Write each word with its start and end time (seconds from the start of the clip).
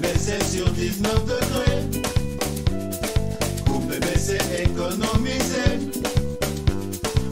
Mais 0.00 0.18
c'est 0.18 0.42
sur 0.44 0.70
19 0.70 1.24
degrés. 1.24 2.02
Coupé, 3.66 3.96
mais 4.00 4.18
c'est 4.18 4.62
économisé. 4.62 5.88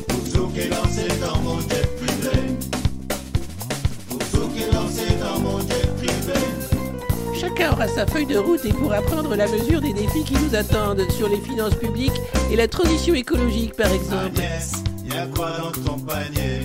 Pour 0.08 0.32
tout 0.32 0.48
qui 0.48 0.60
est 0.60 0.68
lancé 0.68 1.08
dans 1.20 1.38
mon 1.40 1.60
jet 1.60 1.86
privé. 1.96 2.56
Pour 4.08 4.18
tout 4.18 4.48
qui 4.48 4.74
lancé 4.74 5.06
dans 5.20 5.40
mon 5.40 5.58
jet 5.60 5.86
privé. 5.98 6.40
Chacun 7.38 7.72
aura 7.72 7.88
sa 7.88 8.06
feuille 8.06 8.26
de 8.26 8.38
route 8.38 8.64
et 8.64 8.72
pourra 8.72 9.02
prendre 9.02 9.36
la 9.36 9.46
mesure 9.46 9.80
des 9.80 9.92
défis 9.92 10.24
qui 10.24 10.34
nous 10.34 10.54
attendent 10.54 11.06
sur 11.10 11.28
les 11.28 11.40
finances 11.40 11.74
publiques 11.74 12.20
et 12.50 12.56
la 12.56 12.68
transition 12.68 13.14
écologique, 13.14 13.74
par 13.74 13.92
exemple. 13.92 14.38
Agnès, 14.38 14.72
y 15.04 15.16
a 15.16 15.26
quoi 15.26 15.50
dans 15.58 15.82
ton 15.82 15.98
panier 15.98 16.55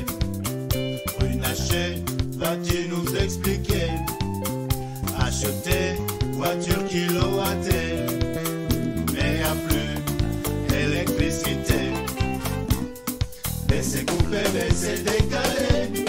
Couper, 14.62 14.70
baisser, 14.70 14.98
décaler. 15.04 16.06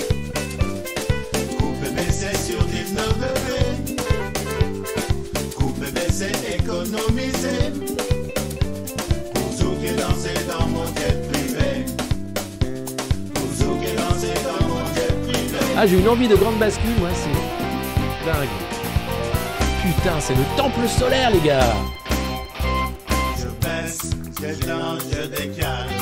Couper, 1.59 1.91
baisser 1.95 2.37
sur 2.37 2.63
19 2.65 3.15
degrés. 3.17 3.77
Couper, 5.57 5.91
baisser, 5.93 6.33
économiser. 6.59 7.73
Pour 9.35 9.79
qui 9.79 9.87
est 9.87 9.97
lancé 9.99 10.35
dans 10.49 10.67
mon 10.69 10.87
jet 10.87 11.17
privé. 11.33 11.87
Pour 13.35 13.81
qui 13.81 13.87
est 13.87 13.97
lancé 13.97 14.31
dans 14.45 14.69
mon 14.69 14.85
jet 14.95 15.13
privé. 15.23 15.59
Ah, 15.77 15.87
j'ai 15.87 15.99
une 15.99 16.09
envie 16.09 16.29
de 16.29 16.37
grande 16.37 16.59
bascule, 16.59 16.99
moi, 17.01 17.11
c'est 17.15 18.27
dingue. 18.27 18.49
Putain, 19.83 20.21
c'est 20.21 20.35
le 20.35 20.45
temple 20.57 20.87
solaire, 20.89 21.31
les 21.31 21.41
gars. 21.41 21.75
Je 23.39 23.49
baisse, 23.67 24.11
j'éteins, 24.41 24.99
je 25.11 25.27
décale. 25.27 26.02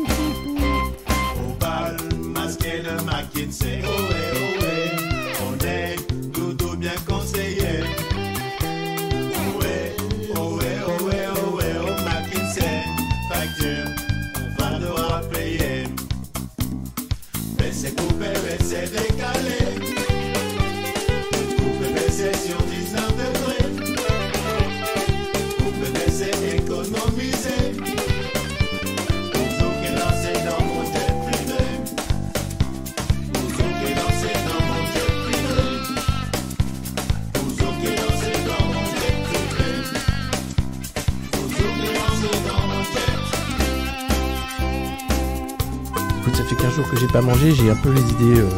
Ça 46.41 46.47
fait 46.47 46.55
15 46.55 46.73
jours 46.75 46.89
que 46.89 46.97
j'ai 46.97 47.07
pas 47.07 47.21
mangé, 47.21 47.53
j'ai 47.53 47.69
un 47.69 47.75
peu 47.75 47.91
les 47.91 48.01
idées. 48.01 48.39
euh, 48.39 48.49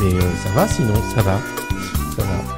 Mais 0.00 0.14
euh, 0.14 0.20
ça 0.44 0.50
va 0.50 0.68
sinon, 0.68 0.94
ça 1.14 1.22
va. 1.22 1.40
Ça 2.16 2.22
va. 2.22 2.56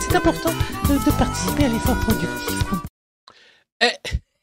C'est 0.00 0.16
important 0.16 0.50
de, 0.88 0.94
de 0.94 1.16
participer 1.18 1.64
à 1.64 1.68
l'effort 1.68 1.96
productif. 2.00 2.64
Eh, 3.82 3.88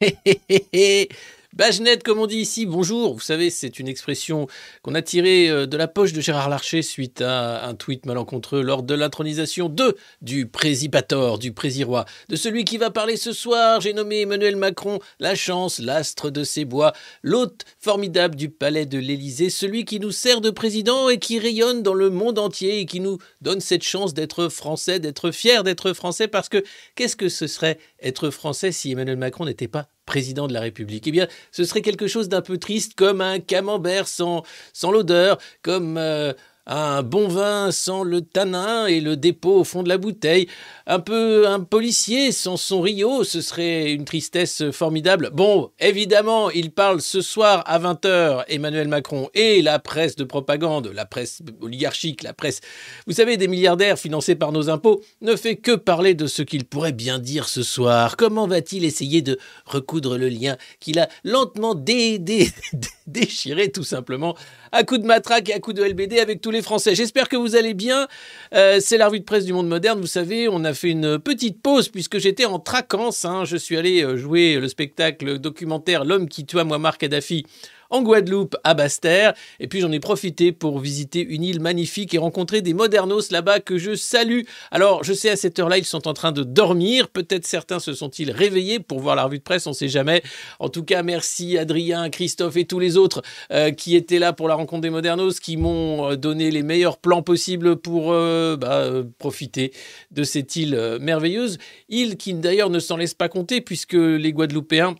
hé, 0.00 0.18
hé, 0.24 0.40
hé, 0.48 0.66
hé. 0.72 1.08
Bagenette, 1.52 2.04
comme 2.04 2.20
on 2.20 2.28
dit 2.28 2.36
ici, 2.36 2.64
bonjour. 2.64 3.14
Vous 3.14 3.20
savez, 3.20 3.50
c'est 3.50 3.80
une 3.80 3.88
expression 3.88 4.46
qu'on 4.82 4.94
a 4.94 5.02
tirée 5.02 5.50
euh, 5.50 5.66
de 5.66 5.76
la 5.76 5.88
poche 5.88 6.12
de 6.12 6.20
Gérard 6.20 6.48
Larcher 6.48 6.80
suite 6.80 7.22
à 7.22 7.66
un 7.66 7.74
tweet 7.74 8.06
malencontreux 8.06 8.62
lors 8.62 8.84
de 8.84 8.94
l'intronisation 8.94 9.68
2 9.68 9.96
du 10.22 10.46
présipator, 10.46 11.40
du 11.40 11.52
présiroi, 11.52 12.04
de 12.28 12.36
celui 12.36 12.64
qui 12.64 12.78
va 12.78 12.90
parler 12.90 13.16
ce 13.16 13.32
soir. 13.32 13.80
J'ai 13.80 13.92
nommé 13.92 14.20
Emmanuel 14.20 14.54
Macron 14.54 15.00
la 15.18 15.34
chance, 15.34 15.80
l'astre 15.80 16.30
de 16.30 16.44
ses 16.44 16.64
bois, 16.64 16.92
l'hôte 17.24 17.64
formidable 17.80 18.36
du 18.36 18.48
palais 18.48 18.86
de 18.86 18.98
l'Élysée, 18.98 19.50
celui 19.50 19.84
qui 19.84 19.98
nous 19.98 20.12
sert 20.12 20.40
de 20.40 20.50
président 20.50 21.08
et 21.08 21.18
qui 21.18 21.40
rayonne 21.40 21.82
dans 21.82 21.94
le 21.94 22.10
monde 22.10 22.38
entier 22.38 22.78
et 22.78 22.86
qui 22.86 23.00
nous 23.00 23.18
donne 23.40 23.60
cette 23.60 23.82
chance 23.82 24.14
d'être 24.14 24.48
français, 24.48 25.00
d'être 25.00 25.32
fier 25.32 25.64
d'être 25.64 25.94
français, 25.94 26.28
parce 26.28 26.48
que 26.48 26.62
qu'est-ce 26.94 27.16
que 27.16 27.28
ce 27.28 27.48
serait 27.48 27.78
être 28.00 28.30
français 28.30 28.70
si 28.70 28.92
Emmanuel 28.92 29.16
Macron 29.16 29.46
n'était 29.46 29.66
pas 29.66 29.88
président 30.10 30.48
de 30.48 30.52
la 30.52 30.60
République. 30.60 31.06
Eh 31.06 31.12
bien, 31.12 31.28
ce 31.52 31.62
serait 31.62 31.82
quelque 31.82 32.08
chose 32.08 32.28
d'un 32.28 32.42
peu 32.42 32.58
triste, 32.58 32.94
comme 32.96 33.20
un 33.20 33.38
camembert 33.38 34.08
sans, 34.08 34.42
sans 34.72 34.90
l'odeur, 34.90 35.38
comme 35.62 35.96
euh, 35.98 36.32
Un 36.66 37.02
bon 37.02 37.26
vin 37.26 37.72
sans 37.72 38.04
le 38.04 38.20
tanin 38.20 38.86
et 38.86 39.00
le 39.00 39.16
dépôt 39.16 39.60
au 39.60 39.64
fond 39.64 39.82
de 39.82 39.88
la 39.88 39.98
bouteille. 39.98 40.46
Un 40.86 41.00
peu 41.00 41.48
un 41.48 41.60
policier 41.60 42.32
sans 42.32 42.56
son 42.56 42.80
Rio, 42.80 43.24
ce 43.24 43.40
serait 43.40 43.92
une 43.92 44.04
tristesse 44.04 44.70
formidable. 44.70 45.30
Bon, 45.32 45.70
évidemment, 45.80 46.50
il 46.50 46.70
parle 46.70 47.00
ce 47.00 47.22
soir 47.22 47.64
à 47.66 47.78
20h, 47.78 48.44
Emmanuel 48.48 48.88
Macron, 48.88 49.28
et 49.34 49.62
la 49.62 49.78
presse 49.78 50.16
de 50.16 50.24
propagande, 50.24 50.90
la 50.94 51.06
presse 51.06 51.42
oligarchique, 51.60 52.22
la 52.22 52.34
presse, 52.34 52.60
vous 53.06 53.14
savez, 53.14 53.36
des 53.36 53.48
milliardaires 53.48 53.98
financés 53.98 54.34
par 54.36 54.52
nos 54.52 54.68
impôts, 54.68 55.02
ne 55.22 55.36
fait 55.36 55.56
que 55.56 55.72
parler 55.74 56.14
de 56.14 56.26
ce 56.26 56.42
qu'il 56.42 56.64
pourrait 56.64 56.92
bien 56.92 57.18
dire 57.18 57.48
ce 57.48 57.62
soir. 57.62 58.16
Comment 58.16 58.46
va-t-il 58.46 58.84
essayer 58.84 59.22
de 59.22 59.38
recoudre 59.64 60.18
le 60.18 60.28
lien 60.28 60.56
qu'il 60.78 60.98
a 60.98 61.08
lentement 61.24 61.74
dé- 61.74 62.18
dé- 62.18 62.50
déchiré, 63.06 63.72
tout 63.72 63.82
simplement, 63.82 64.36
à 64.72 64.84
coup 64.84 64.98
de 64.98 65.06
matraque 65.06 65.48
et 65.48 65.54
à 65.54 65.58
coup 65.58 65.72
de 65.72 65.82
LBD 65.82 66.18
avec 66.18 66.40
tous 66.40 66.50
les 66.50 66.62
Français. 66.62 66.94
J'espère 66.94 67.28
que 67.28 67.36
vous 67.36 67.56
allez 67.56 67.74
bien. 67.74 68.06
Euh, 68.54 68.78
c'est 68.80 68.96
la 68.98 69.08
revue 69.08 69.20
de 69.20 69.24
presse 69.24 69.44
du 69.44 69.52
monde 69.52 69.68
moderne. 69.68 70.00
Vous 70.00 70.06
savez, 70.06 70.48
on 70.48 70.64
a 70.64 70.74
fait 70.74 70.90
une 70.90 71.18
petite 71.18 71.60
pause 71.62 71.88
puisque 71.88 72.18
j'étais 72.18 72.44
en 72.44 72.58
traquance. 72.58 73.24
hein. 73.24 73.44
Je 73.44 73.56
suis 73.56 73.76
allé 73.76 74.02
euh, 74.02 74.16
jouer 74.16 74.56
le 74.56 74.68
spectacle 74.68 75.38
documentaire 75.38 76.04
L'homme 76.04 76.28
qui 76.28 76.46
tua 76.46 76.64
Muammar 76.64 76.98
Kadhafi 76.98 77.44
en 77.90 78.02
Guadeloupe, 78.02 78.56
à 78.64 78.74
Basse-Terre. 78.74 79.34
Et 79.58 79.68
puis 79.68 79.80
j'en 79.80 79.92
ai 79.92 80.00
profité 80.00 80.52
pour 80.52 80.78
visiter 80.78 81.20
une 81.20 81.42
île 81.42 81.60
magnifique 81.60 82.14
et 82.14 82.18
rencontrer 82.18 82.62
des 82.62 82.74
modernos 82.74 83.30
là-bas 83.30 83.60
que 83.60 83.78
je 83.78 83.94
salue. 83.94 84.42
Alors 84.70 85.04
je 85.04 85.12
sais 85.12 85.30
à 85.30 85.36
cette 85.36 85.58
heure-là, 85.58 85.78
ils 85.78 85.84
sont 85.84 86.08
en 86.08 86.14
train 86.14 86.32
de 86.32 86.42
dormir. 86.42 87.08
Peut-être 87.08 87.46
certains 87.46 87.80
se 87.80 87.92
sont-ils 87.92 88.30
réveillés 88.30 88.80
pour 88.80 89.00
voir 89.00 89.16
la 89.16 89.24
revue 89.24 89.38
de 89.38 89.42
presse, 89.42 89.66
on 89.66 89.70
ne 89.70 89.74
sait 89.74 89.88
jamais. 89.88 90.22
En 90.58 90.68
tout 90.68 90.84
cas, 90.84 91.02
merci 91.02 91.58
Adrien, 91.58 92.10
Christophe 92.10 92.56
et 92.56 92.64
tous 92.64 92.78
les 92.78 92.96
autres 92.96 93.22
euh, 93.52 93.70
qui 93.70 93.96
étaient 93.96 94.18
là 94.18 94.32
pour 94.32 94.48
la 94.48 94.54
rencontre 94.54 94.82
des 94.82 94.90
modernos, 94.90 95.40
qui 95.40 95.56
m'ont 95.56 96.10
euh, 96.10 96.16
donné 96.16 96.50
les 96.50 96.62
meilleurs 96.62 96.98
plans 96.98 97.22
possibles 97.22 97.76
pour 97.76 98.12
euh, 98.12 98.56
bah, 98.56 98.90
profiter 99.18 99.72
de 100.10 100.22
cette 100.22 100.56
île 100.56 100.98
merveilleuse. 101.00 101.58
Île 101.88 102.16
qui 102.16 102.34
d'ailleurs 102.34 102.70
ne 102.70 102.78
s'en 102.78 102.96
laisse 102.96 103.14
pas 103.14 103.28
compter 103.28 103.60
puisque 103.60 103.94
les 103.94 104.32
Guadeloupéens 104.32 104.96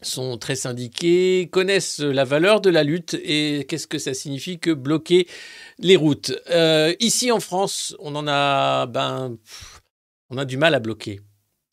sont 0.00 0.38
très 0.38 0.54
syndiqués, 0.54 1.48
connaissent 1.50 2.00
la 2.00 2.24
valeur 2.24 2.60
de 2.60 2.70
la 2.70 2.84
lutte 2.84 3.14
et 3.22 3.66
qu'est-ce 3.68 3.86
que 3.86 3.98
ça 3.98 4.14
signifie 4.14 4.58
que 4.58 4.70
bloquer 4.70 5.26
les 5.78 5.96
routes. 5.96 6.32
Euh, 6.50 6.94
ici 7.00 7.32
en 7.32 7.40
France, 7.40 7.96
on 7.98 8.14
en 8.14 8.26
a, 8.28 8.86
ben, 8.86 9.36
on 10.30 10.38
a 10.38 10.44
du 10.44 10.56
mal 10.56 10.74
à 10.74 10.80
bloquer. 10.80 11.20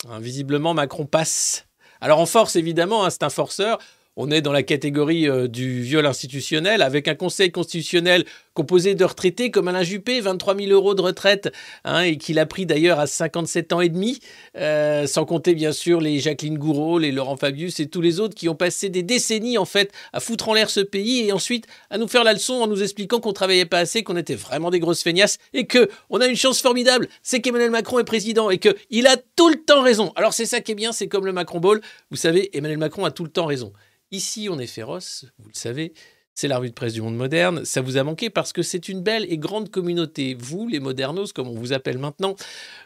Hein, 0.09 0.19
visiblement, 0.19 0.73
Macron 0.73 1.05
passe. 1.05 1.67
Alors 2.01 2.19
en 2.19 2.25
force, 2.25 2.55
évidemment, 2.55 3.05
hein, 3.05 3.09
c'est 3.09 3.23
un 3.23 3.29
forceur. 3.29 3.79
On 4.17 4.31
est 4.31 4.41
dans 4.41 4.53
la 4.53 4.63
catégorie 4.63 5.27
euh, 5.27 5.49
du 5.49 5.81
viol 5.81 6.05
institutionnel 6.05 6.81
avec 6.81 7.09
un 7.09 7.15
conseil 7.15 7.51
constitutionnel 7.51 8.23
composé 8.53 8.95
de 8.95 9.03
retraités 9.03 9.51
comme 9.51 9.67
Alain 9.67 9.83
Juppé, 9.83 10.21
23 10.21 10.55
000 10.55 10.71
euros 10.71 10.95
de 10.95 11.01
retraite, 11.01 11.51
hein, 11.83 11.99
et 12.03 12.17
qu'il 12.17 12.39
a 12.39 12.45
pris 12.45 12.65
d'ailleurs 12.65 12.97
à 12.97 13.07
57 13.07 13.73
ans 13.73 13.81
et 13.81 13.89
demi, 13.89 14.21
euh, 14.55 15.05
sans 15.05 15.25
compter 15.25 15.53
bien 15.53 15.73
sûr 15.73 15.99
les 15.99 16.19
Jacqueline 16.19 16.57
Gouraud, 16.57 16.97
les 16.97 17.11
Laurent 17.11 17.35
Fabius 17.35 17.81
et 17.81 17.87
tous 17.87 17.99
les 17.99 18.21
autres 18.21 18.35
qui 18.35 18.47
ont 18.47 18.55
passé 18.55 18.87
des 18.87 19.03
décennies 19.03 19.57
en 19.57 19.65
fait 19.65 19.91
à 20.13 20.21
foutre 20.21 20.47
en 20.47 20.53
l'air 20.53 20.69
ce 20.69 20.79
pays 20.79 21.27
et 21.27 21.33
ensuite 21.33 21.67
à 21.89 21.97
nous 21.97 22.07
faire 22.07 22.23
la 22.23 22.31
leçon 22.31 22.53
en 22.53 22.67
nous 22.67 22.81
expliquant 22.81 23.19
qu'on 23.19 23.33
travaillait 23.33 23.65
pas 23.65 23.79
assez, 23.79 24.03
qu'on 24.03 24.15
était 24.15 24.35
vraiment 24.35 24.69
des 24.69 24.79
grosses 24.79 25.03
feignasses 25.03 25.39
et 25.53 25.67
que 25.67 25.89
on 26.09 26.21
a 26.21 26.27
une 26.27 26.37
chance 26.37 26.61
formidable, 26.61 27.09
c'est 27.21 27.41
qu'Emmanuel 27.41 27.71
Macron 27.71 27.99
est 27.99 28.05
président 28.05 28.49
et 28.49 28.59
que 28.59 28.69
il 28.89 29.07
a 29.07 29.17
tout 29.35 29.49
le 29.49 29.57
temps 29.57 29.81
raison. 29.81 30.13
Alors 30.15 30.31
c'est 30.31 30.45
ça 30.45 30.61
qui 30.61 30.71
est 30.71 30.75
bien, 30.75 30.93
c'est 30.93 31.09
comme 31.09 31.25
le 31.25 31.33
Macron 31.33 31.59
Ball, 31.59 31.81
vous 32.11 32.17
savez, 32.17 32.55
Emmanuel 32.57 32.79
Macron 32.79 33.03
a 33.03 33.11
tout 33.11 33.25
le 33.25 33.29
temps 33.29 33.47
raison. 33.47 33.73
Ici, 34.15 34.47
on 34.49 34.59
est 34.59 34.65
féroce, 34.65 35.25
vous 35.39 35.49
le 35.49 35.59
savez. 35.59 35.91
C'est 36.35 36.47
la 36.47 36.57
revue 36.57 36.69
de 36.69 36.73
presse 36.73 36.93
du 36.93 37.01
monde 37.01 37.17
moderne. 37.17 37.65
Ça 37.65 37.81
vous 37.81 37.97
a 37.97 38.03
manqué 38.03 38.29
parce 38.29 38.53
que 38.53 38.61
c'est 38.61 38.87
une 38.87 39.01
belle 39.01 39.25
et 39.29 39.37
grande 39.37 39.69
communauté. 39.69 40.37
Vous, 40.39 40.69
les 40.69 40.79
modernos, 40.79 41.33
comme 41.33 41.49
on 41.49 41.53
vous 41.53 41.73
appelle 41.73 41.97
maintenant, 41.97 42.37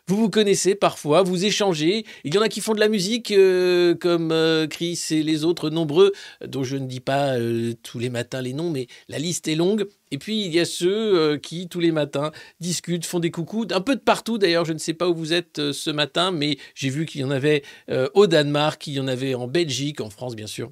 vous 0.07 0.17
vous 0.17 0.29
connaissez 0.31 0.73
parfois, 0.73 1.21
vous 1.21 1.45
échangez. 1.45 2.03
Il 2.23 2.33
y 2.33 2.39
en 2.39 2.41
a 2.41 2.49
qui 2.49 2.61
font 2.61 2.73
de 2.73 2.79
la 2.79 2.87
musique, 2.87 3.29
euh, 3.29 3.93
comme 3.93 4.31
euh, 4.31 4.65
Chris 4.65 4.99
et 5.11 5.21
les 5.21 5.45
autres 5.45 5.69
nombreux, 5.69 6.13
dont 6.43 6.63
je 6.63 6.77
ne 6.77 6.87
dis 6.87 6.99
pas 6.99 7.37
euh, 7.37 7.73
tous 7.83 7.99
les 7.99 8.09
matins 8.09 8.41
les 8.41 8.53
noms, 8.53 8.71
mais 8.71 8.87
la 9.07 9.19
liste 9.19 9.47
est 9.47 9.55
longue. 9.55 9.85
Et 10.09 10.17
puis 10.17 10.45
il 10.45 10.51
y 10.51 10.59
a 10.59 10.65
ceux 10.65 11.37
qui, 11.37 11.69
tous 11.69 11.79
les 11.79 11.91
matins, 11.91 12.31
discutent, 12.59 13.05
font 13.05 13.19
des 13.19 13.29
coucous, 13.29 13.67
un 13.69 13.81
peu 13.81 13.95
de 13.95 14.01
partout 14.01 14.39
d'ailleurs. 14.39 14.65
Je 14.65 14.73
ne 14.73 14.79
sais 14.79 14.95
pas 14.95 15.07
où 15.07 15.13
vous 15.13 15.31
êtes 15.33 15.71
ce 15.73 15.91
matin, 15.91 16.31
mais 16.31 16.57
j'ai 16.73 16.89
vu 16.89 17.05
qu'il 17.05 17.21
y 17.21 17.23
en 17.23 17.29
avait 17.29 17.61
au 18.15 18.25
Danemark, 18.25 18.81
qu'il 18.81 18.93
y 18.93 18.99
en 18.99 19.07
avait 19.07 19.35
en 19.35 19.47
Belgique, 19.47 20.01
en 20.01 20.09
France 20.09 20.35
bien 20.35 20.47
sûr 20.47 20.71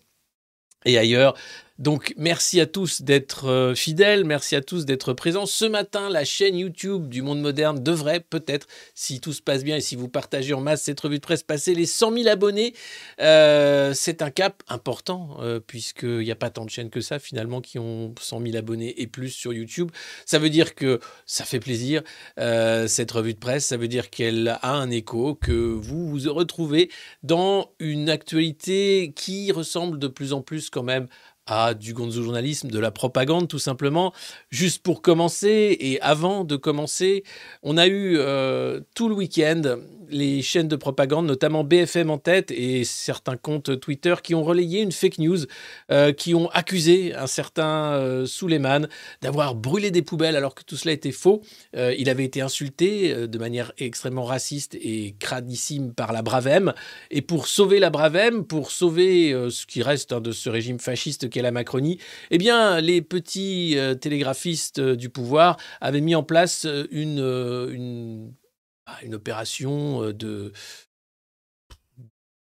et 0.88 0.98
ailleurs. 0.98 1.36
Donc 1.80 2.16
merci 2.18 2.60
à 2.60 2.66
tous 2.66 3.04
d'être 3.04 3.48
euh, 3.48 3.76
fidèles, 3.76 4.26
merci 4.26 4.56
à 4.56 4.62
tous 4.62 4.86
d'être 4.86 5.14
présents. 5.14 5.46
Ce 5.46 5.64
matin, 5.64 6.10
la 6.10 6.26
chaîne 6.26 6.58
YouTube 6.58 7.08
du 7.08 7.22
Monde 7.22 7.40
Moderne 7.40 7.84
devrait 7.84 8.20
peut-être, 8.20 8.66
si 8.96 9.22
tout 9.22 9.32
se 9.32 9.44
passe 9.44 9.64
bien 9.64 9.76
et 9.76 9.82
si 9.82 9.96
vous 9.96 10.08
partagez 10.08 10.56
en 10.56 10.62
masse 10.62 10.82
cette 10.82 11.00
revue 11.00 11.18
de 11.18 11.22
presse, 11.22 11.44
passer 11.44 11.76
les 11.76 11.86
100 11.86 12.14
000 12.14 12.30
abonnés. 12.30 12.74
Euh, 13.22 13.94
c'est 13.94 14.24
un 14.24 14.32
cap 14.32 14.64
important 14.68 15.38
euh, 15.42 15.60
puisqu'il 15.60 16.20
n'y 16.20 16.32
a 16.32 16.36
pas 16.36 16.50
tant 16.50 16.66
de 16.66 16.72
chaînes 16.72 16.90
que 16.90 17.02
ça 17.02 17.20
finalement 17.20 17.62
qui 17.62 17.78
ont 17.78 18.16
100 18.20 18.42
000 18.42 18.56
abonnés 18.58 19.00
et 19.00 19.06
plus 19.06 19.30
sur 19.30 19.54
YouTube. 19.54 19.92
Ça 20.26 20.40
veut 20.40 20.50
dire 20.50 20.74
que 20.74 21.00
ça 21.28 21.46
fait 21.46 21.60
plaisir 21.60 22.02
cette 22.38 23.12
revue 23.12 23.34
de 23.34 23.40
presse, 23.40 23.66
ça 23.66 23.78
veut 23.78 23.88
dire 23.88 24.10
qu'elle 24.10 24.48
a 24.62 24.74
un 24.74 24.90
écho, 24.90 25.36
que 25.36 25.52
vous 25.52 26.10
vous 26.10 26.34
retrouvez 26.34 26.90
dans 27.24 27.72
une 27.80 28.10
actualité 28.10 29.14
qui 29.16 29.52
ressemble 29.52 30.00
de 30.00 30.08
plus 30.08 30.34
en 30.34 30.42
plus 30.42 30.70
quand 30.70 30.84
même 30.84 31.08
à 31.48 31.74
du 31.74 31.94
gonzo 31.94 32.22
journalisme, 32.22 32.70
de 32.70 32.80
la 32.80 32.92
propagande 32.92 33.48
tout 33.48 33.60
simplement. 33.60 34.14
Juste 34.50 34.84
pour 34.84 35.02
commencer 35.02 35.78
et 35.80 36.00
avant 36.02 36.44
de 36.44 36.56
commencer, 36.56 37.24
on 37.64 37.78
a 37.78 37.88
eu 37.88 38.18
euh, 38.18 38.82
tout 38.94 39.10
le 39.10 39.16
week-end 39.16 39.78
les 40.10 40.42
chaînes 40.42 40.68
de 40.68 40.76
propagande, 40.76 41.26
notamment 41.26 41.64
BFM 41.64 42.10
en 42.10 42.18
tête 42.18 42.52
et 42.52 42.84
certains 42.84 43.38
comptes 43.38 43.80
Twitter 43.80 44.16
qui 44.24 44.36
ont 44.36 44.44
relayé 44.44 44.82
une 44.82 44.92
fake 44.92 45.20
news, 45.20 45.40
euh, 45.92 46.12
qui 46.14 46.36
ont 46.36 46.50
accusé 46.50 47.14
un 47.16 47.28
certain 47.28 47.94
euh, 47.94 48.26
Suleiman 48.26 48.88
d'avoir 49.22 49.56
brûlé 49.56 49.92
des 49.92 50.02
poubelles 50.02 50.36
alors 50.36 50.56
que 50.56 50.64
tout 50.64 50.76
cela 50.76 50.94
était 50.94 51.12
faux. 51.12 51.42
Euh, 51.76 51.94
il 51.98 52.10
avait 52.10 52.26
été 52.26 52.42
insulté 52.42 53.14
euh, 53.14 53.28
de 53.28 53.38
manière 53.38 53.72
extrêmement 53.78 54.24
raciste 54.24 54.76
et 54.76 55.16
cradissime 55.20 55.94
par 55.94 56.14
la 56.14 56.22
Bravem. 56.22 56.74
Et 57.12 57.22
pour 57.22 57.48
sauver 57.48 57.80
la 57.80 57.90
Bravem, 57.90 58.46
pour 58.46 58.72
sauver 58.72 59.32
ce 59.50 59.66
qui 59.66 59.82
reste 59.82 60.14
hein, 60.14 60.22
de 60.22 60.32
ce 60.32 60.50
régime 60.50 60.80
fasciste 60.80 61.30
qu'est 61.30 61.42
la 61.42 61.52
Macronie, 61.52 62.00
eh 62.32 62.38
bien, 62.38 62.80
les 62.82 63.02
petits 63.02 63.78
télégraphistes 64.02 64.80
du 64.80 65.10
pouvoir 65.10 65.58
avaient 65.82 66.02
mis 66.02 66.16
en 66.16 66.24
place 66.24 66.68
une, 66.92 68.32
une 69.04 69.16
opération 69.16 70.04
euh, 70.04 70.14
de 70.14 70.54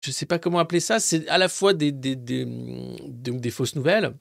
je 0.01 0.11
ne 0.11 0.13
sais 0.13 0.25
pas 0.25 0.39
comment 0.39 0.59
appeler 0.59 0.79
ça, 0.79 0.99
c'est 0.99 1.27
à 1.27 1.37
la 1.37 1.49
fois 1.49 1.73
des, 1.73 1.91
des, 1.91 2.15
des, 2.15 2.45
donc 2.45 3.41
des 3.41 3.51
fausses 3.51 3.75
nouvelles, 3.75 4.15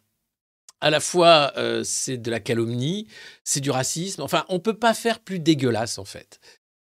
à 0.81 0.91
la 0.91 1.01
fois 1.01 1.53
euh, 1.57 1.85
c'est 1.85 2.19
de 2.19 2.31
la 2.31 2.41
calomnie, 2.41 3.07
c'est 3.45 3.61
du 3.61 3.71
racisme, 3.71 4.23
enfin 4.23 4.45
on 4.49 4.55
ne 4.55 4.59
peut 4.59 4.79
pas 4.79 4.95
faire 4.95 5.21
plus 5.21 5.39
dégueulasse 5.39 5.99
en 5.99 6.05
fait. 6.05 6.41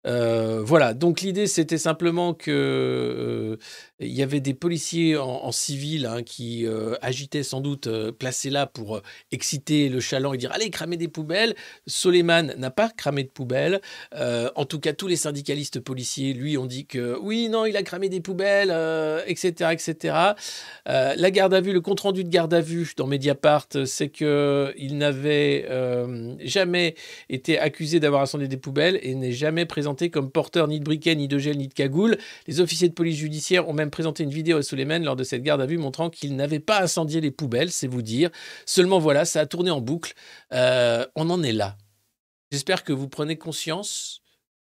Euh, 0.06 0.62
voilà, 0.64 0.94
donc 0.94 1.20
l'idée 1.20 1.46
c'était 1.46 1.78
simplement 1.78 2.34
que 2.34 2.50
euh, 2.50 3.56
il 4.00 4.12
y 4.12 4.22
avait 4.22 4.40
des 4.40 4.54
policiers 4.54 5.16
en, 5.16 5.52
civil 5.52 6.06
hein, 6.06 6.22
qui 6.25 6.66
euh, 6.66 6.94
agitaient 7.02 7.44
sans 7.44 7.60
doute 7.60 7.88
placés 8.19 8.50
là 8.50 8.66
pour 8.66 9.00
exciter 9.31 9.88
le 9.88 10.00
chaland 10.00 10.32
et 10.32 10.38
dire 10.38 10.50
allez 10.52 10.70
cramer 10.70 10.96
des 10.96 11.08
poubelles. 11.08 11.54
Soleiman 11.87 12.55
n'a 12.56 12.70
pas 12.70 12.88
cramé 12.88 13.22
de 13.22 13.29
poubelles. 13.29 13.81
En 14.12 14.65
tout 14.65 14.81
cas, 14.81 14.93
tous 14.93 15.06
les 15.06 15.17
syndicalistes 15.17 15.81
policiers 15.81 16.32
lui 16.32 16.58
ont 16.58 16.67
dit 16.67 16.86
que 16.86 17.17
oui, 17.20 17.48
non, 17.48 17.67
il 17.67 17.77
a 17.77 17.82
cramé 17.82 18.08
des 18.08 18.20
poubelles, 18.20 18.74
etc., 19.27 19.70
etc. 19.72 20.17
La 20.86 21.31
garde 21.31 21.55
à 21.55 21.60
vue, 21.60 21.72
le 21.72 21.81
compte 21.81 22.00
rendu 22.00 22.24
de 22.24 22.29
garde 22.29 22.53
à 22.55 22.60
vue 22.60 22.93
dans 22.96 23.06
Mediapart, 23.06 23.69
c'est 23.84 24.08
que 24.08 24.72
il 24.77 24.98
n'avait 24.98 25.69
jamais 26.41 26.94
été 27.29 27.58
accusé 27.58 28.00
d'avoir 28.00 28.22
incendié 28.22 28.48
des 28.48 28.56
poubelles 28.56 28.98
et 29.03 29.15
n'est 29.15 29.32
jamais 29.32 29.67
présenté 29.67 29.92
comme 30.11 30.31
porteur 30.31 30.69
ni 30.69 30.79
de 30.79 30.84
briquet, 30.84 31.15
ni 31.15 31.29
de 31.29 31.39
gel, 31.39 31.58
ni 31.58 31.69
de 31.69 31.75
cagoule. 31.75 32.19
Les 32.46 32.61
officiers 32.61 32.89
de 32.89 32.94
police 32.94 33.17
judiciaire 33.17 33.69
ont 33.69 33.72
même 33.72 33.91
présenté 33.91 34.22
une 34.22 34.31
vidéo 34.31 34.58
à 34.58 34.63
Suleiman 34.63 35.03
lors 35.03 35.17
de 35.17 35.25
cette 35.25 35.43
garde 35.43 35.61
à 35.61 35.67
vue 35.67 35.79
montrant 35.79 36.11
qu'il 36.11 36.37
n'avait 36.37 36.61
pas 36.61 36.82
incendié 36.82 37.20
les 37.20 37.31
poubelles, 37.31 37.70
c'est 37.70 37.87
vous 37.87 38.03
dire. 38.03 38.31
Seulement 38.67 38.99
voilà, 38.99 39.25
ça 39.25 39.41
a 39.41 39.46
tourné 39.46 39.70
en 39.70 39.81
boucle. 39.81 40.15
Euh, 40.53 41.06
on 41.17 41.31
en 41.31 41.43
est 41.43 41.53
là. 41.53 41.77
J'espère 42.51 42.84
que 42.84 42.93
vous 42.93 43.08
prenez 43.08 43.37
conscience 43.37 44.22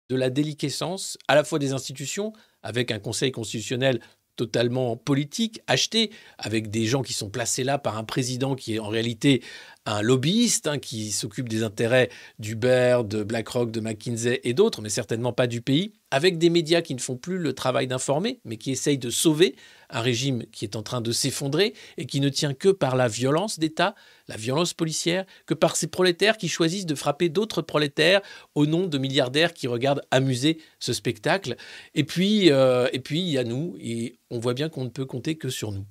de 0.09 0.15
la 0.15 0.29
déliquescence 0.29 1.17
à 1.27 1.35
la 1.35 1.43
fois 1.43 1.57
des 1.57 1.73
institutions, 1.73 2.33
avec 2.63 2.91
un 2.91 2.99
conseil 2.99 3.31
constitutionnel 3.31 4.01
totalement 4.35 4.97
politique, 4.97 5.61
acheté, 5.67 6.11
avec 6.37 6.69
des 6.69 6.85
gens 6.85 7.01
qui 7.01 7.13
sont 7.13 7.29
placés 7.29 7.63
là 7.63 7.77
par 7.77 7.97
un 7.97 8.03
président 8.03 8.55
qui 8.55 8.75
est 8.75 8.79
en 8.79 8.87
réalité 8.87 9.43
un 9.85 10.01
lobbyiste, 10.01 10.67
hein, 10.67 10.77
qui 10.77 11.11
s'occupe 11.11 11.49
des 11.49 11.63
intérêts 11.63 12.09
d'Uber, 12.39 13.01
de 13.03 13.23
BlackRock, 13.23 13.71
de 13.71 13.79
McKinsey 13.79 14.39
et 14.43 14.53
d'autres, 14.53 14.81
mais 14.81 14.89
certainement 14.89 15.33
pas 15.33 15.47
du 15.47 15.61
pays, 15.61 15.93
avec 16.11 16.37
des 16.37 16.49
médias 16.49 16.81
qui 16.81 16.93
ne 16.93 16.99
font 16.99 17.17
plus 17.17 17.39
le 17.39 17.53
travail 17.53 17.87
d'informer, 17.87 18.39
mais 18.45 18.57
qui 18.57 18.71
essayent 18.71 18.99
de 18.99 19.09
sauver 19.09 19.55
un 19.89 20.01
régime 20.01 20.45
qui 20.51 20.65
est 20.65 20.75
en 20.75 20.83
train 20.83 21.01
de 21.01 21.11
s'effondrer 21.11 21.73
et 21.97 22.05
qui 22.05 22.19
ne 22.19 22.29
tient 22.29 22.53
que 22.53 22.69
par 22.69 22.95
la 22.95 23.07
violence 23.07 23.57
d'État, 23.57 23.95
la 24.27 24.37
violence 24.37 24.73
policière, 24.73 25.25
que 25.47 25.53
par 25.53 25.75
ces 25.75 25.87
prolétaires 25.87 26.37
qui 26.37 26.47
choisissent 26.47 26.85
de 26.85 26.95
frapper 26.95 27.29
d'autres 27.29 27.61
prolétaires 27.61 28.21
au 28.53 28.67
nom 28.67 28.85
de 28.85 28.97
milliardaires 28.97 29.53
qui 29.53 29.67
regardent 29.67 30.03
amuser 30.11 30.59
ce 30.79 30.93
spectacle. 30.93 31.55
Et 31.95 32.03
puis, 32.03 32.51
euh, 32.51 32.87
et 32.93 32.99
puis 32.99 33.19
il 33.21 33.29
y 33.29 33.37
a 33.37 33.43
nous, 33.43 33.75
et 33.79 34.19
on 34.29 34.39
voit 34.39 34.53
bien 34.53 34.69
qu'on 34.69 34.83
ne 34.83 34.89
peut 34.89 35.05
compter 35.05 35.37
que 35.37 35.49
sur 35.49 35.71
nous. 35.71 35.85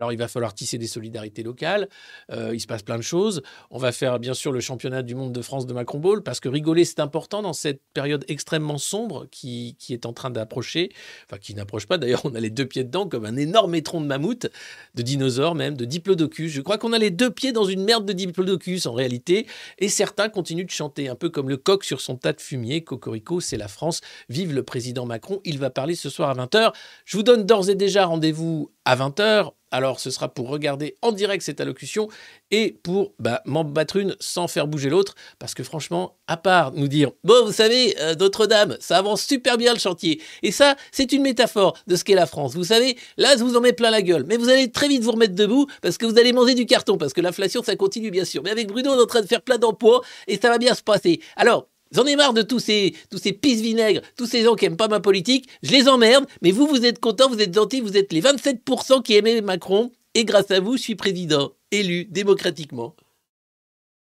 Alors 0.00 0.12
il 0.12 0.18
va 0.18 0.28
falloir 0.28 0.54
tisser 0.54 0.78
des 0.78 0.86
solidarités 0.86 1.42
locales, 1.42 1.88
euh, 2.32 2.54
il 2.54 2.60
se 2.60 2.66
passe 2.66 2.82
plein 2.82 2.96
de 2.96 3.02
choses. 3.02 3.42
On 3.70 3.78
va 3.78 3.92
faire 3.92 4.18
bien 4.18 4.32
sûr 4.32 4.50
le 4.50 4.60
championnat 4.60 5.02
du 5.02 5.14
monde 5.14 5.32
de 5.32 5.42
France 5.42 5.66
de 5.66 5.74
Macron 5.74 5.98
Ball, 5.98 6.22
parce 6.22 6.40
que 6.40 6.48
rigoler 6.48 6.86
c'est 6.86 7.00
important 7.00 7.42
dans 7.42 7.52
cette 7.52 7.82
période 7.92 8.24
extrêmement 8.28 8.78
sombre 8.78 9.26
qui, 9.30 9.76
qui 9.78 9.92
est 9.92 10.06
en 10.06 10.14
train 10.14 10.30
d'approcher, 10.30 10.90
enfin 11.26 11.38
qui 11.38 11.54
n'approche 11.54 11.86
pas 11.86 11.98
d'ailleurs, 11.98 12.22
on 12.24 12.34
a 12.34 12.40
les 12.40 12.48
deux 12.50 12.66
pieds 12.66 12.82
dedans 12.82 13.06
comme 13.06 13.26
un 13.26 13.36
énorme 13.36 13.74
étron 13.74 14.00
de 14.00 14.06
mammouth, 14.06 14.46
de 14.94 15.02
dinosaure 15.02 15.54
même, 15.54 15.76
de 15.76 15.84
diplodocus. 15.84 16.50
Je 16.50 16.62
crois 16.62 16.78
qu'on 16.78 16.92
a 16.94 16.98
les 16.98 17.10
deux 17.10 17.30
pieds 17.30 17.52
dans 17.52 17.64
une 17.64 17.84
merde 17.84 18.06
de 18.06 18.12
diplodocus 18.14 18.86
en 18.86 18.92
réalité, 18.92 19.46
et 19.78 19.90
certains 19.90 20.30
continuent 20.30 20.64
de 20.64 20.70
chanter, 20.70 21.08
un 21.08 21.14
peu 21.14 21.28
comme 21.28 21.50
le 21.50 21.58
coq 21.58 21.84
sur 21.84 22.00
son 22.00 22.16
tas 22.16 22.32
de 22.32 22.40
fumier, 22.40 22.82
Cocorico, 22.84 23.40
c'est 23.40 23.58
la 23.58 23.68
France, 23.68 24.00
vive 24.30 24.54
le 24.54 24.62
président 24.62 25.04
Macron, 25.04 25.40
il 25.44 25.58
va 25.58 25.68
parler 25.68 25.94
ce 25.94 26.08
soir 26.08 26.30
à 26.30 26.34
20h. 26.34 26.72
Je 27.04 27.16
vous 27.16 27.22
donne 27.22 27.44
d'ores 27.44 27.68
et 27.68 27.74
déjà 27.74 28.06
rendez-vous 28.06 28.70
à 28.84 28.96
20h 28.96 29.52
alors 29.70 30.00
ce 30.00 30.10
sera 30.10 30.28
pour 30.28 30.48
regarder 30.48 30.96
en 31.02 31.12
direct 31.12 31.42
cette 31.42 31.60
allocution 31.60 32.08
et 32.50 32.78
pour 32.82 33.12
bah, 33.18 33.42
m'en 33.44 33.64
battre 33.64 33.96
une 33.96 34.16
sans 34.20 34.48
faire 34.48 34.66
bouger 34.66 34.90
l'autre, 34.90 35.14
parce 35.38 35.54
que 35.54 35.62
franchement, 35.62 36.16
à 36.26 36.36
part 36.36 36.72
nous 36.72 36.88
dire, 36.88 37.10
bon, 37.24 37.44
vous 37.44 37.52
savez, 37.52 37.96
euh, 38.00 38.14
Notre-Dame, 38.14 38.76
ça 38.80 38.98
avance 38.98 39.22
super 39.22 39.56
bien 39.56 39.72
le 39.72 39.78
chantier, 39.78 40.20
et 40.42 40.52
ça, 40.52 40.76
c'est 40.92 41.12
une 41.12 41.22
métaphore 41.22 41.76
de 41.86 41.96
ce 41.96 42.04
qu'est 42.04 42.14
la 42.14 42.26
France. 42.26 42.54
Vous 42.54 42.64
savez, 42.64 42.96
là, 43.16 43.36
je 43.36 43.44
vous 43.44 43.56
en 43.56 43.60
mets 43.60 43.72
plein 43.72 43.90
la 43.90 44.02
gueule, 44.02 44.24
mais 44.26 44.36
vous 44.36 44.48
allez 44.48 44.70
très 44.70 44.88
vite 44.88 45.02
vous 45.02 45.12
remettre 45.12 45.34
debout, 45.34 45.66
parce 45.82 45.98
que 45.98 46.06
vous 46.06 46.18
allez 46.18 46.32
manger 46.32 46.54
du 46.54 46.66
carton, 46.66 46.98
parce 46.98 47.12
que 47.12 47.20
l'inflation, 47.20 47.62
ça 47.62 47.76
continue 47.76 48.10
bien 48.10 48.24
sûr. 48.24 48.42
Mais 48.42 48.50
avec 48.50 48.68
Bruno, 48.68 48.90
on 48.90 48.98
est 48.98 49.02
en 49.02 49.06
train 49.06 49.22
de 49.22 49.26
faire 49.26 49.42
plein 49.42 49.58
d'emplois, 49.58 50.02
et 50.26 50.38
ça 50.38 50.48
va 50.48 50.58
bien 50.58 50.74
se 50.74 50.82
passer. 50.82 51.20
Alors, 51.36 51.68
J'en 51.92 52.06
ai 52.06 52.14
marre 52.14 52.32
de 52.32 52.42
tous 52.42 52.60
ces, 52.60 52.94
tous 53.10 53.18
ces 53.18 53.32
pisse 53.32 53.60
vinaigres, 53.60 54.00
tous 54.16 54.26
ces 54.26 54.44
gens 54.44 54.54
qui 54.54 54.66
aiment 54.66 54.76
pas 54.76 54.88
ma 54.88 55.00
politique. 55.00 55.48
Je 55.62 55.72
les 55.72 55.88
emmerde, 55.88 56.26
mais 56.40 56.52
vous, 56.52 56.66
vous 56.66 56.84
êtes 56.84 57.00
contents, 57.00 57.28
vous 57.28 57.40
êtes 57.40 57.54
gentils, 57.54 57.80
vous 57.80 57.96
êtes 57.96 58.12
les 58.12 58.22
27% 58.22 59.02
qui 59.02 59.14
aimaient 59.14 59.40
Macron. 59.40 59.90
Et 60.14 60.24
grâce 60.24 60.50
à 60.50 60.60
vous, 60.60 60.76
je 60.76 60.82
suis 60.82 60.94
président, 60.94 61.52
élu 61.70 62.04
démocratiquement. 62.04 62.94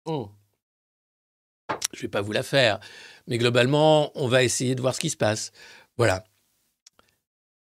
Oh. 0.05 0.31
Je 1.93 2.03
vais 2.03 2.09
pas 2.09 2.21
vous 2.21 2.33
la 2.33 2.43
faire, 2.43 2.81
mais 3.27 3.39
globalement, 3.39 4.13
on 4.15 4.29
va 4.29 4.45
essayer 4.45 4.75
de 4.75 4.81
voir 4.81 4.95
ce 4.95 5.01
qui 5.01 5.11
se 5.11 5.17
passe. 5.17 5.53
Voilà. 5.97 6.25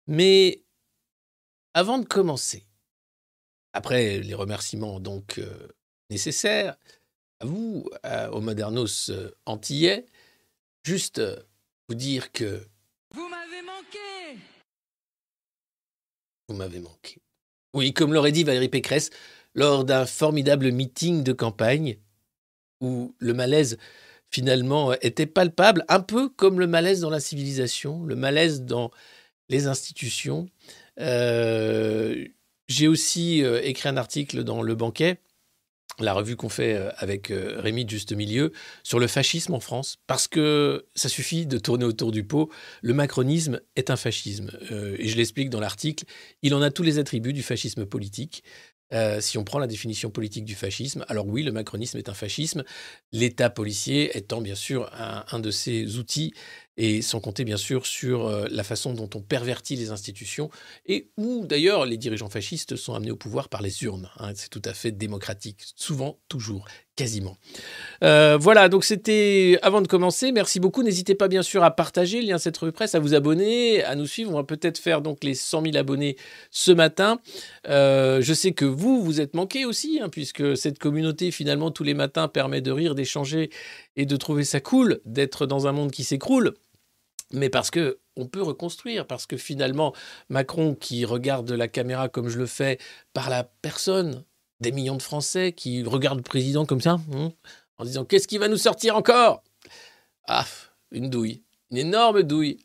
Mais 0.08 0.64
avant 1.74 2.00
de 2.00 2.06
commencer, 2.06 2.66
après 3.74 4.20
les 4.20 4.34
remerciements 4.34 5.00
donc 5.00 5.38
euh, 5.38 5.68
nécessaires, 6.10 6.78
à 7.40 7.46
vous, 7.46 7.88
à- 8.04 8.32
aux 8.32 8.42
modernos 8.42 9.10
euh, 9.10 9.32
antillais, 9.46 10.06
juste 10.84 11.20
euh, 11.20 11.38
vous 11.88 11.96
dire 11.96 12.32
que 12.32 12.62
Vous 13.14 13.28
m'avez 13.28 13.62
manqué 13.62 14.40
vous 16.48 16.56
m'avez 16.56 16.80
manqué. 16.80 17.22
Oui, 17.76 17.94
comme 17.94 18.12
l'aurait 18.12 18.32
dit 18.32 18.44
Valérie 18.44 18.70
Pécresse 18.70 19.12
lors 19.54 19.86
d'un 19.86 20.08
formidable 20.08 20.72
meeting 20.72 21.24
de 21.24 21.32
campagne 21.32 21.98
où 22.82 23.14
le 23.20 23.34
malaise 23.36 23.78
finalement 24.32 24.94
était 24.94 25.28
palpable, 25.28 25.86
un 25.90 26.00
peu 26.00 26.28
comme 26.28 26.60
le 26.60 26.66
malaise 26.66 27.02
dans 27.02 27.12
la 27.12 27.20
civilisation, 27.20 28.04
le 28.04 28.16
malaise 28.16 28.64
dans 28.64 28.90
les 29.50 29.68
institutions. 29.68 30.50
Euh, 31.00 32.26
J'ai 32.68 32.88
aussi 32.88 33.44
euh, 33.44 33.62
écrit 33.64 33.90
un 33.90 33.98
article 33.98 34.44
dans 34.44 34.64
Le 34.64 34.74
Banquet, 34.76 35.20
la 36.00 36.14
revue 36.14 36.36
qu'on 36.36 36.50
fait 36.50 36.76
euh, 36.76 36.90
avec 36.98 37.32
euh, 37.32 37.56
Rémi 37.60 37.86
de 37.86 37.90
Juste 37.90 38.14
Milieu, 38.14 38.52
sur 38.84 39.00
le 39.00 39.08
fascisme 39.08 39.54
en 39.54 39.60
France, 39.60 39.98
parce 40.08 40.28
que 40.28 40.86
ça 40.96 41.10
suffit 41.10 41.46
de 41.46 41.58
tourner 41.58 41.86
autour 41.86 42.12
du 42.12 42.24
pot. 42.24 42.50
Le 42.82 42.94
macronisme 42.94 43.60
est 43.76 43.90
un 43.90 43.96
fascisme. 43.96 44.52
Euh, 44.72 44.96
et 45.00 45.08
je 45.08 45.18
l'explique 45.18 45.50
dans 45.50 45.60
l'article. 45.60 46.06
Il 46.42 46.54
en 46.54 46.62
a 46.62 46.72
tous 46.72 46.84
les 46.84 47.00
attributs 47.00 47.34
du 47.34 47.44
fascisme 47.44 47.86
politique. 47.86 48.44
Si 49.20 49.38
on 49.38 49.44
prend 49.44 49.60
la 49.60 49.68
définition 49.68 50.10
politique 50.10 50.46
du 50.46 50.56
fascisme, 50.56 51.06
alors 51.10 51.28
oui, 51.28 51.44
le 51.44 51.52
macronisme 51.52 52.00
est 52.00 52.10
un 52.10 52.16
fascisme, 52.16 52.64
l'État 53.12 53.52
policier 53.52 54.18
étant 54.18 54.42
bien 54.42 54.56
sûr 54.56 54.90
un 54.92 55.38
de 55.38 55.52
ses 55.52 56.00
outils, 56.00 56.34
et 56.78 57.02
sans 57.02 57.20
compter 57.20 57.44
bien 57.44 57.58
sûr 57.58 57.86
sur 57.86 58.28
euh, 58.28 58.48
la 58.50 58.64
façon 58.64 58.94
dont 58.94 59.10
on 59.16 59.22
pervertit 59.22 59.76
les 59.76 59.92
institutions, 59.92 60.50
et 60.86 61.10
où 61.18 61.46
d'ailleurs 61.46 61.86
les 61.86 61.98
dirigeants 61.98 62.30
fascistes 62.30 62.76
sont 62.76 62.94
amenés 62.94 63.12
au 63.12 63.18
pouvoir 63.18 63.50
par 63.50 63.62
les 63.62 63.84
urnes. 63.84 64.10
hein. 64.18 64.32
c'est 64.36 64.50
tout 64.50 64.62
à 64.66 64.74
fait 64.74 64.92
démocratique, 64.92 65.62
souvent, 65.76 66.20
toujours, 66.28 66.66
quasiment. 67.00 67.38
Euh, 68.04 68.38
voilà, 68.38 68.68
donc 68.68 68.84
c'était 68.84 69.58
avant 69.62 69.82
de 69.82 69.88
commencer. 69.88 70.34
Merci 70.34 70.60
beaucoup. 70.60 70.84
N'hésitez 70.84 71.16
pas 71.16 71.30
bien 71.30 71.44
sûr 71.44 71.64
à 71.64 71.72
partager 71.72 72.22
le 72.22 72.28
lien 72.28 72.38
cette 72.38 72.58
revue 72.58 72.74
presse, 72.74 72.94
à 72.94 73.00
vous 73.00 73.14
abonner, 73.14 73.84
à 73.86 73.96
nous 73.96 74.06
suivre. 74.06 74.32
On 74.32 74.36
va 74.36 74.44
peut-être 74.44 74.78
faire 74.78 75.02
donc 75.02 75.24
les 75.24 75.34
100 75.34 75.64
000 75.64 75.78
abonnés 75.78 76.18
ce 76.52 76.74
matin. 76.74 77.20
Euh, 77.70 78.20
je 78.22 78.34
sais 78.34 78.52
que 78.52 78.66
vous, 78.66 79.02
vous 79.02 79.22
êtes 79.22 79.34
manqués 79.34 79.64
aussi, 79.64 80.00
hein, 80.02 80.10
puisque 80.10 80.58
cette 80.58 80.78
communauté 80.78 81.32
finalement 81.32 81.72
tous 81.72 81.86
les 81.86 81.94
matins 81.94 82.28
permet 82.28 82.60
de 82.60 82.72
rire, 82.72 82.96
d'échanger 82.96 83.50
et 84.00 84.06
de 84.06 84.16
trouver 84.16 84.46
ça 84.46 84.62
cool 84.62 85.02
d'être 85.04 85.46
dans 85.46 85.68
un 85.68 85.74
monde 85.74 85.92
qui 85.92 86.06
s'écroule. 86.06 86.54
Mais 87.34 87.50
parce 87.50 87.70
que 87.70 88.00
on 88.16 88.28
peut 88.28 88.42
reconstruire, 88.42 89.06
parce 89.06 89.26
que 89.26 89.36
finalement 89.36 89.94
Macron 90.30 90.74
qui 90.74 91.04
regarde 91.04 91.52
la 91.52 91.68
caméra 91.68 92.08
comme 92.08 92.30
je 92.30 92.40
le 92.40 92.46
fais 92.46 92.80
par 93.14 93.30
la 93.30 93.44
personne 93.44 94.24
des 94.62 94.72
millions 94.72 94.96
de 94.96 95.02
Français 95.02 95.52
qui 95.52 95.84
regardent 95.84 96.20
le 96.20 96.24
président 96.24 96.66
comme 96.66 96.80
ça, 96.80 96.98
hein, 97.14 97.34
en 97.78 97.84
disant 97.84 98.06
qu'est-ce 98.06 98.28
qui 98.28 98.38
va 98.38 98.48
nous 98.48 98.58
sortir 98.58 98.96
encore? 98.96 99.44
Ah, 100.30 100.46
une 100.92 101.10
douille, 101.10 101.44
une 101.70 101.78
énorme 101.78 102.24
douille. 102.24 102.60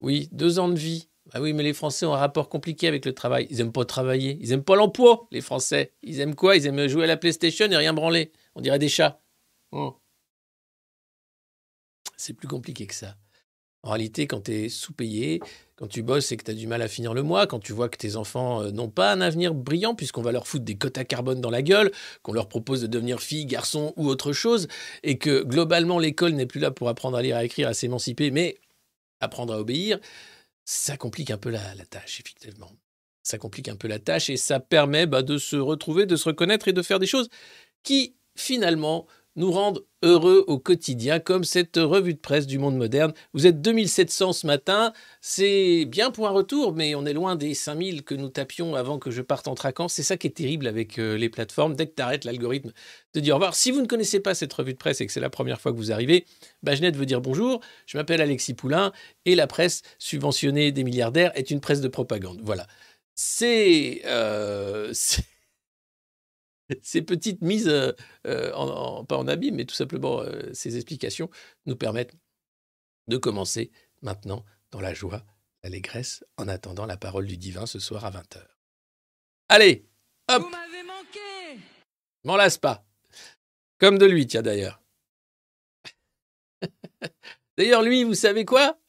Oui, 0.00 0.28
deux 0.30 0.60
ans 0.60 0.68
de 0.68 0.78
vie. 0.78 1.08
Ah 1.32 1.42
oui, 1.42 1.52
mais 1.52 1.64
les 1.64 1.72
Français 1.72 2.06
ont 2.06 2.14
un 2.14 2.18
rapport 2.18 2.48
compliqué 2.48 2.86
avec 2.86 3.04
le 3.04 3.12
travail. 3.12 3.48
Ils 3.50 3.60
aiment 3.60 3.72
pas 3.72 3.84
travailler, 3.84 4.38
ils 4.40 4.52
aiment 4.52 4.64
pas 4.64 4.76
l'emploi, 4.76 5.26
les 5.32 5.40
Français. 5.40 5.94
Ils 6.04 6.20
aiment 6.20 6.36
quoi? 6.36 6.56
Ils 6.56 6.66
aiment 6.66 6.86
jouer 6.86 7.04
à 7.04 7.08
la 7.08 7.16
PlayStation 7.16 7.68
et 7.70 7.76
rien 7.76 7.92
branler. 7.92 8.30
On 8.54 8.60
dirait 8.60 8.78
des 8.78 8.88
chats. 8.88 9.20
Oh. 9.72 9.96
C'est 12.20 12.34
plus 12.34 12.48
compliqué 12.48 12.86
que 12.86 12.94
ça. 12.94 13.16
En 13.82 13.92
réalité, 13.92 14.26
quand 14.26 14.42
tu 14.42 14.52
es 14.52 14.68
sous-payé, 14.68 15.40
quand 15.76 15.86
tu 15.86 16.02
bosses 16.02 16.30
et 16.32 16.36
que 16.36 16.44
tu 16.44 16.50
as 16.50 16.54
du 16.54 16.66
mal 16.66 16.82
à 16.82 16.88
finir 16.88 17.14
le 17.14 17.22
mois, 17.22 17.46
quand 17.46 17.60
tu 17.60 17.72
vois 17.72 17.88
que 17.88 17.96
tes 17.96 18.16
enfants 18.16 18.62
euh, 18.62 18.70
n'ont 18.72 18.90
pas 18.90 19.10
un 19.10 19.22
avenir 19.22 19.54
brillant 19.54 19.94
puisqu'on 19.94 20.20
va 20.20 20.30
leur 20.30 20.46
foutre 20.46 20.66
des 20.66 20.76
quotas 20.76 21.04
carbone 21.04 21.40
dans 21.40 21.48
la 21.48 21.62
gueule, 21.62 21.90
qu'on 22.22 22.34
leur 22.34 22.46
propose 22.46 22.82
de 22.82 22.88
devenir 22.88 23.22
fille, 23.22 23.46
garçon 23.46 23.94
ou 23.96 24.06
autre 24.06 24.34
chose, 24.34 24.68
et 25.02 25.16
que 25.16 25.42
globalement 25.44 25.98
l'école 25.98 26.32
n'est 26.32 26.44
plus 26.44 26.60
là 26.60 26.70
pour 26.70 26.90
apprendre 26.90 27.16
à 27.16 27.22
lire, 27.22 27.38
à 27.38 27.44
écrire, 27.44 27.68
à 27.68 27.72
s'émanciper, 27.72 28.30
mais 28.30 28.58
apprendre 29.20 29.54
à 29.54 29.58
obéir, 29.58 29.98
ça 30.66 30.98
complique 30.98 31.30
un 31.30 31.38
peu 31.38 31.48
la, 31.48 31.62
tâche, 31.88 32.20
effectivement. 32.20 32.70
Ça 33.22 33.38
complique 33.38 33.70
un 33.70 33.76
peu 33.76 33.88
la 33.88 33.98
tâche 33.98 34.28
et 34.28 34.36
ça 34.36 34.60
permet 34.60 35.06
bah, 35.06 35.22
de 35.22 35.38
se 35.38 35.56
retrouver, 35.56 36.04
de 36.04 36.16
se 36.16 36.28
reconnaître 36.28 36.68
et 36.68 36.74
de 36.74 36.82
faire 36.82 36.98
des 36.98 37.06
choses 37.06 37.30
qui, 37.82 38.14
finalement, 38.36 39.06
nous 39.36 39.52
rendent 39.52 39.84
heureux 40.02 40.44
au 40.48 40.58
quotidien, 40.58 41.18
comme 41.20 41.44
cette 41.44 41.76
revue 41.76 42.14
de 42.14 42.18
presse 42.18 42.46
du 42.46 42.58
monde 42.58 42.76
moderne. 42.76 43.12
Vous 43.34 43.46
êtes 43.46 43.60
2700 43.60 44.32
ce 44.32 44.46
matin, 44.46 44.92
c'est 45.20 45.84
bien 45.86 46.10
pour 46.10 46.26
un 46.26 46.30
retour, 46.30 46.74
mais 46.74 46.94
on 46.94 47.04
est 47.06 47.12
loin 47.12 47.36
des 47.36 47.54
5000 47.54 48.02
que 48.02 48.14
nous 48.14 48.28
tapions 48.28 48.74
avant 48.74 48.98
que 48.98 49.10
je 49.10 49.22
parte 49.22 49.46
en 49.48 49.54
traquant. 49.54 49.88
C'est 49.88 50.02
ça 50.02 50.16
qui 50.16 50.26
est 50.26 50.30
terrible 50.30 50.66
avec 50.66 50.98
euh, 50.98 51.16
les 51.16 51.28
plateformes. 51.28 51.74
Dès 51.76 51.86
que 51.86 51.94
tu 51.94 52.02
arrêtes 52.02 52.24
l'algorithme 52.24 52.72
de 53.14 53.20
dire 53.20 53.34
au 53.34 53.38
revoir. 53.38 53.54
Si 53.54 53.70
vous 53.70 53.80
ne 53.80 53.86
connaissez 53.86 54.20
pas 54.20 54.34
cette 54.34 54.52
revue 54.52 54.72
de 54.72 54.78
presse 54.78 55.00
et 55.00 55.06
que 55.06 55.12
c'est 55.12 55.20
la 55.20 55.30
première 55.30 55.60
fois 55.60 55.72
que 55.72 55.76
vous 55.76 55.92
arrivez, 55.92 56.24
Bagenette 56.62 56.96
veut 56.96 57.06
dire 57.06 57.20
bonjour. 57.20 57.60
Je 57.86 57.98
m'appelle 57.98 58.20
Alexis 58.20 58.54
Poulain 58.54 58.92
et 59.26 59.34
la 59.34 59.46
presse 59.46 59.82
subventionnée 59.98 60.72
des 60.72 60.84
milliardaires 60.84 61.32
est 61.34 61.50
une 61.50 61.60
presse 61.60 61.80
de 61.80 61.88
propagande. 61.88 62.40
Voilà. 62.42 62.66
C'est. 63.14 64.02
euh, 64.06 64.90
c'est- 64.94 65.22
ces 66.82 67.02
petites 67.02 67.42
mises, 67.42 67.68
euh, 67.68 67.92
euh, 68.26 68.52
en, 68.54 68.68
en- 68.68 69.04
pas 69.04 69.16
en 69.16 69.26
abîme, 69.28 69.56
mais 69.56 69.64
tout 69.64 69.74
simplement 69.74 70.20
euh, 70.20 70.52
ces 70.52 70.76
explications 70.76 71.30
nous 71.66 71.76
permettent 71.76 72.14
de 73.08 73.16
commencer 73.16 73.70
maintenant 74.02 74.44
dans 74.70 74.80
la 74.80 74.94
joie, 74.94 75.24
l'allégresse, 75.62 76.24
en 76.36 76.48
attendant 76.48 76.86
la 76.86 76.96
parole 76.96 77.26
du 77.26 77.36
divin 77.36 77.66
ce 77.66 77.78
soir 77.78 78.04
à 78.04 78.10
20h. 78.10 78.44
Allez, 79.48 79.86
Hop. 80.28 80.42
Vous 80.42 80.48
m'avez 80.48 80.82
manqué 80.84 81.60
m'en 82.24 82.36
lasse 82.36 82.58
pas. 82.58 82.86
Comme 83.78 83.98
de 83.98 84.06
lui, 84.06 84.26
tiens 84.26 84.42
d'ailleurs. 84.42 84.80
d'ailleurs, 87.58 87.82
lui, 87.82 88.04
vous 88.04 88.14
savez 88.14 88.44
quoi? 88.44 88.79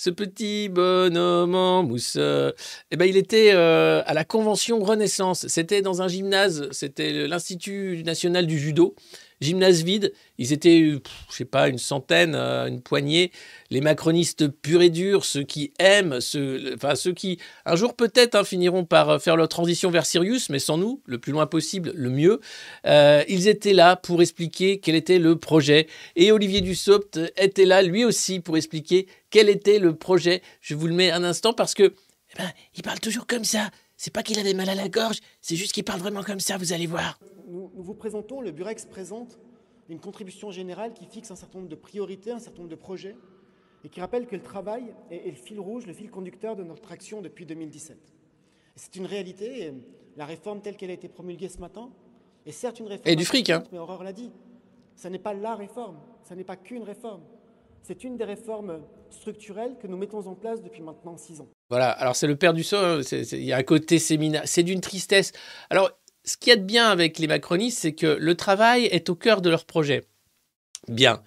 Ce 0.00 0.10
petit 0.10 0.68
bonhomme 0.68 1.56
en 1.56 1.82
mousse, 1.82 2.16
eh 2.16 2.96
ben, 2.96 3.04
il 3.04 3.16
était 3.16 3.50
euh, 3.52 4.00
à 4.06 4.14
la 4.14 4.24
convention 4.24 4.78
Renaissance. 4.78 5.48
C'était 5.48 5.82
dans 5.82 6.02
un 6.02 6.06
gymnase, 6.06 6.68
c'était 6.70 7.26
l'Institut 7.26 8.04
national 8.04 8.46
du 8.46 8.60
judo. 8.60 8.94
Gymnase 9.40 9.82
vide. 9.82 10.12
Ils 10.38 10.52
étaient, 10.52 10.82
euh, 10.82 11.00
pff, 11.00 11.12
je 11.30 11.36
sais 11.36 11.44
pas, 11.44 11.68
une 11.68 11.78
centaine, 11.78 12.34
euh, 12.34 12.66
une 12.66 12.80
poignée. 12.80 13.32
Les 13.70 13.80
macronistes 13.80 14.48
purs 14.48 14.82
et 14.82 14.90
durs, 14.90 15.24
ceux 15.24 15.42
qui 15.42 15.72
aiment, 15.78 16.20
ceux, 16.20 16.74
enfin 16.74 16.94
ceux 16.94 17.12
qui 17.12 17.38
un 17.64 17.76
jour 17.76 17.94
peut-être 17.94 18.34
hein, 18.34 18.44
finiront 18.44 18.84
par 18.84 19.10
euh, 19.10 19.18
faire 19.18 19.36
leur 19.36 19.48
transition 19.48 19.90
vers 19.90 20.06
Sirius, 20.06 20.50
mais 20.50 20.58
sans 20.58 20.78
nous, 20.78 21.02
le 21.06 21.18
plus 21.18 21.32
loin 21.32 21.46
possible, 21.46 21.92
le 21.94 22.10
mieux. 22.10 22.40
Ils 22.84 23.48
étaient 23.48 23.72
là 23.72 23.96
pour 23.96 24.22
expliquer 24.22 24.80
quel 24.80 24.94
était 24.94 25.18
le 25.18 25.36
projet. 25.36 25.86
Et 26.16 26.32
Olivier 26.32 26.60
Dussopt 26.60 27.20
était 27.36 27.64
là 27.64 27.82
lui 27.82 28.04
aussi 28.04 28.40
pour 28.40 28.56
expliquer 28.56 29.06
quel 29.30 29.48
était 29.48 29.78
le 29.78 29.94
projet. 29.94 30.42
Je 30.60 30.74
vous 30.74 30.86
le 30.86 30.94
mets 30.94 31.10
un 31.10 31.24
instant 31.24 31.52
parce 31.52 31.74
que 31.74 31.94
eh 32.34 32.38
ben, 32.38 32.50
il 32.74 32.82
parle 32.82 33.00
toujours 33.00 33.26
comme 33.26 33.44
ça. 33.44 33.70
C'est 34.00 34.12
pas 34.12 34.22
qu'il 34.22 34.38
avait 34.38 34.54
mal 34.54 34.68
à 34.68 34.76
la 34.76 34.88
gorge, 34.88 35.18
c'est 35.40 35.56
juste 35.56 35.72
qu'il 35.72 35.82
parle 35.82 35.98
vraiment 35.98 36.22
comme 36.22 36.38
ça, 36.38 36.56
vous 36.56 36.72
allez 36.72 36.86
voir. 36.86 37.18
Nous, 37.48 37.72
nous 37.74 37.82
vous 37.82 37.94
présentons, 37.94 38.40
le 38.40 38.52
Burex 38.52 38.86
présente 38.86 39.40
une 39.88 39.98
contribution 39.98 40.52
générale 40.52 40.94
qui 40.94 41.04
fixe 41.04 41.32
un 41.32 41.36
certain 41.36 41.58
nombre 41.58 41.68
de 41.68 41.74
priorités, 41.74 42.30
un 42.30 42.38
certain 42.38 42.58
nombre 42.58 42.70
de 42.70 42.76
projets, 42.76 43.16
et 43.82 43.88
qui 43.88 44.00
rappelle 44.00 44.28
que 44.28 44.36
le 44.36 44.42
travail 44.42 44.94
est, 45.10 45.26
est 45.26 45.30
le 45.30 45.36
fil 45.36 45.58
rouge, 45.58 45.84
le 45.84 45.92
fil 45.92 46.12
conducteur 46.12 46.54
de 46.54 46.62
notre 46.62 46.92
action 46.92 47.22
depuis 47.22 47.44
2017. 47.44 47.96
Et 47.96 48.00
C'est 48.76 48.94
une 48.94 49.06
réalité, 49.06 49.64
et 49.64 49.74
la 50.16 50.26
réforme 50.26 50.62
telle 50.62 50.76
qu'elle 50.76 50.90
a 50.90 50.94
été 50.94 51.08
promulguée 51.08 51.48
ce 51.48 51.58
matin 51.58 51.90
est 52.46 52.52
certes 52.52 52.78
une 52.78 52.86
réforme. 52.86 53.08
Et 53.08 53.16
du 53.16 53.24
fric, 53.24 53.50
hein. 53.50 53.64
Mais 53.72 53.78
Aurore 53.78 54.04
l'a 54.04 54.12
dit, 54.12 54.30
ça 54.94 55.10
n'est 55.10 55.18
pas 55.18 55.34
la 55.34 55.56
réforme, 55.56 55.98
ça 56.22 56.36
n'est 56.36 56.44
pas 56.44 56.56
qu'une 56.56 56.84
réforme. 56.84 57.22
C'est 57.82 58.04
une 58.04 58.16
des 58.16 58.24
réformes 58.24 58.80
structurelles 59.10 59.76
que 59.80 59.86
nous 59.86 59.96
mettons 59.96 60.26
en 60.26 60.34
place 60.34 60.62
depuis 60.62 60.82
maintenant 60.82 61.16
six 61.16 61.40
ans. 61.40 61.48
Voilà, 61.70 61.90
alors 61.90 62.16
c'est 62.16 62.26
le 62.26 62.36
père 62.36 62.54
du 62.54 62.64
sol, 62.64 63.04
c'est- 63.04 63.32
il 63.32 63.44
y 63.44 63.52
a 63.52 63.56
un 63.56 63.62
côté 63.62 63.98
séminaire, 63.98 64.42
c'est 64.44 64.62
d'une 64.62 64.80
tristesse. 64.80 65.32
Alors, 65.70 65.90
ce 66.24 66.36
qu'il 66.36 66.50
y 66.50 66.52
a 66.52 66.56
de 66.56 66.62
bien 66.62 66.88
avec 66.88 67.18
les 67.18 67.26
macronistes, 67.26 67.78
c'est 67.78 67.94
que 67.94 68.06
le 68.06 68.34
travail 68.34 68.84
est 68.86 69.08
au 69.08 69.14
cœur 69.14 69.40
de 69.40 69.48
leur 69.48 69.64
projet. 69.64 70.06
Bien. 70.88 71.22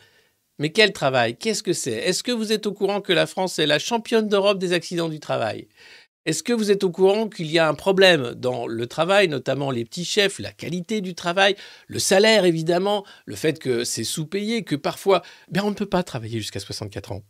Mais 0.60 0.72
quel 0.72 0.94
travail? 0.94 1.36
Qu'est-ce 1.38 1.64
que 1.64 1.74
c'est? 1.74 1.94
Est-ce 1.94 2.22
que 2.22 2.32
vous 2.32 2.52
êtes 2.52 2.68
au 2.68 2.74
courant 2.74 3.02
que 3.02 3.14
la 3.14 3.26
France 3.26 3.58
est 3.58 3.66
la 3.66 3.80
championne 3.80 4.28
d'Europe 4.28 4.60
des 4.60 4.74
accidents 4.74 5.10
du 5.10 5.20
travail? 5.20 5.68
Est-ce 6.28 6.44
que 6.44 6.54
vous 6.54 6.70
êtes 6.70 6.84
au 6.84 6.92
courant 6.92 7.28
qu'il 7.28 7.52
y 7.52 7.58
a 7.58 7.68
un 7.68 7.74
problème 7.74 8.36
dans 8.36 8.68
le 8.68 8.86
travail, 8.86 9.28
notamment 9.28 9.72
les 9.72 9.84
petits 9.86 10.06
chefs, 10.06 10.38
la 10.38 10.52
qualité 10.52 11.02
du 11.02 11.16
travail, 11.16 11.56
le 11.88 11.98
salaire 11.98 12.46
évidemment, 12.46 13.04
le 13.26 13.36
fait 13.36 13.58
que 13.58 13.84
c'est 13.84 14.04
sous-payé, 14.04 14.64
que 14.64 14.76
parfois, 14.76 15.24
ben, 15.50 15.64
on 15.64 15.72
ne 15.72 15.76
peut 15.76 15.88
pas 15.88 16.04
travailler 16.04 16.38
jusqu'à 16.38 16.60
64 16.60 17.14
ans? 17.14 17.24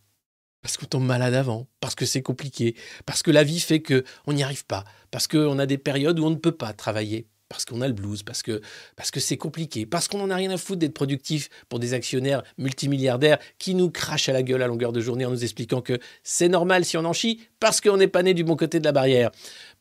Parce 0.62 0.76
qu'on 0.76 0.88
tombe 0.88 1.06
malade 1.06 1.34
avant, 1.34 1.68
parce 1.80 1.96
que 1.96 2.06
c'est 2.06 2.22
compliqué, 2.22 2.76
parce 3.06 3.24
que 3.24 3.32
la 3.32 3.46
vie 3.46 3.62
fait 3.62 3.82
que 3.82 4.04
on 4.28 4.34
n'y 4.34 4.44
arrive 4.44 4.66
pas, 4.66 4.84
parce 5.10 5.28
qu'on 5.28 5.58
a 5.58 5.66
des 5.66 5.78
périodes 5.78 6.20
où 6.20 6.26
on 6.26 6.30
ne 6.30 6.36
peut 6.36 6.52
pas 6.52 6.74
travailler, 6.74 7.28
parce 7.52 7.66
qu'on 7.66 7.82
a 7.82 7.88
le 7.88 7.94
blues, 7.94 8.24
parce 8.24 8.42
que 8.44 8.62
c'est 9.20 9.36
compliqué, 9.36 9.86
parce 9.86 10.08
qu'on 10.08 10.20
n'en 10.20 10.30
a 10.30 10.36
rien 10.36 10.52
à 10.52 10.58
foutre 10.58 10.80
d'être 10.80 10.94
productif 10.94 11.50
pour 11.68 11.80
des 11.80 11.94
actionnaires 11.94 12.44
multimilliardaires 12.58 13.40
qui 13.60 13.76
nous 13.76 13.92
crachent 13.92 14.30
à 14.30 14.34
la 14.34 14.42
gueule 14.42 14.62
à 14.62 14.68
longueur 14.68 14.94
de 14.94 15.02
journée 15.02 15.26
en 15.26 15.32
nous 15.32 15.44
expliquant 15.44 15.82
que 15.82 16.00
c'est 16.24 16.48
normal 16.48 16.86
si 16.86 16.96
on 16.96 17.04
en 17.04 17.12
chie, 17.12 17.42
parce 17.60 17.82
qu'on 17.82 17.98
n'est 17.98 18.08
pas 18.08 18.24
né 18.24 18.34
du 18.34 18.46
bon 18.46 18.56
côté 18.56 18.80
de 18.80 18.86
la 18.86 18.94
barrière, 18.94 19.32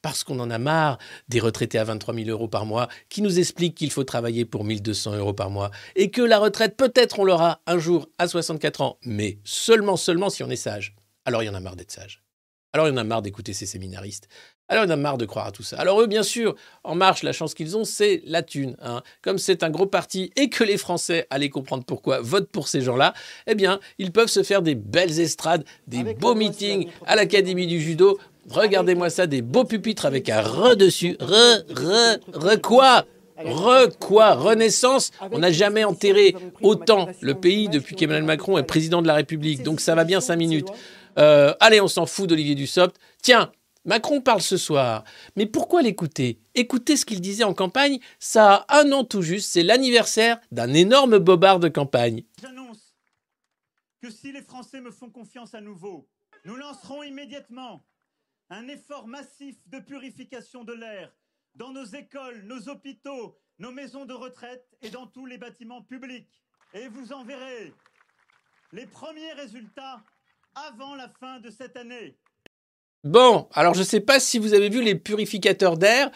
parce 0.02 0.24
qu'on 0.24 0.40
en 0.40 0.50
a 0.50 0.58
marre 0.58 0.98
des 1.28 1.38
retraités 1.38 1.78
à 1.78 1.84
23 1.84 2.12
000 2.12 2.28
euros 2.28 2.48
par 2.48 2.66
mois 2.66 2.88
qui 3.08 3.22
nous 3.22 3.38
expliquent 3.38 3.76
qu'il 3.76 3.92
faut 3.92 4.02
travailler 4.02 4.44
pour 4.44 4.64
1200 4.64 5.14
euros 5.14 5.32
par 5.32 5.50
mois 5.50 5.70
et 5.94 6.10
que 6.10 6.22
la 6.22 6.40
retraite 6.40 6.76
peut-être 6.76 7.20
on 7.20 7.24
l'aura 7.24 7.60
un 7.68 7.78
jour 7.78 8.08
à 8.18 8.26
64 8.26 8.80
ans, 8.80 8.98
mais 9.04 9.38
seulement 9.44 9.96
seulement 9.96 10.28
si 10.28 10.42
on 10.42 10.50
est 10.50 10.56
sage. 10.56 10.96
Alors 11.24 11.44
il 11.44 11.46
y 11.46 11.50
en 11.50 11.54
a 11.54 11.60
marre 11.60 11.76
d'être 11.76 11.92
sage. 11.92 12.24
Alors 12.72 12.86
il 12.86 12.90
y 12.90 12.94
en 12.94 12.98
a 12.98 13.04
marre 13.04 13.22
d'écouter 13.22 13.52
ces 13.52 13.66
séminaristes. 13.66 14.28
Alors 14.68 14.84
il 14.84 14.88
y 14.88 14.90
en 14.90 14.94
a 14.94 14.96
marre 14.96 15.18
de 15.18 15.26
croire 15.26 15.46
à 15.46 15.50
tout 15.52 15.64
ça. 15.64 15.76
Alors 15.78 16.00
eux, 16.00 16.06
bien 16.06 16.22
sûr, 16.22 16.54
En 16.84 16.94
Marche, 16.94 17.24
la 17.24 17.32
chance 17.32 17.54
qu'ils 17.54 17.76
ont, 17.76 17.84
c'est 17.84 18.22
la 18.24 18.42
thune. 18.42 18.76
hein. 18.80 19.02
Comme 19.22 19.38
c'est 19.38 19.64
un 19.64 19.70
gros 19.70 19.86
parti 19.86 20.30
et 20.36 20.48
que 20.48 20.62
les 20.62 20.76
Français, 20.76 21.26
allez 21.30 21.50
comprendre 21.50 21.84
pourquoi, 21.84 22.20
votent 22.20 22.48
pour 22.50 22.68
ces 22.68 22.80
gens-là, 22.80 23.12
eh 23.48 23.56
bien, 23.56 23.80
ils 23.98 24.12
peuvent 24.12 24.28
se 24.28 24.44
faire 24.44 24.62
des 24.62 24.76
belles 24.76 25.18
estrades, 25.18 25.64
des 25.88 25.98
Avec 25.98 26.18
beaux 26.20 26.36
meetings 26.36 26.88
à 27.06 27.16
l'Académie 27.16 27.66
du 27.66 27.80
Judo. 27.80 28.18
Regardez-moi 28.48 29.10
ça, 29.10 29.26
des 29.26 29.42
beaux 29.42 29.64
pupitres 29.64 30.06
avec 30.06 30.28
un 30.28 30.40
re 30.40 30.76
dessus. 30.76 31.16
Re, 31.18 31.64
re, 31.74 32.18
re 32.32 32.60
quoi? 32.60 33.04
Re 33.44 33.88
quoi? 33.98 34.34
Renaissance? 34.34 35.10
On 35.32 35.38
n'a 35.38 35.50
jamais 35.50 35.82
enterré 35.82 36.36
autant 36.62 37.08
le 37.20 37.34
pays 37.34 37.68
depuis 37.68 37.96
qu'Emmanuel 37.96 38.24
Macron 38.24 38.58
est 38.58 38.62
président 38.62 39.02
de 39.02 39.06
la 39.08 39.14
République. 39.14 39.62
Donc 39.64 39.80
ça 39.80 39.94
va 39.94 40.04
bien 40.04 40.20
cinq 40.20 40.36
minutes. 40.36 40.68
Euh, 41.20 41.54
allez, 41.60 41.80
on 41.80 41.88
s'en 41.88 42.06
fout 42.06 42.28
d'Olivier 42.28 42.54
Dussopt. 42.54 42.98
Tiens, 43.22 43.52
Macron 43.84 44.20
parle 44.20 44.40
ce 44.40 44.56
soir. 44.56 45.04
Mais 45.36 45.46
pourquoi 45.46 45.82
l'écouter? 45.82 46.40
Écoutez 46.54 46.96
ce 46.96 47.04
qu'il 47.04 47.20
disait 47.20 47.44
en 47.44 47.54
campagne. 47.54 47.98
Ça 48.18 48.64
a 48.68 48.80
un 48.80 48.92
an 48.92 49.04
tout 49.04 49.22
juste. 49.22 49.50
C'est 49.50 49.62
l'anniversaire 49.62 50.40
d'un 50.50 50.72
énorme 50.72 51.18
bobard 51.18 51.60
de 51.60 51.68
campagne. 51.68 52.24
J'annonce 52.40 52.94
que 54.00 54.10
si 54.10 54.32
les 54.32 54.42
Français 54.42 54.80
me 54.80 54.90
font 54.90 55.10
confiance 55.10 55.54
à 55.54 55.60
nouveau, 55.60 56.08
nous 56.44 56.56
lancerons 56.56 57.02
immédiatement 57.02 57.84
un 58.48 58.66
effort 58.68 59.06
massif 59.06 59.56
de 59.66 59.78
purification 59.78 60.64
de 60.64 60.72
l'air 60.72 61.12
dans 61.54 61.70
nos 61.72 61.84
écoles, 61.84 62.42
nos 62.44 62.68
hôpitaux, 62.68 63.38
nos 63.58 63.72
maisons 63.72 64.06
de 64.06 64.14
retraite 64.14 64.66
et 64.80 64.88
dans 64.88 65.06
tous 65.06 65.26
les 65.26 65.36
bâtiments 65.36 65.82
publics. 65.82 66.42
Et 66.72 66.88
vous 66.88 67.12
en 67.12 67.24
verrez 67.24 67.74
les 68.72 68.86
premiers 68.86 69.32
résultats 69.32 70.02
avant 70.54 70.94
la 70.94 71.08
fin 71.20 71.40
de 71.40 71.50
cette 71.50 71.76
année. 71.76 72.16
Bon, 73.04 73.48
alors 73.52 73.74
je 73.74 73.80
ne 73.80 73.84
sais 73.84 74.00
pas 74.00 74.20
si 74.20 74.38
vous 74.38 74.54
avez 74.54 74.68
vu 74.68 74.82
les 74.82 74.94
purificateurs 74.94 75.78
d'air. 75.78 76.10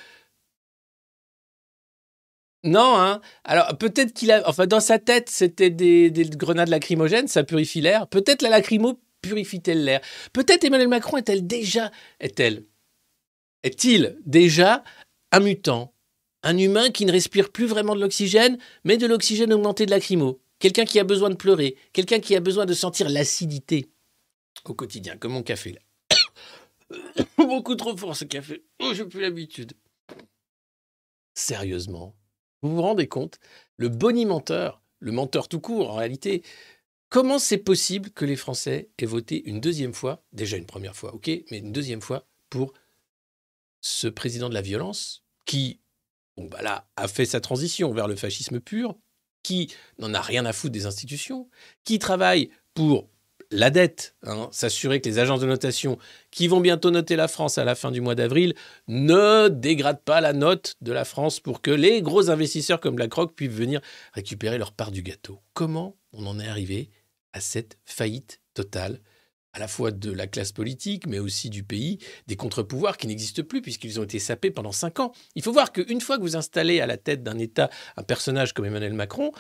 Non, 2.62 2.98
hein. 2.98 3.20
Alors 3.44 3.76
peut-être 3.76 4.12
qu'il 4.14 4.32
a, 4.32 4.42
enfin 4.48 4.66
dans 4.66 4.80
sa 4.80 4.98
tête 4.98 5.28
c'était 5.28 5.70
des, 5.70 6.10
des 6.10 6.24
grenades 6.24 6.68
lacrymogènes, 6.68 7.28
ça 7.28 7.44
purifie 7.44 7.80
l'air. 7.80 8.08
Peut-être 8.08 8.42
la 8.42 8.50
lacrymo 8.50 9.00
purifie-t-elle 9.22 9.84
l'air. 9.84 10.00
Peut-être 10.32 10.64
Emmanuel 10.64 10.88
Macron 10.88 11.16
est-elle 11.16 11.46
déjà, 11.46 11.90
est-elle, 12.20 12.64
est-il 13.62 14.18
déjà 14.24 14.84
un 15.32 15.40
mutant, 15.40 15.94
un 16.42 16.56
humain 16.58 16.90
qui 16.90 17.06
ne 17.06 17.12
respire 17.12 17.50
plus 17.50 17.66
vraiment 17.66 17.94
de 17.94 18.00
l'oxygène, 18.00 18.58
mais 18.84 18.96
de 18.98 19.06
l'oxygène 19.06 19.52
augmenté 19.52 19.86
de 19.86 19.90
lacrymo. 19.90 20.40
Quelqu'un 20.58 20.84
qui 20.84 21.00
a 21.00 21.04
besoin 21.04 21.30
de 21.30 21.34
pleurer, 21.34 21.76
quelqu'un 21.92 22.20
qui 22.20 22.36
a 22.36 22.40
besoin 22.40 22.66
de 22.66 22.74
sentir 22.74 23.08
l'acidité 23.08 23.90
au 24.64 24.74
quotidien, 24.74 25.16
comme 25.16 25.32
mon 25.32 25.42
café 25.42 25.72
là. 25.72 25.80
Beaucoup 27.38 27.74
trop 27.74 27.96
fort 27.96 28.16
ce 28.16 28.24
café. 28.24 28.64
Oh, 28.80 28.92
j'ai 28.94 29.04
plus 29.04 29.20
l'habitude. 29.20 29.74
Sérieusement, 31.34 32.14
vous 32.62 32.74
vous 32.74 32.82
rendez 32.82 33.08
compte 33.08 33.38
Le 33.76 33.88
bonimenteur, 33.88 34.82
le 35.00 35.12
menteur 35.12 35.48
tout 35.48 35.60
court 35.60 35.90
en 35.90 35.96
réalité, 35.96 36.42
comment 37.08 37.38
c'est 37.38 37.58
possible 37.58 38.10
que 38.10 38.24
les 38.24 38.36
Français 38.36 38.90
aient 38.98 39.06
voté 39.06 39.42
une 39.48 39.60
deuxième 39.60 39.94
fois, 39.94 40.24
déjà 40.32 40.56
une 40.56 40.66
première 40.66 40.96
fois, 40.96 41.14
ok, 41.14 41.28
mais 41.50 41.58
une 41.58 41.72
deuxième 41.72 42.00
fois 42.00 42.26
pour 42.50 42.72
ce 43.80 44.08
président 44.08 44.48
de 44.48 44.54
la 44.54 44.62
violence 44.62 45.24
qui, 45.44 45.80
bon, 46.36 46.46
bah 46.46 46.62
là, 46.62 46.88
a 46.96 47.08
fait 47.08 47.26
sa 47.26 47.40
transition 47.40 47.92
vers 47.92 48.08
le 48.08 48.16
fascisme 48.16 48.60
pur, 48.60 48.96
qui 49.42 49.72
n'en 49.98 50.14
a 50.14 50.20
rien 50.20 50.46
à 50.46 50.52
foutre 50.52 50.72
des 50.72 50.86
institutions, 50.86 51.50
qui 51.84 51.98
travaille 51.98 52.50
pour 52.72 53.10
la 53.50 53.70
dette, 53.70 54.14
hein, 54.22 54.48
s'assurer 54.52 55.00
que 55.00 55.08
les 55.08 55.18
agences 55.18 55.40
de 55.40 55.46
notation 55.46 55.98
qui 56.30 56.48
vont 56.48 56.60
bientôt 56.60 56.90
noter 56.90 57.16
la 57.16 57.28
France 57.28 57.58
à 57.58 57.64
la 57.64 57.74
fin 57.74 57.90
du 57.90 58.00
mois 58.00 58.14
d'avril 58.14 58.54
ne 58.88 59.48
dégradent 59.48 60.02
pas 60.04 60.20
la 60.20 60.32
note 60.32 60.74
de 60.80 60.92
la 60.92 61.04
France 61.04 61.40
pour 61.40 61.62
que 61.62 61.70
les 61.70 62.02
gros 62.02 62.30
investisseurs 62.30 62.80
comme 62.80 62.96
BlackRock 62.96 63.34
puissent 63.34 63.50
venir 63.50 63.80
récupérer 64.12 64.58
leur 64.58 64.72
part 64.72 64.90
du 64.90 65.02
gâteau. 65.02 65.40
Comment 65.52 65.96
on 66.12 66.26
en 66.26 66.38
est 66.40 66.48
arrivé 66.48 66.90
à 67.32 67.40
cette 67.40 67.78
faillite 67.84 68.40
totale 68.54 69.00
à 69.54 69.60
la 69.60 69.68
fois 69.68 69.92
de 69.92 70.10
la 70.10 70.26
classe 70.26 70.50
politique, 70.50 71.06
mais 71.06 71.20
aussi 71.20 71.48
du 71.48 71.62
pays, 71.62 71.98
des 72.26 72.34
contre-pouvoirs 72.34 72.96
qui 72.96 73.06
n'existent 73.06 73.44
plus 73.44 73.62
puisqu'ils 73.62 74.00
ont 74.00 74.02
été 74.02 74.18
sapés 74.18 74.50
pendant 74.50 74.72
cinq 74.72 74.98
ans? 74.98 75.12
Il 75.36 75.42
faut 75.42 75.52
voir 75.52 75.72
qu'une 75.72 76.00
fois 76.00 76.16
que 76.16 76.22
vous 76.22 76.34
installez 76.36 76.80
à 76.80 76.86
la 76.86 76.96
tête 76.96 77.22
d'un 77.22 77.38
État 77.38 77.70
un 77.96 78.02
personnage 78.02 78.52
comme 78.52 78.64
Emmanuel 78.64 78.94
Macron, 78.94 79.30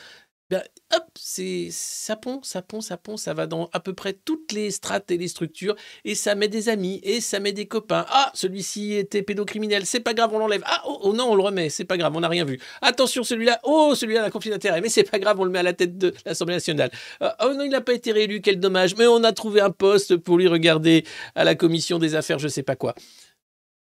ben, 0.50 0.62
hop, 0.94 1.04
c'est 1.18 1.68
ça 1.70 2.16
pond, 2.16 2.40
ça 2.42 2.60
pond, 2.60 2.82
ça 2.82 2.98
pond, 2.98 3.16
ça 3.16 3.32
va 3.32 3.46
dans 3.46 3.70
à 3.72 3.80
peu 3.80 3.94
près 3.94 4.12
toutes 4.12 4.52
les 4.52 4.70
strates 4.70 5.10
et 5.10 5.16
les 5.16 5.28
structures, 5.28 5.74
et 6.04 6.14
ça 6.14 6.34
met 6.34 6.48
des 6.48 6.68
amis, 6.68 7.00
et 7.02 7.22
ça 7.22 7.40
met 7.40 7.52
des 7.52 7.66
copains. 7.66 8.04
Ah, 8.08 8.30
celui-ci 8.34 8.92
était 8.92 9.22
pédocriminel, 9.22 9.86
c'est 9.86 10.00
pas 10.00 10.12
grave, 10.12 10.34
on 10.34 10.38
l'enlève. 10.38 10.62
Ah, 10.66 10.82
oh, 10.86 10.98
oh 11.02 11.12
non, 11.14 11.30
on 11.30 11.34
le 11.34 11.42
remet, 11.42 11.70
c'est 11.70 11.86
pas 11.86 11.96
grave, 11.96 12.14
on 12.14 12.20
n'a 12.20 12.28
rien 12.28 12.44
vu. 12.44 12.60
Attention, 12.82 13.24
celui-là, 13.24 13.58
oh, 13.64 13.94
celui-là 13.94 14.24
a 14.24 14.26
un 14.26 14.30
conflit 14.30 14.50
d'intérêt, 14.50 14.82
mais 14.82 14.90
c'est 14.90 15.10
pas 15.10 15.18
grave, 15.18 15.40
on 15.40 15.44
le 15.44 15.50
met 15.50 15.60
à 15.60 15.62
la 15.62 15.72
tête 15.72 15.96
de 15.96 16.12
l'Assemblée 16.26 16.56
nationale. 16.56 16.90
Ah, 17.20 17.36
oh 17.42 17.54
non, 17.54 17.64
il 17.64 17.70
n'a 17.70 17.80
pas 17.80 17.94
été 17.94 18.12
réélu, 18.12 18.42
quel 18.42 18.60
dommage, 18.60 18.96
mais 18.96 19.06
on 19.06 19.24
a 19.24 19.32
trouvé 19.32 19.62
un 19.62 19.70
poste 19.70 20.16
pour 20.18 20.36
lui 20.36 20.46
regarder 20.48 21.04
à 21.34 21.44
la 21.44 21.54
commission 21.54 21.98
des 21.98 22.14
affaires, 22.16 22.38
je 22.38 22.48
sais 22.48 22.62
pas 22.62 22.76
quoi. 22.76 22.94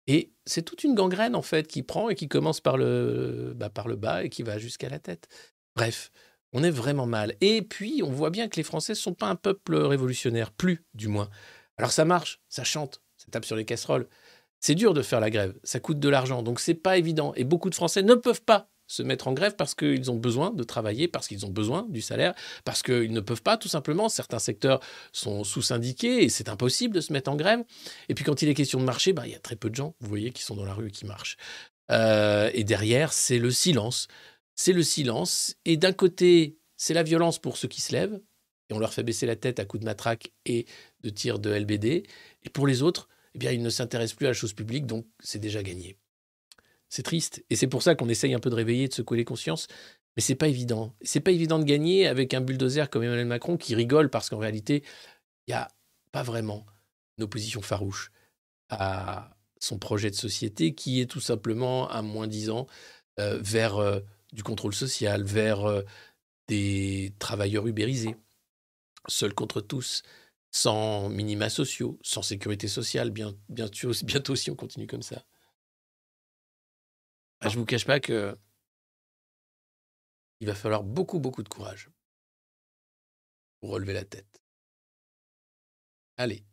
Et 0.08 0.32
c'est 0.48 0.64
toute 0.64 0.84
une 0.84 0.96
gangrène, 0.96 1.36
en 1.36 1.44
fait, 1.44 1.68
qui 1.68 1.84
prend 1.84 2.10
et 2.10 2.16
qui 2.16 2.28
commence 2.28 2.60
par 2.60 2.76
le, 2.78 3.54
bah, 3.56 3.70
par 3.70 3.88
le 3.88 3.96
bas 3.96 4.24
et 4.24 4.30
qui 4.30 4.42
va 4.42 4.58
jusqu'à 4.58 4.90
la 4.90 4.98
tête. 4.98 5.28
Bref, 5.76 6.10
on 6.54 6.64
est 6.64 6.72
vraiment 6.72 7.06
mal. 7.06 7.36
Et 7.42 7.62
puis, 7.62 8.02
on 8.04 8.12
voit 8.12 8.30
bien 8.30 8.48
que 8.48 8.58
les 8.58 8.64
Français 8.64 8.94
ne 8.94 8.98
sont 8.98 9.14
pas 9.14 9.28
un 9.28 9.36
peuple 9.36 9.76
révolutionnaire, 9.76 10.52
plus 10.52 10.84
du 10.94 11.08
moins. 11.08 11.30
Alors 11.78 11.92
ça 11.92 12.06
marche, 12.06 12.42
ça 12.50 12.64
chante, 12.64 13.02
ça 13.18 13.28
tape 13.32 13.46
sur 13.46 13.56
les 13.56 13.66
casseroles. 13.66 14.08
C'est 14.60 14.76
dur 14.76 14.94
de 14.94 15.02
faire 15.02 15.22
la 15.22 15.30
grève, 15.30 15.56
ça 15.64 15.80
coûte 15.80 16.00
de 16.00 16.10
l'argent, 16.10 16.44
donc 16.44 16.60
c'est 16.60 16.74
pas 16.74 16.98
évident. 16.98 17.34
Et 17.36 17.46
beaucoup 17.46 17.70
de 17.70 17.76
Français 17.76 18.04
ne 18.04 18.16
peuvent 18.16 18.42
pas 18.42 18.70
se 18.90 19.04
mettre 19.04 19.28
en 19.28 19.34
grève 19.34 19.56
parce 19.56 19.76
qu'ils 19.76 20.12
ont 20.12 20.16
besoin 20.16 20.52
de 20.52 20.64
travailler, 20.64 21.08
parce 21.08 21.28
qu'ils 21.28 21.46
ont 21.46 21.50
besoin 21.50 21.86
du 21.90 22.02
salaire, 22.02 22.34
parce 22.66 22.82
qu'ils 22.82 23.14
ne 23.14 23.22
peuvent 23.22 23.44
pas 23.44 23.56
tout 23.56 23.68
simplement. 23.70 24.10
Certains 24.10 24.40
secteurs 24.40 24.82
sont 25.14 25.44
sous-syndiqués 25.44 26.24
et 26.24 26.30
c'est 26.30 26.50
impossible 26.50 26.96
de 26.96 27.02
se 27.02 27.14
mettre 27.14 27.32
en 27.32 27.36
grève. 27.36 27.64
Et 28.10 28.16
puis 28.16 28.26
quand 28.26 28.42
il 28.42 28.50
est 28.50 28.56
question 28.56 28.80
de 28.80 28.86
marcher, 28.86 29.14
bah, 29.14 29.28
il 29.28 29.32
y 29.32 29.36
a 29.36 29.40
très 29.40 29.56
peu 29.56 29.70
de 29.70 29.76
gens, 29.76 29.96
vous 30.02 30.10
voyez, 30.10 30.32
qui 30.32 30.42
sont 30.42 30.56
dans 30.56 30.66
la 30.66 30.74
rue 30.74 30.88
et 30.88 30.92
qui 30.92 31.06
marchent. 31.06 31.38
Euh, 31.92 32.50
et 32.54 32.64
derrière, 32.64 33.14
c'est 33.14 33.40
le 33.40 33.52
silence. 33.52 34.08
C'est 34.62 34.74
le 34.74 34.84
silence. 34.84 35.56
Et 35.64 35.78
d'un 35.78 35.94
côté, 35.94 36.58
c'est 36.76 36.94
la 36.94 37.04
violence 37.04 37.40
pour 37.40 37.56
ceux 37.56 37.70
qui 37.70 37.80
se 37.80 37.94
lèvent, 37.94 38.20
et 38.70 38.74
on 38.74 38.80
leur 38.80 38.92
fait 38.92 39.04
baisser 39.04 39.26
la 39.26 39.38
tête 39.38 39.58
à 39.58 39.64
coups 39.64 39.80
de 39.80 39.86
matraque 39.86 40.34
et 40.46 40.66
de 41.00 41.10
tirs 41.10 41.40
de 41.40 41.50
LBD. 41.50 42.04
Et 42.44 42.50
pour 42.52 42.68
les 42.68 42.82
autres, 42.82 43.08
eh 43.36 43.38
bien, 43.38 43.54
ils 43.54 43.62
ne 43.62 43.70
s'intéressent 43.70 44.18
plus 44.18 44.26
à 44.26 44.32
la 44.32 44.34
chose 44.34 44.52
publique, 44.52 44.86
donc 44.86 45.06
c'est 45.22 45.40
déjà 45.40 45.64
gagné. 45.64 45.98
C'est 46.90 47.04
triste. 47.04 47.42
Et 47.50 47.56
c'est 47.56 47.68
pour 47.68 47.84
ça 47.84 47.96
qu'on 47.96 48.10
essaye 48.10 48.34
un 48.34 48.42
peu 48.42 48.50
de 48.50 48.56
réveiller, 48.56 48.90
de 48.90 48.94
secouer 48.94 49.16
les 49.16 49.24
consciences. 49.24 49.68
Mais 50.18 50.22
c'est 50.22 50.36
pas 50.36 50.50
évident. 50.50 50.94
C'est 51.04 51.22
pas 51.22 51.32
évident 51.32 51.58
de 51.58 51.64
gagner 51.64 52.06
avec 52.06 52.34
un 52.34 52.42
bulldozer 52.42 52.90
comme 52.90 53.04
Emmanuel 53.04 53.28
Macron 53.28 53.56
qui 53.56 53.76
rigole 53.76 54.10
parce 54.10 54.30
qu'en 54.30 54.40
réalité, 54.40 54.84
il 55.48 55.52
n'y 55.52 55.56
a 55.56 55.70
pas 56.12 56.24
vraiment 56.24 56.66
une 57.18 57.24
opposition 57.24 57.62
farouche 57.62 58.12
à 58.68 59.38
son 59.58 59.80
projet 59.80 60.10
de 60.10 60.16
société 60.16 60.76
qui 60.76 61.00
est 61.00 61.10
tout 61.10 61.22
simplement 61.22 61.90
un 61.92 62.02
moins 62.02 62.28
disant 62.28 62.68
euh, 63.22 63.40
vers 63.42 63.78
euh, 63.78 64.02
du 64.34 64.44
contrôle 64.44 64.74
social, 64.74 65.24
vers 65.24 65.66
euh, 65.66 65.84
des 66.48 67.14
travailleurs 67.20 67.68
ubérisés, 67.68 68.16
seuls 69.08 69.34
contre 69.34 69.62
tous, 69.62 70.04
sans 70.52 71.10
minima 71.10 71.50
sociaux, 71.50 72.00
sans 72.02 72.22
sécurité 72.22 72.68
sociale, 72.68 73.12
bien, 73.12 73.34
bientôt, 73.50 73.92
bientôt 74.04 74.36
si 74.36 74.52
on 74.52 74.56
continue 74.56 74.88
comme 74.88 75.04
ça. 75.04 75.24
Ah, 77.42 77.50
je 77.50 77.56
ne 77.56 77.60
vous 77.60 77.66
cache 77.66 77.86
pas 77.86 78.00
que 78.00 78.38
il 80.42 80.48
va 80.48 80.56
falloir 80.56 80.84
beaucoup, 80.84 81.20
beaucoup 81.20 81.44
de 81.44 81.50
courage 81.50 81.90
pour 83.60 83.72
relever 83.72 83.94
la 83.94 84.06
tête. 84.06 84.42
Allez. 86.18 86.44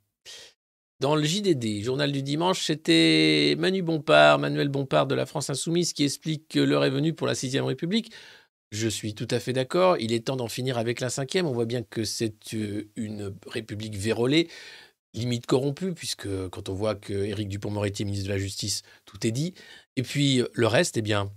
Dans 0.99 1.15
le 1.15 1.25
JDD, 1.25 1.83
journal 1.85 2.11
du 2.11 2.23
dimanche, 2.23 2.65
c'était 2.65 3.55
Manu 3.59 3.83
Bompard, 3.83 4.39
Manuel 4.39 4.71
Bompard 4.71 5.07
de 5.07 5.15
la 5.15 5.27
France 5.27 5.51
Insoumise, 5.51 5.93
qui 5.93 6.05
explique 6.05 6.49
que 6.49 6.59
l'heure 6.59 6.87
est 6.87 6.91
venue 6.91 7.13
pour 7.13 7.27
la 7.27 7.35
Sixième 7.35 7.67
République. 7.67 8.13
Je 8.73 8.89
suis 8.89 9.15
tout 9.15 9.29
à 9.31 9.39
fait 9.39 9.53
d'accord. 9.53 9.99
Il 9.99 10.15
est 10.15 10.27
temps 10.27 10.37
d'en 10.37 10.49
finir 10.49 10.79
avec 10.79 11.01
la 11.01 11.11
cinquième. 11.11 11.47
On 11.47 11.53
voit 11.53 11.67
bien 11.67 11.83
que 11.83 12.05
c'est 12.05 12.55
euh, 12.55 12.91
une 12.97 13.35
république 13.47 13.95
vérolée, 13.95 14.49
limite 15.13 15.45
corrompue, 15.45 15.93
puisque 15.93 16.29
quand 16.49 16.71
on 16.71 16.75
voit 16.75 16.95
que 16.95 17.13
Éric 17.13 17.49
Dupont-Moretti 17.49 18.07
ministre 18.07 18.29
de 18.29 18.33
la 18.33 18.39
Justice, 18.39 18.81
tout 19.05 19.27
est 19.27 19.33
dit. 19.33 19.53
Et 19.97 20.03
puis 20.03 20.43
le 20.55 20.67
reste, 20.67 20.97
eh 20.97 21.03
bien, 21.03 21.31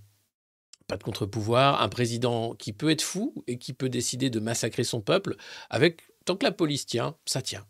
pas 0.88 0.96
de 0.96 1.04
contre-pouvoir, 1.04 1.82
un 1.82 1.90
président 1.90 2.56
qui 2.56 2.72
peut 2.72 2.90
être 2.92 3.02
fou 3.02 3.44
et 3.46 3.58
qui 3.58 3.74
peut 3.74 3.90
décider 3.90 4.30
de 4.30 4.40
massacrer 4.40 4.86
son 4.86 5.02
peuple 5.02 5.36
avec 5.70 6.02
tant 6.24 6.38
que 6.38 6.46
la 6.46 6.54
police 6.54 6.86
tient, 6.86 7.18
ça 7.26 7.42
tient. 7.42 7.66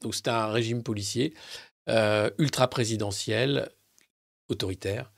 Donc 0.00 0.14
c'est 0.14 0.28
un 0.28 0.48
régime 0.48 0.82
policier 0.82 1.34
euh, 1.88 2.30
ultra 2.38 2.68
présidentiel, 2.68 3.70
autoritaire, 4.48 5.12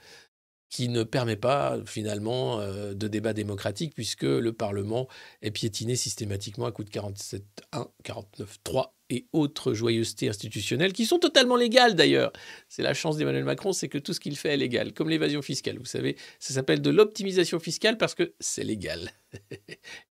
qui 0.73 0.89
ne 0.89 1.03
permet 1.03 1.37
pas 1.37 1.79
finalement 1.85 2.61
euh, 2.61 2.95
de 2.95 3.07
débat 3.07 3.35
démocratique 3.35 3.93
puisque 3.95 4.23
le 4.23 4.53
Parlement 4.55 5.07
est 5.43 5.51
piétiné 5.51 5.97
systématiquement 5.97 6.65
à 6.65 6.73
coup 6.73 6.83
de 6.83 6.89
47.1, 6.89 7.89
49.3 8.05 8.93
et 9.11 9.27
autres 9.35 9.75
joyeusetés 9.75 10.31
institutionnelles 10.31 10.95
qui 10.95 11.05
sont 11.05 11.19
totalement 11.19 11.57
légales 11.57 11.95
d'ailleurs. 11.95 12.33
C'est 12.71 12.83
la 12.83 12.95
chance 12.95 13.19
d'Emmanuel 13.19 13.45
Macron, 13.45 13.75
c'est 13.75 13.91
que 13.91 13.99
tout 13.99 14.15
ce 14.15 14.21
qu'il 14.21 14.35
fait 14.35 14.55
est 14.55 14.57
légal, 14.57 14.95
comme 14.95 15.11
l'évasion 15.11 15.43
fiscale. 15.43 15.79
Vous 15.79 15.85
savez, 15.85 16.17
ça 16.39 16.55
s'appelle 16.55 16.81
de 16.81 16.89
l'optimisation 16.89 17.61
fiscale 17.61 17.99
parce 17.99 18.15
que 18.15 18.33
c'est 18.41 18.65
légal. 18.65 19.11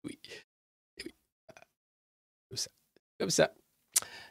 oui. 0.05 0.17
oui. 1.03 1.13
Comme 2.47 2.57
ça. 2.57 2.71
Comme 3.19 3.29
ça. 3.29 3.53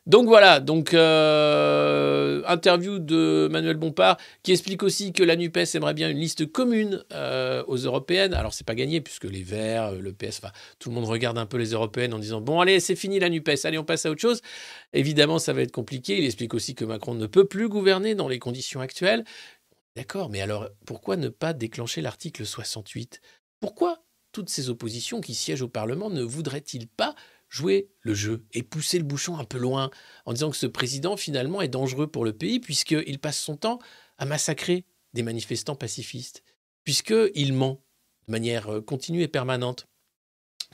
Donc 0.06 0.26
voilà, 0.26 0.60
donc 0.60 0.92
euh, 0.92 2.42
interview 2.46 2.98
de 2.98 3.48
Manuel 3.50 3.78
Bompard 3.78 4.18
qui 4.42 4.52
explique 4.52 4.82
aussi 4.82 5.14
que 5.14 5.22
la 5.22 5.34
Nupes 5.34 5.56
aimerait 5.56 5.94
bien 5.94 6.10
une 6.10 6.18
liste 6.18 6.44
commune 6.52 7.02
euh, 7.12 7.64
aux 7.68 7.78
européennes. 7.78 8.34
Alors 8.34 8.52
c'est 8.52 8.66
pas 8.66 8.74
gagné 8.74 9.00
puisque 9.00 9.24
les 9.24 9.42
Verts, 9.42 9.92
le 9.92 10.12
PS, 10.12 10.40
enfin 10.42 10.52
tout 10.78 10.90
le 10.90 10.94
monde 10.94 11.06
regarde 11.06 11.38
un 11.38 11.46
peu 11.46 11.56
les 11.56 11.70
européennes 11.70 12.12
en 12.12 12.18
disant 12.18 12.42
bon 12.42 12.60
allez 12.60 12.80
c'est 12.80 12.96
fini 12.96 13.18
la 13.18 13.30
Nupes, 13.30 13.48
allez 13.64 13.78
on 13.78 13.84
passe 13.84 14.04
à 14.04 14.10
autre 14.10 14.20
chose. 14.20 14.42
Évidemment 14.92 15.38
ça 15.38 15.54
va 15.54 15.62
être 15.62 15.72
compliqué. 15.72 16.18
Il 16.18 16.24
explique 16.26 16.52
aussi 16.52 16.74
que 16.74 16.84
Macron 16.84 17.14
ne 17.14 17.26
peut 17.26 17.46
plus 17.46 17.70
gouverner 17.70 18.14
dans 18.14 18.28
les 18.28 18.38
conditions 18.38 18.80
actuelles. 18.80 19.24
D'accord, 19.96 20.28
mais 20.28 20.42
alors 20.42 20.68
pourquoi 20.84 21.16
ne 21.16 21.30
pas 21.30 21.54
déclencher 21.54 22.02
l'article 22.02 22.44
68 22.44 23.22
Pourquoi 23.58 24.04
toutes 24.32 24.50
ces 24.50 24.68
oppositions 24.68 25.22
qui 25.22 25.32
siègent 25.32 25.62
au 25.62 25.68
Parlement 25.68 26.10
ne 26.10 26.22
voudraient-ils 26.22 26.88
pas 26.88 27.14
jouer 27.54 27.88
le 28.00 28.14
jeu 28.14 28.44
et 28.52 28.64
pousser 28.64 28.98
le 28.98 29.04
bouchon 29.04 29.38
un 29.38 29.44
peu 29.44 29.58
loin 29.58 29.88
en 30.26 30.32
disant 30.32 30.50
que 30.50 30.56
ce 30.56 30.66
président 30.66 31.16
finalement 31.16 31.62
est 31.62 31.68
dangereux 31.68 32.08
pour 32.08 32.24
le 32.24 32.32
pays 32.32 32.58
puisqu'il 32.58 33.20
passe 33.20 33.38
son 33.38 33.56
temps 33.56 33.78
à 34.18 34.24
massacrer 34.24 34.84
des 35.12 35.22
manifestants 35.22 35.76
pacifistes, 35.76 36.42
puisqu'il 36.82 37.52
ment 37.52 37.80
de 38.26 38.32
manière 38.32 38.72
euh, 38.72 38.80
continue 38.80 39.22
et 39.22 39.28
permanente, 39.28 39.86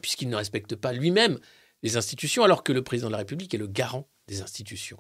puisqu'il 0.00 0.30
ne 0.30 0.36
respecte 0.36 0.74
pas 0.74 0.94
lui-même 0.94 1.38
les 1.82 1.98
institutions 1.98 2.44
alors 2.44 2.64
que 2.64 2.72
le 2.72 2.82
président 2.82 3.08
de 3.08 3.12
la 3.12 3.18
République 3.18 3.52
est 3.52 3.58
le 3.58 3.66
garant 3.66 4.08
des 4.26 4.40
institutions. 4.40 4.98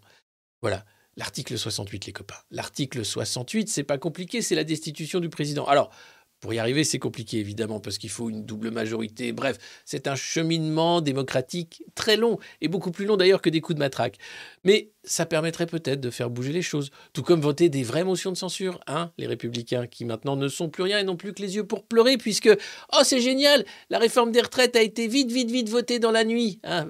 Voilà. 0.60 0.84
L'article 1.16 1.58
68, 1.58 2.06
les 2.06 2.12
copains. 2.12 2.42
L'article 2.50 3.06
68, 3.06 3.70
c'est 3.70 3.84
pas 3.84 3.96
compliqué, 3.96 4.42
c'est 4.42 4.54
la 4.54 4.64
destitution 4.64 5.18
du 5.18 5.30
président. 5.30 5.64
Alors, 5.64 5.90
pour 6.40 6.54
y 6.54 6.58
arriver, 6.58 6.84
c'est 6.84 6.98
compliqué, 6.98 7.38
évidemment, 7.38 7.80
parce 7.80 7.98
qu'il 7.98 8.10
faut 8.10 8.30
une 8.30 8.44
double 8.44 8.70
majorité. 8.70 9.32
Bref, 9.32 9.58
c'est 9.84 10.06
un 10.06 10.16
cheminement 10.16 11.00
démocratique 11.00 11.84
très 11.94 12.16
long, 12.16 12.38
et 12.60 12.68
beaucoup 12.68 12.90
plus 12.90 13.04
long 13.04 13.16
d'ailleurs 13.16 13.42
que 13.42 13.50
des 13.50 13.60
coups 13.60 13.76
de 13.76 13.80
matraque. 13.80 14.16
Mais 14.64 14.90
ça 15.10 15.26
permettrait 15.26 15.66
peut-être 15.66 16.00
de 16.00 16.10
faire 16.10 16.30
bouger 16.30 16.52
les 16.52 16.62
choses. 16.62 16.90
Tout 17.12 17.24
comme 17.24 17.40
voter 17.40 17.68
des 17.68 17.82
vraies 17.82 18.04
motions 18.04 18.30
de 18.30 18.36
censure, 18.36 18.78
hein, 18.86 19.10
les 19.18 19.26
républicains, 19.26 19.88
qui 19.88 20.04
maintenant 20.04 20.36
ne 20.36 20.46
sont 20.46 20.68
plus 20.68 20.84
rien 20.84 21.00
et 21.00 21.02
n'ont 21.02 21.16
plus 21.16 21.32
que 21.32 21.42
les 21.42 21.56
yeux 21.56 21.64
pour 21.64 21.82
pleurer, 21.82 22.16
puisque, 22.16 22.48
oh 22.92 23.00
c'est 23.02 23.20
génial, 23.20 23.64
la 23.90 23.98
réforme 23.98 24.30
des 24.30 24.40
retraites 24.40 24.76
a 24.76 24.82
été 24.82 25.08
vite, 25.08 25.32
vite, 25.32 25.50
vite 25.50 25.68
votée 25.68 25.98
dans 25.98 26.12
la 26.12 26.22
nuit, 26.22 26.60
hein, 26.62 26.86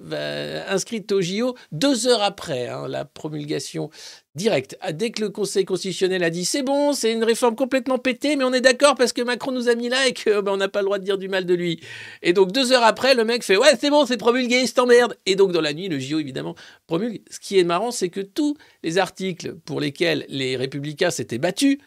inscrite 0.69 1.11
au 1.13 1.23
JO, 1.23 1.57
deux 1.73 2.07
heures 2.07 2.23
après 2.23 2.69
hein, 2.69 2.89
la 2.89 3.07
promulgation 3.07 3.89
direct. 4.35 4.77
Ah, 4.81 4.93
dès 4.93 5.11
que 5.11 5.23
le 5.23 5.31
Conseil 5.31 5.65
constitutionnel 5.65 6.23
a 6.23 6.31
dit 6.31 6.45
c'est 6.45 6.63
bon, 6.63 6.93
c'est 6.93 7.13
une 7.13 7.25
réforme 7.25 7.57
complètement 7.57 7.99
pétée, 7.99 8.37
mais 8.37 8.45
on 8.45 8.53
est 8.53 8.61
d'accord 8.61 8.95
parce 8.95 9.13
que 9.13 9.23
Macron 9.23 9.51
nous 9.51 9.69
a 9.69 9.75
mis 9.75 9.89
là 9.89 10.07
et 10.07 10.15
qu'on 10.15 10.43
ben, 10.43 10.57
n'a 10.57 10.69
pas 10.69 10.81
le 10.81 10.85
droit 10.85 10.99
de 10.99 11.05
dire 11.05 11.19
du 11.19 11.29
mal 11.29 11.47
de 11.47 11.55
lui. 11.55 11.81
Et 12.23 12.33
donc 12.33 12.53
deux 12.53 12.73
heures 12.73 12.85
après, 12.85 13.15
le 13.15 13.25
mec 13.25 13.43
fait 13.43 13.57
ouais 13.57 13.77
c'est 13.81 13.91
bon, 13.91 14.07
c'est 14.07 14.17
promulgué, 14.17 14.67
c'est 14.67 14.75
t'emmerde. 14.75 15.17
Et 15.27 15.35
donc 15.35 15.53
dans 15.53 15.61
la 15.61 15.73
nuit, 15.73 15.89
le 15.89 15.99
JO 15.99 16.21
évidemment 16.21 16.55
promulgue. 16.87 17.23
Ce 17.31 17.41
qui 17.41 17.59
est 17.59 17.65
marrant, 17.65 17.91
c'est 17.91 18.10
que 18.11 18.21
tous 18.21 18.57
les 18.83 18.99
articles 18.99 19.55
pour 19.65 19.81
lesquels 19.81 20.27
les 20.29 20.57
républicains 20.57 21.11
s'étaient 21.11 21.39
battus 21.39 21.79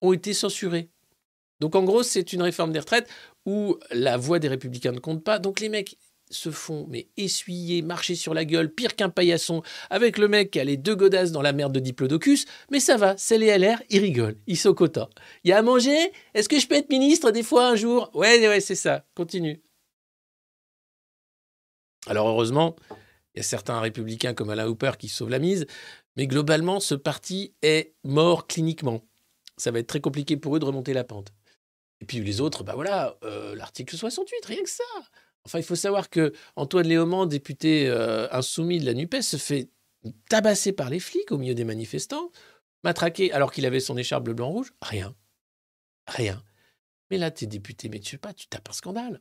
ont 0.00 0.12
été 0.12 0.34
censurés. 0.34 0.90
Donc 1.60 1.74
en 1.74 1.82
gros, 1.82 2.02
c'est 2.02 2.32
une 2.32 2.42
réforme 2.42 2.72
des 2.72 2.78
retraites 2.78 3.08
où 3.46 3.76
la 3.90 4.16
voix 4.16 4.38
des 4.38 4.48
républicains 4.48 4.92
ne 4.92 5.00
compte 5.00 5.24
pas. 5.24 5.38
Donc 5.38 5.60
les 5.60 5.68
mecs, 5.68 5.96
se 6.30 6.50
font 6.50 6.86
mais 6.88 7.08
essuyer, 7.16 7.82
marcher 7.82 8.14
sur 8.14 8.34
la 8.34 8.44
gueule, 8.44 8.72
pire 8.72 8.96
qu'un 8.96 9.08
paillasson, 9.08 9.62
avec 9.90 10.18
le 10.18 10.28
mec 10.28 10.50
qui 10.50 10.60
a 10.60 10.64
les 10.64 10.76
deux 10.76 10.94
godasses 10.94 11.32
dans 11.32 11.42
la 11.42 11.52
merde 11.52 11.72
de 11.72 11.80
Diplodocus, 11.80 12.46
mais 12.70 12.80
ça 12.80 12.96
va, 12.96 13.16
c'est 13.16 13.38
les 13.38 13.56
LR, 13.56 13.82
ils 13.90 14.00
rigolent, 14.00 14.36
ils 14.46 14.56
sont 14.56 14.74
contents. 14.74 15.10
Il 15.44 15.50
y 15.50 15.52
a 15.52 15.58
à 15.58 15.62
manger? 15.62 16.12
Est-ce 16.34 16.48
que 16.48 16.58
je 16.58 16.66
peux 16.66 16.76
être 16.76 16.90
ministre 16.90 17.30
des 17.30 17.42
fois 17.42 17.68
un 17.68 17.76
jour? 17.76 18.10
Ouais, 18.14 18.46
ouais, 18.48 18.60
c'est 18.60 18.74
ça, 18.74 19.04
continue. 19.14 19.62
Alors 22.06 22.28
heureusement, 22.28 22.76
y 23.38 23.40
a 23.40 23.44
certains 23.44 23.80
républicains 23.80 24.34
comme 24.34 24.50
Alain 24.50 24.66
Hooper 24.66 24.92
qui 24.98 25.08
sauvent 25.08 25.30
la 25.30 25.38
mise, 25.38 25.66
mais 26.16 26.26
globalement, 26.26 26.80
ce 26.80 26.94
parti 26.94 27.54
est 27.62 27.94
mort 28.04 28.46
cliniquement. 28.46 29.04
Ça 29.56 29.70
va 29.70 29.78
être 29.78 29.86
très 29.86 30.00
compliqué 30.00 30.36
pour 30.36 30.56
eux 30.56 30.58
de 30.58 30.64
remonter 30.64 30.92
la 30.92 31.04
pente. 31.04 31.32
Et 32.00 32.04
puis 32.04 32.20
les 32.20 32.40
autres, 32.40 32.64
bah 32.64 32.74
voilà, 32.74 33.16
euh, 33.24 33.54
l'article 33.54 33.96
68, 33.96 34.46
rien 34.46 34.62
que 34.62 34.70
ça. 34.70 34.84
Enfin, 35.44 35.58
il 35.58 35.64
faut 35.64 35.74
savoir 35.74 36.10
que 36.10 36.32
Antoine 36.56 36.86
Léaumont, 36.86 37.26
député 37.26 37.88
euh, 37.88 38.28
insoumis 38.30 38.80
de 38.80 38.86
la 38.86 38.94
NUPES, 38.94 39.22
se 39.22 39.36
fait 39.36 39.70
tabasser 40.28 40.72
par 40.72 40.90
les 40.90 41.00
flics 41.00 41.32
au 41.32 41.38
milieu 41.38 41.54
des 41.54 41.64
manifestants, 41.64 42.30
matraqué 42.84 43.32
alors 43.32 43.52
qu'il 43.52 43.66
avait 43.66 43.80
son 43.80 43.96
écharpe 43.96 44.24
bleu, 44.24 44.34
blanc, 44.34 44.50
rouge. 44.50 44.72
Rien. 44.82 45.14
Rien. 46.06 46.42
Mais 47.10 47.18
là, 47.18 47.30
tu 47.30 47.44
es 47.44 47.46
député, 47.46 47.88
mais 47.88 47.98
tu 47.98 48.10
sais 48.10 48.18
pas, 48.18 48.32
tu 48.32 48.46
tapes 48.46 48.68
un 48.68 48.72
scandale. 48.72 49.20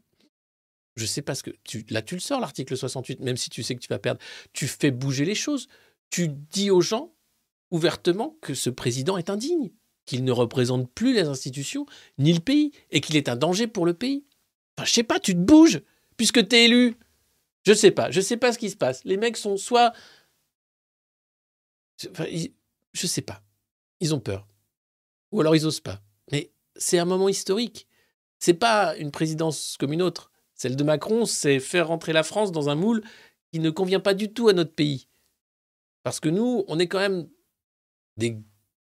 Je 0.97 1.05
sais 1.05 1.21
pas 1.21 1.35
ce 1.35 1.43
que. 1.43 1.51
Tu, 1.63 1.85
là, 1.89 2.01
tu 2.01 2.15
le 2.15 2.19
sors, 2.19 2.39
l'article 2.39 2.75
68, 2.75 3.19
même 3.21 3.37
si 3.37 3.49
tu 3.49 3.63
sais 3.63 3.75
que 3.75 3.79
tu 3.79 3.87
vas 3.87 3.99
perdre. 3.99 4.19
Tu 4.51 4.67
fais 4.67 4.91
bouger 4.91 5.25
les 5.25 5.35
choses. 5.35 5.67
Tu 6.09 6.27
dis 6.27 6.71
aux 6.71 6.81
gens 6.81 7.13
ouvertement 7.69 8.37
que 8.41 8.53
ce 8.53 8.69
président 8.69 9.17
est 9.17 9.29
indigne, 9.29 9.71
qu'il 10.05 10.23
ne 10.23 10.31
représente 10.31 10.91
plus 10.91 11.13
les 11.13 11.27
institutions 11.27 11.85
ni 12.17 12.33
le 12.33 12.39
pays, 12.39 12.71
et 12.89 12.99
qu'il 12.99 13.15
est 13.15 13.29
un 13.29 13.35
danger 13.35 13.67
pour 13.67 13.85
le 13.85 13.93
pays. 13.93 14.25
Enfin, 14.75 14.85
je 14.85 14.91
sais 14.93 15.03
pas, 15.03 15.19
tu 15.19 15.33
te 15.33 15.39
bouges 15.39 15.81
puisque 16.17 16.47
tu 16.47 16.55
es 16.55 16.65
élu. 16.65 16.97
Je 17.65 17.73
sais 17.73 17.91
pas, 17.91 18.09
je 18.09 18.21
sais 18.21 18.37
pas 18.37 18.51
ce 18.51 18.57
qui 18.57 18.69
se 18.69 18.75
passe. 18.75 19.03
Les 19.05 19.17
mecs 19.17 19.37
sont 19.37 19.57
soit. 19.57 19.93
Enfin, 22.09 22.25
je 22.93 23.07
sais 23.07 23.21
pas. 23.21 23.43
Ils 23.99 24.15
ont 24.15 24.19
peur. 24.19 24.47
Ou 25.31 25.41
alors 25.41 25.55
ils 25.55 25.65
osent 25.65 25.81
pas. 25.81 26.01
Mais 26.31 26.51
c'est 26.75 26.97
un 26.97 27.05
moment 27.05 27.29
historique. 27.29 27.87
C'est 28.39 28.53
pas 28.53 28.95
une 28.97 29.11
présidence 29.11 29.77
comme 29.77 29.93
une 29.93 30.01
autre. 30.01 30.31
Celle 30.57 30.75
de 30.75 30.83
Macron, 30.83 31.25
c'est 31.25 31.59
faire 31.59 31.87
rentrer 31.87 32.13
la 32.13 32.23
France 32.23 32.51
dans 32.51 32.69
un 32.69 32.75
moule 32.75 33.03
qui 33.53 33.59
ne 33.59 33.69
convient 33.69 33.99
pas 33.99 34.13
du 34.13 34.33
tout 34.33 34.49
à 34.49 34.53
notre 34.53 34.73
pays. 34.73 35.07
Parce 36.03 36.19
que 36.19 36.29
nous, 36.29 36.65
on 36.67 36.79
est 36.79 36.87
quand 36.87 36.99
même 36.99 37.29
des 38.17 38.37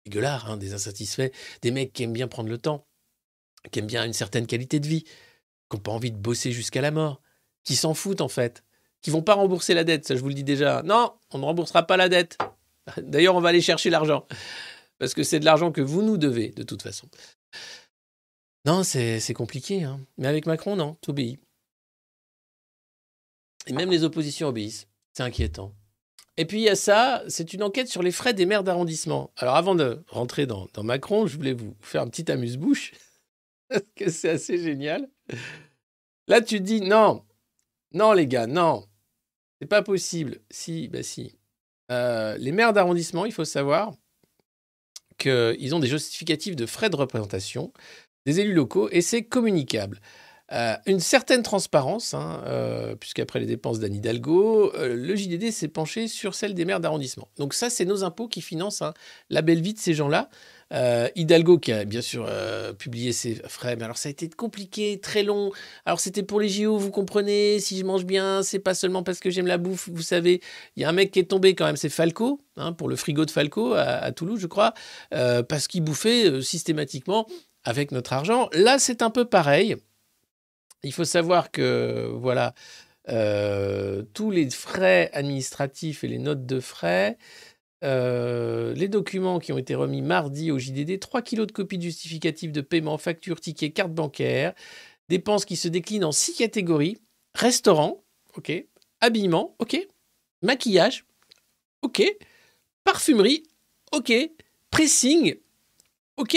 gueulards, 0.09 0.51
hein, 0.51 0.57
des 0.57 0.73
insatisfaits, 0.73 1.31
des 1.63 1.71
mecs 1.71 1.93
qui 1.93 2.03
aiment 2.05 2.13
bien 2.13 2.29
prendre 2.29 2.49
le 2.49 2.59
temps, 2.59 2.87
qui 3.71 3.79
aiment 3.79 3.87
bien 3.87 4.05
une 4.05 4.13
certaine 4.13 4.47
qualité 4.47 4.81
de 4.81 4.87
vie, 4.87 5.03
qui 5.05 5.77
n'ont 5.77 5.81
pas 5.81 5.93
envie 5.93 6.13
de 6.13 6.17
bosser 6.17 6.53
jusqu'à 6.53 6.81
la 6.81 6.91
mort, 6.91 7.21
qui 7.65 7.77
s'en 7.77 7.95
foutent 7.95 8.21
en 8.21 8.29
fait, 8.29 8.65
qui 9.03 9.11
vont 9.11 9.23
pas 9.23 9.35
rembourser 9.35 9.75
la 9.75 9.85
dette, 9.85 10.07
ça 10.07 10.15
je 10.15 10.21
vous 10.21 10.29
le 10.29 10.35
dis 10.35 10.45
déjà. 10.45 10.83
Non, 10.83 11.13
on 11.31 11.39
ne 11.39 11.45
remboursera 11.45 11.87
pas 11.87 11.97
la 11.97 12.09
dette. 12.09 12.39
D'ailleurs, 12.97 13.35
on 13.35 13.41
va 13.41 13.51
aller 13.51 13.61
chercher 13.61 13.91
l'argent. 13.91 14.27
Parce 14.99 15.13
que 15.13 15.23
c'est 15.25 15.41
de 15.41 15.45
l'argent 15.45 15.73
que 15.73 15.83
vous 15.83 16.03
nous 16.03 16.17
devez, 16.17 16.51
de 16.51 16.63
toute 16.63 16.83
façon. 16.83 17.09
Non, 18.65 18.83
c'est 18.83 19.35
compliqué. 19.35 19.85
hein. 19.85 20.01
Mais 20.17 20.27
avec 20.27 20.47
Macron, 20.47 20.77
non, 20.77 20.97
tout 21.03 21.11
obéit. 21.11 21.39
Et 23.67 23.73
même 23.73 23.91
les 23.91 24.05
oppositions 24.05 24.49
obéissent. 24.49 24.89
C'est 25.13 25.23
inquiétant. 25.23 25.75
Et 26.37 26.45
puis 26.45 26.59
il 26.59 26.65
y 26.65 26.69
a 26.69 26.77
ça, 26.77 27.23
c'est 27.29 27.55
une 27.55 27.63
enquête 27.63 27.89
sur 27.89 28.03
les 28.03 28.13
frais 28.13 28.35
des 28.35 28.47
maires 28.47 28.63
d'arrondissement. 28.63 29.33
Alors 29.37 29.57
avant 29.57 29.75
de 29.75 30.05
rentrer 30.09 30.47
dans, 30.47 30.69
Macron, 30.83 31.27
je 31.27 31.37
voulais 31.37 31.55
vous 31.55 31.75
faire 31.81 32.03
un 32.03 32.09
petit 32.09 32.31
amuse-bouche, 32.31 32.93
parce 33.69 33.83
que 33.97 34.11
c'est 34.11 34.31
assez 34.31 34.59
génial. 34.59 35.09
Là, 36.29 36.43
tu 36.43 36.61
dis, 36.61 36.83
non, 36.83 37.25
non 37.93 38.13
les 38.13 38.27
gars, 38.27 38.47
non, 38.47 38.87
c'est 39.61 39.69
pas 39.69 39.83
possible. 39.83 40.41
Si, 40.51 40.89
bah 40.89 41.03
si. 41.03 41.39
Euh, 41.91 42.37
les 42.37 42.53
maires 42.53 42.73
d'arrondissement, 42.73 43.25
il 43.25 43.33
faut 43.33 43.45
savoir 43.45 43.95
qu'ils 45.19 45.75
ont 45.75 45.81
des 45.81 45.87
justificatifs 45.87 46.57
de 46.57 46.67
frais 46.67 46.91
de 46.91 46.97
représentation 46.97 47.73
des 48.27 48.41
élus 48.41 48.53
locaux 48.53 48.89
et 48.91 49.01
c'est 49.01 49.25
communicable. 49.25 50.01
Euh, 50.53 50.77
une 50.87 51.01
certaine 51.01 51.43
transparence, 51.43 52.15
hein, 52.15 52.41
euh, 52.47 52.95
puisqu'après 52.95 53.41
les 53.41 53.47
dépenses 53.47 53.81
d'Anne 53.81 53.95
Hidalgo, 53.95 54.73
euh, 54.75 54.95
le 54.95 55.17
JDD 55.17 55.51
s'est 55.51 55.67
penché 55.67 56.07
sur 56.07 56.37
celle 56.37 56.55
des 56.55 56.65
maires 56.65 56.79
d'arrondissement. 56.79 57.29
Donc 57.37 57.53
ça, 57.53 57.69
c'est 57.69 57.85
nos 57.85 58.05
impôts 58.05 58.29
qui 58.29 58.41
financent 58.41 58.81
hein, 58.81 58.95
la 59.29 59.43
belle 59.43 59.61
vie 59.61 59.75
de 59.75 59.79
ces 59.79 59.95
gens-là. 59.95 60.29
Hidalgo 61.15 61.59
qui 61.59 61.71
a 61.71 61.85
bien 61.85 62.01
sûr 62.01 62.29
publié 62.77 63.13
ses 63.13 63.37
frais, 63.47 63.77
mais 63.77 63.85
alors 63.85 63.99
ça 63.99 64.09
a 64.09 64.11
été 64.11 64.29
compliqué, 64.29 64.99
très 65.01 65.23
long. 65.23 65.53
Alors 65.85 66.01
c'était 66.01 66.25
pour 66.25 66.41
les 66.41 66.49
JO, 66.49 66.77
vous 66.77 66.91
comprenez, 66.91 67.61
si 67.61 67.79
je 67.79 67.85
mange 67.85 68.05
bien, 68.05 68.43
c'est 68.43 68.59
pas 68.59 68.75
seulement 68.75 69.05
parce 69.05 69.21
que 69.21 69.31
j'aime 69.31 69.47
la 69.47 69.59
bouffe, 69.59 69.89
vous 69.93 70.03
savez. 70.03 70.41
Il 70.75 70.83
y 70.83 70.85
a 70.85 70.89
un 70.89 70.93
mec 70.93 71.13
qui 71.13 71.21
est 71.21 71.31
tombé 71.31 71.55
quand 71.55 71.67
même, 71.67 71.77
c'est 71.77 71.89
Falco, 71.89 72.41
hein, 72.57 72.73
pour 72.73 72.89
le 72.89 72.97
frigo 72.97 73.25
de 73.25 73.31
Falco 73.31 73.75
à, 73.75 74.11
Toulouse, 74.11 74.41
je 74.41 74.49
crois, 74.49 74.75
parce 75.11 75.69
qu'il 75.69 75.85
bouffait 75.85 76.43
systématiquement 76.43 77.29
avec 77.63 77.93
notre 77.93 78.13
argent. 78.13 78.49
Là, 78.53 78.81
c'est 78.81 79.03
un 79.03 79.11
peu 79.11 79.25
pareil. 79.25 79.77
Il 80.87 80.93
faut 80.93 81.05
savoir 81.05 81.51
que, 81.51 82.09
voilà, 82.15 82.55
euh, 83.09 84.05
tous 84.15 84.31
les 84.31 84.49
frais 84.51 85.11
administratifs 85.13 86.05
et 86.05 86.09
les 86.09 86.19
notes 86.19 86.47
de 86.47 86.61
frais, 86.61 87.19
euh, 87.83 88.73
les 88.75 88.87
documents 88.87 89.41
qui 89.41 89.53
ont 89.53 89.59
été 89.59 89.75
remis 89.75 90.01
mardi 90.01 90.53
au 90.53 90.61
JDD, 90.61 91.01
3 91.01 91.23
kilos 91.23 91.49
de 91.49 91.53
copies 91.53 91.79
de 91.79 91.83
justificatifs 91.83 92.53
de 92.53 92.61
paiement, 92.61 92.99
factures, 92.99 93.41
tickets, 93.41 93.75
carte 93.75 93.93
bancaire, 93.93 94.55
dépenses 95.09 95.45
qui 95.45 95.57
se 95.57 95.67
déclinent 95.67 96.05
en 96.05 96.13
six 96.13 96.35
catégories. 96.35 96.99
Restaurant, 97.35 98.05
ok, 98.37 98.53
habillement, 99.01 99.57
ok, 99.59 99.77
maquillage, 100.43 101.05
ok, 101.83 102.03
parfumerie, 102.85 103.43
ok, 103.91 104.13
pressing, 104.71 105.35
ok, 106.17 106.37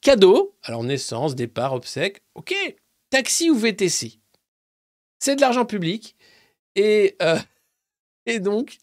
cadeau, 0.00 0.56
alors 0.62 0.84
naissance, 0.84 1.34
départ, 1.34 1.74
obsèques, 1.74 2.22
ok, 2.34 2.54
taxi 3.10 3.50
ou 3.50 3.56
VTC. 3.56 4.20
C'est 5.18 5.36
de 5.36 5.40
l'argent 5.40 5.64
public. 5.64 6.16
Et, 6.74 7.16
euh, 7.22 7.38
donc, 8.40 8.78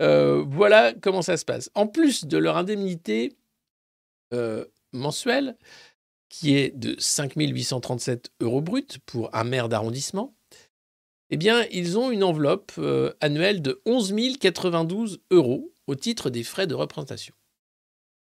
euh, 0.00 0.44
voilà 0.48 0.94
comment 0.94 1.22
ça 1.22 1.36
se 1.36 1.44
passe. 1.44 1.70
En 1.74 1.86
plus 1.86 2.24
de 2.24 2.38
leur 2.38 2.56
indemnité 2.56 3.36
euh, 4.32 4.64
mensuelle, 4.92 5.56
qui 6.28 6.56
est 6.56 6.76
de 6.76 6.96
5 6.98 7.34
837 7.36 8.30
euros 8.40 8.60
bruts 8.60 8.98
pour 9.06 9.34
un 9.34 9.44
maire 9.44 9.68
d'arrondissement, 9.68 10.34
eh 11.30 11.36
bien, 11.36 11.64
ils 11.70 11.98
ont 11.98 12.10
une 12.10 12.22
enveloppe 12.22 12.72
annuelle 13.20 13.60
de 13.60 13.80
11 13.84 14.14
092 14.38 15.20
euros 15.30 15.72
au 15.86 15.94
titre 15.94 16.30
des 16.30 16.44
frais 16.44 16.66
de 16.66 16.74
représentation. 16.74 17.34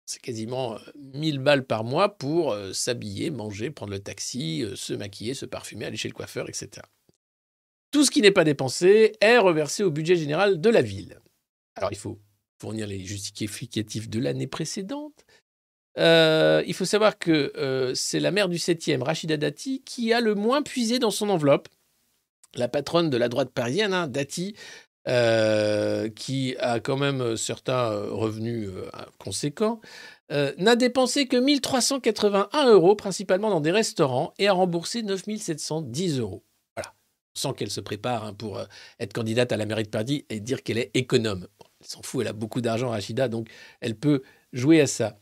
C'est 0.06 0.20
quasiment 0.20 0.74
euh, 0.74 0.78
1000 1.14 1.38
balles 1.38 1.64
par 1.64 1.84
mois 1.84 2.16
pour 2.16 2.52
euh, 2.52 2.72
s'habiller, 2.72 3.30
manger, 3.30 3.70
prendre 3.70 3.92
le 3.92 4.00
taxi, 4.00 4.62
euh, 4.62 4.76
se 4.76 4.92
maquiller, 4.92 5.34
se 5.34 5.46
parfumer, 5.46 5.86
aller 5.86 5.96
chez 5.96 6.08
le 6.08 6.14
coiffeur, 6.14 6.48
etc. 6.48 6.82
Tout 7.90 8.04
ce 8.04 8.10
qui 8.10 8.22
n'est 8.22 8.30
pas 8.30 8.44
dépensé 8.44 9.12
est 9.20 9.38
reversé 9.38 9.82
au 9.82 9.90
budget 9.90 10.16
général 10.16 10.60
de 10.60 10.70
la 10.70 10.82
ville. 10.82 11.20
Alors 11.76 11.92
il 11.92 11.98
faut 11.98 12.18
fournir 12.60 12.86
les 12.86 13.04
justificatifs 13.04 14.08
de 14.08 14.20
l'année 14.20 14.46
précédente. 14.46 15.24
Euh, 15.98 16.62
il 16.66 16.74
faut 16.74 16.84
savoir 16.84 17.18
que 17.18 17.52
euh, 17.56 17.94
c'est 17.94 18.20
la 18.20 18.30
maire 18.30 18.48
du 18.48 18.56
7e, 18.56 19.02
Rachida 19.02 19.36
Dati, 19.36 19.82
qui 19.84 20.12
a 20.12 20.20
le 20.20 20.34
moins 20.34 20.62
puisé 20.62 20.98
dans 20.98 21.10
son 21.10 21.28
enveloppe. 21.28 21.68
La 22.54 22.68
patronne 22.68 23.10
de 23.10 23.16
la 23.16 23.28
droite 23.28 23.50
parisienne, 23.50 23.92
hein, 23.92 24.08
Dati, 24.08 24.54
euh, 25.08 26.08
qui 26.08 26.56
a 26.58 26.80
quand 26.80 26.96
même 26.96 27.36
certains 27.36 27.90
euh, 27.90 28.12
revenus 28.12 28.68
euh, 28.68 28.88
conséquents, 29.18 29.80
euh, 30.30 30.52
n'a 30.58 30.76
dépensé 30.76 31.26
que 31.26 31.36
1381 31.36 32.70
euros, 32.70 32.94
principalement 32.96 33.50
dans 33.50 33.60
des 33.60 33.72
restaurants, 33.72 34.32
et 34.38 34.48
a 34.48 34.52
remboursé 34.52 35.02
9710 35.02 36.20
euros. 36.20 36.44
Voilà. 36.76 36.94
Sans 37.34 37.52
qu'elle 37.52 37.70
se 37.70 37.80
prépare 37.80 38.24
hein, 38.24 38.32
pour 38.34 38.58
euh, 38.58 38.64
être 39.00 39.12
candidate 39.12 39.52
à 39.52 39.56
la 39.56 39.66
mairie 39.66 39.82
de 39.82 39.88
Paris 39.88 40.24
et 40.30 40.40
dire 40.40 40.62
qu'elle 40.62 40.78
est 40.78 40.90
économe. 40.94 41.48
Elle 41.80 41.86
s'en 41.86 42.02
fout, 42.02 42.22
elle 42.22 42.28
a 42.28 42.32
beaucoup 42.32 42.60
d'argent, 42.60 42.90
Rachida, 42.90 43.28
donc 43.28 43.48
elle 43.80 43.96
peut 43.96 44.22
jouer 44.52 44.80
à 44.80 44.86
ça. 44.86 45.18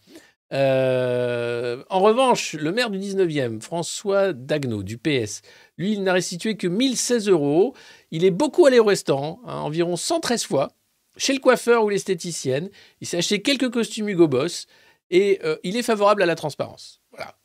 Euh, 0.53 1.85
en 1.91 2.01
revanche, 2.01 2.55
le 2.55 2.73
maire 2.73 2.91
du 2.91 2.99
19e, 2.99 3.61
François 3.61 4.33
Dagno, 4.33 4.83
du 4.83 4.99
PS, 4.99 5.43
lui, 5.79 5.93
il 5.93 6.03
n'a 6.03 6.13
restitué 6.13 6.57
que 6.57 6.67
1016 6.67 7.29
euros. 7.29 7.75
Il 8.11 8.25
est 8.25 8.31
beaucoup 8.31 8.67
allé 8.67 8.79
au 8.79 8.85
restaurant, 8.85 9.41
hein, 9.47 9.59
environ 9.59 9.97
113 9.97 10.45
fois, 10.45 10.73
chez 11.17 11.33
le 11.33 11.41
coiffeur 11.41 11.85
ou 11.85 11.89
l'esthéticienne. 11.89 12.71
Il 13.01 13.07
s'est 13.07 13.19
acheté 13.19 13.43
quelques 13.43 13.71
costumes 13.71 14.09
Hugo 14.09 14.29
Boss 14.29 14.67
et 15.11 15.41
euh, 15.45 15.57
il 15.63 15.77
est 15.77 15.83
favorable 15.83 16.23
à 16.23 16.27
la 16.27 16.35
transparence. 16.35 17.01
Voilà. 17.11 17.37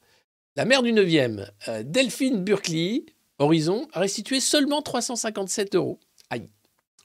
La 0.55 0.65
maire 0.65 0.83
du 0.83 0.93
9e, 0.93 1.49
euh, 1.67 1.83
Delphine 1.83 2.43
Burkley, 2.43 3.05
Horizon, 3.39 3.87
a 3.93 3.99
restitué 3.99 4.39
seulement 4.39 4.81
357 4.81 5.75
euros. 5.75 5.99
Aïe. 6.29 6.49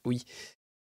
Oui. 0.04 0.24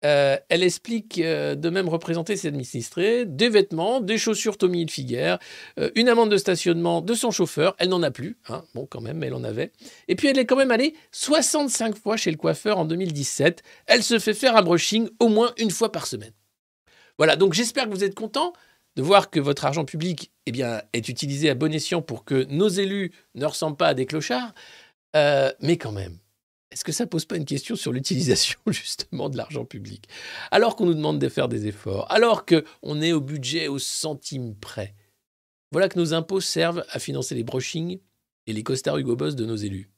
Euh, 0.07 0.37
elle 0.49 0.63
explique 0.63 1.19
euh, 1.19 1.57
de 1.57 1.69
même 1.69 1.89
représenter 1.89 2.37
ses 2.37 2.47
administrés 2.47 3.27
des 3.27 3.49
vêtements, 3.49 4.01
des 4.01 4.19
chaussures 4.19 4.57
Tommy 4.57 4.83
Hilfiger, 4.83 5.37
euh, 5.81 5.91
une 5.97 6.09
amende 6.09 6.31
de 6.31 6.37
stationnement 6.37 7.01
de 7.01 7.15
son 7.15 7.33
chauffeur. 7.33 7.75
Elle 7.79 7.89
n'en 7.89 8.05
a 8.05 8.13
plus, 8.13 8.37
hein. 8.49 8.65
bon 8.75 8.87
quand 8.89 9.01
même, 9.01 9.23
elle 9.25 9.35
en 9.35 9.43
avait. 9.43 9.73
Et 10.07 10.15
puis 10.15 10.29
elle 10.29 10.39
est 10.39 10.47
quand 10.47 10.55
même 10.55 10.71
allée 10.71 10.95
65 11.11 11.97
fois 11.97 12.17
chez 12.17 12.31
le 12.31 12.37
coiffeur 12.37 12.79
en 12.79 12.85
2017. 12.85 13.65
Elle 13.87 14.05
se 14.05 14.21
fait 14.21 14.35
faire 14.35 14.57
un 14.57 14.63
brushing 14.63 15.09
au 15.19 15.29
moins 15.29 15.53
une 15.59 15.73
fois 15.73 15.91
par 15.91 16.07
semaine. 16.07 16.33
Voilà, 17.19 17.35
donc 17.35 17.55
j'espère 17.55 17.87
que 17.87 17.91
vous 17.91 18.05
êtes 18.05 18.15
contents 18.15 18.53
de 18.95 19.03
voir 19.03 19.31
que 19.31 19.41
votre 19.41 19.65
argent 19.65 19.85
public 19.85 20.31
eh 20.47 20.53
bien, 20.53 20.83
est 20.93 21.09
utilisé 21.09 21.51
à 21.51 21.55
bon 21.55 21.73
escient 21.73 22.01
pour 22.01 22.25
que 22.25 22.45
nos 22.45 22.69
élus 22.69 23.13
ne 23.35 23.45
ressemblent 23.45 23.77
pas 23.77 23.89
à 23.89 23.95
des 23.95 24.07
clochards. 24.07 24.55
Euh, 25.17 25.51
mais 25.61 25.77
quand 25.77 25.93
même, 25.93 26.19
est-ce 26.77 26.85
que 26.85 26.93
ça 26.93 27.07
pose 27.07 27.25
pas 27.25 27.39
une 27.39 27.47
question 27.47 27.75
sur 27.75 27.91
l'utilisation 27.91 28.61
justement 28.67 29.31
de 29.31 29.39
l'argent 29.39 29.65
public? 29.65 30.11
Alors 30.51 30.77
qu'on 30.77 30.85
nous 30.85 30.93
demande 30.93 31.19
de 31.19 31.31
faire 31.31 31.49
des 31.49 31.67
efforts, 31.67 32.13
alors 32.13 32.45
qu'on 32.45 33.01
est 33.01 33.13
au 33.13 33.23
budget 33.23 33.67
au 33.67 33.79
centime 33.79 34.55
près. 34.55 34.95
Voilà 35.73 35.89
que 35.89 35.99
nos 35.99 36.13
impôts 36.13 36.43
servent 36.43 36.85
à 36.91 36.99
financer 36.99 37.35
les 37.35 37.45
brushings 37.45 37.99
et 38.47 38.53
les 38.53 38.63
costards 38.63 38.99
Hugo 38.99 39.17
Boss 39.17 39.37
de 39.37 39.47
nos 39.47 39.57
élus. 39.57 39.91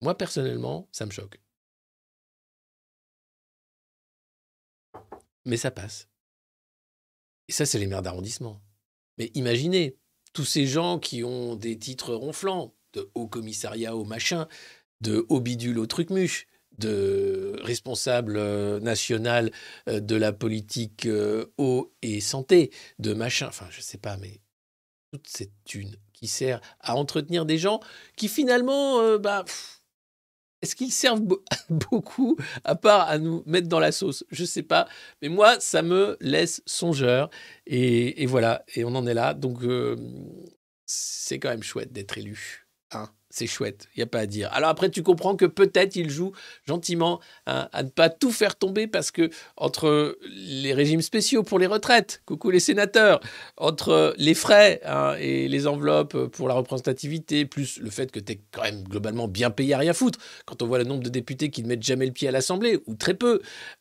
Moi, 0.00 0.16
personnellement, 0.16 0.88
ça 0.92 1.04
me 1.04 1.10
choque. 1.10 1.40
Mais 5.44 5.56
ça 5.56 5.72
passe. 5.72 6.08
Et 7.48 7.52
ça, 7.52 7.66
c'est 7.66 7.80
les 7.80 7.88
maires 7.88 8.02
d'arrondissement. 8.02 8.62
Mais 9.18 9.32
imaginez, 9.34 9.96
tous 10.32 10.44
ces 10.44 10.68
gens 10.68 11.00
qui 11.00 11.24
ont 11.24 11.56
des 11.56 11.76
titres 11.76 12.14
ronflants, 12.14 12.76
de 12.94 13.10
haut 13.14 13.28
commissariat 13.28 13.94
au 13.96 14.04
machin, 14.04 14.48
de 15.00 15.26
haut 15.28 15.40
bidule 15.40 15.78
au 15.78 15.86
truc 15.86 16.10
muche, 16.10 16.46
de 16.78 17.56
responsable 17.62 18.36
euh, 18.36 18.80
national 18.80 19.50
euh, 19.88 20.00
de 20.00 20.16
la 20.16 20.32
politique 20.32 21.06
euh, 21.06 21.46
eau 21.58 21.92
et 22.02 22.20
santé, 22.20 22.70
de 22.98 23.14
machin, 23.14 23.46
enfin 23.48 23.66
je 23.70 23.80
sais 23.80 23.98
pas, 23.98 24.16
mais 24.16 24.40
toute 25.12 25.26
cette 25.28 25.52
thune 25.64 25.96
qui 26.12 26.26
sert 26.26 26.60
à 26.80 26.96
entretenir 26.96 27.44
des 27.46 27.58
gens 27.58 27.80
qui 28.16 28.28
finalement, 28.28 29.18
bah, 29.18 29.44
est-ce 30.62 30.74
qu'ils 30.76 30.92
servent 30.92 31.20
be- 31.22 31.42
beaucoup 31.68 32.36
à 32.64 32.74
part 32.74 33.08
à 33.08 33.18
nous 33.18 33.42
mettre 33.46 33.68
dans 33.68 33.78
la 33.80 33.92
sauce? 33.92 34.24
Je 34.30 34.44
sais 34.44 34.62
pas, 34.62 34.88
mais 35.22 35.28
moi 35.28 35.60
ça 35.60 35.82
me 35.82 36.16
laisse 36.20 36.62
songeur 36.66 37.30
et, 37.66 38.24
voilà, 38.26 38.64
et 38.74 38.84
on 38.84 38.94
en 38.94 39.06
est 39.06 39.14
là. 39.14 39.34
Donc 39.34 39.58
c'est 40.86 41.38
quand 41.38 41.50
même 41.50 41.62
chouette 41.62 41.92
d'être 41.92 42.18
élu. 42.18 42.63
Hein 42.94 43.10
c'est 43.34 43.48
chouette, 43.48 43.88
il 43.94 43.98
n'y 43.98 44.02
a 44.04 44.06
pas 44.06 44.20
à 44.20 44.26
dire. 44.26 44.48
Alors 44.52 44.70
après, 44.70 44.90
tu 44.90 45.02
comprends 45.02 45.34
que 45.34 45.44
peut-être 45.44 45.96
il 45.96 46.08
joue 46.08 46.32
gentiment 46.66 47.20
à 47.46 47.82
ne 47.82 47.88
pas 47.88 48.08
tout 48.08 48.30
faire 48.30 48.56
tomber 48.56 48.86
parce 48.86 49.10
que 49.10 49.28
entre 49.56 50.16
les 50.28 50.72
régimes 50.72 51.02
spéciaux 51.02 51.42
pour 51.42 51.58
les 51.58 51.66
retraites, 51.66 52.22
coucou 52.26 52.50
les 52.50 52.60
sénateurs, 52.60 53.20
entre 53.56 54.14
les 54.18 54.34
frais 54.34 54.80
hein, 54.84 55.16
et 55.18 55.48
les 55.48 55.66
enveloppes 55.66 56.26
pour 56.28 56.46
la 56.46 56.54
représentativité, 56.54 57.44
plus 57.44 57.80
le 57.80 57.90
fait 57.90 58.12
que 58.12 58.20
tu 58.20 58.34
es 58.34 58.40
quand 58.52 58.62
même 58.62 58.84
globalement 58.84 59.26
bien 59.26 59.50
payé 59.50 59.74
à 59.74 59.78
rien 59.78 59.94
foutre, 59.94 60.20
quand 60.46 60.62
on 60.62 60.66
voit 60.66 60.78
le 60.78 60.84
nombre 60.84 61.02
de 61.02 61.08
députés 61.08 61.50
qui 61.50 61.64
ne 61.64 61.68
mettent 61.68 61.82
jamais 61.82 62.06
le 62.06 62.12
pied 62.12 62.28
à 62.28 62.30
l'Assemblée, 62.30 62.78
ou 62.86 62.94
très 62.94 63.14
peu, 63.14 63.40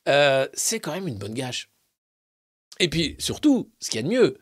euh, 0.09 0.47
c'est 0.53 0.79
quand 0.79 0.93
même 0.93 1.07
une 1.07 1.19
bonne 1.19 1.35
gâche. 1.35 1.69
Et 2.79 2.89
puis 2.89 3.15
surtout, 3.19 3.71
ce 3.79 3.91
qu'il 3.91 4.01
y 4.01 4.03
a 4.03 4.07
de 4.07 4.11
mieux, 4.11 4.37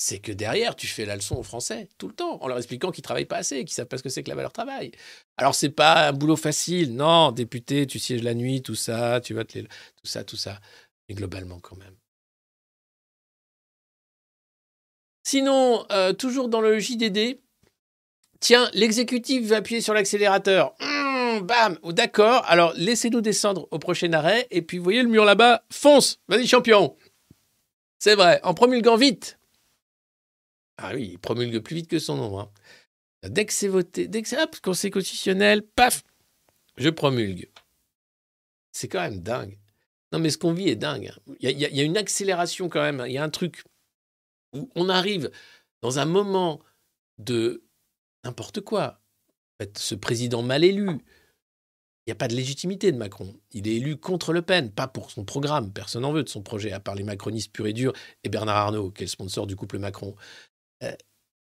c'est 0.00 0.20
que 0.20 0.30
derrière, 0.30 0.76
tu 0.76 0.86
fais 0.86 1.04
la 1.04 1.16
leçon 1.16 1.34
aux 1.34 1.42
Français 1.42 1.88
tout 1.98 2.06
le 2.06 2.14
temps, 2.14 2.40
en 2.40 2.46
leur 2.46 2.56
expliquant 2.56 2.92
qu'ils 2.92 3.02
travaillent 3.02 3.24
pas 3.24 3.38
assez, 3.38 3.64
qu'ils 3.64 3.74
savent 3.74 3.88
pas 3.88 3.98
ce 3.98 4.04
que 4.04 4.08
c'est 4.08 4.22
que 4.22 4.28
la 4.28 4.36
valeur 4.36 4.52
travail. 4.52 4.92
Alors 5.36 5.56
c'est 5.56 5.70
pas 5.70 6.06
un 6.06 6.12
boulot 6.12 6.36
facile, 6.36 6.94
non, 6.94 7.32
député, 7.32 7.84
tu 7.84 7.98
sièges 7.98 8.22
la 8.22 8.34
nuit, 8.34 8.62
tout 8.62 8.76
ça, 8.76 9.20
tu 9.20 9.34
vas 9.34 9.44
te 9.44 9.58
les... 9.58 9.64
tout 9.64 10.06
ça, 10.06 10.22
tout 10.22 10.36
ça, 10.36 10.60
mais 11.08 11.16
globalement 11.16 11.58
quand 11.58 11.76
même. 11.76 11.96
Sinon, 15.24 15.84
euh, 15.90 16.12
toujours 16.12 16.48
dans 16.48 16.60
le 16.60 16.78
JDD, 16.78 17.40
tiens, 18.38 18.70
l'exécutif 18.74 19.46
va 19.48 19.56
appuyer 19.56 19.80
sur 19.80 19.94
l'accélérateur. 19.94 20.76
Mmh, 20.78 21.40
bam, 21.40 21.76
d'accord. 21.86 22.44
Alors 22.46 22.72
laissez-nous 22.76 23.20
descendre 23.20 23.66
au 23.72 23.80
prochain 23.80 24.12
arrêt, 24.12 24.46
et 24.52 24.62
puis 24.62 24.78
voyez 24.78 25.02
le 25.02 25.08
mur 25.08 25.24
là-bas, 25.24 25.64
fonce, 25.72 26.20
vas-y 26.28 26.46
champion. 26.46 26.96
C'est 27.98 28.14
vrai, 28.14 28.38
en 28.44 28.54
promulguant 28.54 28.96
vite, 28.96 29.37
ah 30.78 30.92
oui, 30.94 31.10
il 31.12 31.18
promulgue 31.18 31.58
plus 31.60 31.76
vite 31.76 31.88
que 31.88 31.98
son 31.98 32.16
nom. 32.16 32.40
Hein. 32.40 32.50
Dès 33.24 33.44
que 33.46 33.52
c'est 33.52 33.68
voté, 33.68 34.06
dès 34.08 34.22
que 34.22 34.28
c'est 34.28 34.40
hop, 34.40 34.56
conseil 34.60 34.90
constitutionnel, 34.90 35.62
paf, 35.62 36.04
je 36.76 36.88
promulgue. 36.88 37.50
C'est 38.72 38.88
quand 38.88 39.00
même 39.00 39.20
dingue. 39.20 39.58
Non, 40.12 40.20
mais 40.20 40.30
ce 40.30 40.38
qu'on 40.38 40.52
vit 40.52 40.68
est 40.68 40.76
dingue. 40.76 41.08
hein. 41.08 41.34
Il 41.40 41.50
y, 41.50 41.64
a- 41.80 41.82
une 41.84 41.96
accélération 41.96 42.68
quand 42.68 42.80
même. 42.80 43.02
Il 43.06 43.12
y 43.12 43.18
a 43.18 43.24
un 43.24 43.28
truc 43.30 43.64
où 44.54 44.70
on 44.74 44.88
arrive 44.88 45.30
dans 45.82 45.98
un 45.98 46.04
moment 46.06 46.60
de 47.18 47.62
n'importe 48.24 48.60
quoi. 48.60 49.00
En 49.60 49.64
fait, 49.64 49.76
ce 49.78 49.94
président 49.96 50.42
mal 50.42 50.64
élu, 50.64 50.88
il 50.88 52.10
n'y 52.10 52.12
a 52.12 52.14
pas 52.14 52.28
de 52.28 52.34
légitimité 52.36 52.90
de 52.92 52.96
Macron. 52.96 53.38
Il 53.50 53.68
est 53.68 53.74
élu 53.74 53.96
contre 53.98 54.32
Le 54.32 54.40
Pen, 54.40 54.70
pas 54.70 54.88
pour 54.88 55.10
son 55.10 55.24
programme. 55.24 55.72
Personne 55.72 56.02
n'en 56.02 56.12
veut 56.12 56.22
de 56.22 56.28
son 56.28 56.42
projet, 56.42 56.72
à 56.72 56.80
part 56.80 56.94
les 56.94 57.02
macronistes 57.02 57.52
purs 57.52 57.66
et 57.66 57.72
durs 57.74 57.92
et 58.24 58.28
Bernard 58.30 58.56
Arnault, 58.56 58.90
qui 58.92 59.02
est 59.02 59.06
le 59.06 59.10
sponsor 59.10 59.46
du 59.46 59.56
couple 59.56 59.78
Macron. 59.78 60.14
Euh, 60.82 60.92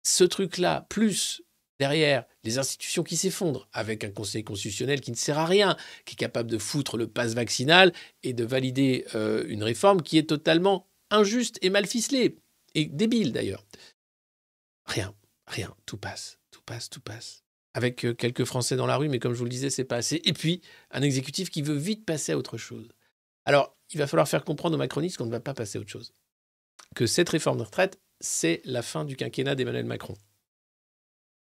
ce 0.04 0.24
truc-là, 0.24 0.86
plus 0.90 1.42
derrière 1.80 2.26
les 2.44 2.58
institutions 2.58 3.04
qui 3.04 3.18
s'effondrent, 3.18 3.68
avec 3.74 4.04
un 4.04 4.12
conseil 4.12 4.44
constitutionnel 4.44 5.02
qui 5.02 5.12
ne 5.12 5.16
sert 5.16 5.38
à 5.38 5.46
rien, 5.46 5.76
qui 6.06 6.14
est 6.14 6.18
capable 6.18 6.50
de 6.50 6.58
foutre 6.58 6.98
le 6.98 7.08
passe 7.08 7.34
vaccinal 7.34 7.92
et 8.24 8.34
de 8.34 8.46
valider 8.46 9.06
euh, 9.16 9.44
une 9.48 9.64
réforme 9.64 10.02
qui 10.02 10.18
est 10.18 10.30
totalement 10.30 10.88
injuste 11.12 11.58
et 11.62 11.70
mal 11.70 11.86
ficelée, 11.86 12.38
et 12.76 12.86
débile 12.86 13.32
d'ailleurs. 13.32 13.66
Rien, 14.86 15.14
rien, 15.48 15.76
tout 15.86 15.98
passe, 15.98 16.40
tout 16.52 16.62
passe, 16.66 16.90
tout 16.90 17.02
passe. 17.02 17.44
Avec 17.74 18.06
euh, 18.06 18.14
quelques 18.14 18.46
Français 18.46 18.78
dans 18.78 18.86
la 18.86 18.96
rue, 18.96 19.10
mais 19.10 19.20
comme 19.20 19.34
je 19.34 19.40
vous 19.40 19.46
le 19.46 19.50
disais, 19.50 19.70
c'est 19.70 19.84
pas 19.84 19.98
assez. 19.98 20.22
Et 20.24 20.34
puis, 20.34 20.62
un 20.92 21.02
exécutif 21.02 21.50
qui 21.50 21.62
veut 21.62 21.76
vite 21.76 22.06
passer 22.06 22.32
à 22.32 22.38
autre 22.38 22.58
chose. 22.58 22.88
Alors, 23.44 23.76
il 23.92 24.00
va 24.00 24.08
falloir 24.08 24.28
faire 24.28 24.46
comprendre 24.46 24.76
aux 24.76 24.80
macronistes 24.80 25.18
qu'on 25.18 25.26
ne 25.26 25.32
va 25.32 25.40
pas 25.40 25.54
passer 25.54 25.78
à 25.78 25.82
autre 25.82 25.90
chose. 25.90 26.14
Que 26.96 27.06
cette 27.06 27.30
réforme 27.30 27.58
de 27.58 27.64
retraite, 27.64 28.00
c'est 28.26 28.62
la 28.66 28.82
fin 28.82 29.06
du 29.06 29.16
quinquennat 29.16 29.56
d'Emmanuel 29.56 29.86
Macron. 29.86 30.16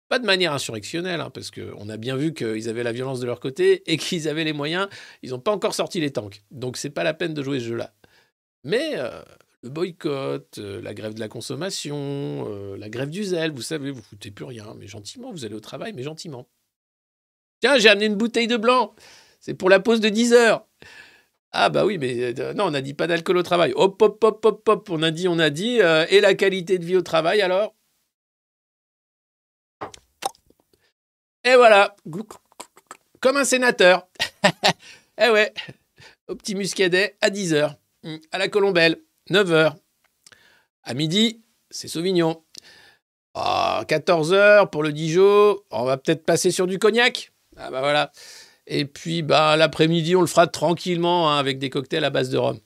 Pas 0.09 0.19
de 0.19 0.25
manière 0.25 0.53
insurrectionnelle, 0.53 1.19
hein, 1.19 1.29
parce 1.31 1.51
qu'on 1.51 1.89
a 1.89 1.97
bien 1.97 2.15
vu 2.15 2.33
qu'ils 2.33 2.69
avaient 2.69 2.83
la 2.83 2.93
violence 2.93 3.19
de 3.19 3.25
leur 3.25 3.39
côté 3.39 3.83
et 3.91 3.97
qu'ils 3.97 4.29
avaient 4.29 4.45
les 4.45 4.53
moyens. 4.53 4.87
Ils 5.21 5.31
n'ont 5.31 5.39
pas 5.39 5.51
encore 5.51 5.73
sorti 5.73 5.99
les 5.99 6.11
tanks. 6.11 6.43
Donc 6.51 6.77
c'est 6.77 6.89
pas 6.89 7.03
la 7.03 7.13
peine 7.13 7.33
de 7.33 7.43
jouer 7.43 7.59
ce 7.59 7.65
jeu-là. 7.65 7.93
Mais 8.63 8.93
euh, 8.95 9.21
le 9.63 9.69
boycott, 9.69 10.59
euh, 10.59 10.81
la 10.81 10.93
grève 10.93 11.13
de 11.13 11.19
la 11.19 11.27
consommation, 11.27 12.45
euh, 12.47 12.77
la 12.77 12.89
grève 12.89 13.09
du 13.09 13.23
zèle, 13.23 13.51
vous 13.51 13.61
savez, 13.61 13.91
vous 13.91 14.01
foutez 14.01 14.31
plus 14.31 14.45
rien, 14.45 14.73
mais 14.77 14.87
gentiment, 14.87 15.31
vous 15.31 15.45
allez 15.45 15.55
au 15.55 15.59
travail, 15.59 15.93
mais 15.93 16.03
gentiment. 16.03 16.47
Tiens, 17.59 17.77
j'ai 17.77 17.89
amené 17.89 18.05
une 18.05 18.15
bouteille 18.15 18.47
de 18.47 18.57
blanc. 18.57 18.93
C'est 19.39 19.55
pour 19.55 19.69
la 19.69 19.79
pause 19.79 19.99
de 19.99 20.09
10 20.09 20.33
heures. 20.33 20.65
Ah 21.60 21.70
bah 21.70 21.86
oui, 21.88 21.98
mais 21.98 22.39
euh, 22.39 22.54
non, 22.54 22.65
on 22.65 22.72
n'a 22.72 22.82
dit 22.82 22.93
pas 22.93 23.08
d'alcool 23.08 23.38
au 23.38 23.41
travail. 23.41 23.74
Hop, 23.76 24.00
hop, 24.00 24.24
hop, 24.24 24.46
hop, 24.46 24.70
hop, 24.70 24.89
on 24.91 25.02
a 25.02 25.10
dit, 25.10 25.28
on 25.28 25.39
a 25.39 25.50
dit. 25.50 25.82
euh, 25.82 26.06
et 26.12 26.22
la 26.22 26.36
qualité 26.36 26.78
de 26.78 26.86
vie 26.86 26.96
au 26.96 27.02
travail 27.02 27.41
alors? 27.41 27.74
Et 31.43 31.56
voilà, 31.56 31.96
comme 33.22 33.38
un 33.38 33.43
sénateur. 33.43 34.08
eh 35.20 35.30
ouais, 35.30 35.52
au 36.28 36.36
petit 36.36 36.54
muscadet 36.54 37.17
à 37.22 37.32
10h, 37.32 37.76
à 38.32 38.38
la 38.38 38.50
Colombelle, 38.50 39.02
9h. 39.32 39.74
À 40.84 40.93
midi, 40.93 41.41
c'est 41.72 41.88
Sauvignon. 41.88 42.43
À 43.34 43.84
14h 43.88 44.70
pour 44.70 44.84
le 44.84 44.93
Dijon, 44.93 45.58
on 45.72 45.86
va 45.86 45.98
peut-être 45.98 46.24
passer 46.24 46.52
sur 46.52 46.67
du 46.67 46.78
cognac? 46.78 47.32
Ah 47.56 47.72
bah 47.72 47.80
voilà. 47.80 48.12
Et 48.67 48.86
puis 48.86 49.23
bah, 49.23 49.56
l'après-midi, 49.56 50.15
on 50.15 50.21
le 50.21 50.27
fera 50.27 50.45
tranquillement 50.47 51.32
hein, 51.32 51.38
avec 51.38 51.58
des 51.58 51.69
cocktails 51.69 52.03
à 52.03 52.10
base 52.10 52.30
de 52.30 52.38
rhum. 52.38 52.60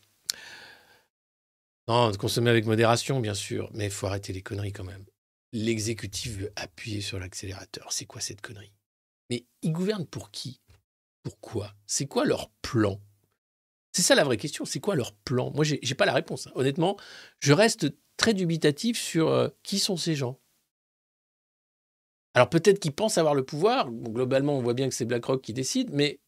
Non, 1.87 2.11
consommer 2.13 2.49
avec 2.49 2.65
modération, 2.65 3.19
bien 3.19 3.33
sûr, 3.33 3.69
mais 3.73 3.85
il 3.85 3.91
faut 3.91 4.07
arrêter 4.07 4.33
les 4.33 4.41
conneries 4.41 4.71
quand 4.71 4.83
même. 4.83 5.05
L'exécutif 5.53 6.37
veut 6.37 6.51
appuyer 6.55 7.01
sur 7.01 7.19
l'accélérateur. 7.19 7.91
C'est 7.91 8.05
quoi 8.05 8.21
cette 8.21 8.41
connerie? 8.41 8.73
Mais 9.29 9.45
ils 9.61 9.71
gouvernent 9.71 10.07
pour 10.07 10.31
qui? 10.31 10.61
Pourquoi 11.23 11.75
C'est 11.85 12.07
quoi 12.07 12.25
leur 12.25 12.49
plan? 12.61 12.99
C'est 13.93 14.01
ça 14.01 14.15
la 14.15 14.23
vraie 14.23 14.37
question. 14.37 14.65
C'est 14.65 14.79
quoi 14.79 14.95
leur 14.95 15.13
plan? 15.13 15.51
Moi, 15.51 15.65
j'ai 15.65 15.95
pas 15.95 16.05
la 16.05 16.13
réponse. 16.13 16.47
hein. 16.47 16.51
Honnêtement, 16.55 16.97
je 17.39 17.53
reste 17.53 17.93
très 18.17 18.33
dubitatif 18.33 18.99
sur 18.99 19.29
euh, 19.29 19.49
qui 19.63 19.77
sont 19.79 19.97
ces 19.97 20.15
gens. 20.15 20.39
Alors 22.33 22.49
peut-être 22.49 22.79
qu'ils 22.79 22.93
pensent 22.93 23.17
avoir 23.17 23.35
le 23.35 23.43
pouvoir. 23.43 23.89
Globalement, 23.91 24.57
on 24.57 24.61
voit 24.61 24.73
bien 24.73 24.87
que 24.87 24.95
c'est 24.95 25.05
BlackRock 25.05 25.41
qui 25.41 25.53
décide, 25.53 25.89
mais 25.91 26.19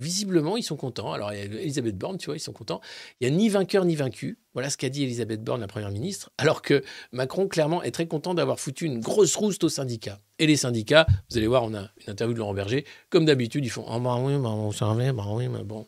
visiblement, 0.00 0.56
ils 0.56 0.62
sont 0.62 0.76
contents. 0.76 1.12
Alors, 1.12 1.32
il 1.32 1.38
y 1.38 1.42
a 1.42 1.44
Elisabeth 1.44 1.96
Borne, 1.96 2.16
tu 2.16 2.26
vois, 2.26 2.36
ils 2.36 2.40
sont 2.40 2.52
contents. 2.52 2.80
Il 3.20 3.28
n'y 3.28 3.34
a 3.34 3.36
ni 3.36 3.48
vainqueur 3.48 3.84
ni 3.84 3.94
vaincu. 3.94 4.38
Voilà 4.54 4.70
ce 4.70 4.76
qu'a 4.76 4.88
dit 4.88 5.04
Elisabeth 5.04 5.44
Borne, 5.44 5.60
la 5.60 5.68
première 5.68 5.90
ministre. 5.90 6.30
Alors 6.38 6.62
que 6.62 6.82
Macron, 7.12 7.46
clairement, 7.46 7.82
est 7.82 7.90
très 7.90 8.08
content 8.08 8.34
d'avoir 8.34 8.58
foutu 8.58 8.86
une 8.86 9.00
grosse 9.00 9.36
rouste 9.36 9.62
aux 9.62 9.68
syndicats. 9.68 10.20
Et 10.38 10.46
les 10.46 10.56
syndicats, 10.56 11.06
vous 11.30 11.36
allez 11.36 11.46
voir, 11.46 11.64
on 11.64 11.74
a 11.74 11.90
une 11.98 12.10
interview 12.10 12.34
de 12.34 12.38
Laurent 12.38 12.54
Berger. 12.54 12.86
Comme 13.10 13.26
d'habitude, 13.26 13.64
ils 13.64 13.70
font 13.70 13.84
Ah, 13.88 13.98
bah 13.98 14.16
oui, 14.18 14.36
bah, 14.38 14.54
vous 14.56 14.72
savez, 14.72 15.12
bah 15.12 15.26
oui, 15.28 15.48
mais 15.48 15.62
bon. 15.62 15.86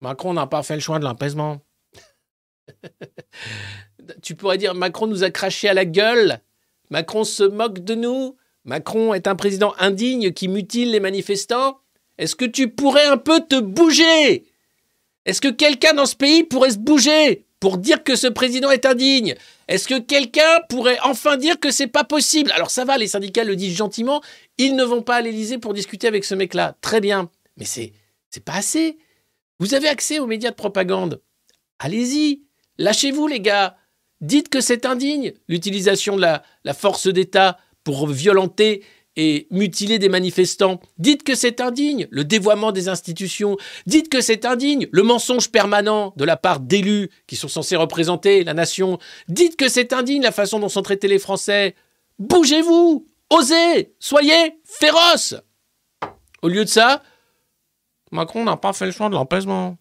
Macron 0.00 0.34
n'a 0.34 0.46
pas 0.46 0.62
fait 0.62 0.74
le 0.74 0.80
choix 0.80 0.98
de 0.98 1.04
l'apaisement. 1.04 1.60
tu 4.22 4.34
pourrais 4.34 4.58
dire 4.58 4.74
Macron 4.74 5.06
nous 5.06 5.22
a 5.22 5.30
craché 5.30 5.68
à 5.68 5.74
la 5.74 5.84
gueule. 5.84 6.40
Macron 6.90 7.24
se 7.24 7.44
moque 7.44 7.78
de 7.78 7.94
nous. 7.94 8.36
Macron 8.66 9.14
est 9.14 9.28
un 9.28 9.36
président 9.36 9.74
indigne 9.78 10.32
qui 10.32 10.48
mutile 10.48 10.90
les 10.90 11.00
manifestants. 11.00 11.78
Est-ce 12.18 12.34
que 12.34 12.44
tu 12.44 12.68
pourrais 12.68 13.06
un 13.06 13.16
peu 13.16 13.40
te 13.40 13.58
bouger? 13.60 14.44
Est-ce 15.24 15.40
que 15.40 15.48
quelqu'un 15.48 15.94
dans 15.94 16.06
ce 16.06 16.16
pays 16.16 16.42
pourrait 16.42 16.70
se 16.70 16.78
bouger 16.78 17.46
pour 17.60 17.78
dire 17.78 18.02
que 18.02 18.16
ce 18.16 18.26
président 18.26 18.70
est 18.70 18.84
indigne? 18.84 19.36
Est-ce 19.68 19.86
que 19.86 19.98
quelqu'un 20.00 20.60
pourrait 20.68 20.98
enfin 21.04 21.36
dire 21.36 21.60
que 21.60 21.70
c'est 21.70 21.86
pas 21.86 22.02
possible? 22.02 22.50
Alors 22.52 22.70
ça 22.72 22.84
va, 22.84 22.98
les 22.98 23.06
syndicats 23.06 23.44
le 23.44 23.54
disent 23.54 23.76
gentiment, 23.76 24.20
ils 24.58 24.74
ne 24.74 24.84
vont 24.84 25.02
pas 25.02 25.16
à 25.16 25.20
l'Élysée 25.22 25.58
pour 25.58 25.72
discuter 25.72 26.08
avec 26.08 26.24
ce 26.24 26.34
mec-là. 26.34 26.76
Très 26.80 27.00
bien, 27.00 27.30
mais 27.56 27.64
c'est 27.64 27.92
c'est 28.30 28.44
pas 28.44 28.54
assez. 28.54 28.98
Vous 29.60 29.74
avez 29.74 29.88
accès 29.88 30.18
aux 30.18 30.26
médias 30.26 30.50
de 30.50 30.56
propagande. 30.56 31.22
Allez-y, 31.78 32.42
lâchez-vous 32.78 33.28
les 33.28 33.40
gars. 33.40 33.76
Dites 34.20 34.48
que 34.48 34.60
c'est 34.60 34.86
indigne 34.86 35.34
l'utilisation 35.46 36.16
de 36.16 36.22
la, 36.22 36.42
la 36.64 36.74
force 36.74 37.06
d'État 37.06 37.58
pour 37.86 38.08
violenter 38.08 38.82
et 39.14 39.46
mutiler 39.52 40.00
des 40.00 40.08
manifestants. 40.08 40.80
Dites 40.98 41.22
que 41.22 41.36
c'est 41.36 41.60
indigne 41.60 42.08
le 42.10 42.24
dévoiement 42.24 42.72
des 42.72 42.88
institutions. 42.88 43.56
Dites 43.86 44.08
que 44.08 44.20
c'est 44.20 44.44
indigne 44.44 44.88
le 44.90 45.04
mensonge 45.04 45.52
permanent 45.52 46.12
de 46.16 46.24
la 46.24 46.36
part 46.36 46.58
d'élus 46.58 47.10
qui 47.28 47.36
sont 47.36 47.46
censés 47.46 47.76
représenter 47.76 48.42
la 48.42 48.54
nation. 48.54 48.98
Dites 49.28 49.56
que 49.56 49.68
c'est 49.68 49.92
indigne 49.92 50.20
la 50.20 50.32
façon 50.32 50.58
dont 50.58 50.68
sont 50.68 50.82
traités 50.82 51.06
les 51.06 51.20
Français. 51.20 51.76
Bougez-vous, 52.18 53.06
osez, 53.30 53.94
soyez 54.00 54.58
féroces. 54.64 55.36
Au 56.42 56.48
lieu 56.48 56.64
de 56.64 56.68
ça, 56.68 57.04
Macron 58.10 58.42
n'a 58.42 58.56
pas 58.56 58.72
fait 58.72 58.86
le 58.86 58.92
choix 58.92 59.10
de 59.10 59.14
l'apaisement. 59.14 59.78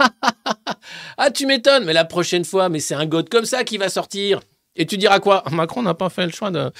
ah, 1.18 1.30
tu 1.30 1.46
m'étonnes, 1.46 1.84
mais 1.84 1.92
la 1.92 2.04
prochaine 2.04 2.44
fois, 2.44 2.68
mais 2.68 2.80
c'est 2.80 2.96
un 2.96 3.06
god 3.06 3.28
comme 3.28 3.44
ça 3.44 3.62
qui 3.62 3.78
va 3.78 3.88
sortir. 3.88 4.40
Et 4.74 4.86
tu 4.86 4.96
diras 4.96 5.20
quoi? 5.20 5.44
Macron 5.50 5.82
n'a 5.82 5.94
pas 5.94 6.08
fait 6.08 6.26
le 6.26 6.32
choix 6.32 6.50
de. 6.50 6.72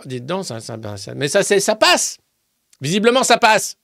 Ah, 0.00 0.06
Dites 0.06 0.26
donc, 0.26 0.44
ça, 0.44 0.60
ça, 0.60 0.76
ben, 0.76 0.96
mais 1.16 1.28
ça, 1.28 1.42
ça 1.42 1.76
passe. 1.76 2.18
Visiblement, 2.80 3.22
ça 3.24 3.38
passe. 3.38 3.76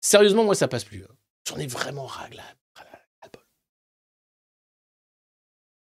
Sérieusement, 0.00 0.44
moi, 0.44 0.54
ça 0.54 0.68
passe 0.68 0.84
plus. 0.84 1.02
hein. 1.04 1.14
J'en 1.48 1.56
ai 1.56 1.66
vraiment 1.66 2.06
ras-le-bol. 2.06 3.42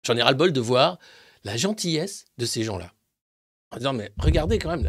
J'en 0.07 0.17
ai 0.17 0.23
ras-le-bol 0.23 0.53
de 0.53 0.61
voir 0.61 0.99
la 1.45 1.57
gentillesse 1.57 2.25
de 2.39 2.47
ces 2.47 2.63
gens-là. 2.63 2.93
en 3.73 3.77
disant 3.79 3.93
mais 3.93 4.13
regardez 4.19 4.59
quand 4.59 4.71
même 4.77 4.89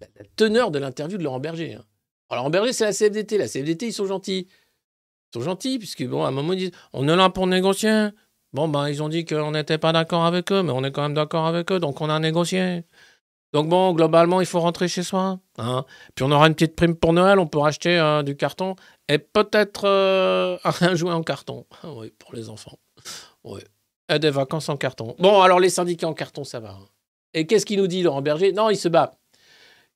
la 0.00 0.06
teneur 0.36 0.70
de 0.70 0.78
l'interview 0.78 1.18
de 1.18 1.22
Laurent 1.24 1.40
Berger. 1.40 1.74
hein. 1.74 1.84
Alors, 2.28 2.44
Laurent 2.44 2.50
Berger, 2.50 2.72
c'est 2.72 2.84
la 2.84 2.92
CFDT. 2.92 3.38
La 3.38 3.48
CFDT, 3.48 3.88
ils 3.88 3.92
sont 3.92 4.06
gentils. 4.06 4.48
Ils 4.48 5.34
sont 5.38 5.42
gentils, 5.42 5.78
puisque 5.78 6.04
bon, 6.06 6.24
à 6.24 6.28
un 6.28 6.30
moment, 6.30 6.52
ils 6.54 6.58
disent 6.58 6.70
on 6.92 7.08
est 7.08 7.16
là 7.16 7.28
pour 7.30 7.46
négocier. 7.46 8.08
Bon, 8.52 8.68
ben, 8.68 8.88
ils 8.88 9.02
ont 9.02 9.08
dit 9.08 9.24
qu'on 9.24 9.52
n'était 9.52 9.78
pas 9.78 9.92
d'accord 9.92 10.24
avec 10.26 10.52
eux, 10.52 10.62
mais 10.62 10.72
on 10.72 10.84
est 10.84 10.92
quand 10.92 11.02
même 11.02 11.14
d'accord 11.14 11.46
avec 11.46 11.72
eux, 11.72 11.78
donc 11.80 12.00
on 12.02 12.10
a 12.10 12.18
négocié. 12.18 12.84
Donc 13.52 13.68
bon, 13.68 13.92
globalement, 13.92 14.40
il 14.40 14.46
faut 14.46 14.60
rentrer 14.60 14.88
chez 14.88 15.02
soi. 15.02 15.38
hein. 15.58 15.84
Puis 16.14 16.24
on 16.24 16.30
aura 16.30 16.46
une 16.46 16.54
petite 16.54 16.74
prime 16.74 16.96
pour 16.96 17.12
Noël, 17.12 17.38
on 17.38 17.46
peut 17.46 17.58
racheter 17.58 17.98
euh, 17.98 18.22
du 18.22 18.36
carton 18.36 18.76
et 19.08 19.18
peut-être 19.18 19.86
euh, 19.86 20.56
un 20.80 20.94
jouet 20.94 21.12
en 21.12 21.22
carton. 21.22 21.66
Ah 21.82 21.92
oui, 21.92 22.10
pour 22.18 22.34
les 22.34 22.48
enfants. 22.48 22.78
Oui. 23.44 23.60
Et 24.08 24.18
des 24.18 24.30
vacances 24.30 24.68
en 24.68 24.76
carton. 24.76 25.14
Bon, 25.18 25.42
alors 25.42 25.60
les 25.60 25.70
syndicats 25.70 26.08
en 26.08 26.14
carton, 26.14 26.44
ça 26.44 26.60
va. 26.60 26.70
hein. 26.70 26.88
Et 27.34 27.46
qu'est-ce 27.46 27.66
qu'il 27.66 27.78
nous 27.78 27.86
dit, 27.86 28.02
Laurent 28.02 28.22
Berger? 28.22 28.52
Non, 28.52 28.70
il 28.70 28.76
se 28.76 28.88
bat. 28.88 29.12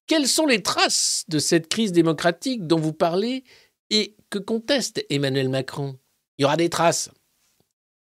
Quelles 0.06 0.28
sont 0.28 0.46
les 0.46 0.62
traces 0.62 1.24
de 1.28 1.38
cette 1.38 1.68
crise 1.68 1.92
démocratique 1.92 2.66
dont 2.66 2.78
vous 2.78 2.92
parlez 2.92 3.42
et 3.90 4.16
que 4.30 4.38
conteste 4.38 5.04
Emmanuel 5.10 5.48
Macron? 5.48 5.98
Il 6.38 6.42
y 6.42 6.44
aura 6.44 6.56
des 6.56 6.68
traces. 6.70 7.10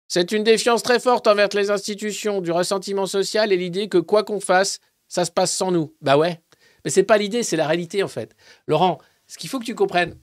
C'est 0.08 0.32
une 0.32 0.44
défiance 0.44 0.84
très 0.84 1.00
forte 1.00 1.28
envers 1.28 1.50
les 1.54 1.70
institutions, 1.70 2.42
du 2.42 2.52
ressentiment 2.52 3.06
social 3.06 3.52
et 3.52 3.58
l'idée 3.58 3.90
que 3.90 3.98
quoi 3.98 4.24
qu'on 4.24 4.40
fasse, 4.40 4.80
ça 5.08 5.26
se 5.26 5.32
passe 5.32 5.54
sans 5.54 5.72
nous. 5.72 5.96
Bah 6.02 6.18
ouais. 6.18 6.42
Mais 6.84 6.92
c'est 6.92 7.04
pas 7.04 7.18
l'idée, 7.18 7.44
c'est 7.44 7.58
la 7.58 7.68
réalité 7.68 8.04
en 8.04 8.08
fait. 8.08 8.36
Laurent, 8.68 9.00
ce 9.28 9.38
qu'il 9.38 9.50
faut 9.50 9.60
que 9.60 9.66
tu 9.66 9.76
comprennes, 9.76 10.18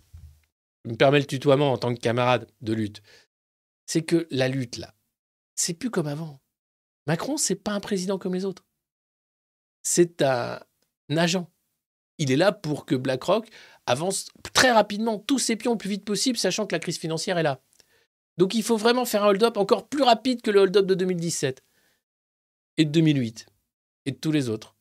je 0.85 0.91
me 0.91 0.97
permets 0.97 1.21
le 1.21 1.27
tutoiement 1.27 1.73
en 1.73 1.79
tant 1.79 1.95
que 1.95 2.01
camarade 2.01 2.47
de 2.61 2.73
lutte, 2.73 3.03
c'est 3.87 4.03
que 4.03 4.27
la 4.31 4.49
lutte 4.49 4.79
là, 4.79 4.95
c'est 5.55 5.75
plus 5.75 5.91
comme 5.91 6.07
avant. 6.07 6.41
Macron, 7.07 7.37
c'est 7.37 7.57
pas 7.57 7.73
un 7.73 7.81
président 7.81 8.19
comme 8.19 8.35
les 8.35 8.45
autres. 8.45 8.65
C'est 9.83 10.23
un 10.23 10.61
agent. 11.11 11.51
Il 12.19 12.31
est 12.31 12.37
là 12.37 12.53
pour 12.53 12.87
que 12.87 12.95
BlackRock 12.95 13.49
avance 13.87 14.29
très 14.55 14.71
rapidement, 14.71 15.19
tous 15.19 15.39
ses 15.39 15.57
pions 15.57 15.73
le 15.73 15.79
plus 15.79 15.91
vite 15.91 16.05
possible, 16.05 16.39
sachant 16.39 16.67
que 16.67 16.75
la 16.75 16.79
crise 16.79 16.99
financière 16.99 17.39
est 17.39 17.43
là. 17.43 17.61
Donc 18.39 18.55
il 18.55 18.63
faut 18.63 18.77
vraiment 18.77 19.05
faire 19.05 19.25
un 19.25 19.29
hold-up 19.29 19.57
encore 19.57 19.89
plus 19.89 20.03
rapide 20.03 20.41
que 20.43 20.51
le 20.51 20.61
hold-up 20.61 20.87
de 20.87 20.95
2017 20.95 21.63
et 22.79 22.85
de 22.85 22.91
2008 22.91 23.47
et 24.07 24.13
de 24.13 24.17
tous 24.17 24.33
les 24.33 24.49
autres. 24.49 24.74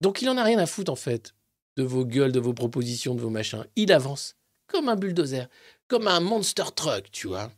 Donc 0.00 0.22
il 0.22 0.28
en 0.28 0.36
a 0.36 0.44
rien 0.44 0.58
à 0.58 0.66
foutre 0.66 0.92
en 0.92 0.96
fait 0.96 1.34
de 1.76 1.82
vos 1.82 2.04
gueules, 2.04 2.32
de 2.32 2.40
vos 2.40 2.54
propositions, 2.54 3.14
de 3.14 3.20
vos 3.20 3.30
machins. 3.30 3.64
Il 3.76 3.92
avance 3.92 4.36
comme 4.66 4.88
un 4.88 4.96
bulldozer, 4.96 5.48
comme 5.88 6.08
un 6.08 6.20
monster 6.20 6.64
truck, 6.74 7.10
tu 7.10 7.28
vois. 7.28 7.50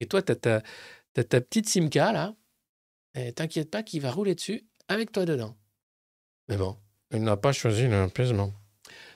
Et 0.00 0.06
toi, 0.06 0.22
t'as 0.22 0.34
ta, 0.34 0.62
t'as 1.12 1.24
ta 1.24 1.40
petite 1.40 1.68
Simca 1.68 2.12
là, 2.12 2.34
et 3.14 3.32
t'inquiète 3.32 3.70
pas 3.70 3.82
qu'il 3.82 4.00
va 4.00 4.10
rouler 4.10 4.34
dessus 4.34 4.66
avec 4.88 5.12
toi 5.12 5.24
dedans. 5.24 5.56
Mais 6.48 6.56
bon, 6.56 6.76
il 7.12 7.22
n'a 7.22 7.36
pas 7.36 7.52
choisi 7.52 7.86
l'apaisement. 7.86 8.52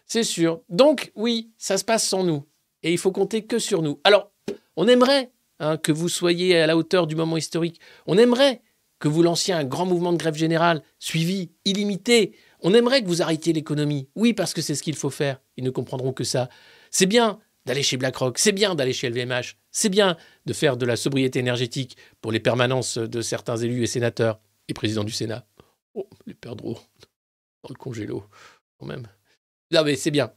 C'est 0.06 0.22
sûr. 0.22 0.62
Donc, 0.68 1.10
oui, 1.16 1.52
ça 1.58 1.78
se 1.78 1.84
passe 1.84 2.06
sans 2.06 2.22
nous. 2.22 2.46
Et 2.82 2.92
il 2.92 2.98
faut 2.98 3.10
compter 3.10 3.44
que 3.44 3.58
sur 3.58 3.82
nous. 3.82 4.00
Alors, 4.04 4.32
on 4.76 4.86
aimerait 4.86 5.32
hein, 5.58 5.76
que 5.76 5.90
vous 5.90 6.08
soyez 6.08 6.56
à 6.58 6.66
la 6.66 6.76
hauteur 6.76 7.06
du 7.06 7.16
moment 7.16 7.36
historique. 7.36 7.80
On 8.06 8.16
aimerait 8.16 8.62
que 9.00 9.08
vous 9.08 9.22
lanciez 9.22 9.52
un 9.52 9.64
grand 9.64 9.86
mouvement 9.86 10.12
de 10.12 10.18
grève 10.18 10.36
générale, 10.36 10.82
suivi, 10.98 11.50
illimité. 11.64 12.36
On 12.60 12.74
aimerait 12.74 13.02
que 13.02 13.08
vous 13.08 13.22
arrêtiez 13.22 13.52
l'économie. 13.52 14.08
Oui, 14.14 14.32
parce 14.32 14.54
que 14.54 14.62
c'est 14.62 14.74
ce 14.74 14.82
qu'il 14.82 14.96
faut 14.96 15.10
faire. 15.10 15.40
Ils 15.56 15.64
ne 15.64 15.70
comprendront 15.70 16.12
que 16.12 16.24
ça. 16.24 16.48
C'est 16.90 17.06
bien 17.06 17.38
d'aller 17.66 17.82
chez 17.82 17.96
BlackRock, 17.96 18.38
c'est 18.38 18.52
bien 18.52 18.74
d'aller 18.74 18.92
chez 18.92 19.10
LVMH, 19.10 19.56
c'est 19.72 19.88
bien 19.88 20.16
de 20.46 20.52
faire 20.52 20.76
de 20.76 20.86
la 20.86 20.96
sobriété 20.96 21.40
énergétique 21.40 21.96
pour 22.20 22.30
les 22.30 22.38
permanences 22.38 22.96
de 22.96 23.20
certains 23.20 23.56
élus 23.56 23.82
et 23.82 23.88
sénateurs 23.88 24.40
et 24.68 24.74
présidents 24.74 25.04
du 25.04 25.12
Sénat. 25.12 25.44
Oh, 25.94 26.08
les 26.26 26.34
perdreaux 26.34 26.78
dans 27.62 27.70
le 27.70 27.74
congélo, 27.74 28.24
quand 28.78 28.86
même. 28.86 29.08
Non, 29.72 29.82
mais 29.82 29.96
c'est 29.96 30.12
bien. 30.12 30.32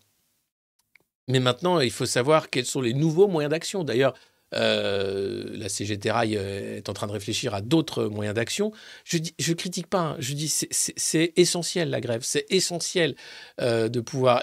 Mais 1.27 1.39
maintenant, 1.39 1.79
il 1.79 1.91
faut 1.91 2.07
savoir 2.07 2.49
quels 2.49 2.65
sont 2.65 2.81
les 2.81 2.95
nouveaux 2.95 3.27
moyens 3.27 3.51
d'action. 3.51 3.83
D'ailleurs, 3.83 4.15
euh, 4.55 5.55
la 5.57 5.69
CGT 5.69 6.11
Rail 6.11 6.35
euh, 6.37 6.77
est 6.77 6.89
en 6.89 6.93
train 6.93 7.07
de 7.07 7.11
réfléchir 7.11 7.53
à 7.53 7.61
d'autres 7.61 8.05
moyens 8.05 8.35
d'action. 8.35 8.71
Je 9.03 9.17
je 9.37 9.53
critique 9.53 9.87
pas. 9.87 9.99
hein. 10.01 10.15
Je 10.19 10.33
dis, 10.33 10.49
c'est- 10.49 11.33
essentiel 11.35 11.89
la 11.89 12.01
grève. 12.01 12.21
C'est 12.23 12.45
essentiel 12.49 13.15
euh, 13.61 13.89
de 13.89 13.99
pouvoir 13.99 14.41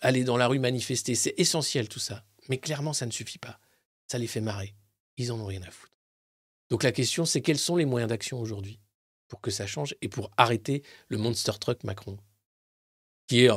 aller 0.00 0.24
dans 0.24 0.36
la 0.36 0.46
rue 0.46 0.58
manifester. 0.58 1.14
C'est 1.14 1.34
essentiel 1.38 1.88
tout 1.88 1.98
ça. 1.98 2.24
Mais 2.48 2.58
clairement, 2.58 2.92
ça 2.92 3.06
ne 3.06 3.10
suffit 3.10 3.38
pas. 3.38 3.58
Ça 4.06 4.18
les 4.18 4.26
fait 4.26 4.40
marrer. 4.40 4.74
Ils 5.16 5.32
en 5.32 5.40
ont 5.40 5.46
rien 5.46 5.62
à 5.62 5.70
foutre. 5.70 5.92
Donc 6.70 6.82
la 6.82 6.92
question, 6.92 7.24
c'est 7.24 7.40
quels 7.42 7.58
sont 7.58 7.76
les 7.76 7.84
moyens 7.84 8.08
d'action 8.08 8.40
aujourd'hui 8.40 8.78
pour 9.28 9.40
que 9.40 9.50
ça 9.50 9.66
change 9.66 9.94
et 10.02 10.08
pour 10.08 10.30
arrêter 10.36 10.82
le 11.08 11.18
monster 11.18 11.52
truck 11.60 11.84
Macron, 11.84 12.16
qui 13.28 13.44
est 13.44 13.50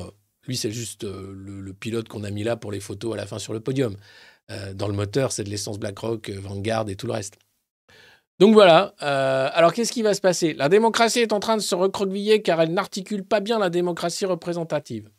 lui, 0.45 0.57
c'est 0.57 0.71
juste 0.71 1.03
le 1.03 1.73
pilote 1.73 2.07
qu'on 2.09 2.23
a 2.23 2.29
mis 2.31 2.43
là 2.43 2.57
pour 2.57 2.71
les 2.71 2.79
photos 2.81 3.13
à 3.13 3.17
la 3.17 3.25
fin 3.25 3.39
sur 3.39 3.53
le 3.53 3.59
podium. 3.61 3.95
Euh, 4.51 4.73
dans 4.73 4.87
le 4.87 4.93
moteur, 4.93 5.31
c'est 5.31 5.43
de 5.43 5.49
l'essence 5.49 5.79
BlackRock, 5.79 6.29
euh, 6.29 6.39
Vanguard 6.39 6.89
et 6.89 6.95
tout 6.95 7.07
le 7.07 7.13
reste. 7.13 7.37
Donc 8.39 8.53
voilà. 8.53 8.93
Euh, 9.01 9.49
alors 9.53 9.73
qu'est-ce 9.73 9.91
qui 9.91 10.01
va 10.01 10.13
se 10.13 10.21
passer? 10.21 10.53
La 10.53 10.69
démocratie 10.69 11.19
est 11.19 11.33
en 11.33 11.39
train 11.39 11.55
de 11.55 11.61
se 11.61 11.75
recroqueviller 11.75 12.41
car 12.41 12.61
elle 12.61 12.73
n'articule 12.73 13.23
pas 13.23 13.39
bien 13.39 13.59
la 13.59 13.69
démocratie 13.69 14.25
représentative. 14.25 15.09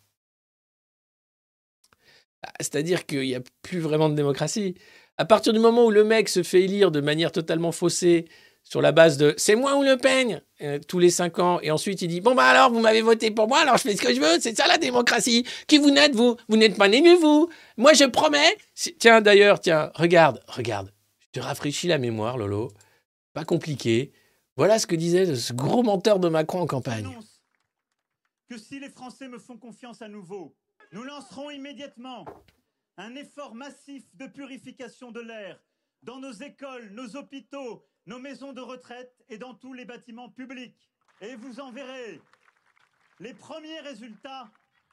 Ah, 2.42 2.52
C'est-à-dire 2.60 3.06
qu'il 3.06 3.20
n'y 3.22 3.34
a 3.34 3.40
plus 3.62 3.80
vraiment 3.80 4.08
de 4.08 4.14
démocratie. 4.14 4.74
À 5.16 5.24
partir 5.24 5.52
du 5.52 5.60
moment 5.60 5.86
où 5.86 5.90
le 5.90 6.04
mec 6.04 6.28
se 6.28 6.42
fait 6.42 6.62
élire 6.62 6.90
de 6.90 7.00
manière 7.00 7.32
totalement 7.32 7.72
faussée 7.72 8.26
sur 8.64 8.82
la 8.82 8.90
base 8.92 9.18
de 9.18 9.34
c'est 9.36 9.54
moi 9.54 9.76
ou 9.76 9.82
Le 9.82 9.96
Pen? 9.96 10.42
Euh, 10.62 10.78
tous 10.88 10.98
les 10.98 11.10
cinq 11.10 11.38
ans. 11.38 11.60
Et 11.60 11.70
ensuite 11.70 12.02
il 12.02 12.08
dit 12.08 12.20
bon 12.20 12.34
bah 12.34 12.46
alors 12.46 12.72
vous 12.72 12.80
m'avez 12.80 13.02
voté 13.02 13.30
pour 13.30 13.46
moi 13.46 13.60
alors 13.60 13.76
je 13.76 13.82
fais 13.82 13.96
ce 13.96 14.02
que 14.02 14.12
je 14.12 14.20
veux 14.20 14.40
c'est 14.40 14.56
ça 14.56 14.66
la 14.66 14.78
démocratie. 14.78 15.46
Qui 15.68 15.78
vous 15.78 15.90
n'êtes 15.90 16.14
vous? 16.16 16.36
Vous 16.48 16.56
n'êtes 16.56 16.76
pas 16.76 16.88
élu 16.88 17.14
vous. 17.16 17.48
Moi 17.76 17.92
je 17.92 18.04
promets 18.04 18.56
tiens 18.98 19.20
d'ailleurs 19.20 19.60
tiens 19.60 19.92
regarde 19.94 20.42
regarde. 20.48 20.90
Je 21.20 21.40
te 21.40 21.40
rafraîchis 21.40 21.86
la 21.86 21.98
mémoire 21.98 22.38
Lolo. 22.38 22.72
Pas 23.34 23.44
compliqué. 23.44 24.12
Voilà 24.56 24.78
ce 24.78 24.86
que 24.86 24.96
disait 24.96 25.34
ce 25.34 25.52
gros 25.52 25.82
menteur 25.82 26.18
de 26.18 26.28
Macron 26.28 26.60
en 26.60 26.66
campagne. 26.66 27.08
Que 28.48 28.58
si 28.58 28.78
les 28.78 28.90
Français 28.90 29.28
me 29.28 29.38
font 29.38 29.56
confiance 29.56 30.00
à 30.02 30.08
nouveau, 30.08 30.54
nous 30.92 31.02
lancerons 31.02 31.50
immédiatement 31.50 32.24
un 32.96 33.14
effort 33.16 33.54
massif 33.54 34.04
de 34.14 34.26
purification 34.26 35.10
de 35.10 35.20
l'air 35.20 35.58
dans 36.02 36.20
nos 36.20 36.32
écoles, 36.32 36.90
nos 36.92 37.16
hôpitaux, 37.16 37.84
nos 38.06 38.18
maisons 38.18 38.52
de 38.52 38.60
retraite 38.60 39.12
et 39.28 39.38
dans 39.38 39.54
tous 39.54 39.72
les 39.72 39.84
bâtiments 39.84 40.30
publics. 40.30 40.90
Et 41.20 41.36
vous 41.36 41.60
en 41.60 41.72
verrez 41.72 42.20
les 43.20 43.34
premiers 43.34 43.80
résultats 43.80 44.50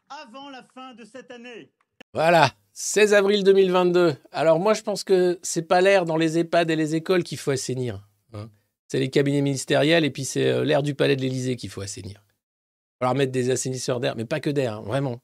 avant 0.09 0.49
la 0.49 0.63
fin 0.63 0.93
de 0.93 1.03
cette 1.05 1.31
année. 1.31 1.71
Voilà, 2.13 2.53
16 2.73 3.13
avril 3.13 3.43
2022. 3.43 4.15
Alors 4.31 4.59
moi, 4.59 4.73
je 4.73 4.81
pense 4.81 5.03
que 5.03 5.39
c'est 5.41 5.63
pas 5.63 5.81
l'air 5.81 6.05
dans 6.05 6.17
les 6.17 6.37
EHPAD 6.37 6.69
et 6.71 6.75
les 6.75 6.95
écoles 6.95 7.23
qu'il 7.23 7.37
faut 7.37 7.51
assainir. 7.51 8.07
hein. 8.33 8.49
C'est 8.87 8.99
les 8.99 9.09
cabinets 9.09 9.41
ministériels 9.41 10.03
et 10.03 10.11
puis 10.11 10.25
c'est 10.25 10.47
euh, 10.47 10.65
l'air 10.65 10.83
du 10.83 10.95
palais 10.95 11.15
de 11.15 11.21
l'Élysée 11.21 11.55
qu'il 11.55 11.69
faut 11.69 11.81
assainir. 11.81 12.21
Il 12.25 13.05
va 13.05 13.07
falloir 13.07 13.15
mettre 13.15 13.31
des 13.31 13.49
assainisseurs 13.49 13.99
d'air, 14.01 14.15
mais 14.17 14.25
pas 14.25 14.41
que 14.41 14.49
d'air, 14.49 14.75
hein, 14.77 14.81
vraiment. 14.81 15.21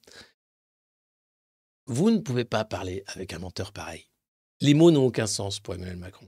Vous 1.86 2.10
ne 2.10 2.20
pouvez 2.20 2.46
pas 2.46 2.64
parler 2.66 3.04
avec 3.08 3.34
un 3.34 3.40
menteur 3.40 3.72
pareil. 3.74 4.08
Les 4.62 4.74
mots 4.74 4.92
n'ont 4.92 5.06
aucun 5.06 5.28
sens 5.28 5.60
pour 5.60 5.76
Emmanuel 5.76 5.98
Macron. 5.98 6.28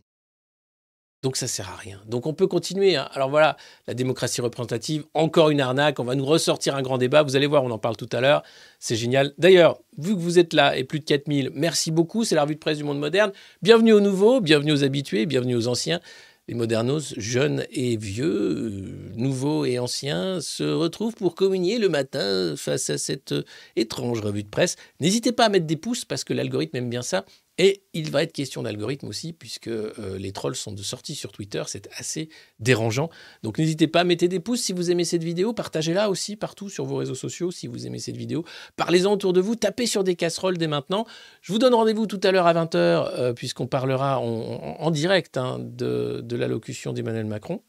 Donc 1.22 1.36
ça 1.36 1.48
sert 1.48 1.70
à 1.70 1.76
rien. 1.76 2.02
Donc 2.08 2.28
on 2.28 2.34
peut 2.34 2.48
continuer. 2.48 2.96
hein. 2.96 3.10
Alors 3.14 3.30
voilà, 3.30 3.58
la 3.88 3.94
démocratie 3.94 4.40
représentative, 4.40 5.04
encore 5.14 5.50
une 5.50 5.60
arnaque. 5.60 6.00
On 6.00 6.06
va 6.06 6.16
nous 6.16 6.26
ressortir 6.26 6.76
un 6.76 6.82
grand 6.82 6.98
débat. 6.98 7.24
Vous 7.24 7.36
allez 7.36 7.48
voir, 7.48 7.64
on 7.66 7.72
en 7.72 7.78
parle 7.78 7.98
tout 7.98 8.08
à 8.14 8.22
l'heure. 8.22 8.42
C'est 8.80 8.96
génial. 8.96 9.34
D'ailleurs, 9.38 9.80
vu 9.98 10.16
que 10.16 10.20
vous 10.20 10.40
êtes 10.40 10.54
là 10.54 10.78
et 10.78 10.86
plus 10.86 11.00
de 11.00 11.06
4000, 11.06 11.52
merci 11.54 11.92
beaucoup. 11.92 12.24
C'est 12.24 12.36
la 12.36 12.44
revue 12.44 12.56
de 12.56 12.60
presse 12.60 12.78
du 12.78 12.86
monde 12.86 13.00
moderne. 13.00 13.34
Bienvenue 13.62 13.92
aux 13.92 14.00
nouveaux, 14.00 14.40
bienvenue 14.40 14.72
aux 14.72 14.84
habitués, 14.86 15.26
bienvenue 15.26 15.58
aux 15.58 15.68
anciens. 15.68 16.00
Les 16.48 16.56
modernos, 16.56 17.14
jeunes 17.18 17.66
et 17.70 17.96
vieux, 17.96 19.12
nouveaux 19.16 19.66
et 19.66 19.78
anciens, 19.78 20.42
se 20.42 20.64
retrouvent 20.64 21.14
pour 21.14 21.36
communier 21.36 21.78
le 21.78 21.90
matin 21.90 22.56
face 22.58 22.90
à 22.90 22.98
cette 22.98 23.34
euh, 23.34 23.44
étrange 23.76 24.22
revue 24.22 24.42
de 24.42 24.50
presse. 24.50 24.76
N'hésitez 25.00 25.32
pas 25.32 25.46
à 25.46 25.50
mettre 25.50 25.68
des 25.68 25.78
pouces 25.78 26.06
parce 26.06 26.24
que 26.24 26.34
l'algorithme 26.34 26.78
aime 26.78 26.90
bien 26.90 27.04
ça. 27.04 27.24
Et 27.62 27.84
il 27.92 28.10
va 28.10 28.24
être 28.24 28.32
question 28.32 28.64
d'algorithme 28.64 29.10
aussi, 29.10 29.34
puisque 29.34 29.68
euh, 29.68 30.18
les 30.18 30.32
trolls 30.32 30.56
sont 30.56 30.72
de 30.72 30.82
sortie 30.82 31.14
sur 31.14 31.34
Twitter, 31.34 31.62
c'est 31.68 31.90
assez 31.98 32.30
dérangeant. 32.60 33.10
Donc 33.44 33.58
n'hésitez 33.58 33.88
pas, 33.88 34.06
mettez 34.06 34.30
des 34.30 34.40
pouces 34.40 34.62
si 34.62 34.72
vous 34.72 34.92
aimez 34.92 35.04
cette 35.04 35.26
vidéo, 35.26 35.52
partagez-la 35.52 36.10
aussi 36.10 36.38
partout 36.38 36.70
sur 36.70 36.86
vos 36.86 36.96
réseaux 36.96 37.16
sociaux 37.16 37.52
si 37.52 37.68
vous 37.68 37.86
aimez 37.86 38.00
cette 38.00 38.16
vidéo. 38.16 38.46
Parlez-en 38.78 39.12
autour 39.12 39.34
de 39.34 39.42
vous, 39.42 39.58
tapez 39.58 39.88
sur 39.88 40.06
des 40.06 40.16
casseroles 40.16 40.58
dès 40.58 40.68
maintenant. 40.68 41.06
Je 41.42 41.52
vous 41.52 41.60
donne 41.60 41.74
rendez-vous 41.74 42.08
tout 42.08 42.22
à 42.24 42.32
l'heure 42.32 42.48
à 42.48 42.54
20h, 42.54 42.78
euh, 42.78 43.34
puisqu'on 43.34 43.68
parlera 43.68 44.20
en, 44.22 44.90
direct 44.92 45.36
hein, 45.36 45.60
de, 45.60 46.22
de 46.24 46.36
l'allocution 46.38 46.94
d'Emmanuel 46.94 47.26
Macron. 47.26 47.62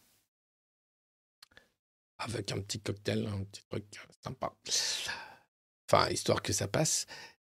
Avec 2.19 2.53
un 2.53 2.61
petit 2.61 2.79
cocktail, 2.79 3.27
un 3.27 3.43
petit 3.43 3.63
truc 3.69 3.85
sympa. 4.23 4.55
Enfin, 5.91 6.09
histoire 6.11 6.43
que 6.43 6.53
ça 6.53 6.69
passe. 6.69 7.07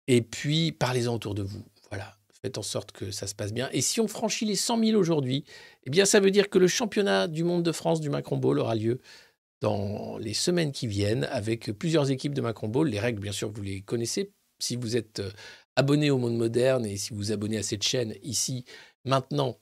Et 0.07 0.21
puis, 0.21 0.73
parlez-en 0.73 1.13
autour 1.13 1.33
de 1.33 1.43
vous. 1.43 1.63
Voilà. 1.89 2.14
Faites 2.45 2.59
en 2.59 2.61
sorte 2.61 2.91
que 2.91 3.09
ça 3.09 3.25
se 3.25 3.33
passe 3.33 3.53
bien. 3.53 3.69
Et 3.71 3.81
si 3.81 3.99
on 3.99 4.07
franchit 4.07 4.45
les 4.45 4.55
100 4.55 4.83
000 4.83 4.99
aujourd'hui, 4.99 5.45
eh 5.85 5.89
bien, 5.89 6.05
ça 6.05 6.19
veut 6.19 6.29
dire 6.29 6.47
que 6.47 6.59
le 6.59 6.67
championnat 6.67 7.27
du 7.27 7.43
monde 7.43 7.63
de 7.63 7.71
France 7.71 8.01
du 8.01 8.11
Macron 8.11 8.37
Ball 8.37 8.59
aura 8.59 8.75
lieu 8.75 8.99
dans 9.61 10.19
les 10.19 10.35
semaines 10.35 10.71
qui 10.71 10.85
viennent 10.85 11.23
avec 11.31 11.71
plusieurs 11.71 12.11
équipes 12.11 12.35
de 12.35 12.41
Macron 12.41 12.67
Ball. 12.67 12.87
Les 12.87 12.99
règles, 12.99 13.19
bien 13.19 13.31
sûr, 13.31 13.51
vous 13.51 13.63
les 13.63 13.81
connaissez. 13.81 14.31
Si 14.59 14.75
vous 14.75 14.95
êtes 14.95 15.21
euh, 15.21 15.31
abonné 15.75 16.11
au 16.11 16.19
monde 16.19 16.37
moderne 16.37 16.85
et 16.85 16.97
si 16.97 17.13
vous 17.13 17.15
vous 17.15 17.31
abonnez 17.31 17.57
à 17.57 17.63
cette 17.63 17.81
chaîne 17.81 18.13
ici, 18.21 18.63
maintenant, 19.05 19.57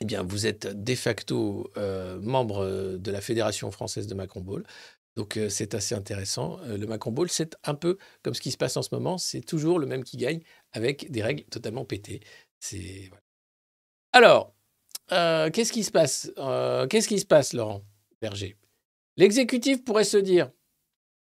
eh 0.00 0.04
bien, 0.04 0.24
vous 0.24 0.48
êtes 0.48 0.66
de 0.66 0.94
facto 0.96 1.70
euh, 1.76 2.20
membre 2.20 2.64
euh, 2.64 2.98
de 2.98 3.12
la 3.12 3.20
Fédération 3.20 3.70
française 3.70 4.08
de 4.08 4.16
Macron 4.16 4.40
Ball. 4.40 4.64
Donc, 5.14 5.38
c'est 5.48 5.74
assez 5.74 5.94
intéressant. 5.94 6.58
Le 6.66 6.86
Macron 6.86 7.12
Ball, 7.12 7.28
c'est 7.30 7.56
un 7.62 7.74
peu 7.74 7.98
comme 8.24 8.34
ce 8.34 8.40
qui 8.40 8.50
se 8.50 8.56
passe 8.56 8.76
en 8.76 8.82
ce 8.82 8.88
moment. 8.92 9.16
C'est 9.16 9.42
toujours 9.42 9.78
le 9.78 9.86
même 9.86 10.02
qui 10.02 10.16
gagne 10.16 10.40
avec 10.72 11.10
des 11.10 11.22
règles 11.22 11.44
totalement 11.44 11.84
pétées. 11.84 12.20
Alors, 14.12 14.54
euh, 15.12 15.50
qu'est-ce 15.50 15.72
qui 15.72 15.84
se 15.84 15.90
passe 15.90 16.30
Euh, 16.38 16.86
Qu'est-ce 16.86 17.08
qui 17.08 17.18
se 17.18 17.26
passe, 17.26 17.52
Laurent 17.52 17.82
Berger? 18.20 18.56
L'exécutif 19.16 19.84
pourrait 19.84 20.04
se 20.04 20.16
dire, 20.16 20.50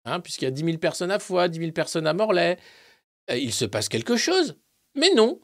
hein, 0.06 0.20
puisqu'il 0.20 0.46
y 0.46 0.48
a 0.48 0.52
10 0.52 0.64
000 0.64 0.78
personnes 0.78 1.12
à 1.12 1.20
Foix, 1.20 1.48
10 1.48 1.60
000 1.60 1.72
personnes 1.72 2.08
à 2.08 2.14
Morlaix, 2.14 2.58
euh, 3.30 3.38
il 3.38 3.54
se 3.54 3.66
passe 3.66 3.90
quelque 3.90 4.18
chose. 4.18 4.58
Mais 4.96 5.14
non, 5.16 5.40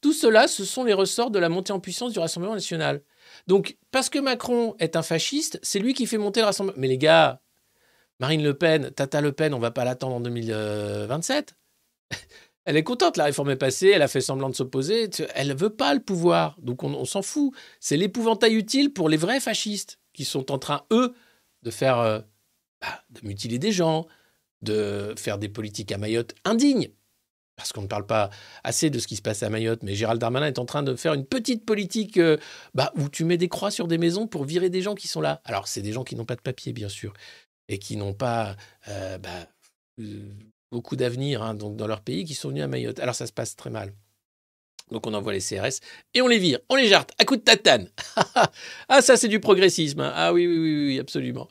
tout 0.00 0.12
cela, 0.12 0.48
ce 0.48 0.64
sont 0.64 0.84
les 0.84 0.92
ressorts 0.92 1.30
de 1.30 1.38
la 1.38 1.48
montée 1.48 1.72
en 1.72 1.80
puissance 1.80 2.12
du 2.12 2.18
Rassemblement 2.18 2.54
national. 2.54 3.02
Donc, 3.46 3.76
parce 3.90 4.10
que 4.10 4.18
Macron 4.18 4.76
est 4.78 4.96
un 4.96 5.02
fasciste, 5.02 5.58
c'est 5.62 5.78
lui 5.78 5.94
qui 5.94 6.06
fait 6.06 6.18
monter 6.18 6.40
le 6.40 6.46
Rassemblement. 6.46 6.78
Mais 6.78 6.88
les 6.88 6.98
gars, 6.98 7.40
Marine 8.20 8.42
Le 8.42 8.54
Pen, 8.54 8.90
Tata 8.90 9.20
Le 9.20 9.32
Pen, 9.32 9.52
on 9.54 9.58
va 9.58 9.70
pas 9.70 9.84
l'attendre 9.84 10.16
en 10.16 10.20
2027. 10.20 11.54
Elle 12.66 12.76
est 12.76 12.82
contente, 12.82 13.16
la 13.16 13.24
réforme 13.24 13.50
est 13.50 13.56
passée, 13.56 13.88
elle 13.94 14.02
a 14.02 14.08
fait 14.08 14.20
semblant 14.20 14.50
de 14.50 14.54
s'opposer. 14.54 15.08
Elle 15.34 15.48
ne 15.48 15.54
veut 15.54 15.70
pas 15.70 15.94
le 15.94 16.00
pouvoir, 16.00 16.56
donc 16.60 16.82
on, 16.82 17.04
s'en 17.04 17.22
fout. 17.22 17.54
C'est 17.78 17.96
l'épouvantail 17.96 18.54
utile 18.54 18.92
pour 18.92 19.08
les 19.08 19.16
vrais 19.16 19.38
fascistes 19.38 20.00
qui 20.12 20.24
sont 20.24 20.50
en 20.50 20.58
train, 20.58 20.84
eux, 20.92 21.14
de 21.62 21.70
faire, 21.70 22.00
euh, 22.00 22.18
bah, 22.80 23.04
de 23.10 23.26
mutiler 23.26 23.60
des 23.60 23.70
gens, 23.70 24.08
de 24.62 25.14
faire 25.16 25.38
des 25.38 25.48
politiques 25.48 25.92
à 25.92 25.98
Mayotte 25.98 26.34
indignes. 26.44 26.90
Parce 27.54 27.72
qu'on 27.72 27.82
ne 27.82 27.86
parle 27.86 28.04
pas 28.04 28.30
assez 28.64 28.90
de 28.90 28.98
ce 28.98 29.06
qui 29.06 29.14
se 29.14 29.22
passe 29.22 29.44
à 29.44 29.48
Mayotte, 29.48 29.84
mais 29.84 29.94
Gérald 29.94 30.20
Darmanin 30.20 30.46
est 30.46 30.58
en 30.58 30.66
train 30.66 30.82
de 30.82 30.96
faire 30.96 31.14
une 31.14 31.24
petite 31.24 31.64
politique 31.64 32.18
euh, 32.18 32.36
bah, 32.74 32.92
où 32.96 33.08
tu 33.08 33.24
mets 33.24 33.38
des 33.38 33.48
croix 33.48 33.70
sur 33.70 33.86
des 33.86 33.96
maisons 33.96 34.26
pour 34.26 34.44
virer 34.44 34.70
des 34.70 34.82
gens 34.82 34.96
qui 34.96 35.06
sont 35.06 35.20
là. 35.20 35.40
Alors, 35.44 35.68
c'est 35.68 35.82
des 35.82 35.92
gens 35.92 36.02
qui 36.02 36.16
n'ont 36.16 36.24
pas 36.24 36.36
de 36.36 36.42
papier, 36.42 36.72
bien 36.72 36.88
sûr, 36.88 37.14
et 37.68 37.78
qui 37.78 37.96
n'ont 37.96 38.12
pas 38.12 38.56
euh, 38.88 39.18
bah, 39.18 39.46
beaucoup 40.70 40.96
d'avenir 40.96 41.42
hein, 41.42 41.54
donc 41.54 41.76
dans 41.76 41.86
leur 41.86 42.00
pays, 42.00 42.24
qui 42.24 42.34
sont 42.34 42.48
venus 42.48 42.64
à 42.64 42.68
Mayotte. 42.68 43.00
Alors, 43.00 43.14
ça 43.14 43.26
se 43.26 43.32
passe 43.32 43.56
très 43.56 43.70
mal. 43.70 43.92
Donc, 44.90 45.06
on 45.06 45.14
envoie 45.14 45.32
les 45.32 45.40
CRS 45.40 45.80
et 46.14 46.22
on 46.22 46.28
les 46.28 46.38
vire, 46.38 46.60
on 46.68 46.76
les 46.76 46.86
jarte 46.86 47.12
à 47.18 47.24
coups 47.24 47.40
de 47.40 47.44
tatane. 47.44 47.88
ah, 48.88 49.02
ça, 49.02 49.16
c'est 49.16 49.28
du 49.28 49.40
progressisme. 49.40 50.00
hein. 50.00 50.12
Ah 50.14 50.32
oui, 50.32 50.46
oui, 50.46 50.58
oui, 50.58 50.86
oui, 50.86 50.98
absolument. 51.00 51.48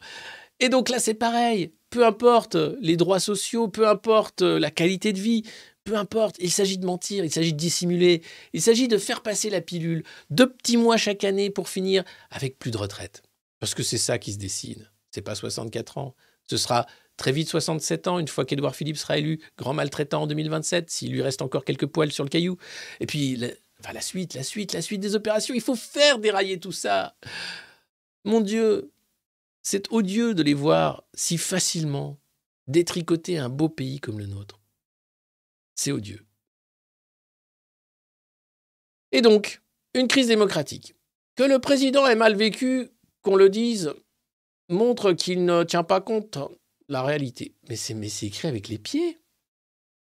Et 0.59 0.69
donc 0.69 0.89
là, 0.89 0.99
c'est 0.99 1.13
pareil. 1.13 1.73
Peu 1.89 2.05
importe 2.05 2.55
les 2.79 2.97
droits 2.97 3.19
sociaux, 3.19 3.67
peu 3.67 3.87
importe 3.87 4.41
la 4.41 4.71
qualité 4.71 5.11
de 5.11 5.19
vie, 5.19 5.43
peu 5.83 5.95
importe. 5.95 6.37
Il 6.39 6.51
s'agit 6.51 6.77
de 6.77 6.85
mentir, 6.85 7.25
il 7.25 7.31
s'agit 7.31 7.53
de 7.53 7.57
dissimuler, 7.57 8.21
il 8.53 8.61
s'agit 8.61 8.87
de 8.87 8.97
faire 8.97 9.21
passer 9.21 9.49
la 9.49 9.61
pilule. 9.61 10.03
Deux 10.29 10.49
petits 10.51 10.77
mois 10.77 10.97
chaque 10.97 11.23
année 11.23 11.49
pour 11.49 11.67
finir 11.69 12.03
avec 12.31 12.57
plus 12.57 12.71
de 12.71 12.77
retraite. 12.77 13.21
Parce 13.59 13.73
que 13.73 13.83
c'est 13.83 13.97
ça 13.97 14.17
qui 14.17 14.33
se 14.33 14.37
dessine. 14.37 14.89
C'est 15.11 15.21
pas 15.21 15.35
64 15.35 15.97
ans. 15.97 16.15
Ce 16.47 16.57
sera 16.57 16.85
très 17.17 17.31
vite 17.31 17.49
67 17.49 18.07
ans, 18.07 18.19
une 18.19 18.27
fois 18.27 18.45
qu'Édouard 18.45 18.75
Philippe 18.75 18.97
sera 18.97 19.17
élu 19.17 19.41
grand 19.57 19.73
maltraitant 19.73 20.23
en 20.23 20.27
2027, 20.27 20.89
s'il 20.89 21.11
lui 21.11 21.21
reste 21.21 21.41
encore 21.41 21.65
quelques 21.65 21.85
poils 21.85 22.11
sur 22.11 22.23
le 22.23 22.29
caillou. 22.29 22.57
Et 22.99 23.05
puis, 23.05 23.35
la, 23.35 23.49
la 23.93 24.01
suite, 24.01 24.33
la 24.33 24.43
suite, 24.43 24.73
la 24.73 24.81
suite 24.81 25.01
des 25.01 25.15
opérations. 25.15 25.53
Il 25.53 25.61
faut 25.61 25.75
faire 25.75 26.19
dérailler 26.19 26.59
tout 26.59 26.71
ça. 26.71 27.15
Mon 28.23 28.41
Dieu, 28.41 28.91
c'est 29.61 29.91
odieux 29.91 30.33
de 30.33 30.43
les 30.43 30.53
voir 30.53 31.03
si 31.13 31.37
facilement 31.37 32.19
détricoter 32.67 33.37
un 33.37 33.49
beau 33.49 33.69
pays 33.69 33.99
comme 33.99 34.19
le 34.19 34.25
nôtre. 34.25 34.59
C'est 35.75 35.91
odieux. 35.91 36.25
Et 39.11 39.21
donc, 39.21 39.61
une 39.93 40.07
crise 40.07 40.27
démocratique. 40.27 40.95
Que 41.35 41.43
le 41.43 41.59
président 41.59 42.07
ait 42.07 42.15
mal 42.15 42.35
vécu, 42.35 42.89
qu'on 43.21 43.35
le 43.35 43.49
dise, 43.49 43.93
montre 44.69 45.13
qu'il 45.13 45.45
ne 45.45 45.63
tient 45.63 45.83
pas 45.83 46.01
compte 46.01 46.37
la 46.87 47.03
réalité. 47.03 47.55
Mais 47.69 47.75
c'est 47.75 48.25
écrit 48.25 48.47
avec 48.47 48.67
les 48.67 48.77
pieds. 48.77 49.19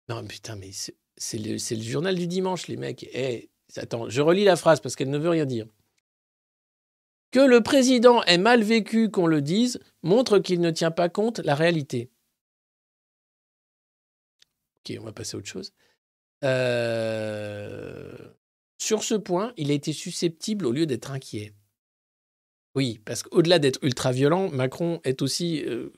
Non, 0.09 0.25
putain, 0.25 0.57
mais 0.57 0.71
c'est 1.17 1.39
le, 1.39 1.59
journal 1.83 2.15
du 2.15 2.27
dimanche, 2.27 2.69
les 2.69 2.77
mecs. 2.77 3.09
Eh, 3.13 3.51
attends, 3.77 4.09
je 4.09 4.21
relis 4.21 4.45
la 4.45 4.57
phrase 4.57 4.81
parce 4.81 4.97
qu'elle 4.97 5.11
ne 5.11 5.19
veut 5.19 5.31
rien 5.31 5.47
dire. 5.47 5.67
Que 7.33 7.41
le 7.41 7.63
président 7.63 8.23
ait 8.25 8.39
mal 8.39 8.63
vécu, 8.63 9.11
qu'on 9.11 9.27
le 9.27 9.43
dise, 9.43 9.81
montre 10.03 10.39
qu'il 10.39 10.61
ne 10.61 10.71
tient 10.71 10.93
pas 10.93 11.09
compte 11.09 11.41
la 11.41 11.55
réalité. 11.55 12.11
Ok, 14.79 14.97
on 15.01 15.05
va 15.05 15.13
passer 15.13 15.35
à 15.35 15.39
autre 15.39 15.49
chose. 15.49 15.73
Euh, 16.45 18.15
Sur 18.79 19.03
ce 19.03 19.15
point, 19.15 19.53
il 19.57 19.71
a 19.71 19.75
été 19.75 19.93
susceptible 19.93 20.67
au 20.67 20.73
lieu 20.73 20.87
d'être 20.87 21.11
inquiet. 21.11 21.53
Oui, 22.77 23.01
parce 23.05 23.23
qu'au-delà 23.23 23.59
d'être 23.59 23.83
ultra-violent, 23.83 24.51
Macron 24.51 25.01
est 25.03 25.23
aussi 25.23 25.65
euh, 25.65 25.93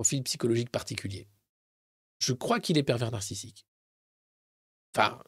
profil 0.00 0.22
psychologique 0.22 0.70
particulier. 0.70 1.28
Je 2.20 2.32
crois 2.32 2.58
qu'il 2.58 2.78
est 2.78 2.82
pervers 2.82 3.10
narcissique. 3.10 3.66
Enfin, 4.96 5.22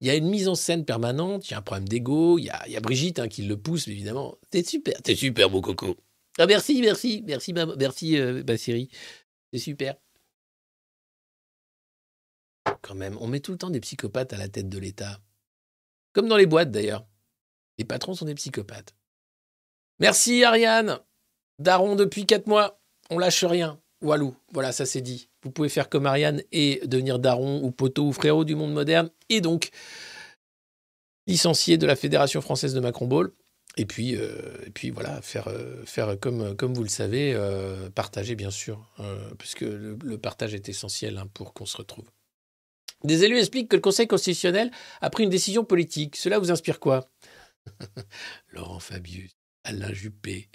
il 0.00 0.06
y 0.06 0.10
a 0.10 0.16
une 0.16 0.28
mise 0.28 0.48
en 0.48 0.54
scène 0.54 0.84
permanente, 0.84 1.48
il 1.48 1.52
y 1.52 1.54
a 1.54 1.58
un 1.58 1.62
problème 1.62 1.88
d'ego, 1.88 2.38
il 2.38 2.44
y 2.44 2.50
a, 2.50 2.80
Brigitte 2.80 3.20
hein, 3.20 3.28
qui 3.28 3.40
le 3.40 3.58
pousse, 3.58 3.88
évidemment. 3.88 4.36
T'es 4.50 4.62
super, 4.62 5.00
t'es 5.00 5.14
super, 5.16 5.48
beau 5.48 5.62
coco. 5.62 5.96
Ah, 6.36 6.44
merci, 6.44 6.82
merci, 6.82 7.22
merci, 7.26 7.54
ma- 7.54 7.74
merci, 7.76 8.18
euh, 8.18 8.42
Bassiri. 8.42 8.90
C'est 9.50 9.60
super. 9.60 9.96
Quand 12.82 12.94
même, 12.94 13.16
on 13.18 13.28
met 13.28 13.40
tout 13.40 13.52
le 13.52 13.58
temps 13.58 13.70
des 13.70 13.80
psychopathes 13.80 14.34
à 14.34 14.36
la 14.36 14.50
tête 14.50 14.68
de 14.68 14.78
l'État. 14.78 15.22
Comme 16.12 16.28
dans 16.28 16.36
les 16.36 16.46
boîtes, 16.46 16.70
d'ailleurs. 16.70 17.06
Les 17.78 17.86
patrons 17.86 18.12
sont 18.12 18.26
des 18.26 18.34
psychopathes. 18.34 18.94
Merci, 20.00 20.44
Ariane. 20.44 21.00
Daron 21.58 21.96
depuis 21.96 22.26
quatre 22.26 22.46
mois. 22.46 22.83
On 23.10 23.18
lâche 23.18 23.44
rien. 23.44 23.78
Walou. 24.00 24.36
Voilà, 24.52 24.72
ça 24.72 24.86
c'est 24.86 25.00
dit. 25.00 25.28
Vous 25.42 25.50
pouvez 25.50 25.68
faire 25.68 25.88
comme 25.88 26.06
Ariane 26.06 26.42
et 26.52 26.80
devenir 26.86 27.18
daron 27.18 27.62
ou 27.62 27.70
poteau 27.70 28.04
ou 28.08 28.12
frérot 28.12 28.44
du 28.44 28.54
monde 28.54 28.72
moderne. 28.72 29.10
Et 29.28 29.40
donc, 29.40 29.70
licencié 31.26 31.78
de 31.78 31.86
la 31.86 31.96
Fédération 31.96 32.40
française 32.40 32.74
de 32.74 32.80
Macron 32.80 33.06
Ball. 33.06 33.30
Et 33.76 33.86
puis, 33.86 34.14
euh, 34.16 34.28
puis 34.72 34.90
voilà, 34.90 35.20
faire, 35.20 35.48
euh, 35.48 35.82
faire 35.84 36.16
comme, 36.20 36.54
comme 36.56 36.74
vous 36.74 36.84
le 36.84 36.88
savez, 36.88 37.32
euh, 37.34 37.90
partager 37.90 38.36
bien 38.36 38.50
sûr, 38.50 38.88
puisque 39.38 39.62
le, 39.62 39.98
le 40.02 40.18
partage 40.18 40.54
est 40.54 40.68
essentiel 40.68 41.18
hein, 41.18 41.26
pour 41.34 41.54
qu'on 41.54 41.66
se 41.66 41.76
retrouve. 41.76 42.08
Des 43.02 43.24
élus 43.24 43.38
expliquent 43.38 43.68
que 43.68 43.76
le 43.76 43.82
Conseil 43.82 44.06
constitutionnel 44.06 44.70
a 45.00 45.10
pris 45.10 45.24
une 45.24 45.30
décision 45.30 45.64
politique. 45.64 46.16
Cela 46.16 46.38
vous 46.38 46.52
inspire 46.52 46.78
quoi? 46.78 47.08
Laurent 48.48 48.78
Fabius, 48.78 49.32
Alain 49.64 49.92
Juppé, 49.92 50.48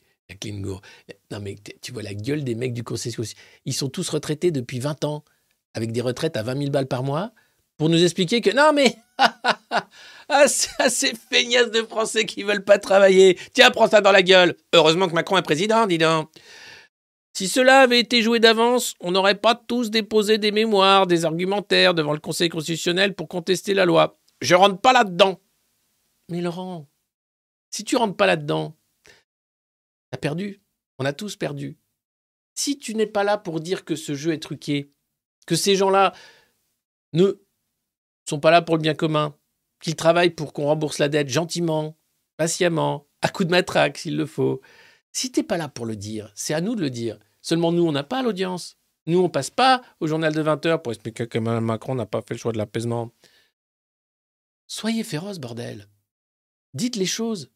Non 1.32 1.40
mais 1.42 1.56
tu 1.82 1.92
vois 1.92 2.04
la 2.04 2.14
gueule 2.14 2.44
des 2.44 2.56
mecs 2.56 2.74
du 2.74 2.84
Conseil 2.84 3.14
constitutionnel. 3.14 3.62
Ils 3.66 3.74
sont 3.74 3.90
tous 3.90 4.10
retraités 4.10 4.52
depuis 4.52 4.80
20 4.80 5.04
ans, 5.06 5.24
avec 5.74 5.92
des 5.92 6.02
retraites 6.02 6.38
à 6.38 6.44
20 6.44 6.58
000 6.58 6.70
balles 6.72 6.88
par 6.88 7.04
mois, 7.04 7.32
pour 7.78 7.90
nous 7.90 8.04
expliquer 8.04 8.42
que 8.42 8.52
non 8.56 8.74
mais... 8.74 8.96
ah, 9.18 9.84
ah, 10.30 10.90
ces 10.90 11.14
feignasses 11.30 11.72
de 11.72 11.82
Français 11.84 12.26
qui 12.26 12.44
veulent 12.44 12.64
pas 12.64 12.78
travailler. 12.80 13.38
Tiens, 13.54 13.72
prends 13.72 13.90
ça 13.90 14.02
dans 14.02 14.12
la 14.12 14.22
gueule. 14.22 14.56
Heureusement 14.74 15.08
que 15.08 15.14
Macron 15.14 15.38
est 15.38 15.42
président, 15.42 15.88
dis 15.88 15.98
donc. 15.98 16.30
Si 17.34 17.48
cela 17.48 17.82
avait 17.82 18.00
été 18.00 18.22
joué 18.22 18.40
d'avance, 18.40 18.96
on 19.00 19.12
n'aurait 19.12 19.36
pas 19.36 19.56
tous 19.56 19.90
déposé 19.90 20.38
des 20.38 20.52
mémoires, 20.52 21.08
des 21.08 21.26
argumentaires 21.26 21.94
devant 21.94 22.14
le 22.14 22.20
Conseil 22.20 22.50
constitutionnel 22.50 23.14
pour 23.14 23.28
contester 23.28 23.74
la 23.74 23.86
loi. 23.86 24.20
Je 24.42 24.56
rentre 24.56 24.80
pas 24.80 24.94
là-dedans. 24.94 25.40
Mais 26.30 26.42
Laurent, 26.42 26.88
si 27.72 27.84
tu 27.84 27.96
rentres 27.96 28.18
pas 28.18 28.26
là-dedans, 28.26 28.76
t'as 30.12 30.18
perdu. 30.18 30.62
On 30.98 31.06
a 31.06 31.14
tous 31.14 31.36
perdu. 31.36 31.78
Si 32.56 32.78
tu 32.78 32.96
n'es 32.96 33.08
pas 33.08 33.24
là 33.24 33.38
pour 33.38 33.60
dire 33.60 33.86
que 33.86 33.96
ce 33.96 34.16
jeu 34.16 34.34
est 34.34 34.44
truqué, 34.44 34.92
que 35.46 35.56
ces 35.56 35.76
gens-là 35.76 36.14
ne 37.14 37.42
sont 38.28 38.40
pas 38.40 38.52
là 38.52 38.62
pour 38.62 38.76
le 38.76 38.82
bien 38.82 38.94
commun, 38.94 39.36
qu'ils 39.82 39.96
travaillent 39.96 40.30
pour 40.30 40.54
qu'on 40.54 40.66
rembourse 40.66 41.00
la 41.00 41.10
dette 41.10 41.30
gentiment, 41.30 41.98
patiemment, 42.38 43.08
à 43.22 43.30
coup 43.30 43.44
de 43.46 43.52
matraque 43.52 43.98
s'il 43.98 44.18
le 44.18 44.26
faut. 44.26 44.62
Si 45.12 45.32
t'es 45.32 45.44
pas 45.44 45.58
là 45.58 45.68
pour 45.68 45.86
le 45.86 45.96
dire, 45.96 46.32
c'est 46.36 46.54
à 46.54 46.62
nous 46.62 46.76
de 46.76 46.82
le 46.82 46.90
dire. 46.90 47.18
Seulement 47.42 47.72
nous, 47.72 47.86
on 47.86 47.92
n'a 47.92 48.04
pas 48.04 48.22
l'audience. 48.22 48.78
Nous, 49.06 49.20
on 49.20 49.30
passe 49.30 49.50
pas 49.50 49.82
au 50.00 50.08
journal 50.08 50.34
de 50.34 50.42
20 50.42 50.66
heures 50.66 50.82
pour 50.82 50.92
expliquer 50.92 51.28
que 51.28 51.40
Mme 51.40 51.66
Macron 51.66 51.96
n'a 51.96 52.06
pas 52.06 52.22
fait 52.22 52.34
le 52.34 52.40
choix 52.40 52.52
de 52.52 52.58
l'apaisement. 52.58 53.12
Soyez 54.68 55.04
féroces, 55.04 55.40
bordel. 55.40 55.88
Dites 56.74 56.96
les 56.96 57.08
choses. 57.08 57.50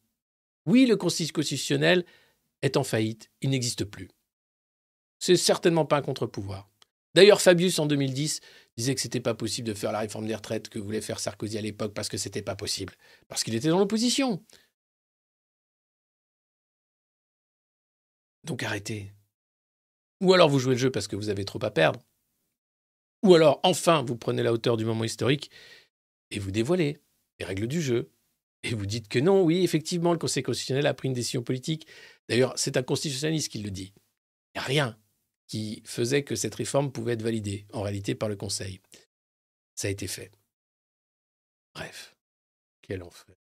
Oui, 0.66 0.86
le 0.86 0.96
Conseil 0.96 1.28
constitutionnel 1.28 2.04
est 2.64 2.76
en 2.76 2.84
faillite. 2.84 3.30
Il 3.40 3.50
n'existe 3.50 3.84
plus. 3.84 4.08
C'est 5.18 5.36
certainement 5.36 5.84
pas 5.84 5.98
un 5.98 6.02
contre-pouvoir. 6.02 6.68
D'ailleurs, 7.14 7.40
Fabius, 7.40 7.78
en 7.78 7.86
2010, 7.86 8.40
disait 8.76 8.94
que 8.94 9.00
c'était 9.00 9.20
pas 9.20 9.34
possible 9.34 9.68
de 9.68 9.74
faire 9.74 9.92
la 9.92 10.00
réforme 10.00 10.26
des 10.26 10.34
retraites 10.34 10.68
que 10.68 10.78
voulait 10.78 11.00
faire 11.00 11.20
Sarkozy 11.20 11.58
à 11.58 11.60
l'époque 11.60 11.94
parce 11.94 12.08
que 12.08 12.16
c'était 12.16 12.42
pas 12.42 12.56
possible. 12.56 12.94
Parce 13.28 13.44
qu'il 13.44 13.54
était 13.54 13.68
dans 13.68 13.78
l'opposition. 13.78 14.42
Donc 18.42 18.62
arrêtez. 18.62 19.12
Ou 20.20 20.32
alors 20.32 20.48
vous 20.48 20.58
jouez 20.58 20.74
le 20.74 20.80
jeu 20.80 20.90
parce 20.90 21.06
que 21.06 21.16
vous 21.16 21.28
avez 21.28 21.44
trop 21.44 21.64
à 21.64 21.70
perdre. 21.70 22.00
Ou 23.22 23.34
alors, 23.34 23.60
enfin, 23.62 24.02
vous 24.02 24.16
prenez 24.16 24.42
la 24.42 24.52
hauteur 24.52 24.76
du 24.76 24.84
moment 24.84 25.04
historique 25.04 25.50
et 26.30 26.38
vous 26.38 26.50
dévoilez 26.50 27.00
les 27.38 27.46
règles 27.46 27.66
du 27.66 27.80
jeu. 27.80 28.10
Et 28.64 28.74
vous 28.74 28.86
dites 28.86 29.08
que 29.08 29.18
non, 29.18 29.42
oui, 29.42 29.62
effectivement, 29.62 30.12
le 30.12 30.18
Conseil 30.18 30.42
constitutionnel 30.42 30.86
a 30.86 30.94
pris 30.94 31.08
une 31.08 31.14
décision 31.14 31.42
politique. 31.42 31.86
D'ailleurs, 32.30 32.54
c'est 32.56 32.78
un 32.78 32.82
constitutionnaliste 32.82 33.52
qui 33.52 33.58
le 33.58 33.70
dit. 33.70 33.92
Il 34.54 34.58
n'y 34.58 34.60
a 34.60 34.64
rien 34.64 34.98
qui 35.46 35.82
faisait 35.84 36.24
que 36.24 36.34
cette 36.34 36.54
réforme 36.54 36.90
pouvait 36.90 37.12
être 37.12 37.22
validée, 37.22 37.66
en 37.74 37.82
réalité, 37.82 38.14
par 38.14 38.30
le 38.30 38.36
Conseil. 38.36 38.80
Ça 39.74 39.88
a 39.88 39.90
été 39.90 40.06
fait. 40.06 40.32
Bref, 41.74 42.16
quel 42.80 43.02
enfer. 43.02 43.36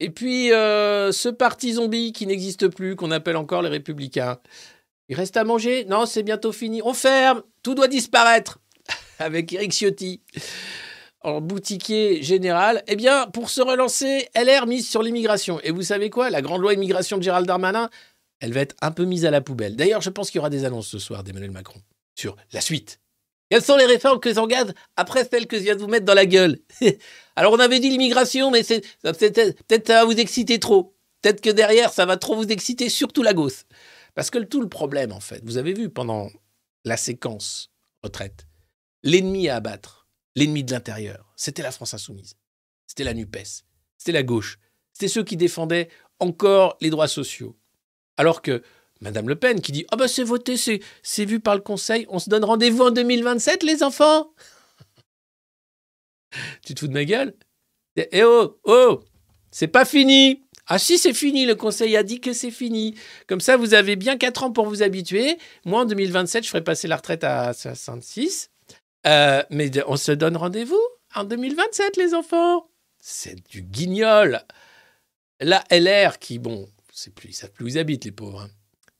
Et 0.00 0.10
puis, 0.10 0.52
euh, 0.52 1.12
ce 1.12 1.28
parti 1.28 1.74
zombie 1.74 2.12
qui 2.12 2.26
n'existe 2.26 2.66
plus, 2.66 2.96
qu'on 2.96 3.12
appelle 3.12 3.36
encore 3.36 3.62
les 3.62 3.68
Républicains, 3.68 4.40
il 5.08 5.14
reste 5.14 5.36
à 5.36 5.44
manger? 5.44 5.84
Non, 5.84 6.06
c'est 6.06 6.24
bientôt 6.24 6.50
fini. 6.50 6.82
On 6.82 6.92
ferme 6.92 7.44
Tout 7.62 7.76
doit 7.76 7.86
disparaître 7.86 8.58
Avec 9.20 9.52
Eric 9.52 9.70
Ciotti 9.70 10.22
en 11.24 11.40
boutiquier 11.40 12.22
général, 12.22 12.82
eh 12.86 12.96
bien, 12.96 13.26
pour 13.26 13.50
se 13.50 13.60
relancer, 13.60 14.28
LR 14.34 14.66
mise 14.66 14.88
sur 14.88 15.02
l'immigration. 15.02 15.60
Et 15.60 15.70
vous 15.70 15.82
savez 15.82 16.10
quoi? 16.10 16.30
La 16.30 16.42
grande 16.42 16.60
loi 16.60 16.74
immigration 16.74 17.18
de 17.18 17.22
Gérald 17.22 17.46
Darmanin, 17.46 17.90
elle 18.40 18.52
va 18.52 18.60
être 18.60 18.74
un 18.80 18.90
peu 18.90 19.04
mise 19.04 19.24
à 19.24 19.30
la 19.30 19.40
poubelle. 19.40 19.76
D'ailleurs, 19.76 20.00
je 20.00 20.10
pense 20.10 20.30
qu'il 20.30 20.38
y 20.38 20.40
aura 20.40 20.50
des 20.50 20.64
annonces 20.64 20.88
ce 20.88 20.98
soir 20.98 21.22
d'Emmanuel 21.22 21.50
Macron 21.50 21.80
sur 22.14 22.36
la 22.52 22.60
suite. 22.60 23.00
Quelles 23.50 23.62
sont 23.62 23.76
les 23.76 23.84
réformes 23.84 24.18
que 24.18 24.32
j'engage 24.32 24.68
après 24.96 25.24
celles 25.24 25.46
que 25.46 25.58
je 25.58 25.62
viens 25.62 25.76
de 25.76 25.80
vous 25.80 25.86
mettre 25.86 26.06
dans 26.06 26.14
la 26.14 26.26
gueule? 26.26 26.58
Alors, 27.36 27.52
on 27.52 27.58
avait 27.58 27.80
dit 27.80 27.90
l'immigration, 27.90 28.50
mais 28.50 28.62
peut-être 28.64 29.86
ça 29.86 29.94
va 30.00 30.04
vous 30.04 30.18
exciter 30.18 30.58
trop. 30.58 30.94
Peut-être 31.20 31.40
que 31.40 31.50
derrière, 31.50 31.92
ça 31.92 32.06
va 32.06 32.16
trop 32.16 32.34
vous 32.34 32.48
exciter, 32.48 32.88
surtout 32.88 33.22
la 33.22 33.34
gauche. 33.34 33.64
Parce 34.14 34.30
que 34.30 34.38
tout 34.38 34.60
le 34.60 34.68
problème, 34.68 35.12
en 35.12 35.20
fait, 35.20 35.42
vous 35.44 35.58
avez 35.58 35.72
vu 35.72 35.88
pendant 35.88 36.30
la 36.84 36.96
séquence 36.96 37.70
retraite, 38.02 38.46
l'ennemi 39.02 39.48
à 39.48 39.56
abattre, 39.56 40.01
l'ennemi 40.34 40.64
de 40.64 40.72
l'intérieur, 40.72 41.32
c'était 41.36 41.62
la 41.62 41.72
France 41.72 41.94
insoumise, 41.94 42.36
c'était 42.86 43.04
la 43.04 43.14
NUPES, 43.14 43.64
c'était 43.98 44.12
la 44.12 44.22
gauche, 44.22 44.58
c'était 44.92 45.08
ceux 45.08 45.24
qui 45.24 45.36
défendaient 45.36 45.88
encore 46.18 46.76
les 46.80 46.90
droits 46.90 47.08
sociaux. 47.08 47.56
Alors 48.16 48.42
que 48.42 48.62
Madame 49.00 49.28
Le 49.28 49.36
Pen 49.36 49.60
qui 49.60 49.72
dit 49.72 49.86
Ah 49.90 49.96
ben 49.96 50.06
c'est 50.08 50.22
voté, 50.22 50.56
c'est 50.56 51.24
vu 51.24 51.40
par 51.40 51.54
le 51.54 51.60
Conseil, 51.60 52.06
on 52.08 52.18
se 52.18 52.30
donne 52.30 52.44
rendez-vous 52.44 52.82
en 52.82 52.90
2027, 52.90 53.62
les 53.62 53.82
enfants 53.82 54.32
Tu 56.64 56.74
te 56.74 56.80
fous 56.80 56.88
de 56.88 56.92
ma 56.92 57.04
gueule? 57.04 57.34
Eh 57.96 58.24
oh, 58.24 58.58
oh, 58.64 59.04
c'est 59.50 59.68
pas 59.68 59.84
fini 59.84 60.42
ah 60.66 60.78
si, 60.78 60.96
c'est 60.96 61.12
fini, 61.12 61.44
le 61.44 61.54
Conseil 61.54 61.96
a 61.96 62.02
dit 62.02 62.20
que 62.20 62.32
c'est 62.32 62.50
fini. 62.50 62.94
Comme 63.26 63.40
ça, 63.40 63.56
vous 63.56 63.74
avez 63.74 63.96
bien 63.96 64.16
4 64.16 64.44
ans 64.44 64.52
pour 64.52 64.66
vous 64.66 64.82
habituer. 64.82 65.36
Moi, 65.64 65.80
en 65.80 65.84
2027, 65.84 66.44
je 66.44 66.48
ferai 66.48 66.62
passer 66.62 66.86
la 66.88 66.96
retraite 66.96 67.24
à 67.24 67.52
66. 67.52 68.51
Euh, 69.06 69.42
mais 69.50 69.70
on 69.86 69.96
se 69.96 70.12
donne 70.12 70.36
rendez-vous 70.36 70.80
en 71.14 71.24
2027, 71.24 71.96
les 71.96 72.14
enfants. 72.14 72.68
C'est 72.98 73.46
du 73.48 73.62
guignol. 73.62 74.40
La 75.40 75.64
LR, 75.70 76.18
qui, 76.18 76.38
bon, 76.38 76.68
c'est 76.92 77.12
plus, 77.12 77.30
ils 77.30 77.34
savent 77.34 77.50
plus 77.50 77.64
où 77.64 77.68
ils 77.68 77.78
habitent, 77.78 78.04
les 78.04 78.12
pauvres. 78.12 78.42
hein. 78.42 78.50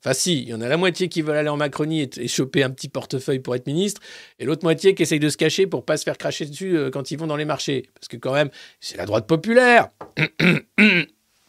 Enfin, 0.04 0.14
si, 0.14 0.42
il 0.42 0.48
y 0.48 0.54
en 0.54 0.60
a 0.60 0.66
la 0.66 0.76
moitié 0.76 1.08
qui 1.08 1.22
veulent 1.22 1.36
aller 1.36 1.48
en 1.48 1.56
Macronie 1.56 2.10
et, 2.16 2.26
choper 2.26 2.64
un 2.64 2.70
petit 2.70 2.88
portefeuille 2.88 3.38
pour 3.38 3.54
être 3.54 3.68
ministre, 3.68 4.00
et 4.40 4.44
l'autre 4.44 4.64
moitié 4.64 4.96
qui 4.96 5.04
essaye 5.04 5.20
de 5.20 5.28
se 5.28 5.36
cacher 5.36 5.68
pour 5.68 5.84
pas 5.84 5.96
se 5.96 6.02
faire 6.02 6.18
cracher 6.18 6.44
dessus 6.44 6.76
euh, 6.76 6.90
quand 6.90 7.12
ils 7.12 7.18
vont 7.18 7.28
dans 7.28 7.36
les 7.36 7.44
marchés. 7.44 7.88
Parce 7.94 8.08
que, 8.08 8.16
quand 8.16 8.32
même, 8.32 8.50
c'est 8.80 8.96
la 8.96 9.06
droite 9.06 9.28
populaire. 9.28 9.90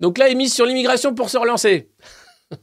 Donc 0.00 0.18
là, 0.18 0.28
il 0.28 0.32
est 0.32 0.34
mise 0.34 0.52
sur 0.52 0.66
l'immigration 0.66 1.14
pour 1.14 1.30
se 1.30 1.38
relancer. 1.38 1.88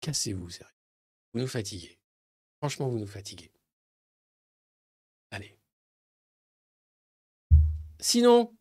Cassez-vous, 0.00 0.50
sérieux. 0.50 0.73
Vous 1.34 1.40
nous 1.40 1.48
fatiguez. 1.48 1.98
Franchement, 2.58 2.88
vous 2.88 2.98
nous 2.98 3.06
fatiguez. 3.06 3.50
Allez. 5.32 5.56
Sinon, 7.98 8.52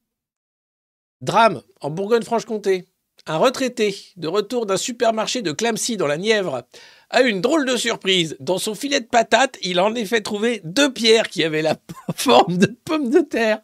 drame 1.22 1.62
en 1.82 1.92
Bourgogne-Franche-Comté. 1.92 2.88
Un 3.26 3.38
retraité 3.38 3.96
de 4.18 4.28
retour 4.28 4.66
d'un 4.66 4.76
supermarché 4.76 5.42
de 5.42 5.52
Clamcy 5.52 5.96
dans 5.96 6.08
la 6.08 6.18
Nièvre 6.18 6.64
a 7.10 7.22
eu 7.22 7.30
une 7.30 7.42
drôle 7.42 7.66
de 7.66 7.78
surprise. 7.78 8.36
Dans 8.40 8.58
son 8.58 8.76
filet 8.76 9.00
de 9.00 9.06
patates, 9.06 9.58
il 9.62 9.80
a 9.80 9.86
en 9.86 9.96
effet 9.96 10.22
trouvé 10.22 10.60
deux 10.66 10.92
pierres 10.92 11.30
qui 11.30 11.44
avaient 11.44 11.62
la 11.62 11.78
forme 12.16 12.58
de 12.58 12.66
pommes 12.66 13.12
de 13.12 13.22
terre. 13.22 13.62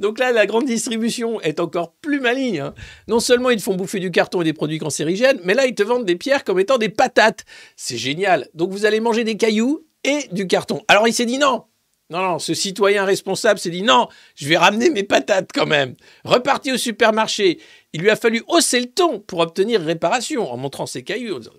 Donc 0.00 0.18
là, 0.18 0.32
la 0.32 0.46
grande 0.46 0.66
distribution 0.66 1.40
est 1.40 1.60
encore 1.60 1.92
plus 1.94 2.20
maligne. 2.20 2.60
hein. 2.60 2.74
Non 3.08 3.20
seulement 3.20 3.50
ils 3.50 3.58
te 3.58 3.62
font 3.62 3.74
bouffer 3.76 4.00
du 4.00 4.10
carton 4.10 4.40
et 4.40 4.44
des 4.44 4.52
produits 4.52 4.78
cancérigènes, 4.78 5.40
mais 5.44 5.54
là, 5.54 5.66
ils 5.66 5.74
te 5.74 5.82
vendent 5.82 6.04
des 6.04 6.16
pierres 6.16 6.44
comme 6.44 6.58
étant 6.58 6.78
des 6.78 6.88
patates. 6.88 7.44
C'est 7.76 7.96
génial. 7.96 8.48
Donc 8.54 8.70
vous 8.70 8.86
allez 8.86 9.00
manger 9.00 9.24
des 9.24 9.36
cailloux 9.36 9.86
et 10.02 10.28
du 10.32 10.46
carton. 10.46 10.82
Alors 10.88 11.06
il 11.08 11.12
s'est 11.14 11.26
dit 11.26 11.38
non. 11.38 11.64
Non, 12.10 12.20
non, 12.22 12.38
ce 12.38 12.52
citoyen 12.52 13.04
responsable 13.06 13.58
s'est 13.58 13.70
dit 13.70 13.82
non, 13.82 14.08
je 14.34 14.46
vais 14.46 14.58
ramener 14.58 14.90
mes 14.90 15.04
patates 15.04 15.50
quand 15.54 15.64
même. 15.66 15.94
Reparti 16.24 16.70
au 16.72 16.76
supermarché. 16.76 17.58
Il 17.94 18.02
lui 18.02 18.10
a 18.10 18.16
fallu 18.16 18.42
hausser 18.48 18.80
le 18.80 18.86
ton 18.90 19.20
pour 19.20 19.38
obtenir 19.40 19.80
réparation 19.80 20.52
en 20.52 20.56
montrant 20.58 20.86
ses 20.86 21.02
cailloux. 21.02 21.36
en 21.36 21.38
disant, 21.38 21.52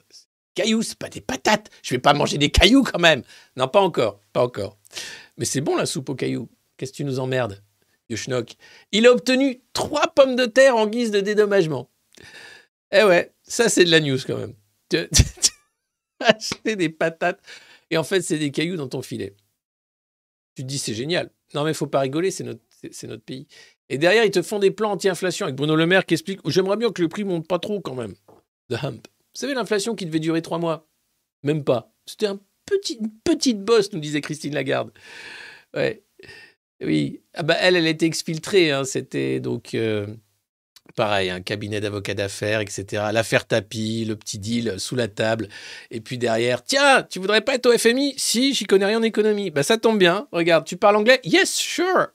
Cailloux, 0.53 0.83
c'est 0.83 0.97
pas 0.97 1.09
des 1.09 1.19
patates. 1.21 1.69
Je 1.83 1.95
vais 1.95 1.99
pas 1.99 2.13
manger 2.13 2.37
des 2.37 2.49
cailloux 2.49 2.83
quand 2.83 2.99
même. 2.99 3.23
Non, 3.57 3.67
pas 3.67 3.81
encore, 3.81 4.19
pas 4.33 4.43
encore. 4.43 4.77
Mais 5.37 5.45
c'est 5.45 5.61
bon 5.61 5.75
la 5.75 5.85
soupe 5.85 6.09
aux 6.09 6.15
cailloux. 6.15 6.47
Qu'est-ce 6.77 6.91
que 6.91 6.97
tu 6.97 7.05
nous 7.05 7.19
emmerdes? 7.19 7.61
Vieux 8.09 8.17
schnock. 8.17 8.55
Il 8.91 9.07
a 9.07 9.11
obtenu 9.11 9.61
trois 9.73 10.07
pommes 10.07 10.35
de 10.35 10.45
terre 10.45 10.75
en 10.75 10.87
guise 10.87 11.11
de 11.11 11.19
dédommagement. 11.21 11.89
Eh 12.91 13.03
ouais, 13.03 13.33
ça 13.43 13.69
c'est 13.69 13.83
de 13.85 13.91
la 13.91 13.99
news 13.99 14.17
quand 14.25 14.37
même. 14.37 14.53
Acheter 16.19 16.75
des 16.75 16.89
patates 16.89 17.41
et 17.91 17.97
en 17.97 18.03
fait 18.03 18.21
c'est 18.21 18.37
des 18.37 18.51
cailloux 18.51 18.77
dans 18.77 18.87
ton 18.87 19.01
filet. 19.01 19.35
Tu 20.55 20.63
te 20.63 20.67
dis 20.67 20.79
c'est 20.79 20.93
génial. 20.93 21.29
Non 21.53 21.63
mais 21.63 21.73
faut 21.73 21.87
pas 21.87 21.99
rigoler, 21.99 22.31
c'est 22.31 22.43
notre, 22.43 22.61
c'est- 22.69 22.93
c'est 22.93 23.07
notre 23.07 23.23
pays. 23.23 23.47
Et 23.89 23.97
derrière 23.97 24.23
ils 24.23 24.31
te 24.31 24.41
font 24.41 24.59
des 24.59 24.71
plans 24.71 24.91
anti-inflation 24.91 25.45
avec 25.45 25.55
Bruno 25.57 25.75
Le 25.75 25.85
Maire 25.85 26.05
qui 26.05 26.13
explique 26.13 26.39
j'aimerais 26.45 26.77
bien 26.77 26.91
que 26.91 27.01
le 27.01 27.09
prix 27.09 27.23
monte 27.23 27.47
pas 27.47 27.59
trop 27.59 27.81
quand 27.81 27.95
même. 27.95 28.15
The 28.69 28.83
hump. 28.83 29.07
Vous 29.07 29.39
savez 29.41 29.53
l'inflation 29.53 29.95
qui 29.95 30.05
devait 30.05 30.19
durer 30.19 30.41
trois 30.41 30.57
mois? 30.59 30.87
Même 31.43 31.63
pas. 31.63 31.91
C'était 32.05 32.27
un 32.27 32.39
petit, 32.65 32.93
une 32.95 33.11
petite 33.23 33.61
bosse, 33.61 33.91
nous 33.91 33.99
disait 33.99 34.21
Christine 34.21 34.53
Lagarde. 34.53 34.91
Ouais. 35.75 36.04
Oui, 36.81 37.21
ah 37.33 37.43
bah 37.43 37.55
elle, 37.59 37.75
elle 37.75 37.87
était 37.87 38.05
exfiltrée. 38.05 38.71
hein. 38.71 38.83
C'était 38.83 39.39
donc 39.39 39.73
euh, 39.73 40.07
pareil, 40.97 41.29
un 41.29 41.41
cabinet 41.41 41.79
d'avocats 41.79 42.13
d'affaires, 42.13 42.59
etc. 42.59 43.03
L'affaire 43.13 43.47
tapis, 43.47 44.03
le 44.05 44.15
petit 44.17 44.39
deal 44.39 44.75
sous 44.77 44.95
la 44.95 45.07
table. 45.07 45.47
Et 45.89 46.01
puis 46.01 46.17
derrière, 46.17 46.63
tiens, 46.63 47.03
tu 47.03 47.19
voudrais 47.19 47.41
pas 47.41 47.55
être 47.55 47.65
au 47.67 47.77
FMI 47.77 48.13
Si, 48.17 48.53
j'y 48.53 48.65
connais 48.65 48.85
rien 48.85 48.99
en 48.99 49.03
économie. 49.03 49.51
Bah 49.51 49.63
ça 49.63 49.77
tombe 49.77 49.97
bien. 49.97 50.27
Regarde, 50.33 50.65
tu 50.65 50.75
parles 50.75 50.97
anglais? 50.97 51.21
Yes, 51.23 51.57
sure. 51.57 52.07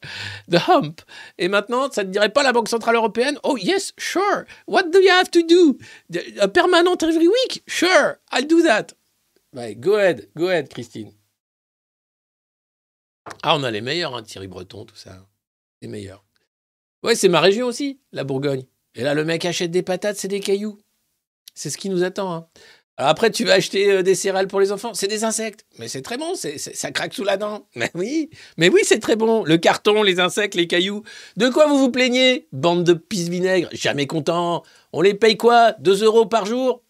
The 0.50 0.58
hump. 0.68 1.00
Et 1.38 1.48
maintenant, 1.48 1.90
ça 1.90 2.04
te 2.04 2.10
dirait 2.10 2.28
pas 2.32 2.42
la 2.42 2.52
Banque 2.52 2.68
Centrale 2.68 2.96
Européenne? 2.96 3.38
Oh 3.42 3.56
yes, 3.56 3.92
sure. 3.98 4.44
What 4.66 4.84
do 4.92 5.00
you 5.00 5.10
have 5.10 5.30
to 5.30 5.40
do? 5.42 5.78
A 6.38 6.48
permanent 6.48 7.02
every 7.02 7.28
week? 7.28 7.62
Sure, 7.66 8.18
I'll 8.30 8.46
do 8.46 8.62
that. 8.62 8.88
Ouais, 9.54 9.74
go 9.74 9.96
ahead, 9.96 10.28
go 10.36 10.48
ahead, 10.48 10.68
Christine. 10.68 11.12
Ah, 13.42 13.56
on 13.56 13.62
a 13.64 13.70
les 13.70 13.80
meilleurs, 13.80 14.14
hein, 14.16 14.22
Thierry 14.22 14.48
Breton, 14.48 14.84
tout 14.84 14.96
ça. 14.96 15.26
Les 15.82 15.88
meilleurs. 15.88 16.24
Ouais, 17.02 17.14
c'est 17.14 17.28
ma 17.28 17.40
région 17.40 17.66
aussi, 17.66 18.00
la 18.12 18.24
Bourgogne. 18.24 18.64
Et 18.94 19.02
là, 19.02 19.14
le 19.14 19.24
mec 19.24 19.44
achète 19.44 19.70
des 19.70 19.82
patates, 19.82 20.16
c'est 20.18 20.28
des 20.28 20.40
cailloux. 20.40 20.78
C'est 21.54 21.70
ce 21.70 21.78
qui 21.78 21.88
nous 21.88 22.04
attend. 22.04 22.32
hein. 22.32 22.46
Après, 22.98 23.30
tu 23.30 23.44
vas 23.46 23.54
acheter 23.54 23.90
euh, 23.90 24.02
des 24.02 24.14
céréales 24.14 24.46
pour 24.46 24.60
les 24.60 24.72
enfants, 24.72 24.92
c'est 24.92 25.08
des 25.08 25.24
insectes. 25.24 25.64
Mais 25.78 25.88
c'est 25.88 26.02
très 26.02 26.18
bon, 26.18 26.34
ça 26.34 26.90
craque 26.90 27.14
sous 27.14 27.24
la 27.24 27.38
dent. 27.38 27.66
Mais 27.74 27.90
oui, 27.94 28.28
mais 28.58 28.68
oui, 28.68 28.82
c'est 28.84 28.98
très 28.98 29.16
bon. 29.16 29.42
Le 29.42 29.56
carton, 29.56 30.02
les 30.02 30.20
insectes, 30.20 30.54
les 30.54 30.66
cailloux. 30.66 31.02
De 31.38 31.48
quoi 31.48 31.66
vous 31.66 31.78
vous 31.78 31.90
plaignez? 31.90 32.46
Bande 32.52 32.84
de 32.84 32.92
pisse-vinaigre, 32.92 33.70
jamais 33.72 34.06
content. 34.06 34.62
On 34.92 35.00
les 35.00 35.14
paye 35.14 35.38
quoi? 35.38 35.72
2 35.78 36.04
euros 36.04 36.26
par 36.26 36.44
jour? 36.44 36.82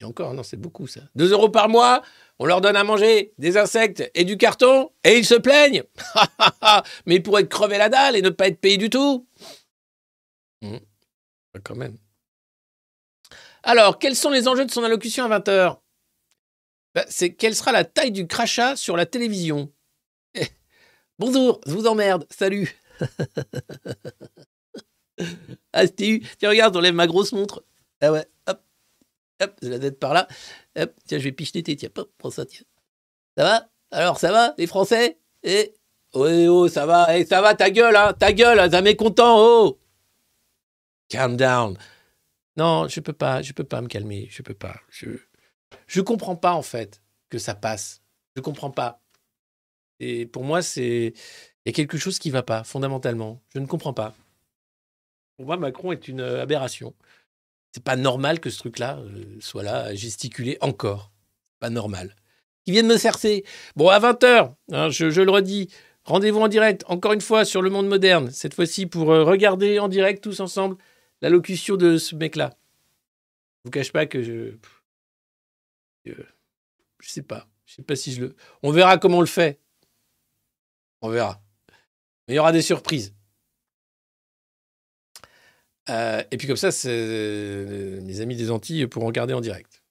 Et 0.00 0.04
encore, 0.04 0.32
non, 0.34 0.42
c'est 0.42 0.56
beaucoup 0.56 0.86
ça. 0.86 1.00
2 1.16 1.32
euros 1.32 1.48
par 1.48 1.68
mois 1.68 2.02
on 2.38 2.46
leur 2.46 2.60
donne 2.60 2.76
à 2.76 2.84
manger 2.84 3.32
des 3.38 3.56
insectes 3.56 4.10
et 4.14 4.24
du 4.24 4.36
carton 4.36 4.92
et 5.02 5.18
ils 5.18 5.26
se 5.26 5.34
plaignent. 5.34 5.82
Mais 7.06 7.16
ils 7.16 7.22
pourraient 7.22 7.48
crever 7.48 7.78
la 7.78 7.88
dalle 7.88 8.14
et 8.16 8.22
ne 8.22 8.30
pas 8.30 8.46
être 8.46 8.60
payés 8.60 8.76
du 8.76 8.90
tout. 8.90 9.26
Bah, 10.62 11.60
Quand 11.64 11.74
même. 11.74 11.98
Alors, 13.64 13.98
quels 13.98 14.14
sont 14.14 14.30
les 14.30 14.46
enjeux 14.46 14.64
de 14.64 14.70
son 14.70 14.84
allocution 14.84 15.24
à 15.24 15.38
20h 15.40 15.78
C'est 17.08 17.34
quelle 17.34 17.56
sera 17.56 17.72
la 17.72 17.84
taille 17.84 18.12
du 18.12 18.28
crachat 18.28 18.76
sur 18.76 18.96
la 18.96 19.04
télévision? 19.04 19.72
Bonjour, 21.18 21.60
je 21.66 21.72
vous 21.72 21.88
emmerde, 21.88 22.24
salut. 22.30 22.72
ah, 25.72 25.86
c'était 25.86 26.08
eu. 26.08 26.20
Tiens, 26.38 26.50
regarde, 26.50 26.72
j'enlève 26.74 26.94
ma 26.94 27.08
grosse 27.08 27.32
montre. 27.32 27.64
Ah 28.00 28.12
ouais, 28.12 28.26
hop, 28.46 28.62
hop, 29.42 29.52
j'ai 29.62 29.68
la 29.70 29.78
tête 29.78 29.98
par 29.98 30.14
là. 30.14 30.28
Hop, 30.78 30.92
tiens, 31.06 31.18
je 31.18 31.24
vais 31.24 31.32
picheter 31.32 31.62
tiens, 31.62 31.88
hop, 31.96 32.10
prends 32.18 32.30
ça, 32.30 32.46
tiens. 32.46 32.64
Ça 33.36 33.44
va? 33.44 33.68
Alors, 33.90 34.18
ça 34.18 34.32
va, 34.32 34.54
les 34.58 34.66
Français? 34.66 35.18
Eh? 35.42 35.74
Oh, 36.12 36.26
oh, 36.26 36.68
ça 36.68 36.86
va, 36.86 37.18
eh, 37.18 37.24
ça 37.26 37.42
va, 37.42 37.54
ta 37.54 37.70
gueule, 37.70 37.94
hein, 37.96 38.14
ta 38.14 38.32
gueule, 38.32 38.58
hein, 38.58 38.70
ça 38.70 38.82
m'est 38.82 38.96
content, 38.96 39.36
oh 39.38 39.78
calm 41.08 41.36
down. 41.36 41.76
Non, 42.56 42.88
je 42.88 43.00
peux 43.00 43.12
pas, 43.12 43.42
je 43.42 43.52
peux 43.52 43.64
pas 43.64 43.80
me 43.80 43.88
calmer, 43.88 44.28
je 44.30 44.42
peux 44.42 44.54
pas. 44.54 44.80
Je, 44.90 45.10
je 45.86 46.00
comprends 46.00 46.36
pas 46.36 46.52
en 46.52 46.62
fait 46.62 47.02
que 47.30 47.38
ça 47.38 47.54
passe. 47.54 48.02
Je 48.36 48.42
comprends 48.42 48.70
pas. 48.70 49.00
Et 50.00 50.26
pour 50.26 50.44
moi, 50.44 50.62
c'est 50.62 51.14
il 51.64 51.68
y 51.68 51.70
a 51.70 51.72
quelque 51.72 51.98
chose 51.98 52.18
qui 52.18 52.30
va 52.30 52.42
pas 52.42 52.64
fondamentalement. 52.64 53.40
Je 53.54 53.58
ne 53.58 53.66
comprends 53.66 53.94
pas. 53.94 54.14
Pour 55.36 55.46
moi, 55.46 55.56
Macron 55.56 55.92
est 55.92 56.08
une 56.08 56.20
euh, 56.20 56.42
aberration. 56.42 56.94
C'est 57.72 57.84
pas 57.84 57.96
normal 57.96 58.40
que 58.40 58.50
ce 58.50 58.58
truc-là 58.58 58.98
euh, 58.98 59.36
soit 59.40 59.62
là 59.62 59.84
à 59.84 59.94
gesticuler 59.94 60.58
encore. 60.60 61.12
Pas 61.60 61.70
normal. 61.70 62.14
Ils 62.66 62.72
viennent 62.72 62.86
me 62.86 62.96
cercer. 62.96 63.44
Bon, 63.76 63.88
à 63.88 63.98
20h, 63.98 64.54
je, 64.90 65.10
je 65.10 65.22
le 65.22 65.30
redis, 65.30 65.68
rendez-vous 66.04 66.40
en 66.40 66.48
direct, 66.48 66.84
encore 66.86 67.12
une 67.12 67.20
fois, 67.20 67.44
sur 67.44 67.62
le 67.62 67.70
monde 67.70 67.88
moderne. 67.88 68.30
Cette 68.30 68.54
fois-ci 68.54 68.86
pour 68.86 69.12
euh, 69.12 69.24
regarder 69.24 69.78
en 69.78 69.88
direct 69.88 70.22
tous 70.22 70.40
ensemble 70.40 70.76
l'allocution 71.20 71.76
de 71.76 71.98
ce 71.98 72.14
mec-là. 72.14 72.56
Je 73.64 73.68
vous 73.68 73.70
cache 73.70 73.92
pas 73.92 74.06
que 74.06 74.22
je. 74.22 74.56
Je, 76.04 76.12
je 77.00 77.08
sais 77.08 77.22
pas. 77.22 77.46
Je 77.66 77.74
sais 77.74 77.82
pas 77.82 77.96
si 77.96 78.12
je 78.12 78.20
le. 78.22 78.36
On 78.62 78.70
verra 78.70 78.98
comment 78.98 79.18
on 79.18 79.22
le 79.22 79.26
fait. 79.26 79.60
On 81.02 81.10
verra. 81.10 81.42
Mais 82.26 82.34
il 82.34 82.36
y 82.36 82.40
aura 82.40 82.52
des 82.52 82.62
surprises. 82.62 83.14
Euh, 85.90 86.22
et 86.30 86.36
puis 86.36 86.46
comme 86.46 86.56
ça, 86.56 86.70
euh, 86.86 88.00
mes 88.02 88.20
amis 88.20 88.36
des 88.36 88.50
Antilles 88.50 88.86
pourront 88.86 89.06
regarder 89.06 89.34
en 89.34 89.40
direct. 89.40 89.82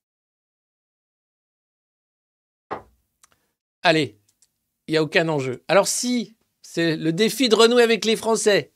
Allez, 3.82 4.20
il 4.88 4.92
n'y 4.92 4.98
a 4.98 5.04
aucun 5.04 5.28
enjeu. 5.30 5.64
Alors 5.68 5.88
si, 5.88 6.36
c'est 6.62 6.98
le 6.98 7.14
défi 7.14 7.50
de 7.50 7.56
renouer 7.56 7.84
avec 7.84 8.06
les 8.06 8.16
Français. 8.16 8.72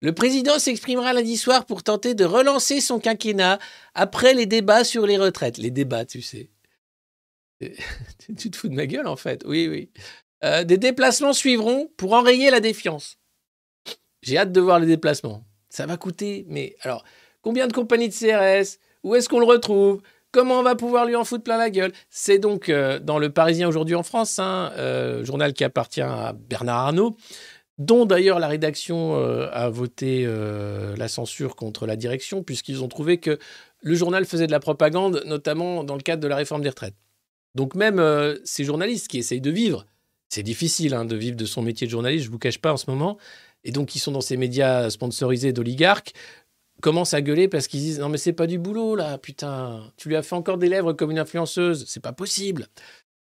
Le 0.00 0.14
président 0.14 0.58
s'exprimera 0.58 1.12
lundi 1.12 1.36
soir 1.36 1.66
pour 1.66 1.82
tenter 1.82 2.14
de 2.14 2.24
relancer 2.24 2.80
son 2.80 3.00
quinquennat 3.00 3.58
après 3.94 4.32
les 4.32 4.46
débats 4.46 4.84
sur 4.84 5.06
les 5.06 5.18
retraites. 5.18 5.58
Les 5.58 5.70
débats, 5.70 6.04
tu 6.04 6.22
sais. 6.22 6.50
tu 7.60 8.50
te 8.50 8.56
fous 8.56 8.68
de 8.68 8.74
ma 8.74 8.86
gueule, 8.86 9.08
en 9.08 9.16
fait. 9.16 9.42
Oui, 9.44 9.66
oui. 9.68 9.90
Euh, 10.44 10.62
des 10.62 10.78
déplacements 10.78 11.32
suivront 11.32 11.90
pour 11.96 12.12
enrayer 12.12 12.50
la 12.50 12.60
défiance. 12.60 13.18
J'ai 14.22 14.38
hâte 14.38 14.52
de 14.52 14.60
voir 14.60 14.78
les 14.78 14.86
déplacements. 14.86 15.44
Ça 15.68 15.86
va 15.86 15.96
coûter, 15.96 16.44
mais 16.48 16.76
alors, 16.82 17.04
combien 17.42 17.66
de 17.66 17.72
compagnies 17.72 18.08
de 18.08 18.14
CRS 18.14 18.78
Où 19.02 19.14
est-ce 19.14 19.28
qu'on 19.28 19.40
le 19.40 19.46
retrouve? 19.46 20.02
Comment 20.30 20.60
on 20.60 20.62
va 20.62 20.74
pouvoir 20.74 21.06
lui 21.06 21.16
en 21.16 21.24
foutre 21.24 21.44
plein 21.44 21.56
la 21.56 21.70
gueule? 21.70 21.92
C'est 22.10 22.38
donc 22.38 22.68
euh, 22.68 22.98
dans 22.98 23.18
le 23.18 23.30
Parisien 23.30 23.66
aujourd'hui 23.66 23.94
en 23.94 24.02
France, 24.02 24.38
hein, 24.38 24.72
euh, 24.76 25.24
journal 25.24 25.54
qui 25.54 25.64
appartient 25.64 26.02
à 26.02 26.34
Bernard 26.34 26.76
Arnault, 26.76 27.16
dont 27.78 28.04
d'ailleurs 28.04 28.38
la 28.38 28.48
rédaction 28.48 29.16
euh, 29.16 29.48
a 29.52 29.70
voté 29.70 30.26
la 30.96 31.08
censure 31.08 31.56
contre 31.56 31.86
la 31.86 31.96
direction, 31.96 32.42
puisqu'ils 32.42 32.82
ont 32.82 32.88
trouvé 32.88 33.18
que 33.18 33.38
le 33.80 33.94
journal 33.94 34.26
faisait 34.26 34.46
de 34.46 34.52
la 34.52 34.60
propagande, 34.60 35.22
notamment 35.24 35.82
dans 35.82 35.94
le 35.94 36.02
cadre 36.02 36.22
de 36.22 36.28
la 36.28 36.36
réforme 36.36 36.62
des 36.62 36.68
retraites. 36.68 36.96
Donc 37.54 37.74
même 37.74 38.02
ces 38.44 38.64
journalistes 38.64 39.08
qui 39.08 39.18
essayent 39.18 39.40
de 39.40 39.50
vivre, 39.50 39.86
c'est 40.28 40.42
difficile 40.42 40.94
hein, 40.94 41.06
de 41.06 41.16
vivre 41.16 41.36
de 41.36 41.46
son 41.46 41.62
métier 41.62 41.86
de 41.86 41.90
journaliste, 41.90 42.26
je 42.26 42.30
vous 42.30 42.38
cache 42.38 42.58
pas 42.58 42.72
en 42.72 42.76
ce 42.76 42.90
moment, 42.90 43.16
et 43.68 43.70
donc 43.70 43.88
qui 43.88 43.98
sont 43.98 44.12
dans 44.12 44.22
ces 44.22 44.38
médias 44.38 44.88
sponsorisés 44.88 45.52
d'oligarques, 45.52 46.14
commencent 46.80 47.12
à 47.12 47.20
gueuler 47.20 47.48
parce 47.48 47.68
qu'ils 47.68 47.80
disent 47.80 48.00
non 48.00 48.08
mais 48.08 48.16
c'est 48.16 48.32
pas 48.32 48.46
du 48.46 48.58
boulot 48.58 48.96
là, 48.96 49.18
putain, 49.18 49.92
tu 49.98 50.08
lui 50.08 50.16
as 50.16 50.22
fait 50.22 50.34
encore 50.34 50.56
des 50.56 50.70
lèvres 50.70 50.94
comme 50.94 51.10
une 51.10 51.18
influenceuse, 51.18 51.84
c'est 51.86 52.02
pas 52.02 52.14
possible. 52.14 52.66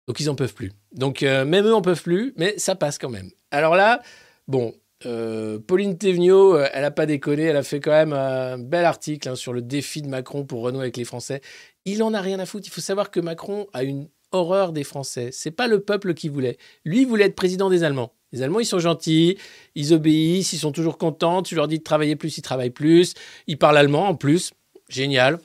Donc 0.06 0.20
ils 0.20 0.28
en 0.28 0.34
peuvent 0.34 0.52
plus. 0.52 0.72
Donc 0.92 1.22
euh, 1.22 1.46
même 1.46 1.64
eux 1.64 1.74
en 1.74 1.80
peuvent 1.80 2.02
plus, 2.02 2.34
mais 2.36 2.58
ça 2.58 2.74
passe 2.74 2.98
quand 2.98 3.08
même. 3.08 3.30
Alors 3.50 3.74
là, 3.74 4.02
bon, 4.46 4.74
euh, 5.06 5.58
Pauline 5.58 5.96
Thévenot, 5.96 6.56
euh, 6.56 6.68
elle 6.74 6.84
a 6.84 6.90
pas 6.90 7.06
déconné, 7.06 7.44
elle 7.44 7.56
a 7.56 7.62
fait 7.62 7.80
quand 7.80 7.92
même 7.92 8.12
un 8.12 8.58
bel 8.58 8.84
article 8.84 9.30
hein, 9.30 9.36
sur 9.36 9.54
le 9.54 9.62
défi 9.62 10.02
de 10.02 10.08
Macron 10.08 10.44
pour 10.44 10.60
renouer 10.60 10.82
avec 10.82 10.98
les 10.98 11.04
Français. 11.04 11.40
Il 11.86 12.02
en 12.02 12.12
a 12.12 12.20
rien 12.20 12.38
à 12.38 12.44
foutre. 12.44 12.66
Il 12.66 12.70
faut 12.70 12.82
savoir 12.82 13.10
que 13.10 13.20
Macron 13.20 13.66
a 13.72 13.82
une 13.82 14.08
horreur 14.34 14.72
des 14.72 14.84
Français. 14.84 15.30
C'est 15.32 15.50
pas 15.50 15.66
le 15.66 15.80
peuple 15.80 16.14
qui 16.14 16.28
voulait. 16.28 16.58
Lui 16.84 17.04
voulait 17.04 17.26
être 17.26 17.36
président 17.36 17.70
des 17.70 17.84
Allemands. 17.84 18.12
Les 18.32 18.42
Allemands, 18.42 18.60
ils 18.60 18.66
sont 18.66 18.80
gentils, 18.80 19.38
ils 19.74 19.92
obéissent, 19.92 20.52
ils 20.52 20.58
sont 20.58 20.72
toujours 20.72 20.98
contents. 20.98 21.42
Tu 21.42 21.54
leur 21.54 21.68
dis 21.68 21.78
de 21.78 21.84
travailler 21.84 22.16
plus, 22.16 22.36
ils 22.36 22.42
travaillent 22.42 22.70
plus. 22.70 23.14
Ils 23.46 23.58
parlent 23.58 23.78
allemand 23.78 24.08
en 24.08 24.14
plus. 24.14 24.52
Génial. 24.88 25.38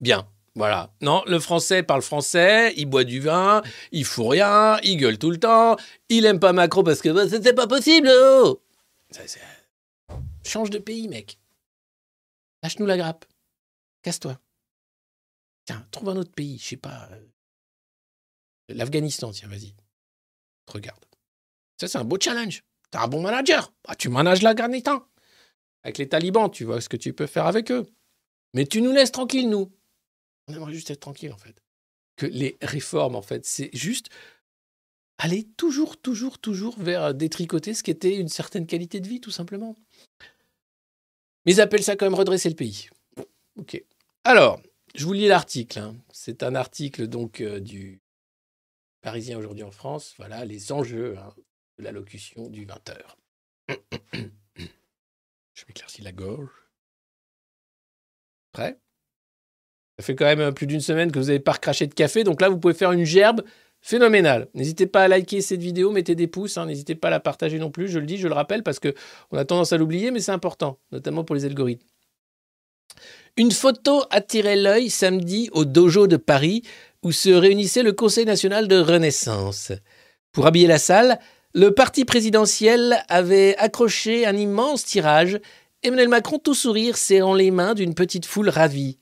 Bien. 0.00 0.26
Voilà. 0.56 0.92
Non, 1.00 1.22
le 1.26 1.38
français 1.40 1.82
parle 1.82 2.02
français, 2.02 2.72
il 2.76 2.86
boit 2.86 3.04
du 3.04 3.20
vin, 3.20 3.62
il 3.90 4.04
fout 4.04 4.28
rien, 4.28 4.78
il 4.84 4.96
gueule 4.98 5.18
tout 5.18 5.30
le 5.30 5.38
temps, 5.38 5.76
il 6.08 6.24
aime 6.26 6.38
pas 6.38 6.52
Macron 6.52 6.84
parce 6.84 7.00
que 7.02 7.08
bah, 7.08 7.28
c'était 7.28 7.52
pas 7.52 7.66
possible. 7.66 8.08
oh 8.08 8.62
Change 10.44 10.70
de 10.70 10.78
pays, 10.78 11.08
mec. 11.08 11.38
Lâche-nous 12.62 12.86
la 12.86 12.96
grappe. 12.96 13.24
Casse-toi. 14.02 14.38
Tiens, 15.66 15.86
trouve 15.90 16.10
un 16.10 16.16
autre 16.16 16.32
pays, 16.32 16.58
je 16.58 16.68
sais 16.68 16.76
pas. 16.76 17.08
L'Afghanistan, 18.68 19.30
tiens, 19.32 19.48
vas-y. 19.48 19.74
Regarde. 20.66 21.04
Ça, 21.78 21.88
c'est 21.88 21.98
un 21.98 22.04
beau 22.04 22.18
challenge. 22.20 22.62
T'es 22.90 22.98
un 22.98 23.08
bon 23.08 23.20
manager. 23.22 23.72
Ah, 23.86 23.94
tu 23.96 24.08
manages 24.08 24.42
l'Afghanistan. 24.42 25.06
Avec 25.82 25.98
les 25.98 26.08
talibans, 26.08 26.50
tu 26.50 26.64
vois 26.64 26.80
ce 26.80 26.88
que 26.88 26.96
tu 26.96 27.12
peux 27.12 27.26
faire 27.26 27.46
avec 27.46 27.70
eux. 27.70 27.86
Mais 28.54 28.66
tu 28.66 28.80
nous 28.80 28.92
laisses 28.92 29.12
tranquilles, 29.12 29.50
nous. 29.50 29.70
On 30.48 30.54
aimerait 30.54 30.72
juste 30.72 30.90
être 30.90 31.00
tranquille, 31.00 31.32
en 31.32 31.38
fait. 31.38 31.62
Que 32.16 32.26
les 32.26 32.56
réformes, 32.62 33.16
en 33.16 33.22
fait, 33.22 33.44
c'est 33.44 33.70
juste 33.74 34.08
aller 35.18 35.44
toujours, 35.56 35.96
toujours, 36.00 36.38
toujours 36.38 36.78
vers 36.78 37.14
détricoter 37.14 37.74
ce 37.74 37.82
qui 37.82 37.90
était 37.90 38.16
une 38.16 38.28
certaine 38.28 38.66
qualité 38.66 39.00
de 39.00 39.08
vie, 39.08 39.20
tout 39.20 39.30
simplement. 39.30 39.76
Mais 41.44 41.52
ils 41.52 41.60
appellent 41.60 41.82
ça 41.82 41.96
quand 41.96 42.06
même 42.06 42.14
redresser 42.14 42.48
le 42.48 42.54
pays. 42.54 42.88
Ok. 43.56 43.82
Alors, 44.24 44.60
je 44.94 45.04
vous 45.04 45.12
lis 45.12 45.26
l'article. 45.28 45.78
hein. 45.78 45.96
C'est 46.12 46.42
un 46.42 46.54
article 46.54 47.06
donc 47.08 47.40
euh, 47.40 47.60
du 47.60 48.00
Parisien 49.04 49.38
aujourd'hui 49.38 49.62
en 49.62 49.70
France. 49.70 50.14
Voilà 50.16 50.46
les 50.46 50.72
enjeux 50.72 51.16
hein, 51.18 51.34
de 51.78 51.84
l'allocution 51.84 52.48
du 52.48 52.66
20h. 52.66 52.96
je 54.56 55.64
m'éclaircis 55.68 56.00
la 56.00 56.10
gorge. 56.10 56.48
Prêt? 58.52 58.80
Ça 59.98 60.06
fait 60.06 60.16
quand 60.16 60.24
même 60.24 60.40
euh, 60.40 60.52
plus 60.52 60.66
d'une 60.66 60.80
semaine 60.80 61.12
que 61.12 61.18
vous 61.18 61.26
n'avez 61.26 61.38
pas 61.38 61.52
recraché 61.52 61.86
de 61.86 61.92
café, 61.92 62.24
donc 62.24 62.40
là 62.40 62.48
vous 62.48 62.58
pouvez 62.58 62.72
faire 62.72 62.92
une 62.92 63.04
gerbe 63.04 63.42
phénoménale. 63.82 64.48
N'hésitez 64.54 64.86
pas 64.86 65.02
à 65.02 65.08
liker 65.08 65.42
cette 65.42 65.60
vidéo, 65.60 65.92
mettez 65.92 66.14
des 66.14 66.26
pouces, 66.26 66.56
hein, 66.56 66.64
n'hésitez 66.64 66.94
pas 66.94 67.08
à 67.08 67.10
la 67.10 67.20
partager 67.20 67.58
non 67.58 67.70
plus, 67.70 67.88
je 67.88 67.98
le 67.98 68.06
dis, 68.06 68.16
je 68.16 68.26
le 68.26 68.34
rappelle, 68.34 68.62
parce 68.62 68.78
que 68.78 68.94
on 69.30 69.36
a 69.36 69.44
tendance 69.44 69.74
à 69.74 69.76
l'oublier, 69.76 70.12
mais 70.12 70.20
c'est 70.20 70.32
important, 70.32 70.80
notamment 70.92 71.24
pour 71.24 71.36
les 71.36 71.44
algorithmes. 71.44 71.86
Une 73.36 73.50
photo 73.50 74.04
attirait 74.10 74.56
l'œil 74.56 74.88
samedi 74.88 75.50
au 75.52 75.64
dojo 75.64 76.06
de 76.06 76.16
Paris, 76.16 76.62
où 77.04 77.12
se 77.12 77.30
réunissait 77.30 77.82
le 77.82 77.92
Conseil 77.92 78.24
national 78.24 78.66
de 78.66 78.78
Renaissance. 78.78 79.72
Pour 80.32 80.46
habiller 80.46 80.66
la 80.66 80.78
salle, 80.78 81.20
le 81.54 81.70
parti 81.70 82.04
présidentiel 82.04 83.04
avait 83.08 83.54
accroché 83.58 84.26
un 84.26 84.36
immense 84.36 84.84
tirage, 84.84 85.38
Emmanuel 85.84 86.08
Macron 86.08 86.38
tout 86.38 86.54
sourire 86.54 86.96
serrant 86.96 87.34
les 87.34 87.50
mains 87.50 87.74
d'une 87.74 87.94
petite 87.94 88.26
foule 88.26 88.48
ravie. 88.48 88.98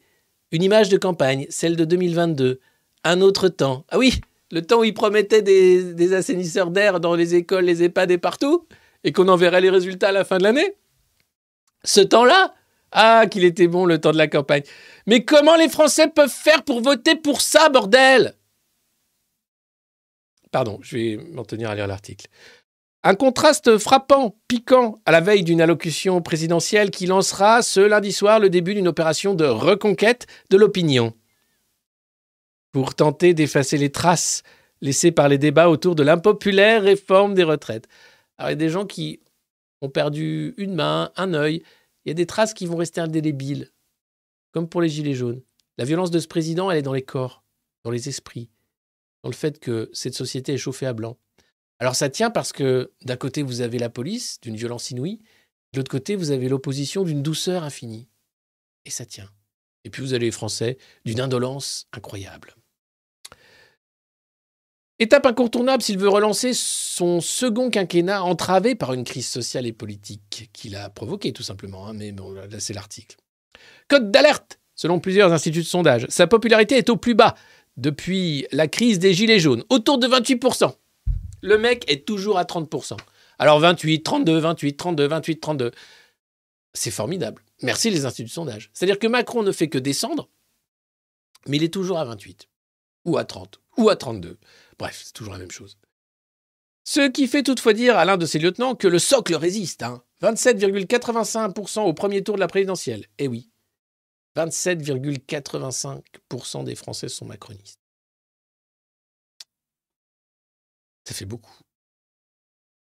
Une 0.51 0.63
image 0.63 0.89
de 0.89 0.99
campagne, 0.99 1.47
celle 1.49 1.77
de 1.77 1.85
2022. 1.85 2.61
Un 3.05 3.21
autre 3.21 3.49
temps. 3.49 3.87
Ah 3.89 3.99
oui, 3.99 4.21
le 4.51 4.63
temps 4.63 4.81
où 4.81 4.85
il 4.85 4.93
promettait 4.93 5.43
des, 5.43 6.13
assainisseurs 6.13 6.71
d'air 6.71 7.01
dans 7.01 7.15
les 7.15 7.37
écoles, 7.37 7.65
les 7.65 7.85
EHPAD 7.85 8.11
et 8.11 8.19
partout, 8.19 8.67
et 9.05 9.13
qu'on 9.13 9.29
en 9.29 9.37
verrait 9.37 9.61
les 9.61 9.71
résultats 9.71 10.09
à 10.09 10.13
la 10.13 10.25
fin 10.25 10.39
de 10.39 10.43
l'année. 10.43 10.77
Ce 11.85 12.01
temps-là 12.01 12.55
Ah, 12.93 13.27
qu'il 13.31 13.45
était 13.45 13.67
bon 13.67 13.87
le 13.87 13.99
temps 13.99 14.13
de 14.13 14.19
la 14.19 14.29
campagne. 14.29 14.63
Mais 15.07 15.25
comment 15.25 15.57
les 15.57 15.69
Français 15.69 16.09
peuvent 16.09 16.31
faire 16.31 16.63
pour 16.63 16.83
voter 16.83 17.17
pour 17.17 17.41
ça, 17.41 17.69
bordel? 17.71 18.35
Pardon, 20.51 20.79
je 20.83 20.97
vais 20.97 21.17
m'en 21.33 21.45
tenir 21.45 21.71
à 21.71 21.75
lire 21.75 21.87
l'article. 21.87 22.27
Un 23.03 23.15
contraste 23.15 23.79
frappant, 23.79 24.37
piquant, 24.47 25.01
à 25.07 25.13
la 25.13 25.21
veille 25.21 25.43
d'une 25.43 25.61
allocution 25.61 26.23
présidentielle 26.23 26.91
qui 26.91 27.07
lancera 27.07 27.63
ce 27.63 27.81
lundi 27.81 28.13
soir 28.13 28.39
le 28.39 28.51
début 28.51 28.75
d'une 28.75 28.87
opération 28.87 29.35
de 29.35 29.45
reconquête 29.45 30.27
de 30.51 30.57
l'opinion. 30.57 31.15
Pour 32.71 32.95
tenter 32.95 33.35
d'effacer 33.35 33.77
les 33.77 33.91
traces 33.91 34.43
laissées 34.83 35.13
par 35.13 35.29
les 35.29 35.39
débats 35.39 35.69
autour 35.69 35.95
de 35.95 36.03
l'impopulaire 36.03 36.83
réforme 36.83 37.35
des 37.35 37.43
retraites. 37.43 37.89
Alors, 38.37 38.51
il 38.51 38.53
y 38.53 38.55
a 38.55 38.57
des 38.57 38.69
gens 38.69 38.87
qui 38.87 39.21
ont 39.81 39.89
perdu 39.89 40.55
une 40.57 40.75
main, 40.75 41.11
un 41.17 41.35
œil. 41.35 41.63
Il 42.05 42.09
y 42.09 42.11
a 42.11 42.15
des 42.15 42.27
traces 42.27 42.55
qui 42.55 42.67
vont 42.67 42.77
rester 42.77 43.01
indélébiles, 43.01 43.71
comme 44.53 44.69
pour 44.69 44.83
les 44.83 44.89
Gilets 44.89 45.15
jaunes. 45.15 45.43
La 45.79 45.85
violence 45.85 46.11
de 46.11 46.19
ce 46.19 46.29
président, 46.29 46.71
elle 46.71 46.79
est 46.79 46.83
dans 46.83 46.93
les 46.93 47.03
corps, 47.03 47.45
dans 47.85 47.91
les 47.91 48.09
esprits, 48.09 48.51
dans 49.23 49.31
le 49.31 49.35
fait 49.35 49.59
que 49.59 49.89
cette 49.93 50.15
société 50.15 50.53
est 50.53 50.59
chauffée 50.59 50.87
à 50.87 50.93
blanc. 50.93 51.19
Alors 51.79 51.97
ça 51.97 52.11
tient 52.11 52.31
parce 52.31 52.53
que 52.53 52.93
d'un 53.03 53.17
côté, 53.17 53.43
vous 53.43 53.61
avez 53.61 53.79
la 53.79 53.89
police 53.89 54.41
d'une 54.41 54.57
violence 54.57 54.91
inouïe, 54.91 55.21
de 55.73 55.79
l'autre 55.79 55.91
côté, 55.91 56.17
vous 56.17 56.31
avez 56.31 56.49
l'opposition 56.49 57.03
d'une 57.03 57.23
douceur 57.23 57.65
infinie. 57.65 58.09
Et 58.85 58.91
ça 58.91 59.07
tient. 59.07 59.31
Et 59.85 59.91
puis 59.91 60.03
vous 60.03 60.13
avez 60.13 60.27
les 60.27 60.31
Français 60.31 60.77
d'une 61.05 61.21
indolence 61.21 61.89
incroyable. 61.93 62.55
Étape 65.03 65.27
incontournable 65.27 65.83
s'il 65.83 65.99
veut 65.99 66.09
relancer 66.09 66.53
son 66.55 67.21
second 67.21 67.71
quinquennat 67.71 68.23
entravé 68.23 68.77
par 68.77 68.93
une 68.93 69.03
crise 69.03 69.27
sociale 69.27 69.67
et 69.67 69.73
politique 69.73 70.49
qu'il 70.53 70.77
a 70.77 70.91
provoquée 70.91 71.33
tout 71.33 71.43
simplement. 71.43 71.89
hein, 71.89 71.93
mais 71.93 72.13
bon, 72.13 72.31
là 72.31 72.47
c'est 72.61 72.73
l'article. 72.73 73.17
Code 73.89 74.13
d'alerte 74.13 74.61
Selon 74.77 75.01
plusieurs 75.01 75.33
instituts 75.33 75.63
de 75.63 75.67
sondage, 75.67 76.07
sa 76.09 76.29
popularité 76.29 76.77
est 76.77 76.89
au 76.89 76.97
plus 76.97 77.15
bas 77.15 77.35
depuis 77.77 78.47
la 78.53 78.69
crise 78.69 79.01
des 79.01 79.13
Gilets 79.13 79.41
jaunes, 79.41 79.65
autour 79.71 79.99
de 79.99 80.07
28%. 80.07 80.73
Le 81.41 81.59
mec 81.59 81.85
est 81.91 82.07
toujours 82.07 82.39
à 82.39 82.45
30%. 82.45 82.97
Alors 83.41 83.59
28, 83.59 84.05
32, 84.05 84.39
28, 84.39 84.77
32, 84.77 85.07
28, 85.09 85.41
32. 85.41 85.71
C'est 86.75 86.93
formidable. 86.93 87.43
Merci 87.63 87.91
les 87.91 88.07
instituts 88.07 88.29
de 88.29 88.33
sondage. 88.33 88.71
C'est-à-dire 88.73 89.01
que 89.01 89.09
Macron 89.09 89.43
ne 89.43 89.51
fait 89.51 89.69
que 89.69 89.79
descendre, 89.79 90.29
mais 91.49 91.57
il 91.57 91.65
est 91.65 91.73
toujours 91.73 91.99
à 91.99 92.05
28, 92.05 92.49
ou 93.05 93.19
à 93.19 93.25
30, 93.25 93.61
ou 93.79 93.89
à 93.89 93.97
32. 93.97 94.39
Bref, 94.83 95.01
c'est 95.05 95.13
toujours 95.13 95.35
la 95.35 95.39
même 95.39 95.53
chose. 95.53 95.79
Ce 96.83 97.09
qui 97.09 97.29
fait 97.29 97.45
toutefois 97.45 97.73
dire 97.73 97.97
à 97.97 98.05
l'un 98.05 98.17
de 98.17 98.27
ses 98.27 98.41
lieutenants 98.41 98.75
que 98.75 98.89
le 98.89 98.99
socle 98.99 99.37
résiste. 99.37 99.85
Hein. 99.85 100.03
27,85% 100.23 101.83
au 101.83 101.95
premier 101.95 102.25
tour 102.25 102.35
de 102.35 102.41
la 102.41 102.49
présidentielle. 102.49 103.07
Eh 103.19 103.29
oui, 103.29 103.53
27,85% 104.35 106.65
des 106.65 106.75
Français 106.75 107.09
sont 107.09 107.27
macronistes. 107.27 107.79
Ça 111.07 111.15
fait 111.15 111.27
beaucoup. 111.27 111.61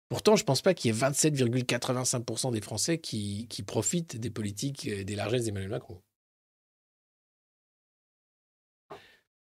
Pourtant, 0.08 0.36
je 0.36 0.42
ne 0.42 0.46
pense 0.46 0.62
pas 0.62 0.72
qu'il 0.72 0.90
y 0.90 0.94
ait 0.96 0.98
27,85% 0.98 2.50
des 2.50 2.62
Français 2.62 2.96
qui, 2.96 3.46
profitent 3.66 4.16
des 4.16 4.30
politiques 4.30 4.86
et 4.86 5.04
des 5.04 5.16
largesses 5.16 5.44
d'Emmanuel 5.44 5.68
Macron. 5.68 6.02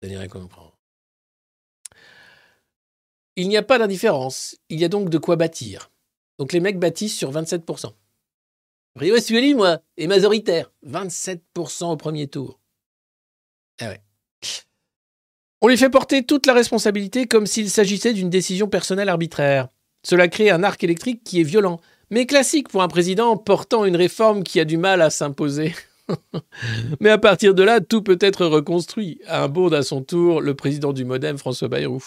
Ça 0.00 0.08
n'irait 0.08 0.28
qu'on 0.28 0.40
comprend. 0.40 0.73
Il 3.36 3.48
n'y 3.48 3.56
a 3.56 3.62
pas 3.62 3.78
d'indifférence. 3.78 4.56
Il 4.68 4.80
y 4.80 4.84
a 4.84 4.88
donc 4.88 5.10
de 5.10 5.18
quoi 5.18 5.36
bâtir. 5.36 5.90
Donc 6.38 6.52
les 6.52 6.60
mecs 6.60 6.78
bâtissent 6.78 7.16
sur 7.16 7.32
27%. 7.32 7.92
Rio 8.96 9.18
Sueli, 9.18 9.54
moi, 9.54 9.80
est 9.96 10.06
majoritaire. 10.06 10.70
27% 10.86 11.92
au 11.92 11.96
premier 11.96 12.28
tour. 12.28 12.60
Ah 13.80 13.88
ouais. 13.88 14.00
On 15.60 15.68
lui 15.68 15.76
fait 15.76 15.90
porter 15.90 16.22
toute 16.22 16.46
la 16.46 16.52
responsabilité 16.52 17.26
comme 17.26 17.46
s'il 17.46 17.70
s'agissait 17.70 18.12
d'une 18.12 18.30
décision 18.30 18.68
personnelle 18.68 19.08
arbitraire. 19.08 19.68
Cela 20.04 20.28
crée 20.28 20.50
un 20.50 20.62
arc 20.62 20.84
électrique 20.84 21.24
qui 21.24 21.40
est 21.40 21.44
violent, 21.44 21.80
mais 22.10 22.26
classique 22.26 22.68
pour 22.68 22.82
un 22.82 22.88
président 22.88 23.36
portant 23.36 23.84
une 23.84 23.96
réforme 23.96 24.44
qui 24.44 24.60
a 24.60 24.64
du 24.64 24.76
mal 24.76 25.00
à 25.00 25.10
s'imposer. 25.10 25.74
mais 27.00 27.10
à 27.10 27.18
partir 27.18 27.54
de 27.54 27.62
là, 27.62 27.80
tout 27.80 28.02
peut 28.02 28.18
être 28.20 28.46
reconstruit. 28.46 29.20
Un 29.26 29.48
bond 29.48 29.72
à 29.72 29.82
son 29.82 30.02
tour, 30.02 30.40
le 30.40 30.54
président 30.54 30.92
du 30.92 31.04
Modem, 31.04 31.38
François 31.38 31.68
Bayrou. 31.68 32.04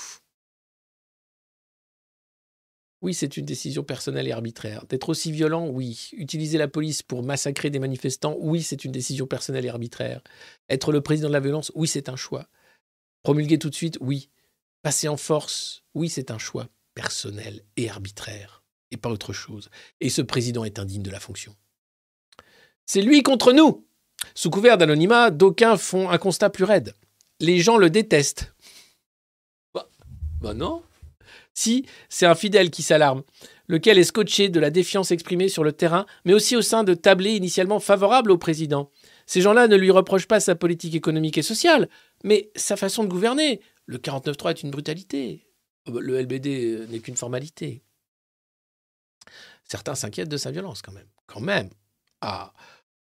Oui, 3.02 3.14
c'est 3.14 3.38
une 3.38 3.46
décision 3.46 3.84
personnelle 3.84 4.28
et 4.28 4.32
arbitraire. 4.32 4.86
D'être 4.88 5.10
aussi 5.10 5.32
violent, 5.32 5.68
oui. 5.68 6.10
Utiliser 6.14 6.58
la 6.58 6.68
police 6.68 7.04
pour 7.04 7.22
massacrer 7.22 7.70
des 7.70 7.80
manifestants, 7.80 8.36
oui, 8.40 8.64
c'est 8.64 8.86
une 8.86 8.92
décision 8.92 9.28
personnelle 9.28 9.66
et 9.66 9.70
arbitraire. 9.70 10.22
Être 10.70 10.92
le 10.92 11.02
président 11.02 11.28
de 11.28 11.34
la 11.34 11.40
violence, 11.40 11.72
oui, 11.76 11.88
c'est 11.88 12.10
un 12.10 12.16
choix. 12.16 12.48
Promulguer 13.22 13.60
tout 13.60 13.70
de 13.70 13.76
suite, 13.76 13.98
oui. 14.02 14.30
Passer 14.82 15.08
en 15.08 15.18
force, 15.18 15.84
oui, 15.94 16.10
c'est 16.10 16.32
un 16.32 16.38
choix 16.40 16.70
personnel 16.96 17.62
et 17.76 17.90
arbitraire, 17.90 18.64
et 18.90 18.98
pas 18.98 19.10
autre 19.10 19.32
chose. 19.32 19.70
Et 20.02 20.10
ce 20.10 20.24
président 20.24 20.64
est 20.64 20.80
indigne 20.80 21.04
de 21.04 21.12
la 21.12 21.20
fonction. 21.20 21.56
C'est 22.88 23.04
lui 23.04 23.22
contre 23.22 23.54
nous 23.54 23.86
Sous 24.34 24.50
couvert 24.50 24.80
d'anonymat, 24.80 25.30
d'aucuns 25.30 25.78
font 25.78 26.10
un 26.10 26.18
constat 26.18 26.50
plus 26.50 26.64
raide. 26.64 26.96
Les 27.40 27.60
gens 27.60 27.78
le 27.78 27.92
détestent. 27.92 28.52
Bah, 29.76 29.88
bah 30.42 30.56
non 30.56 30.82
si, 31.58 31.88
c'est 32.08 32.28
un 32.28 32.36
fidèle 32.36 32.70
qui 32.70 32.84
s'alarme, 32.84 33.24
lequel 33.68 33.98
est 33.98 34.04
scotché 34.04 34.48
de 34.50 34.60
la 34.60 34.70
défiance 34.70 35.10
exprimée 35.10 35.50
sur 35.50 35.64
le 35.64 35.72
terrain, 35.72 36.06
mais 36.24 36.34
aussi 36.34 36.56
au 36.56 36.62
sein 36.62 36.84
de 36.84 36.94
tablés 36.94 37.36
initialement 37.36 37.80
favorables 37.80 38.30
au 38.30 38.38
président. 38.38 38.92
Ces 39.26 39.42
gens-là 39.42 39.68
ne 39.68 39.76
lui 39.76 39.90
reprochent 39.90 40.28
pas 40.28 40.40
sa 40.40 40.54
politique 40.54 40.94
économique 40.94 41.40
et 41.40 41.42
sociale, 41.42 41.90
mais 42.24 42.52
sa 42.56 42.78
façon 42.78 43.04
de 43.04 43.10
gouverner. 43.10 43.60
Le 43.88 43.98
49.3 43.98 44.52
est 44.52 44.64
une 44.64 44.70
brutalité. 44.70 45.48
Le 45.88 46.22
LBD 46.22 46.90
n'est 46.90 47.00
qu'une 47.00 47.18
formalité. 47.18 47.82
Certains 49.64 49.96
s'inquiètent 49.96 50.30
de 50.30 50.38
sa 50.38 50.52
violence 50.52 50.84
quand 50.84 50.94
même. 50.94 51.10
Quand 51.26 51.42
même. 51.42 51.72
Ah. 52.22 52.54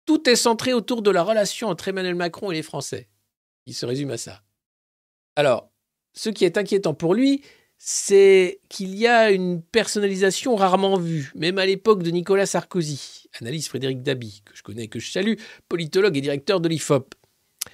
Tout 0.07 0.27
est 0.27 0.35
centré 0.35 0.73
autour 0.73 1.03
de 1.03 1.11
la 1.11 1.21
relation 1.21 1.67
entre 1.67 1.89
Emmanuel 1.89 2.15
Macron 2.15 2.49
et 2.49 2.55
les 2.55 2.63
Français. 2.63 3.07
Il 3.67 3.75
se 3.75 3.85
résume 3.85 4.09
à 4.09 4.17
ça. 4.17 4.41
Alors, 5.35 5.71
ce 6.13 6.29
qui 6.29 6.43
est 6.43 6.57
inquiétant 6.57 6.95
pour 6.95 7.13
lui, 7.13 7.43
c'est 7.83 8.59
qu'il 8.69 8.95
y 8.95 9.07
a 9.07 9.31
une 9.31 9.59
personnalisation 9.59 10.55
rarement 10.55 10.99
vue, 10.99 11.31
même 11.33 11.57
à 11.57 11.65
l'époque 11.65 12.03
de 12.03 12.11
Nicolas 12.11 12.45
Sarkozy. 12.45 13.23
Analyse 13.41 13.69
Frédéric 13.69 14.03
Dabi, 14.03 14.43
que 14.45 14.55
je 14.55 14.61
connais 14.61 14.83
et 14.83 14.87
que 14.87 14.99
je 14.99 15.09
salue, 15.09 15.33
politologue 15.67 16.15
et 16.15 16.21
directeur 16.21 16.61
de 16.61 16.69
l'IFOP. 16.69 17.15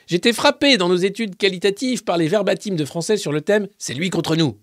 J'étais 0.08 0.32
frappé 0.32 0.78
dans 0.78 0.88
nos 0.88 0.96
études 0.96 1.36
qualitatives 1.36 2.06
par 2.06 2.16
les 2.16 2.30
verbatims 2.30 2.78
de 2.78 2.86
français 2.86 3.18
sur 3.18 3.34
le 3.34 3.42
thème 3.42 3.68
C'est 3.78 3.94
lui 3.94 4.10
contre 4.10 4.38
nous. 4.38 4.58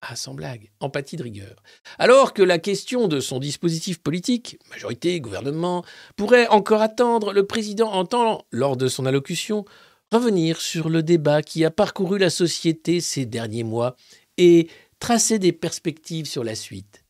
Ah, 0.00 0.16
sans 0.16 0.34
blague, 0.34 0.72
empathie 0.80 1.14
de 1.14 1.22
rigueur. 1.22 1.62
Alors 2.00 2.34
que 2.34 2.42
la 2.42 2.58
question 2.58 3.06
de 3.06 3.20
son 3.20 3.38
dispositif 3.38 3.98
politique, 3.98 4.58
majorité, 4.68 5.20
gouvernement, 5.20 5.84
pourrait 6.16 6.48
encore 6.48 6.82
attendre, 6.82 7.32
le 7.32 7.46
président 7.46 7.92
entend, 7.92 8.46
lors 8.50 8.76
de 8.76 8.88
son 8.88 9.06
allocution, 9.06 9.64
revenir 10.10 10.60
sur 10.60 10.88
le 10.88 11.04
débat 11.04 11.40
qui 11.40 11.64
a 11.64 11.70
parcouru 11.70 12.18
la 12.18 12.30
société 12.30 13.00
ces 13.00 13.26
derniers 13.26 13.62
mois 13.62 13.94
et 14.42 14.68
tracer 14.98 15.38
des 15.38 15.52
perspectives 15.52 16.26
sur 16.26 16.42
la 16.42 16.56
suite. 16.56 17.04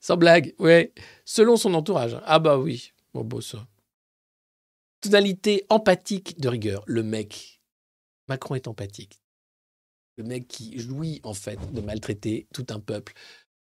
Sans 0.00 0.16
blague, 0.16 0.54
ouais, 0.58 0.92
selon 1.24 1.56
son 1.56 1.74
entourage. 1.74 2.20
Ah 2.24 2.40
bah 2.40 2.58
oui, 2.58 2.92
bon 3.14 3.22
beau 3.22 3.40
ça. 3.40 3.68
Tonalité 5.00 5.64
empathique 5.68 6.40
de 6.40 6.48
rigueur, 6.48 6.82
le 6.86 7.04
mec. 7.04 7.62
Macron 8.28 8.56
est 8.56 8.66
empathique. 8.66 9.22
Le 10.16 10.24
mec 10.24 10.48
qui 10.48 10.80
jouit 10.80 11.20
en 11.22 11.34
fait 11.34 11.60
de 11.72 11.80
maltraiter 11.80 12.48
tout 12.52 12.66
un 12.70 12.80
peuple. 12.80 13.12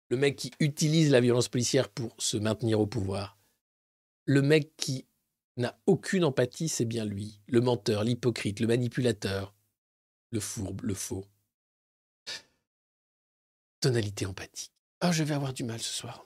Le 0.08 0.16
mec 0.16 0.36
qui 0.36 0.52
utilise 0.60 1.10
la 1.10 1.20
violence 1.20 1.48
policière 1.48 1.90
pour 1.90 2.14
se 2.18 2.38
maintenir 2.38 2.80
au 2.80 2.86
pouvoir. 2.86 3.36
Le 4.24 4.40
mec 4.40 4.74
qui 4.78 5.06
n'a 5.58 5.78
aucune 5.86 6.24
empathie, 6.24 6.68
c'est 6.68 6.86
bien 6.86 7.04
lui. 7.04 7.40
Le 7.46 7.60
menteur, 7.60 8.04
l'hypocrite, 8.04 8.60
le 8.60 8.68
manipulateur, 8.68 9.54
le 10.30 10.40
fourbe, 10.40 10.80
le 10.82 10.94
faux 10.94 11.26
empathique. 14.26 14.70
Oh, 15.04 15.12
je 15.12 15.22
vais 15.24 15.34
avoir 15.34 15.52
du 15.52 15.64
mal 15.64 15.80
ce 15.80 15.92
soir. 15.92 16.24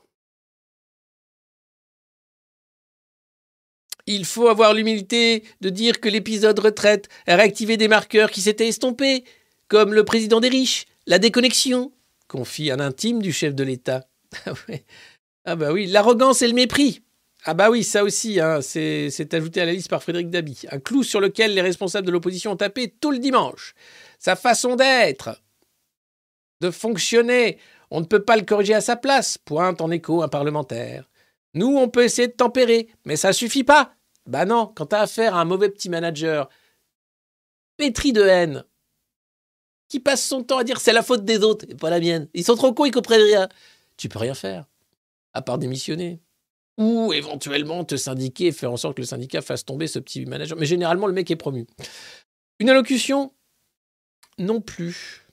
Il 4.07 4.25
faut 4.25 4.49
avoir 4.49 4.73
l'humilité 4.73 5.45
de 5.61 5.69
dire 5.69 6.01
que 6.01 6.09
l'épisode 6.09 6.59
retraite 6.59 7.09
a 7.27 7.37
réactivé 7.37 7.77
des 7.77 7.89
marqueurs 7.89 8.31
qui 8.31 8.41
s'étaient 8.41 8.69
estompés, 8.69 9.25
comme 9.69 9.93
le 9.93 10.05
président 10.05 10.41
des 10.41 10.49
riches, 10.49 10.87
la 11.07 11.19
déconnexion, 11.19 11.93
confie 12.29 12.71
un 12.71 12.81
intime 12.81 13.21
du 13.21 13.33
chef 13.33 13.55
de 13.55 13.65
l'État. 13.65 14.07
Ah, 14.47 15.53
ah 15.53 15.57
bah 15.57 15.73
oui, 15.73 15.87
l'arrogance 15.87 16.43
et 16.43 16.49
le 16.49 16.53
mépris. 16.53 17.01
Ah 17.45 17.55
bah 17.55 17.71
oui, 17.71 17.83
ça 17.83 18.05
aussi, 18.05 18.39
hein, 18.39 18.61
c'est 18.61 19.33
ajouté 19.33 19.63
à 19.63 19.65
la 19.65 19.73
liste 19.73 19.89
par 19.89 20.03
Frédéric 20.03 20.29
Dabi. 20.29 20.65
Un 20.71 20.79
clou 20.79 21.03
sur 21.03 21.21
lequel 21.21 21.55
les 21.55 21.63
responsables 21.63 22.07
de 22.07 22.13
l'opposition 22.13 22.53
ont 22.53 22.57
tapé 22.57 22.93
tout 23.01 23.11
le 23.11 23.19
dimanche. 23.19 23.75
Sa 24.19 24.37
façon 24.37 24.77
d'être, 24.77 25.41
de 26.61 26.71
fonctionner. 26.71 27.59
On 27.91 28.01
ne 28.01 28.07
peut 28.07 28.25
pas 28.25 28.37
le 28.37 28.45
corriger 28.45 28.75
à 28.75 28.81
sa 28.81 28.97
place, 28.97 29.39
pointe 29.39 29.81
en 29.81 29.91
écho 29.91 30.23
un 30.23 30.29
parlementaire. 30.29 31.09
Nous, 31.55 31.77
on 31.77 31.89
peut 31.89 32.05
essayer 32.05 32.29
de 32.29 32.33
tempérer, 32.33 32.89
mais 33.05 33.17
ça 33.17 33.33
suffit 33.33 33.65
pas. 33.65 33.95
Bah 34.27 34.45
non, 34.45 34.71
quand 34.75 34.87
t'as 34.87 35.01
affaire 35.01 35.35
à 35.35 35.41
un 35.41 35.45
mauvais 35.45 35.71
petit 35.71 35.89
manager, 35.89 36.49
pétri 37.77 38.13
de 38.13 38.23
haine, 38.23 38.65
qui 39.89 40.01
passe 40.01 40.23
son 40.25 40.45
temps 40.45 40.59
à 40.59 40.65
dire 40.65 40.81
c'est 40.81 40.93
la 40.93 41.03
faute 41.03 41.25
des 41.25 41.39
autres 41.39 41.65
et 41.69 41.75
pas 41.75 41.89
la 41.89 42.01
mienne. 42.01 42.29
Ils 42.35 42.45
sont 42.45 42.57
trop 42.57 42.75
cons, 42.75 42.85
ils 42.85 42.91
comprennent 42.91 43.23
rien. 43.23 43.49
Tu 43.97 44.09
peux 44.09 44.19
rien 44.19 44.35
faire, 44.35 44.67
à 45.33 45.41
part 45.41 45.59
démissionner. 45.59 46.21
Ou 46.77 47.13
éventuellement 47.13 47.85
te 47.85 47.97
syndiquer 47.97 48.49
et 48.49 48.53
faire 48.53 48.71
en 48.71 48.77
sorte 48.77 48.97
que 48.97 49.01
le 49.01 49.07
syndicat 49.07 49.41
fasse 49.41 49.65
tomber 49.65 49.89
ce 49.89 49.99
petit 49.99 50.27
manager. 50.27 50.57
Mais 50.59 50.67
généralement, 50.67 51.07
le 51.07 51.13
mec 51.13 51.31
est 51.31 51.37
promu. 51.37 51.67
Une 52.61 52.71
allocution 52.71 53.33
Non 54.39 54.61
plus. 54.61 55.28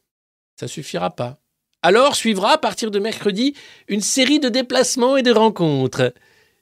Ça 0.60 0.68
suffira 0.68 1.16
pas. 1.16 1.40
Alors 1.82 2.16
suivra 2.16 2.54
à 2.54 2.58
partir 2.58 2.90
de 2.90 3.00
mercredi 3.00 3.54
une 3.88 4.02
série 4.02 4.40
de 4.40 4.50
déplacements 4.50 5.18
et 5.18 5.24
de 5.24 5.32
rencontres. 5.32 6.14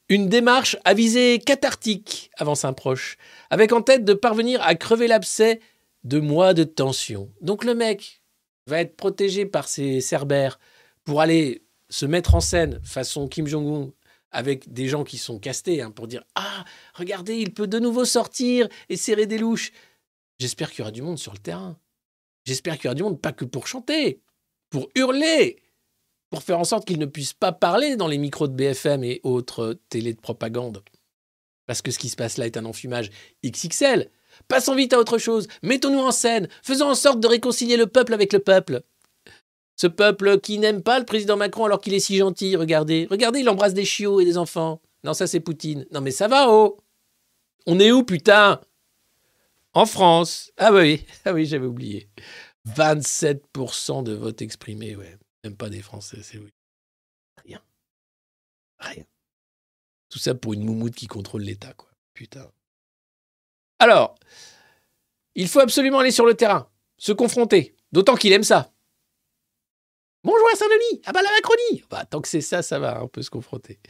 Une 0.10 0.28
démarche 0.28 0.76
à 0.84 0.94
visée 0.94 1.40
cathartique, 1.40 2.30
avance 2.38 2.66
un 2.66 2.74
proche, 2.74 3.18
avec 3.50 3.72
en 3.72 3.82
tête 3.82 4.04
de 4.04 4.14
parvenir 4.14 4.62
à 4.62 4.76
crever 4.76 5.08
l'abcès 5.08 5.62
de 6.04 6.20
mois 6.20 6.54
de 6.54 6.66
tension. 6.66 7.32
Donc 7.40 7.64
le 7.64 7.74
mec 7.74 8.22
va 8.68 8.82
être 8.82 8.98
protégé 8.98 9.46
par 9.46 9.68
ses 9.68 10.02
cerbères 10.02 10.60
pour 11.06 11.22
aller 11.22 11.64
se 11.90 12.06
mettre 12.06 12.36
en 12.36 12.42
scène 12.42 12.82
façon 12.84 13.28
Kim 13.28 13.48
Jong-un 13.48 13.92
avec 14.32 14.74
des 14.74 14.88
gens 14.88 15.04
qui 15.04 15.18
sont 15.18 15.40
castés 15.40 15.82
hein, 15.82 15.92
pour 15.92 16.08
dire 16.08 16.24
Ah, 16.36 16.66
regardez, 16.96 17.38
il 17.38 17.54
peut 17.54 17.68
de 17.68 17.80
nouveau 17.80 18.04
sortir 18.04 18.68
et 18.90 18.98
serrer 18.98 19.28
des 19.28 19.38
louches. 19.38 19.72
J'espère 20.40 20.72
qu'il 20.72 20.80
y 20.80 20.82
aura 20.82 20.92
du 20.92 21.02
monde 21.02 21.20
sur 21.20 21.32
le 21.32 21.40
terrain. 21.40 21.78
J'espère 22.46 22.76
qu'il 22.76 22.86
y 22.86 22.88
aura 22.88 22.96
du 22.96 23.04
monde, 23.04 23.22
pas 23.22 23.32
que 23.32 23.46
pour 23.46 23.68
chanter, 23.68 24.22
pour 24.70 24.90
hurler, 24.96 25.62
pour 26.30 26.44
faire 26.44 26.60
en 26.60 26.64
sorte 26.64 26.86
qu'ils 26.86 27.00
ne 27.00 27.06
puissent 27.06 27.34
pas 27.34 27.52
parler 27.52 27.96
dans 27.96 28.08
les 28.08 28.18
micros 28.18 28.48
de 28.48 28.54
BFM 28.54 29.04
et 29.04 29.22
autres 29.24 29.80
télés 29.90 30.14
de 30.14 30.20
propagande. 30.20 30.84
Parce 31.68 31.82
que 31.82 31.92
ce 31.92 32.00
qui 32.00 32.10
se 32.10 32.16
passe 32.16 32.38
là 32.38 32.46
est 32.46 32.58
un 32.58 32.66
enfumage 32.66 33.12
XXL. 33.46 34.10
Passons 34.48 34.76
vite 34.76 34.94
à 34.94 35.00
autre 35.00 35.18
chose. 35.18 35.48
Mettons-nous 35.62 36.00
en 36.00 36.12
scène. 36.12 36.50
Faisons 36.64 36.88
en 36.90 36.96
sorte 36.96 37.20
de 37.20 37.28
réconcilier 37.28 37.78
le 37.78 37.88
peuple 37.88 38.14
avec 38.14 38.34
le 38.34 38.40
peuple. 38.40 38.82
Ce 39.76 39.88
peuple 39.88 40.40
qui 40.40 40.60
n'aime 40.60 40.82
pas 40.82 41.00
le 41.00 41.06
président 41.06 41.38
Macron 41.38 41.66
alors 41.66 41.82
qu'il 41.82 41.94
est 41.94 42.00
si 42.00 42.18
gentil. 42.18 42.56
Regardez. 42.56 43.08
Regardez, 43.10 43.40
il 43.40 43.50
embrasse 43.50 43.74
des 43.74 43.86
chiots 43.86 44.20
et 44.20 44.26
des 44.26 44.38
enfants. 44.38 44.82
Non, 45.04 45.14
ça 45.14 45.28
c'est 45.28 45.40
Poutine. 45.40 45.86
Non, 45.92 46.02
mais 46.02 46.12
ça 46.12 46.28
va, 46.28 46.50
oh 46.50 46.78
On 47.66 47.80
est 47.80 47.92
où, 47.92 48.04
putain? 48.04 48.62
En 49.74 49.86
France. 49.86 50.52
Ah 50.58 50.72
oui, 50.72 51.06
ah 51.26 51.34
oui, 51.34 51.46
j'avais 51.46 51.66
oublié. 51.66 52.10
27% 52.70 54.04
de 54.04 54.14
vote 54.14 54.42
exprimé, 54.42 54.96
ouais. 54.96 55.18
Même 55.44 55.58
pas 55.58 55.70
des 55.70 55.82
Français, 55.82 56.20
c'est 56.22 56.38
oui. 56.38 56.50
Rien. 57.44 57.62
Rien. 58.80 59.04
Tout 60.10 60.20
ça 60.20 60.36
pour 60.36 60.54
une 60.54 60.64
moumoute 60.64 60.96
qui 60.96 61.08
contrôle 61.08 61.42
l'État, 61.42 61.74
quoi. 61.74 61.90
Putain. 62.14 62.50
Alors, 63.80 64.16
il 65.36 65.48
faut 65.48 65.60
absolument 65.60 66.00
aller 66.00 66.12
sur 66.12 66.26
le 66.26 66.36
terrain, 66.36 66.70
se 66.98 67.12
confronter, 67.12 67.76
d'autant 67.92 68.16
qu'il 68.16 68.32
aime 68.32 68.44
ça. 68.44 68.72
Bonjour 70.24 70.48
à 70.54 70.56
Saint-Denis, 70.56 71.02
ah 71.06 71.12
bah 71.12 71.22
la 71.22 71.32
Macronie 71.32 71.84
bah, 71.90 72.06
Tant 72.06 72.22
que 72.22 72.30
c'est 72.30 72.40
ça, 72.40 72.62
ça 72.62 72.80
va, 72.80 73.04
on 73.04 73.10
peut 73.10 73.24
se 73.24 73.30
confronter. 73.30 73.82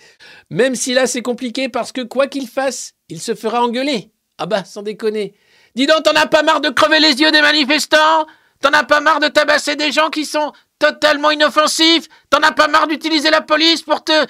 Même 0.49 0.73
si 0.73 0.95
là 0.95 1.05
c'est 1.05 1.21
compliqué 1.21 1.69
parce 1.69 1.91
que 1.91 2.01
quoi 2.01 2.27
qu'il 2.27 2.47
fasse, 2.47 2.95
il 3.07 3.21
se 3.21 3.35
fera 3.35 3.61
engueuler. 3.61 4.11
Ah 4.39 4.47
bah, 4.47 4.63
sans 4.63 4.81
déconner. 4.81 5.35
Dis 5.75 5.87
donc, 5.87 6.03
t'en 6.03 6.11
as 6.11 6.27
pas 6.27 6.43
marre 6.43 6.61
de 6.61 6.69
crever 6.69 6.99
les 6.99 7.19
yeux 7.19 7.31
des 7.31 7.41
manifestants? 7.41 8.27
T'en 8.61 8.69
as 8.71 8.83
pas 8.83 9.01
marre 9.01 9.19
de 9.19 9.27
tabasser 9.27 9.75
des 9.75 9.91
gens 9.91 10.09
qui 10.09 10.25
sont 10.25 10.53
totalement 10.79 11.31
inoffensifs? 11.31 12.07
T'en 12.29 12.39
as 12.39 12.51
pas 12.51 12.67
marre 12.67 12.87
d'utiliser 12.87 13.29
la 13.31 13.41
police 13.41 13.81
pour 13.81 14.03
te 14.03 14.25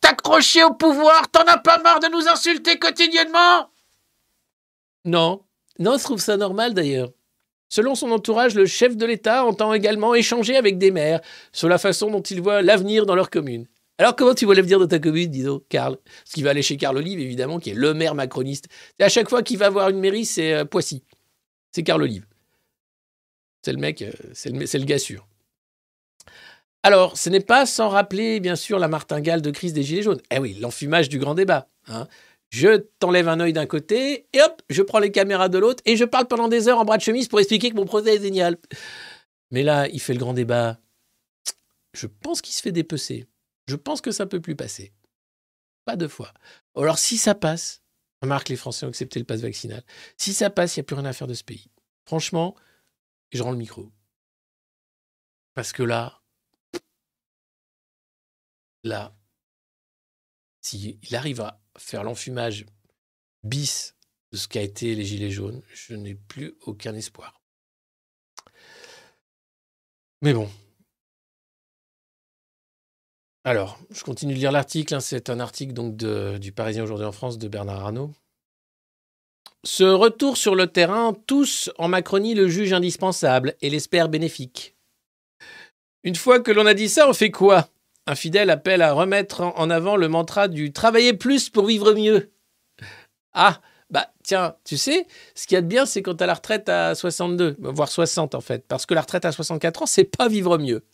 t'accrocher 0.00 0.62
au 0.64 0.72
pouvoir? 0.72 1.28
T'en 1.30 1.42
as 1.42 1.58
pas 1.58 1.78
marre 1.78 2.00
de 2.00 2.08
nous 2.08 2.28
insulter 2.28 2.78
quotidiennement? 2.78 3.70
Non. 5.04 5.42
Non, 5.78 5.98
je 5.98 6.04
trouve 6.04 6.20
ça 6.20 6.36
normal 6.36 6.74
d'ailleurs. 6.74 7.10
Selon 7.68 7.94
son 7.94 8.10
entourage, 8.12 8.54
le 8.54 8.66
chef 8.66 8.96
de 8.96 9.04
l'État 9.04 9.44
entend 9.44 9.74
également 9.74 10.14
échanger 10.14 10.56
avec 10.56 10.78
des 10.78 10.90
maires 10.90 11.20
sur 11.52 11.68
la 11.68 11.78
façon 11.78 12.10
dont 12.10 12.22
ils 12.22 12.40
voient 12.40 12.62
l'avenir 12.62 13.04
dans 13.04 13.14
leur 13.14 13.28
commune. 13.28 13.66
Alors 13.98 14.14
comment 14.14 14.34
tu 14.34 14.44
vois 14.44 14.54
l'avenir 14.54 14.78
de 14.78 14.86
ta 14.86 15.00
commune, 15.00 15.30
dis 15.30 15.42
donc, 15.42 15.64
Karl? 15.68 15.98
Parce 16.24 16.40
va 16.40 16.50
aller 16.50 16.62
chez 16.62 16.76
Karl 16.76 16.96
Olive, 16.96 17.18
évidemment, 17.18 17.58
qui 17.58 17.70
est 17.70 17.74
le 17.74 17.94
maire 17.94 18.14
macroniste. 18.14 18.68
Et 18.98 19.04
à 19.04 19.08
chaque 19.08 19.28
fois 19.28 19.42
qu'il 19.42 19.58
va 19.58 19.66
avoir 19.66 19.88
une 19.88 19.98
mairie, 19.98 20.24
c'est 20.24 20.54
euh, 20.54 20.64
Poissy. 20.64 21.02
C'est 21.72 21.82
Karl 21.82 22.02
Olive. 22.02 22.24
C'est 23.62 23.72
le 23.72 23.78
mec, 23.78 24.02
euh, 24.02 24.12
c'est 24.34 24.50
le, 24.50 24.66
c'est 24.66 24.78
le 24.78 24.84
gars 24.84 24.98
sûr. 24.98 25.26
Alors, 26.84 27.18
ce 27.18 27.28
n'est 27.28 27.40
pas 27.40 27.66
sans 27.66 27.88
rappeler, 27.88 28.38
bien 28.38 28.54
sûr, 28.54 28.78
la 28.78 28.86
martingale 28.86 29.42
de 29.42 29.50
crise 29.50 29.72
des 29.72 29.82
Gilets 29.82 30.02
jaunes. 30.02 30.22
Eh 30.30 30.38
oui, 30.38 30.54
l'enfumage 30.60 31.08
du 31.08 31.18
grand 31.18 31.34
débat. 31.34 31.68
hein. 31.88 32.06
Je 32.50 32.78
t'enlève 32.98 33.28
un 33.28 33.40
œil 33.40 33.52
d'un 33.52 33.66
côté, 33.66 34.26
et 34.32 34.40
hop, 34.40 34.62
je 34.70 34.80
prends 34.80 35.00
les 35.00 35.10
caméras 35.10 35.50
de 35.50 35.58
l'autre, 35.58 35.82
et 35.84 35.96
je 35.96 36.04
parle 36.04 36.28
pendant 36.28 36.48
des 36.48 36.68
heures 36.68 36.78
en 36.78 36.84
bras 36.84 36.96
de 36.96 37.02
chemise 37.02 37.28
pour 37.28 37.40
expliquer 37.40 37.70
que 37.70 37.76
mon 37.76 37.84
projet 37.84 38.14
est 38.14 38.22
génial. 38.22 38.56
Mais 39.50 39.62
là, 39.62 39.86
il 39.88 40.00
fait 40.00 40.14
le 40.14 40.18
grand 40.18 40.32
débat. 40.32 40.78
Je 41.92 42.06
pense 42.06 42.40
qu'il 42.40 42.54
se 42.54 42.62
fait 42.62 42.72
dépecer. 42.72 43.26
Je 43.68 43.76
pense 43.76 44.00
que 44.00 44.10
ça 44.10 44.26
peut 44.26 44.40
plus 44.40 44.56
passer. 44.56 44.94
Pas 45.84 45.96
deux 45.96 46.08
fois. 46.08 46.32
Alors, 46.74 46.98
si 46.98 47.18
ça 47.18 47.34
passe, 47.34 47.82
remarque, 48.22 48.48
les 48.48 48.56
Français 48.56 48.86
ont 48.86 48.88
accepté 48.88 49.18
le 49.18 49.26
pass 49.26 49.40
vaccinal. 49.40 49.84
Si 50.16 50.32
ça 50.32 50.48
passe, 50.48 50.76
il 50.76 50.80
n'y 50.80 50.82
a 50.82 50.84
plus 50.84 50.96
rien 50.96 51.04
à 51.04 51.12
faire 51.12 51.26
de 51.26 51.34
ce 51.34 51.44
pays. 51.44 51.70
Franchement, 52.06 52.56
je 53.30 53.42
rends 53.42 53.50
le 53.50 53.58
micro. 53.58 53.92
Parce 55.52 55.72
que 55.72 55.82
là, 55.82 56.22
là, 58.84 59.14
s'il 60.62 61.14
arrive 61.14 61.42
à 61.42 61.60
faire 61.76 62.04
l'enfumage 62.04 62.64
bis 63.42 63.94
de 64.32 64.38
ce 64.38 64.48
qu'a 64.48 64.62
été 64.62 64.94
les 64.94 65.04
Gilets 65.04 65.30
jaunes, 65.30 65.62
je 65.74 65.94
n'ai 65.94 66.14
plus 66.14 66.56
aucun 66.62 66.94
espoir. 66.94 67.42
Mais 70.22 70.32
bon. 70.32 70.50
Alors, 73.44 73.78
je 73.90 74.02
continue 74.04 74.34
de 74.34 74.38
lire 74.38 74.52
l'article. 74.52 74.94
hein, 74.94 75.00
C'est 75.00 75.30
un 75.30 75.40
article 75.40 75.72
du 76.38 76.52
Parisien 76.52 76.84
aujourd'hui 76.84 77.06
en 77.06 77.12
France 77.12 77.38
de 77.38 77.48
Bernard 77.48 77.86
Arnault. 77.86 78.12
Ce 79.64 79.84
retour 79.84 80.36
sur 80.36 80.54
le 80.54 80.66
terrain, 80.66 81.14
tous 81.26 81.70
en 81.78 81.88
Macronie 81.88 82.34
le 82.34 82.48
jugent 82.48 82.72
indispensable 82.72 83.54
et 83.60 83.70
l'espèrent 83.70 84.08
bénéfique. 84.08 84.76
Une 86.04 86.14
fois 86.14 86.40
que 86.40 86.52
l'on 86.52 86.66
a 86.66 86.74
dit 86.74 86.88
ça, 86.88 87.08
on 87.08 87.12
fait 87.12 87.30
quoi? 87.30 87.68
Un 88.06 88.14
fidèle 88.14 88.50
appelle 88.50 88.82
à 88.82 88.92
remettre 88.92 89.40
en 89.42 89.68
avant 89.68 89.96
le 89.96 90.08
mantra 90.08 90.48
du 90.48 90.72
travailler 90.72 91.12
plus 91.12 91.50
pour 91.50 91.66
vivre 91.66 91.92
mieux. 91.92 92.30
Ah, 93.32 93.60
bah 93.90 94.12
tiens, 94.22 94.56
tu 94.64 94.76
sais, 94.76 95.06
ce 95.34 95.46
qu'il 95.46 95.56
y 95.56 95.58
a 95.58 95.62
de 95.62 95.66
bien, 95.66 95.86
c'est 95.86 96.02
quand 96.02 96.14
tu 96.14 96.24
la 96.24 96.34
retraite 96.34 96.68
à 96.68 96.94
62, 96.94 97.56
voire 97.58 97.88
60 97.88 98.34
en 98.34 98.40
fait, 98.40 98.64
parce 98.66 98.86
que 98.86 98.94
la 98.94 99.00
retraite 99.00 99.24
à 99.24 99.32
64 99.32 99.82
ans, 99.82 99.86
c'est 99.86 100.04
pas 100.04 100.28
vivre 100.28 100.56
mieux. 100.56 100.84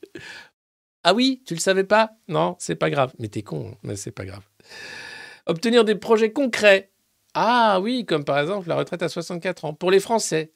Ah 1.04 1.14
oui, 1.14 1.42
tu 1.46 1.54
le 1.54 1.60
savais 1.60 1.84
pas? 1.84 2.12
Non, 2.28 2.56
c'est 2.58 2.74
pas 2.74 2.90
grave. 2.90 3.12
Mais 3.18 3.28
t'es 3.28 3.42
con, 3.42 3.70
hein, 3.72 3.78
mais 3.82 3.94
c'est 3.94 4.10
pas 4.10 4.24
grave. 4.24 4.42
Obtenir 5.46 5.84
des 5.84 5.94
projets 5.94 6.32
concrets. 6.32 6.90
Ah 7.34 7.78
oui, 7.82 8.06
comme 8.06 8.24
par 8.24 8.38
exemple 8.38 8.68
la 8.68 8.76
retraite 8.76 9.02
à 9.02 9.08
64 9.08 9.66
ans 9.66 9.74
pour 9.74 9.90
les 9.90 10.00
Français. 10.00 10.52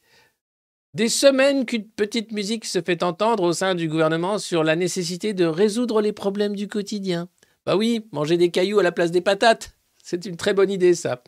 Des 0.94 1.10
semaines 1.10 1.66
qu'une 1.66 1.86
petite 1.86 2.32
musique 2.32 2.64
se 2.64 2.80
fait 2.80 3.02
entendre 3.02 3.42
au 3.42 3.52
sein 3.52 3.74
du 3.74 3.88
gouvernement 3.88 4.38
sur 4.38 4.64
la 4.64 4.74
nécessité 4.74 5.34
de 5.34 5.44
résoudre 5.44 6.00
les 6.00 6.14
problèmes 6.14 6.56
du 6.56 6.66
quotidien. 6.66 7.28
Bah 7.66 7.76
oui, 7.76 8.06
manger 8.12 8.38
des 8.38 8.50
cailloux 8.50 8.78
à 8.78 8.82
la 8.82 8.92
place 8.92 9.10
des 9.10 9.20
patates. 9.20 9.76
C'est 10.02 10.24
une 10.24 10.36
très 10.36 10.54
bonne 10.54 10.70
idée, 10.70 10.94
ça. 10.94 11.22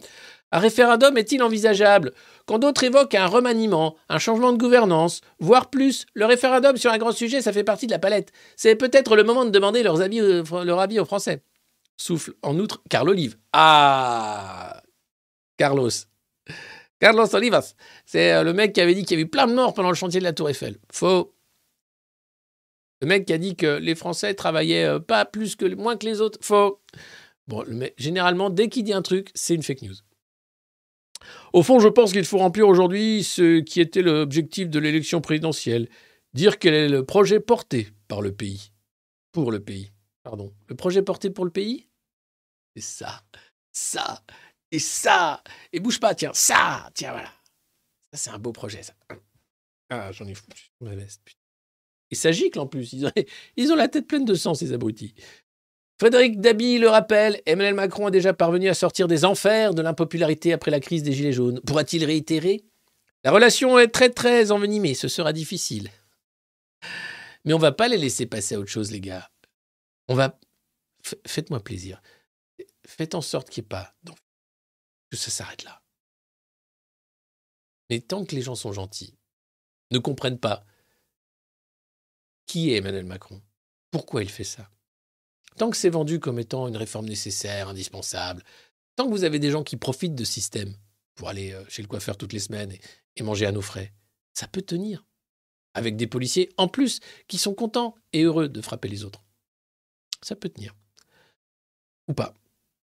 Un 0.53 0.59
référendum 0.59 1.17
est-il 1.17 1.43
envisageable 1.43 2.13
Quand 2.47 2.59
d'autres 2.59 2.85
évoquent 2.85 3.15
un 3.15 3.27
remaniement, 3.27 3.97
un 4.09 4.19
changement 4.19 4.53
de 4.53 4.59
gouvernance, 4.59 5.21
voire 5.39 5.71
plus, 5.71 6.07
le 6.15 6.27
référendum 6.27 6.77
sur 6.77 6.91
un 6.91 6.99
grand 6.99 7.13
sujet, 7.13 7.41
ça 7.41 7.53
fait 7.53 7.65
partie 7.65 7.87
de 7.87 7.93
la 7.93 7.99
palette. 7.99 8.33
C'est 8.57 8.77
peut-être 8.77 9.17
le 9.17 9.23
moment 9.23 9.45
de 9.45 9.51
demander 9.51 9.83
leur 9.83 10.01
avis 10.01 11.01
aux 11.01 11.05
Français. 11.05 11.43
Souffle 12.01 12.33
en 12.43 12.59
outre 12.59 12.83
Carl 12.89 13.11
Olive. 13.11 13.37
Ah 13.53 14.83
Carlos. 15.59 15.91
Carlos 16.99 17.35
Olivas. 17.35 17.75
C'est 18.07 18.33
euh, 18.33 18.43
le 18.43 18.55
mec 18.55 18.73
qui 18.73 18.81
avait 18.81 18.95
dit 18.95 19.05
qu'il 19.05 19.19
y 19.19 19.21
avait 19.21 19.27
eu 19.27 19.31
plein 19.31 19.47
de 19.47 19.53
morts 19.53 19.75
pendant 19.75 19.91
le 19.91 19.95
chantier 19.95 20.19
de 20.19 20.25
la 20.25 20.33
Tour 20.33 20.49
Eiffel. 20.49 20.79
Faux. 20.91 21.35
Le 23.03 23.07
mec 23.07 23.27
qui 23.27 23.35
a 23.35 23.39
dit 23.39 23.55
que 23.55 23.77
les 23.79 23.95
Français 23.95 24.33
travaillaient 24.33 24.87
euh, 24.87 24.99
pas 24.99 25.27
plus 25.27 25.57
que 25.57 25.67
moins 25.75 25.99
que 25.99 26.07
les 26.07 26.23
autres. 26.23 26.39
Faux. 26.41 26.81
Bon, 27.49 27.65
mec, 27.69 27.95
généralement, 27.99 28.49
dès 28.49 28.69
qu'il 28.69 28.85
dit 28.85 28.95
un 28.95 29.03
truc, 29.03 29.31
c'est 29.35 29.55
une 29.55 29.63
fake 29.63 29.83
news. 29.83 29.97
Au 31.53 31.63
fond, 31.63 31.81
je 31.81 31.89
pense 31.89 32.13
qu'il 32.13 32.25
faut 32.25 32.39
remplir 32.39 32.69
aujourd'hui 32.69 33.25
ce 33.25 33.61
qui 33.61 33.81
était 33.81 34.03
l'objectif 34.03 34.69
de 34.69 34.79
l'élection 34.79 35.21
présidentielle. 35.21 35.89
Dire 36.35 36.59
quel 36.59 36.75
est 36.75 36.89
le 36.89 37.05
projet 37.05 37.41
porté 37.41 37.89
par 38.09 38.23
le 38.23 38.33
pays. 38.33 38.73
Pour 39.33 39.51
le 39.51 39.61
pays. 39.61 39.91
Pardon. 40.23 40.53
Le 40.69 40.77
projet 40.77 41.03
porté 41.03 41.31
pour 41.31 41.45
le 41.45 41.51
pays? 41.51 41.89
C'est 42.77 42.83
ça. 42.83 43.23
Ça. 43.73 44.23
Et 44.71 44.79
ça. 44.79 45.43
Et 45.73 45.81
bouge 45.81 45.99
pas, 45.99 46.15
tiens. 46.15 46.33
Ça. 46.35 46.91
Tiens, 46.95 47.13
voilà. 47.13 47.33
Ça, 48.13 48.19
c'est 48.19 48.31
un 48.31 48.39
beau 48.39 48.53
projet, 48.53 48.83
ça. 48.83 48.95
Ah, 49.91 50.13
j'en 50.13 50.27
ai 50.27 50.35
foutu 50.35 50.71
ma 50.81 50.95
veste. 50.95 51.23
putain. 51.25 51.39
Et 52.13 52.15
ça 52.15 52.33
gicle 52.33 52.59
en 52.59 52.67
plus. 52.67 52.93
Ils 52.93 53.07
ont, 53.07 53.13
ils 53.57 53.73
ont 53.73 53.77
la 53.77 53.89
tête 53.89 54.07
pleine 54.07 54.25
de 54.25 54.35
sang, 54.35 54.55
ces 54.55 54.73
abrutis. 54.73 55.15
Frédéric 56.01 56.41
Dabi 56.41 56.79
le 56.79 56.89
rappelle, 56.89 57.43
Emmanuel 57.45 57.75
Macron 57.75 58.09
est 58.09 58.11
déjà 58.11 58.33
parvenu 58.33 58.71
à 58.71 58.75
sortir 58.75 59.07
des 59.07 59.27
enfers 59.27 59.75
de 59.75 59.83
l'impopularité 59.83 60.55
après 60.55 60.71
la 60.71 60.81
crise 60.81 61.03
des 61.03 61.13
Gilets 61.13 61.35
jaunes. 61.35 61.61
Pourra-t-il 61.61 62.07
réitérer? 62.07 62.65
La 63.23 63.31
relation 63.31 63.79
est 63.79 63.89
très 63.89 64.09
très 64.09 64.51
envenimée, 64.51 64.95
ce 64.95 65.09
sera 65.09 65.35
difficile. 65.35 65.91
Mais 67.45 67.53
on 67.53 67.59
va 67.59 67.73
pas 67.73 67.87
les 67.87 67.99
laisser 67.99 68.25
passer 68.25 68.55
à 68.55 68.61
autre 68.61 68.71
chose, 68.71 68.91
les 68.91 69.03
gars. 69.03 69.31
On 70.09 70.15
va. 70.15 70.41
Faites-moi 71.27 71.63
plaisir. 71.63 72.01
Faites 72.87 73.15
en 73.15 73.21
sorte 73.21 73.51
qu'il 73.51 73.63
n'y 73.63 73.67
ait 73.67 73.69
pas. 73.69 73.95
Que 75.11 75.19
ça 75.19 75.31
s'arrête 75.31 75.65
là. 75.65 75.83
Mais 77.91 78.01
tant 78.01 78.25
que 78.25 78.35
les 78.35 78.41
gens 78.41 78.55
sont 78.55 78.73
gentils, 78.73 79.19
ne 79.91 79.99
comprennent 79.99 80.41
pas 80.41 80.65
qui 82.47 82.73
est 82.73 82.79
Emmanuel 82.79 83.05
Macron, 83.05 83.43
pourquoi 83.91 84.23
il 84.23 84.31
fait 84.31 84.45
ça, 84.45 84.71
tant 85.61 85.69
que 85.69 85.77
c'est 85.77 85.91
vendu 85.91 86.21
comme 86.21 86.39
étant 86.39 86.69
une 86.69 86.77
réforme 86.79 87.05
nécessaire, 87.05 87.69
indispensable, 87.69 88.43
tant 88.97 89.05
que 89.05 89.11
vous 89.11 89.25
avez 89.25 89.39
des 89.39 89.51
gens 89.51 89.63
qui 89.63 89.77
profitent 89.77 90.15
de 90.15 90.25
ce 90.25 90.33
système 90.33 90.75
pour 91.15 91.29
aller 91.29 91.53
euh, 91.53 91.63
chez 91.69 91.83
le 91.83 91.89
coiffeur 91.89 92.17
toutes 92.17 92.33
les 92.33 92.39
semaines 92.39 92.73
et, 92.73 92.81
et 93.17 93.23
manger 93.23 93.45
à 93.45 93.53
nos 93.53 93.61
frais, 93.61 93.93
ça 94.33 94.49
peut 94.49 94.63
tenir. 94.63 95.05
Avec 95.75 95.97
des 95.97 96.07
policiers 96.07 96.49
en 96.57 96.67
plus 96.67 97.01
qui 97.29 97.37
sont 97.37 97.53
contents 97.53 97.95
et 98.15 98.23
heureux 98.23 98.49
de 98.49 98.63
frapper 98.63 98.89
les 98.89 99.05
autres. 99.05 99.23
Ça 100.23 100.35
peut 100.35 100.49
tenir. 100.49 100.75
Ou 102.09 102.15
pas. 102.15 102.33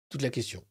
Toute 0.09 0.23
la 0.23 0.31
question. 0.31 0.65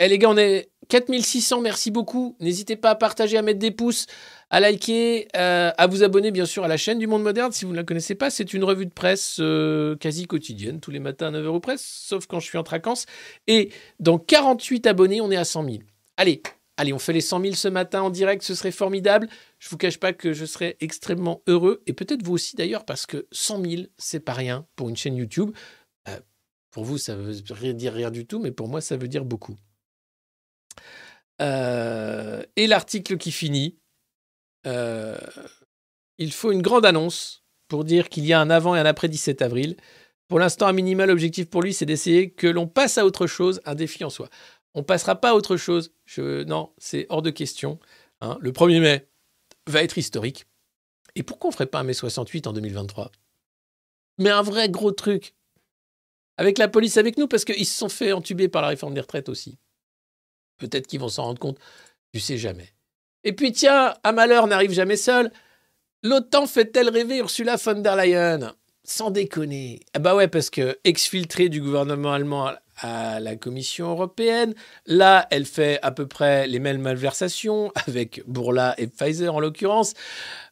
Eh 0.00 0.06
les 0.06 0.18
gars, 0.18 0.30
on 0.30 0.36
est 0.36 0.70
4600, 0.88 1.60
merci 1.60 1.90
beaucoup. 1.90 2.36
N'hésitez 2.38 2.76
pas 2.76 2.90
à 2.90 2.94
partager, 2.94 3.36
à 3.36 3.42
mettre 3.42 3.58
des 3.58 3.72
pouces, 3.72 4.06
à 4.48 4.60
liker, 4.60 5.26
euh, 5.36 5.72
à 5.76 5.86
vous 5.88 6.04
abonner 6.04 6.30
bien 6.30 6.46
sûr 6.46 6.62
à 6.62 6.68
la 6.68 6.76
chaîne 6.76 7.00
du 7.00 7.08
Monde 7.08 7.24
Moderne 7.24 7.50
si 7.50 7.64
vous 7.64 7.72
ne 7.72 7.76
la 7.76 7.82
connaissez 7.82 8.14
pas. 8.14 8.30
C'est 8.30 8.54
une 8.54 8.62
revue 8.62 8.86
de 8.86 8.92
presse 8.92 9.38
euh, 9.40 9.96
quasi 9.96 10.26
quotidienne, 10.26 10.78
tous 10.78 10.92
les 10.92 11.00
matins 11.00 11.34
à 11.34 11.38
9h 11.38 11.48
ou 11.48 11.60
presse, 11.60 11.84
sauf 11.84 12.26
quand 12.26 12.38
je 12.38 12.46
suis 12.46 12.58
en 12.58 12.62
vacances. 12.62 13.06
Et 13.48 13.72
dans 13.98 14.18
48 14.18 14.86
abonnés, 14.86 15.20
on 15.20 15.32
est 15.32 15.36
à 15.36 15.44
100 15.44 15.64
000. 15.64 15.78
Allez, 16.16 16.42
allez, 16.76 16.92
on 16.92 17.00
fait 17.00 17.12
les 17.12 17.20
100 17.20 17.42
000 17.42 17.54
ce 17.54 17.66
matin 17.66 18.02
en 18.02 18.10
direct, 18.10 18.44
ce 18.44 18.54
serait 18.54 18.70
formidable. 18.70 19.28
Je 19.58 19.68
vous 19.68 19.78
cache 19.78 19.98
pas 19.98 20.12
que 20.12 20.32
je 20.32 20.44
serais 20.44 20.76
extrêmement 20.80 21.42
heureux, 21.48 21.82
et 21.86 21.92
peut-être 21.92 22.22
vous 22.22 22.34
aussi 22.34 22.54
d'ailleurs, 22.54 22.84
parce 22.84 23.04
que 23.04 23.26
100 23.32 23.64
000, 23.64 23.82
c'est 23.98 24.20
pas 24.20 24.32
rien 24.32 24.64
pour 24.76 24.88
une 24.88 24.96
chaîne 24.96 25.16
YouTube. 25.16 25.50
Euh, 26.08 26.20
pour 26.70 26.84
vous, 26.84 26.98
ça 26.98 27.16
veut 27.16 27.34
rien 27.50 27.74
dire 27.74 27.92
rien 27.92 28.12
du 28.12 28.26
tout, 28.26 28.38
mais 28.38 28.52
pour 28.52 28.68
moi, 28.68 28.80
ça 28.80 28.96
veut 28.96 29.08
dire 29.08 29.24
beaucoup. 29.24 29.56
Euh, 31.40 32.42
et 32.56 32.66
l'article 32.66 33.16
qui 33.16 33.30
finit, 33.32 33.78
euh, 34.66 35.18
il 36.18 36.32
faut 36.32 36.52
une 36.52 36.62
grande 36.62 36.84
annonce 36.84 37.44
pour 37.68 37.84
dire 37.84 38.08
qu'il 38.08 38.26
y 38.26 38.32
a 38.32 38.40
un 38.40 38.50
avant 38.50 38.74
et 38.74 38.80
un 38.80 38.86
après 38.86 39.08
17 39.08 39.42
avril. 39.42 39.76
Pour 40.26 40.38
l'instant, 40.38 40.66
un 40.66 40.72
minimal 40.72 41.10
objectif 41.10 41.48
pour 41.48 41.62
lui, 41.62 41.72
c'est 41.72 41.86
d'essayer 41.86 42.30
que 42.30 42.46
l'on 42.46 42.66
passe 42.66 42.98
à 42.98 43.06
autre 43.06 43.26
chose, 43.26 43.60
un 43.64 43.74
défi 43.74 44.04
en 44.04 44.10
soi. 44.10 44.28
On 44.74 44.82
passera 44.82 45.16
pas 45.16 45.30
à 45.30 45.34
autre 45.34 45.56
chose. 45.56 45.92
Je, 46.04 46.44
non, 46.44 46.72
c'est 46.78 47.06
hors 47.08 47.22
de 47.22 47.30
question. 47.30 47.78
hein. 48.20 48.36
Le 48.40 48.52
1er 48.52 48.80
mai 48.80 49.08
va 49.66 49.82
être 49.82 49.96
historique. 49.98 50.46
Et 51.14 51.22
pourquoi 51.22 51.48
on 51.48 51.52
ferait 51.52 51.66
pas 51.66 51.80
un 51.80 51.84
mai 51.84 51.94
68 51.94 52.46
en 52.46 52.52
2023 52.52 53.10
Mais 54.18 54.30
un 54.30 54.42
vrai 54.42 54.68
gros 54.68 54.92
truc. 54.92 55.34
Avec 56.36 56.58
la 56.58 56.68
police 56.68 56.96
avec 56.96 57.16
nous, 57.16 57.26
parce 57.26 57.44
qu'ils 57.44 57.66
se 57.66 57.76
sont 57.76 57.88
fait 57.88 58.12
entuber 58.12 58.48
par 58.48 58.62
la 58.62 58.68
réforme 58.68 58.94
des 58.94 59.00
retraites 59.00 59.28
aussi. 59.28 59.58
Peut-être 60.58 60.86
qu'ils 60.86 61.00
vont 61.00 61.08
s'en 61.08 61.24
rendre 61.24 61.38
compte. 61.38 61.58
Tu 62.12 62.20
sais 62.20 62.38
jamais. 62.38 62.68
Et 63.24 63.32
puis 63.32 63.52
tiens, 63.52 63.94
un 64.04 64.12
malheur 64.12 64.46
n'arrive 64.46 64.72
jamais 64.72 64.96
seul. 64.96 65.30
L'OTAN 66.02 66.46
fait-elle 66.46 66.90
rêver 66.90 67.18
Ursula 67.18 67.56
von 67.56 67.80
der 67.80 67.96
Leyen? 67.96 68.54
Sans 68.84 69.10
déconner. 69.10 69.80
Ah 69.92 69.98
bah 69.98 70.14
ouais, 70.14 70.28
parce 70.28 70.48
que 70.48 70.78
exfiltrée 70.84 71.48
du 71.48 71.60
gouvernement 71.60 72.12
allemand 72.12 72.52
à 72.76 73.20
la 73.20 73.36
Commission 73.36 73.90
européenne, 73.90 74.54
là, 74.86 75.26
elle 75.30 75.44
fait 75.44 75.78
à 75.82 75.90
peu 75.90 76.06
près 76.06 76.46
les 76.46 76.58
mêmes 76.60 76.80
malversations 76.80 77.72
avec 77.86 78.22
Bourla 78.26 78.74
et 78.78 78.86
Pfizer 78.86 79.34
en 79.34 79.40
l'occurrence. 79.40 79.94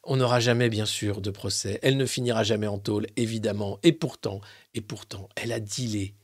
On 0.02 0.16
n'aura 0.16 0.40
jamais, 0.40 0.68
bien 0.68 0.86
sûr, 0.86 1.20
de 1.20 1.30
procès. 1.30 1.78
Elle 1.82 1.96
ne 1.96 2.07
finira 2.07 2.42
jamais 2.42 2.66
en 2.66 2.78
tôle, 2.78 3.07
évidemment. 3.16 3.78
Et 3.84 3.92
pourtant, 3.92 4.40
et 4.74 4.80
pourtant, 4.80 5.28
elle 5.36 5.52
a 5.52 5.61
dealé 5.61 6.14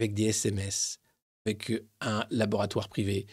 avec 0.00 0.14
des 0.14 0.28
SMS, 0.28 0.99
avec 1.46 1.72
un 2.00 2.24
laboratoire 2.30 2.88
privé, 2.88 3.26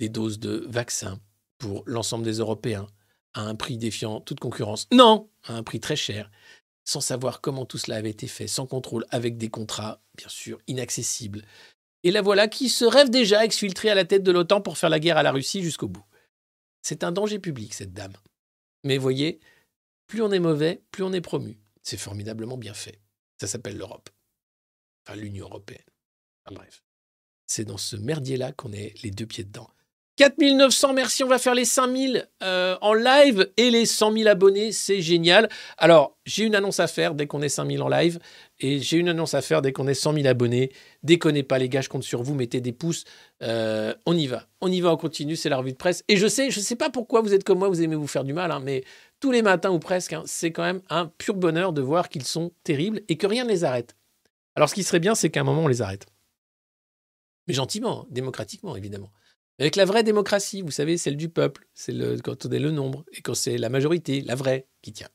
des 0.00 0.08
doses 0.08 0.38
de 0.38 0.66
vaccins 0.68 1.20
pour 1.58 1.82
l'ensemble 1.86 2.24
des 2.24 2.38
Européens 2.38 2.86
à 3.34 3.42
un 3.42 3.54
prix 3.54 3.78
défiant 3.78 4.20
toute 4.20 4.40
concurrence. 4.40 4.88
Non, 4.92 5.30
à 5.44 5.54
un 5.54 5.62
prix 5.62 5.80
très 5.80 5.96
cher, 5.96 6.30
sans 6.84 7.00
savoir 7.00 7.40
comment 7.40 7.64
tout 7.64 7.78
cela 7.78 7.96
avait 7.96 8.10
été 8.10 8.26
fait, 8.26 8.46
sans 8.46 8.66
contrôle, 8.66 9.06
avec 9.10 9.38
des 9.38 9.48
contrats, 9.48 10.02
bien 10.16 10.28
sûr, 10.28 10.58
inaccessibles. 10.66 11.42
Et 12.02 12.10
la 12.10 12.20
voilà 12.20 12.48
qui 12.48 12.68
se 12.68 12.84
rêve 12.84 13.10
déjà 13.10 13.44
exfiltrée 13.44 13.90
à 13.90 13.94
la 13.94 14.04
tête 14.04 14.24
de 14.24 14.32
l'OTAN 14.32 14.60
pour 14.60 14.76
faire 14.76 14.90
la 14.90 14.98
guerre 14.98 15.18
à 15.18 15.22
la 15.22 15.32
Russie 15.32 15.62
jusqu'au 15.62 15.88
bout. 15.88 16.04
C'est 16.82 17.04
un 17.04 17.12
danger 17.12 17.38
public, 17.38 17.74
cette 17.74 17.92
dame. 17.92 18.14
Mais 18.82 18.98
voyez, 18.98 19.38
plus 20.08 20.20
on 20.20 20.32
est 20.32 20.40
mauvais, 20.40 20.82
plus 20.90 21.04
on 21.04 21.12
est 21.12 21.20
promu. 21.20 21.60
C'est 21.82 21.96
formidablement 21.96 22.58
bien 22.58 22.74
fait. 22.74 23.00
Ça 23.40 23.46
s'appelle 23.46 23.76
l'Europe. 23.76 24.10
Enfin, 25.06 25.16
l'Union 25.18 25.46
européenne. 25.46 25.84
Enfin, 26.44 26.56
bref. 26.56 26.82
C'est 27.54 27.66
dans 27.66 27.76
ce 27.76 27.96
merdier-là 27.96 28.52
qu'on 28.52 28.72
est 28.72 28.94
les 29.02 29.10
deux 29.10 29.26
pieds 29.26 29.44
dedans. 29.44 29.68
4900, 30.16 30.94
merci, 30.94 31.22
on 31.22 31.28
va 31.28 31.36
faire 31.36 31.54
les 31.54 31.66
5000 31.66 32.26
euh, 32.42 32.78
en 32.80 32.94
live 32.94 33.50
et 33.58 33.70
les 33.70 33.84
100 33.84 34.16
000 34.16 34.26
abonnés, 34.26 34.72
c'est 34.72 35.02
génial. 35.02 35.50
Alors, 35.76 36.16
j'ai 36.24 36.44
une 36.44 36.54
annonce 36.54 36.80
à 36.80 36.86
faire 36.86 37.14
dès 37.14 37.26
qu'on 37.26 37.42
est 37.42 37.50
5000 37.50 37.82
en 37.82 37.88
live 37.88 38.18
et 38.58 38.78
j'ai 38.78 38.96
une 38.96 39.10
annonce 39.10 39.34
à 39.34 39.42
faire 39.42 39.60
dès 39.60 39.72
qu'on 39.72 39.86
est 39.86 39.92
100 39.92 40.14
000 40.14 40.26
abonnés. 40.28 40.72
Déconnez 41.02 41.42
pas 41.42 41.58
les 41.58 41.68
gars, 41.68 41.82
je 41.82 41.90
compte 41.90 42.04
sur 42.04 42.22
vous, 42.22 42.34
mettez 42.34 42.62
des 42.62 42.72
pouces. 42.72 43.04
Euh, 43.42 43.92
on 44.06 44.16
y 44.16 44.26
va, 44.26 44.46
on 44.62 44.72
y 44.72 44.80
va, 44.80 44.90
on 44.90 44.96
continue, 44.96 45.36
c'est 45.36 45.50
la 45.50 45.58
revue 45.58 45.72
de 45.72 45.76
presse. 45.76 46.04
Et 46.08 46.16
je 46.16 46.28
sais, 46.28 46.50
je 46.50 46.58
sais 46.58 46.76
pas 46.76 46.88
pourquoi 46.88 47.20
vous 47.20 47.34
êtes 47.34 47.44
comme 47.44 47.58
moi, 47.58 47.68
vous 47.68 47.82
aimez 47.82 47.96
vous 47.96 48.06
faire 48.06 48.24
du 48.24 48.32
mal, 48.32 48.50
hein, 48.50 48.62
mais 48.64 48.82
tous 49.20 49.30
les 49.30 49.42
matins 49.42 49.72
ou 49.72 49.78
presque, 49.78 50.14
hein, 50.14 50.22
c'est 50.24 50.52
quand 50.52 50.64
même 50.64 50.80
un 50.88 51.04
pur 51.18 51.34
bonheur 51.34 51.74
de 51.74 51.82
voir 51.82 52.08
qu'ils 52.08 52.24
sont 52.24 52.52
terribles 52.64 53.02
et 53.10 53.18
que 53.18 53.26
rien 53.26 53.44
ne 53.44 53.50
les 53.50 53.64
arrête. 53.64 53.94
Alors 54.56 54.70
ce 54.70 54.74
qui 54.74 54.84
serait 54.84 55.00
bien, 55.00 55.14
c'est 55.14 55.28
qu'à 55.28 55.40
un 55.40 55.44
moment, 55.44 55.64
on 55.64 55.68
les 55.68 55.82
arrête. 55.82 56.06
Mais 57.46 57.54
gentiment, 57.54 58.06
démocratiquement, 58.10 58.76
évidemment. 58.76 59.12
Avec 59.58 59.76
la 59.76 59.84
vraie 59.84 60.02
démocratie, 60.02 60.62
vous 60.62 60.70
savez, 60.70 60.96
celle 60.96 61.16
du 61.16 61.28
peuple, 61.28 61.68
c'est 61.74 61.94
quand 62.22 62.46
on 62.46 62.50
est 62.50 62.58
le 62.58 62.70
nombre, 62.70 63.04
et 63.12 63.20
quand 63.20 63.34
c'est 63.34 63.58
la 63.58 63.68
majorité, 63.68 64.22
la 64.22 64.34
vraie, 64.34 64.66
qui 64.80 64.92
tient. 64.92 65.08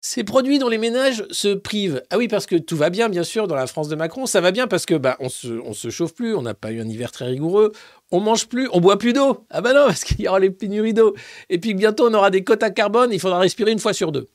Ces 0.00 0.22
produits 0.22 0.60
dont 0.60 0.68
les 0.68 0.78
ménages 0.78 1.26
se 1.30 1.54
privent. 1.54 2.02
Ah 2.10 2.18
oui, 2.18 2.28
parce 2.28 2.46
que 2.46 2.54
tout 2.54 2.76
va 2.76 2.88
bien, 2.88 3.08
bien 3.08 3.24
sûr, 3.24 3.48
dans 3.48 3.56
la 3.56 3.66
France 3.66 3.88
de 3.88 3.96
Macron. 3.96 4.26
Ça 4.26 4.40
va 4.40 4.52
bien 4.52 4.68
parce 4.68 4.86
que 4.86 4.94
bah, 4.94 5.16
on 5.18 5.28
se, 5.28 5.60
se 5.72 5.90
chauffe 5.90 6.14
plus, 6.14 6.36
on 6.36 6.42
n'a 6.42 6.54
pas 6.54 6.70
eu 6.70 6.80
un 6.80 6.88
hiver 6.88 7.10
très 7.10 7.26
rigoureux, 7.26 7.72
on 8.12 8.20
mange 8.20 8.46
plus, 8.46 8.68
on 8.72 8.80
boit 8.80 8.96
plus 8.96 9.12
d'eau. 9.12 9.44
Ah 9.50 9.60
bah 9.60 9.72
non, 9.74 9.84
parce 9.86 10.04
qu'il 10.04 10.20
y 10.20 10.28
aura 10.28 10.38
les 10.38 10.50
pénuries 10.50 10.94
d'eau. 10.94 11.14
Et 11.50 11.58
puis 11.58 11.74
bientôt, 11.74 12.08
on 12.08 12.14
aura 12.14 12.30
des 12.30 12.44
quotas 12.44 12.70
carbone, 12.70 13.12
il 13.12 13.18
faudra 13.18 13.40
respirer 13.40 13.72
une 13.72 13.80
fois 13.80 13.92
sur 13.92 14.12
deux. 14.12 14.28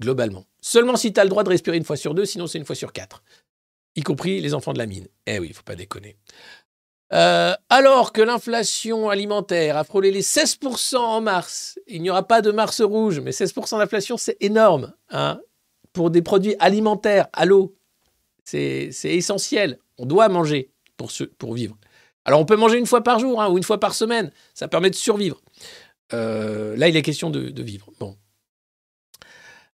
Globalement. 0.00 0.46
Seulement 0.60 0.96
si 0.96 1.12
tu 1.12 1.20
as 1.20 1.24
le 1.24 1.30
droit 1.30 1.44
de 1.44 1.50
respirer 1.50 1.76
une 1.76 1.84
fois 1.84 1.96
sur 1.96 2.12
deux, 2.12 2.24
sinon 2.24 2.48
c'est 2.48 2.58
une 2.58 2.64
fois 2.64 2.76
sur 2.76 2.92
quatre. 2.92 3.22
Y 3.96 4.02
compris 4.02 4.40
les 4.40 4.54
enfants 4.54 4.72
de 4.72 4.78
la 4.78 4.86
mine. 4.86 5.06
Eh 5.26 5.38
oui, 5.38 5.48
il 5.50 5.54
faut 5.54 5.62
pas 5.62 5.76
déconner. 5.76 6.16
Euh, 7.12 7.54
alors 7.68 8.12
que 8.12 8.22
l'inflation 8.22 9.10
alimentaire 9.10 9.76
a 9.76 9.84
frôlé 9.84 10.10
les 10.10 10.22
16% 10.22 10.96
en 10.96 11.20
mars, 11.20 11.78
il 11.86 12.00
n'y 12.00 12.08
aura 12.08 12.26
pas 12.26 12.40
de 12.40 12.50
mars 12.50 12.80
rouge, 12.80 13.20
mais 13.20 13.32
16% 13.32 13.78
d'inflation, 13.78 14.16
c'est 14.16 14.36
énorme. 14.40 14.94
hein, 15.10 15.40
pour 15.92 16.10
des 16.10 16.22
produits 16.22 16.56
alimentaires, 16.58 17.28
à 17.34 17.44
l'eau, 17.44 17.76
c'est 18.44 18.90
essentiel. 19.04 19.78
On 19.98 20.06
doit 20.06 20.28
manger 20.30 20.70
pour 21.38 21.52
vivre. 21.52 21.76
Alors 22.24 22.40
on 22.40 22.44
peut 22.44 22.56
manger 22.56 22.78
une 22.78 22.86
fois 22.86 23.02
par 23.02 23.18
jour 23.18 23.42
hein, 23.42 23.50
ou 23.50 23.58
une 23.58 23.64
fois 23.64 23.80
par 23.80 23.94
semaine, 23.94 24.30
ça 24.54 24.68
permet 24.68 24.90
de 24.90 24.94
survivre. 24.94 25.42
Euh, 26.12 26.76
là, 26.76 26.88
il 26.88 26.96
est 26.96 27.02
question 27.02 27.30
de, 27.30 27.48
de 27.48 27.62
vivre. 27.62 27.90
Bon. 27.98 28.16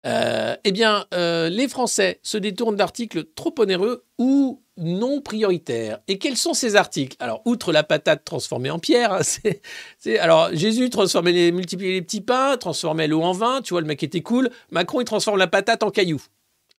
Euh, 0.04 0.54
eh 0.64 0.70
bien, 0.72 1.06
euh, 1.14 1.48
les 1.48 1.66
Français 1.68 2.20
se 2.22 2.38
détournent 2.38 2.76
d'articles 2.76 3.24
trop 3.34 3.52
onéreux 3.58 4.04
ou 4.18 4.62
non 4.76 5.20
prioritaires. 5.20 5.98
Et 6.06 6.18
quels 6.18 6.36
sont 6.36 6.54
ces 6.54 6.76
articles? 6.76 7.16
Alors, 7.18 7.42
outre 7.44 7.72
la 7.72 7.82
patate 7.82 8.24
transformée 8.24 8.70
en 8.70 8.78
pierre, 8.78 9.12
hein, 9.12 9.22
c'est, 9.98 10.18
alors 10.18 10.50
Jésus 10.52 10.90
transformait 10.90 11.32
les, 11.32 11.50
multipliait 11.50 11.94
les 11.94 12.02
petits 12.02 12.20
pains, 12.20 12.56
transformait 12.56 13.08
l'eau 13.08 13.22
en 13.22 13.32
vin, 13.32 13.62
tu 13.62 13.74
vois, 13.74 13.80
le 13.80 13.86
mec 13.88 14.02
était 14.02 14.20
cool. 14.22 14.50
Macron, 14.70 15.00
il 15.00 15.04
transforme 15.04 15.38
la 15.38 15.48
patate 15.48 15.82
en 15.82 15.90
caillou. 15.90 16.22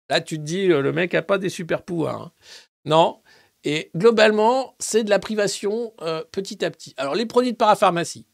Là, 0.09 0.21
tu 0.21 0.37
te 0.37 0.43
dis, 0.43 0.71
euh, 0.71 0.81
le 0.81 0.93
mec 0.93 1.13
a 1.13 1.21
pas 1.21 1.37
des 1.37 1.49
super 1.49 1.81
pouvoirs. 1.83 2.21
hein. 2.21 2.31
Non. 2.85 3.19
Et 3.65 3.91
globalement, 3.97 4.75
c'est 4.79 5.03
de 5.03 5.09
la 5.09 5.19
privation 5.19 5.93
petit 6.31 6.63
à 6.63 6.71
petit. 6.71 6.93
Alors, 6.95 7.15
les 7.15 7.25
produits 7.25 7.51
de 7.51 7.57
parapharmacie, 7.57 8.25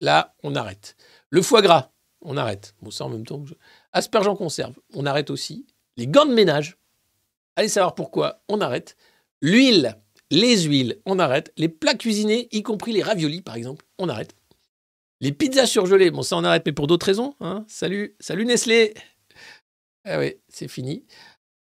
là, 0.00 0.34
on 0.42 0.56
arrête. 0.56 0.96
Le 1.30 1.42
foie 1.42 1.62
gras, 1.62 1.92
on 2.22 2.36
arrête. 2.36 2.74
Bon, 2.82 2.90
ça 2.90 3.04
en 3.04 3.10
même 3.10 3.26
temps. 3.26 3.40
que 3.40 3.50
je- 3.50 3.54
Asperges 3.94 4.28
en 4.28 4.36
conserve, 4.36 4.74
on 4.92 5.06
arrête 5.06 5.30
aussi. 5.30 5.66
Les 5.96 6.06
gants 6.06 6.26
de 6.26 6.34
ménage, 6.34 6.76
allez 7.56 7.68
savoir 7.68 7.94
pourquoi, 7.94 8.42
on 8.48 8.60
arrête. 8.60 8.96
L'huile, 9.40 9.96
les 10.30 10.62
huiles, 10.64 11.00
on 11.06 11.18
arrête. 11.18 11.52
Les 11.56 11.68
plats 11.68 11.94
cuisinés, 11.94 12.48
y 12.52 12.62
compris 12.62 12.92
les 12.92 13.02
raviolis 13.02 13.40
par 13.40 13.54
exemple, 13.54 13.86
on 13.98 14.08
arrête. 14.08 14.34
Les 15.20 15.32
pizzas 15.32 15.66
surgelées, 15.66 16.10
bon 16.10 16.22
ça 16.22 16.36
on 16.36 16.44
arrête, 16.44 16.64
mais 16.66 16.72
pour 16.72 16.86
d'autres 16.88 17.06
raisons. 17.06 17.34
hein. 17.40 17.64
Salut, 17.68 18.14
salut 18.20 18.44
Nestlé. 18.44 18.92
Ah 20.04 20.18
oui, 20.18 20.34
c'est 20.48 20.68
fini. 20.68 21.04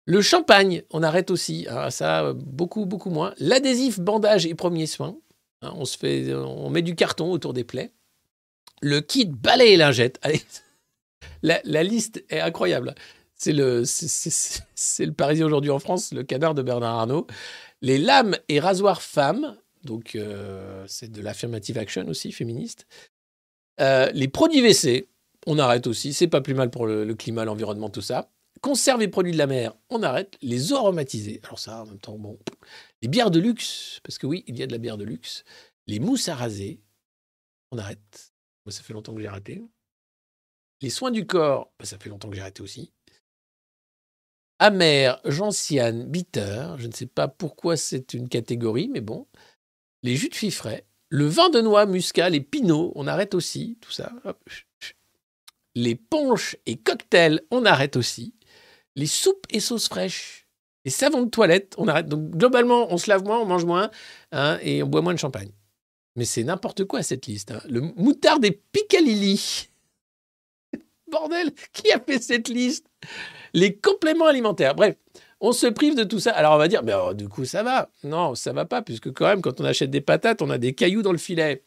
Le 0.06 0.22
champagne, 0.22 0.84
on 0.92 1.04
arrête 1.04 1.32
aussi. 1.32 1.66
Ah, 1.70 1.90
ça, 1.90 2.26
euh, 2.26 2.34
beaucoup, 2.34 2.86
beaucoup 2.86 3.10
moins. 3.10 3.34
L'adhésif, 3.38 4.00
bandage 4.00 4.46
et 4.46 4.54
premiers 4.54 4.88
soins. 4.88 5.18
hein, 5.62 5.72
on, 5.76 5.86
se 5.86 5.98
fait, 5.98 6.34
on 6.34 6.70
met 6.70 6.82
du 6.82 6.96
carton 6.96 7.32
autour 7.32 7.54
des 7.54 7.64
plaies. 7.64 7.92
Le 8.82 9.00
kit 9.02 9.26
balai 9.26 9.74
et 9.74 9.78
lingette. 9.78 10.20
Allez, 10.22 10.42
la, 11.42 11.84
liste 11.84 12.24
est 12.30 12.40
incroyable. 12.40 12.96
C'est 13.36 13.54
le, 13.54 13.84
Parisien 15.12 15.46
aujourd'hui 15.46 15.72
en 15.72 15.80
France, 15.80 16.14
le 16.14 16.24
canard 16.24 16.56
de 16.56 16.62
Bernard 16.62 17.00
Arnault. 17.00 17.28
Les 17.82 17.98
lames 17.98 18.38
et 18.48 18.60
rasoirs 18.60 19.02
femmes, 19.02 19.58
donc 19.84 20.16
euh, 20.16 20.84
c'est 20.88 21.12
de 21.12 21.22
l'affirmative 21.22 21.78
action 21.78 22.08
aussi, 22.08 22.32
féministe. 22.32 22.88
Euh, 23.82 24.10
les 24.14 24.28
produits 24.28 24.62
WC, 24.62 25.08
on 25.46 25.60
arrête 25.60 25.86
aussi, 25.86 26.14
c'est 26.14 26.28
pas 26.28 26.42
plus 26.42 26.54
mal 26.54 26.70
pour 26.72 26.88
le, 26.88 27.04
le 27.04 27.16
climat, 27.16 27.46
l'environnement, 27.46 27.90
tout 27.90 28.02
ça. 28.02 28.30
Conserve 28.62 29.02
et 29.02 29.08
produits 29.08 29.34
de 29.34 29.38
la 29.38 29.48
mer, 29.48 29.74
on 29.90 30.02
arrête. 30.02 30.38
Les 30.42 30.72
eaux 30.72 30.78
aromatisées, 30.78 31.42
alors 31.44 31.60
ça, 31.60 31.84
en 31.84 31.86
même 31.86 32.00
temps, 32.00 32.18
bon. 32.18 32.40
Les 33.02 33.08
bières 33.08 33.30
de 33.30 33.40
luxe, 33.40 34.00
parce 34.04 34.18
que 34.18 34.26
oui, 34.26 34.44
il 34.48 34.58
y 34.58 34.64
a 34.64 34.68
de 34.68 34.72
la 34.72 34.78
bière 34.78 34.98
de 34.98 35.04
luxe. 35.04 35.44
Les 35.88 36.00
mousses 36.00 36.30
à 36.30 36.36
raser, 36.36 36.80
on 37.72 37.78
arrête. 37.78 38.34
Moi, 38.66 38.72
ça 38.72 38.82
fait 38.82 38.94
longtemps 38.94 39.14
que 39.14 39.22
j'ai 39.22 39.28
arrêté. 39.28 39.62
Les 40.82 40.90
soins 40.90 41.12
du 41.12 41.26
corps, 41.26 41.72
bah, 41.80 41.86
ça 41.86 41.98
fait 41.98 42.10
longtemps 42.10 42.30
que 42.30 42.36
j'ai 42.36 42.42
arrêté 42.42 42.62
aussi. 42.62 42.92
Amer, 44.60 45.20
gentiane, 45.26 46.06
bitter, 46.06 46.76
je 46.78 46.88
ne 46.88 46.94
sais 46.94 47.08
pas 47.08 47.28
pourquoi 47.28 47.76
c'est 47.76 48.14
une 48.14 48.30
catégorie, 48.30 48.88
mais 48.88 49.02
bon. 49.02 49.28
les 50.04 50.16
jus 50.16 50.30
de 50.30 50.50
frais, 50.52 50.86
le 51.10 51.26
vin 51.26 51.50
de 51.50 51.62
noix, 51.62 51.86
muscat, 51.86 52.30
les 52.30 52.42
pinots, 52.42 52.92
on 52.96 53.08
arrête 53.08 53.36
aussi, 53.36 53.78
tout 53.82 53.92
ça. 53.92 54.14
Les 55.76 55.96
ponches 55.96 56.56
et 56.66 56.78
cocktails, 56.78 57.42
on 57.52 57.66
arrête 57.66 57.98
aussi. 57.98 58.34
Les 58.96 59.08
soupes 59.08 59.46
et 59.50 59.60
sauces 59.60 59.90
fraîches, 59.90 60.48
les 60.86 60.92
savons 60.92 61.24
de 61.24 61.30
toilette, 61.30 61.76
on 61.78 61.88
arrête. 61.90 62.08
Donc 62.08 62.30
globalement, 62.32 62.94
on 62.94 62.98
se 62.98 63.10
lave 63.10 63.24
moins, 63.24 63.40
on 63.40 63.46
mange 63.46 63.66
moins 63.66 63.92
hein, 64.32 64.58
et 64.62 64.84
on 64.84 64.88
boit 64.88 65.02
moins 65.02 65.14
de 65.14 65.20
champagne. 65.20 65.52
Mais 66.16 66.24
c'est 66.26 66.44
n'importe 66.46 66.86
quoi 66.86 67.04
cette 67.04 67.26
liste. 67.26 67.52
hein. 67.52 67.62
Le 67.68 67.82
moutard 67.82 68.40
des 68.40 68.52
Picalili. 68.52 69.70
Bordel, 71.08 71.52
qui 71.74 71.92
a 71.92 72.00
fait 72.00 72.22
cette 72.22 72.48
liste? 72.48 72.88
Les 73.54 73.76
compléments 73.76 74.26
alimentaires. 74.26 74.76
Bref, 74.76 74.96
on 75.40 75.52
se 75.52 75.68
prive 75.68 75.96
de 75.96 76.04
tout 76.04 76.20
ça. 76.20 76.32
Alors 76.32 76.54
on 76.54 76.58
va 76.58 76.68
dire, 76.68 76.84
mais 76.84 76.92
alors, 76.92 77.16
du 77.16 77.30
coup 77.30 77.46
ça 77.46 77.64
va. 77.64 77.90
Non, 78.04 78.36
ça 78.36 78.54
va 78.54 78.66
pas, 78.66 78.82
puisque 78.82 79.12
quand 79.14 79.28
même, 79.28 79.42
quand 79.42 79.62
on 79.62 79.66
achète 79.66 79.92
des 79.92 80.02
patates, 80.02 80.42
on 80.42 80.50
a 80.50 80.58
des 80.58 80.74
cailloux 80.74 81.02
dans 81.02 81.12
le 81.12 81.18
filet. 81.18 81.64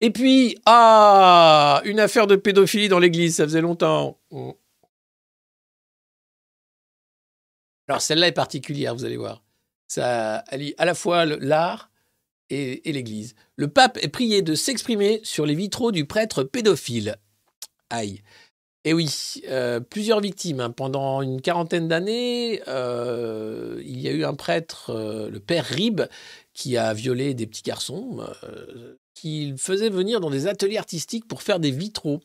Et 0.00 0.10
puis, 0.10 0.58
ah, 0.64 1.82
une 1.84 2.00
affaire 2.00 2.26
de 2.26 2.36
pédophilie 2.36 2.88
dans 2.88 2.98
l'église, 2.98 3.36
ça 3.36 3.44
faisait 3.44 3.60
longtemps. 3.60 4.18
Mm. 4.30 4.50
Alors 7.88 8.00
celle-là 8.00 8.28
est 8.28 8.32
particulière, 8.32 8.94
vous 8.94 9.04
allez 9.04 9.16
voir. 9.16 9.42
Ça 9.88 10.36
allie 10.48 10.74
à 10.78 10.84
la 10.84 10.94
fois 10.94 11.24
l'art 11.24 11.90
et 12.48 12.80
l'Église. 12.84 13.34
Le 13.56 13.68
pape 13.68 13.98
est 14.00 14.08
prié 14.08 14.42
de 14.42 14.54
s'exprimer 14.54 15.20
sur 15.24 15.46
les 15.46 15.54
vitraux 15.54 15.92
du 15.92 16.04
prêtre 16.04 16.44
pédophile. 16.44 17.16
Aïe. 17.90 18.22
Et 18.84 18.94
oui, 18.94 19.42
euh, 19.48 19.78
plusieurs 19.80 20.20
victimes. 20.20 20.60
hein. 20.60 20.70
Pendant 20.70 21.20
une 21.20 21.42
quarantaine 21.42 21.86
d'années, 21.86 22.62
euh, 22.66 23.78
il 23.84 24.00
y 24.00 24.08
a 24.08 24.12
eu 24.12 24.24
un 24.24 24.34
prêtre, 24.34 24.90
euh, 24.90 25.28
le 25.28 25.38
père 25.38 25.66
Rib, 25.66 26.00
qui 26.54 26.78
a 26.78 26.94
violé 26.94 27.34
des 27.34 27.46
petits 27.46 27.62
garçons, 27.62 28.20
qu'il 29.14 29.58
faisait 29.58 29.90
venir 29.90 30.20
dans 30.20 30.30
des 30.30 30.46
ateliers 30.46 30.78
artistiques 30.78 31.28
pour 31.28 31.42
faire 31.42 31.60
des 31.60 31.70
vitraux. 31.70 32.20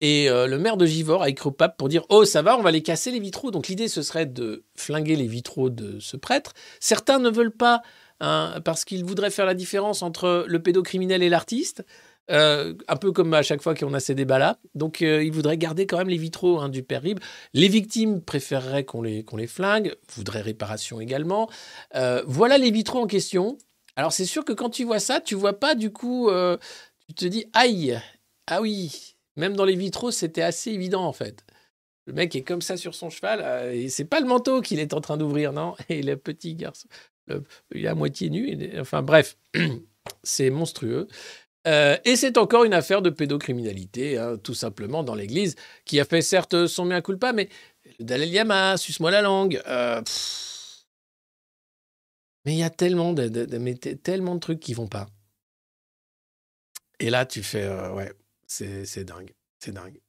Et 0.00 0.28
le 0.28 0.56
maire 0.58 0.76
de 0.76 0.86
Givors 0.86 1.22
a 1.22 1.28
écrit 1.28 1.48
au 1.48 1.52
pape 1.52 1.76
pour 1.76 1.88
dire 1.88 2.04
Oh, 2.08 2.24
ça 2.24 2.42
va, 2.42 2.58
on 2.58 2.62
va 2.62 2.70
les 2.70 2.82
casser 2.82 3.10
les 3.10 3.20
vitraux. 3.20 3.50
Donc 3.50 3.68
l'idée, 3.68 3.88
ce 3.88 4.02
serait 4.02 4.26
de 4.26 4.64
flinguer 4.76 5.16
les 5.16 5.26
vitraux 5.26 5.70
de 5.70 5.98
ce 5.98 6.16
prêtre. 6.16 6.52
Certains 6.78 7.18
ne 7.18 7.30
veulent 7.30 7.56
pas, 7.56 7.82
hein, 8.20 8.60
parce 8.64 8.84
qu'ils 8.84 9.04
voudraient 9.04 9.30
faire 9.30 9.46
la 9.46 9.54
différence 9.54 10.02
entre 10.02 10.44
le 10.46 10.62
pédocriminel 10.62 11.22
et 11.22 11.28
l'artiste. 11.28 11.84
Euh, 12.30 12.72
un 12.88 12.96
peu 12.96 13.12
comme 13.12 13.34
à 13.34 13.42
chaque 13.42 13.60
fois 13.60 13.74
qu'on 13.74 13.92
a 13.92 14.00
ces 14.00 14.14
débats-là. 14.14 14.58
Donc, 14.74 15.02
euh, 15.02 15.22
ils 15.22 15.32
voudraient 15.32 15.58
garder 15.58 15.86
quand 15.86 15.98
même 15.98 16.08
les 16.08 16.16
vitraux 16.16 16.58
hein, 16.58 16.70
du 16.70 16.82
père 16.82 17.02
Rib. 17.02 17.20
Les 17.52 17.68
victimes 17.68 18.22
préféreraient 18.22 18.84
qu'on 18.84 19.02
les, 19.02 19.24
qu'on 19.24 19.36
les 19.36 19.46
flingue, 19.46 19.94
voudraient 20.14 20.40
réparation 20.40 21.00
également. 21.00 21.50
Euh, 21.94 22.22
voilà 22.26 22.56
les 22.56 22.70
vitraux 22.70 23.00
en 23.00 23.06
question. 23.06 23.58
Alors, 23.96 24.12
c'est 24.12 24.24
sûr 24.24 24.44
que 24.44 24.52
quand 24.52 24.70
tu 24.70 24.84
vois 24.84 25.00
ça, 25.00 25.20
tu 25.20 25.34
vois 25.34 25.60
pas 25.60 25.74
du 25.74 25.92
coup, 25.92 26.30
euh, 26.30 26.56
tu 27.08 27.14
te 27.14 27.26
dis 27.26 27.46
aïe, 27.52 28.00
ah 28.46 28.62
oui, 28.62 29.16
même 29.36 29.54
dans 29.54 29.66
les 29.66 29.76
vitraux, 29.76 30.10
c'était 30.10 30.42
assez 30.42 30.70
évident 30.70 31.04
en 31.04 31.12
fait. 31.12 31.44
Le 32.06 32.12
mec 32.12 32.34
est 32.36 32.42
comme 32.42 32.62
ça 32.62 32.76
sur 32.76 32.94
son 32.94 33.08
cheval, 33.08 33.74
et 33.74 33.88
c'est 33.88 34.04
pas 34.04 34.20
le 34.20 34.26
manteau 34.26 34.60
qu'il 34.60 34.78
est 34.78 34.92
en 34.92 35.00
train 35.00 35.16
d'ouvrir, 35.16 35.52
non? 35.52 35.74
Et 35.88 36.02
le 36.02 36.16
petit 36.16 36.54
garçon, 36.54 36.86
il 37.74 37.84
est 37.84 37.88
à 37.88 37.94
moitié 37.94 38.28
nu. 38.28 38.78
enfin 38.78 39.00
bref, 39.00 39.38
c'est 40.22 40.50
monstrueux. 40.50 41.08
Euh, 41.66 41.96
et 42.04 42.16
c'est 42.16 42.36
encore 42.36 42.64
une 42.64 42.74
affaire 42.74 43.00
de 43.02 43.10
pédocriminalité, 43.10 44.18
hein, 44.18 44.36
tout 44.36 44.54
simplement, 44.54 45.02
dans 45.02 45.14
l'Église, 45.14 45.56
qui 45.84 45.98
a 45.98 46.04
fait 46.04 46.20
certes 46.22 46.66
son 46.66 46.86
bien 46.86 47.00
culpa, 47.00 47.32
mais 47.32 47.48
le 47.98 48.04
Dalai 48.04 48.26
Lama, 48.26 48.76
suce-moi 48.76 49.10
la 49.10 49.22
langue. 49.22 49.60
euh, 49.66 50.02
mais 52.44 52.52
il 52.54 52.58
y 52.58 52.62
a 52.62 52.70
tellement 52.70 53.12
de, 53.12 53.46
mais 53.58 53.74
tellement 53.74 54.34
de 54.34 54.40
trucs 54.40 54.60
qui 54.60 54.74
vont 54.74 54.88
pas. 54.88 55.06
Et 57.00 57.10
là, 57.10 57.26
tu 57.26 57.42
fais, 57.42 57.64
euh, 57.64 57.92
ouais, 57.92 58.12
c'est 58.46 59.04
dingue, 59.04 59.34
c'est 59.58 59.72
dingue. 59.72 60.00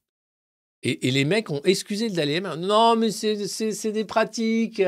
Et, 0.88 1.10
les 1.10 1.26
mecs 1.26 1.49
ont 1.49 1.62
excusé 1.64 2.10
Lama. 2.10 2.56
Non, 2.57 2.95
mais 2.95 3.10
c'est- 3.10 3.91
des 3.91 4.06
pratiques. 4.06 4.84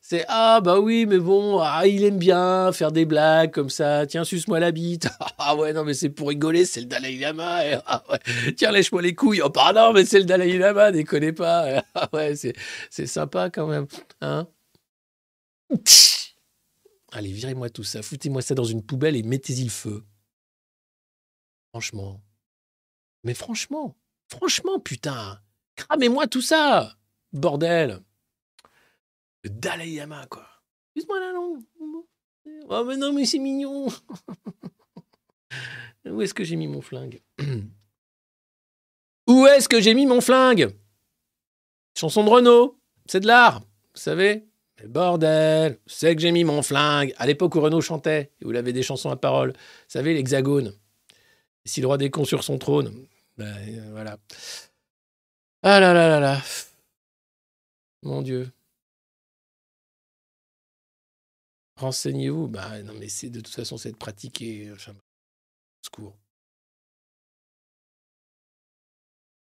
C'est 0.00 0.24
ah 0.28 0.60
bah 0.62 0.78
oui, 0.78 1.06
mais 1.06 1.18
bon, 1.18 1.58
ah, 1.60 1.86
il 1.88 2.04
aime 2.04 2.18
bien 2.18 2.70
faire 2.72 2.92
des 2.92 3.04
blagues 3.04 3.50
comme 3.50 3.68
ça. 3.68 4.06
Tiens, 4.06 4.22
suce-moi 4.22 4.60
la 4.60 4.70
bite. 4.70 5.08
Ah 5.38 5.56
ouais, 5.56 5.72
non, 5.72 5.84
mais 5.84 5.94
c'est 5.94 6.10
pour 6.10 6.28
rigoler, 6.28 6.64
c'est 6.64 6.80
le 6.80 6.86
Dalai 6.86 7.16
Lama. 7.16 7.62
Ah 7.86 8.04
Tiens, 8.56 8.70
lèche-moi 8.70 9.02
les 9.02 9.14
couilles. 9.14 9.40
Oh 9.42 9.50
pardon, 9.50 9.92
mais 9.92 10.04
c'est 10.04 10.20
le 10.20 10.24
Dalai 10.24 10.56
Lama, 10.56 10.92
déconnez 10.92 11.32
pas. 11.32 11.82
Ah 11.94 12.08
ouais, 12.12 12.36
c'est 12.36 12.54
c'est 12.88 13.06
sympa 13.06 13.50
quand 13.50 13.66
même. 13.66 13.86
Hein 14.20 14.46
Allez, 17.12 17.32
virez-moi 17.32 17.70
tout 17.70 17.82
ça. 17.82 18.02
Foutez-moi 18.02 18.40
ça 18.42 18.54
dans 18.54 18.64
une 18.64 18.84
poubelle 18.84 19.16
et 19.16 19.22
mettez-y 19.24 19.64
le 19.64 19.70
feu. 19.70 20.04
Franchement. 21.72 22.20
Mais 23.24 23.34
franchement. 23.34 23.96
Franchement, 24.30 24.78
putain. 24.78 25.40
Cramez-moi 25.76 26.26
tout 26.28 26.40
ça. 26.40 26.96
Bordel. 27.32 28.00
Le 29.42 29.50
Dalai 29.50 30.02
quoi. 30.28 30.46
Excuse-moi 30.94 31.20
la 31.20 31.32
langue. 31.32 31.62
Oh, 32.68 32.84
mais 32.84 32.96
non, 32.96 33.12
mais 33.12 33.24
c'est 33.24 33.38
mignon. 33.38 33.88
Où 36.06 36.22
est-ce 36.22 36.34
que 36.34 36.44
j'ai 36.44 36.56
mis 36.56 36.68
mon 36.68 36.80
flingue? 36.80 37.20
Où 39.26 39.46
est-ce 39.46 39.68
que 39.68 39.80
j'ai 39.80 39.94
mis 39.94 40.06
mon 40.06 40.20
flingue? 40.20 40.74
Chanson 41.98 42.24
de 42.24 42.30
Renault. 42.30 42.78
C'est 43.06 43.20
de 43.20 43.26
l'art. 43.26 43.60
Vous 43.60 44.00
savez 44.00 44.46
Mais 44.80 44.88
bordel. 44.88 45.78
C'est 45.86 46.14
que 46.14 46.22
j'ai 46.22 46.32
mis 46.32 46.44
mon 46.44 46.62
flingue? 46.62 47.14
À 47.18 47.26
l'époque 47.26 47.54
où 47.54 47.60
Renault 47.60 47.80
chantait, 47.80 48.32
et 48.40 48.44
où 48.44 48.50
il 48.50 48.56
avait 48.56 48.72
des 48.72 48.82
chansons 48.82 49.10
à 49.10 49.16
parole. 49.16 49.52
Vous 49.52 49.88
savez, 49.88 50.14
l'hexagone. 50.14 50.74
Si 51.64 51.80
le 51.80 51.86
roi 51.86 51.98
des 51.98 52.10
cons 52.10 52.24
sur 52.24 52.42
son 52.42 52.58
trône. 52.58 53.06
Ben, 53.40 53.56
euh, 53.56 53.90
voilà. 53.92 54.18
Ah 55.62 55.80
là 55.80 55.94
là 55.94 56.08
là 56.08 56.20
là. 56.20 56.42
Mon 58.02 58.20
Dieu. 58.20 58.52
Renseignez-vous. 61.76 62.48
Bah 62.48 62.82
non, 62.82 62.92
mais 62.98 63.08
c'est 63.08 63.30
de 63.30 63.40
toute 63.40 63.54
façon, 63.54 63.78
c'est 63.78 63.92
de 63.92 63.96
pratiquer. 63.96 64.70
Secours. 65.80 66.18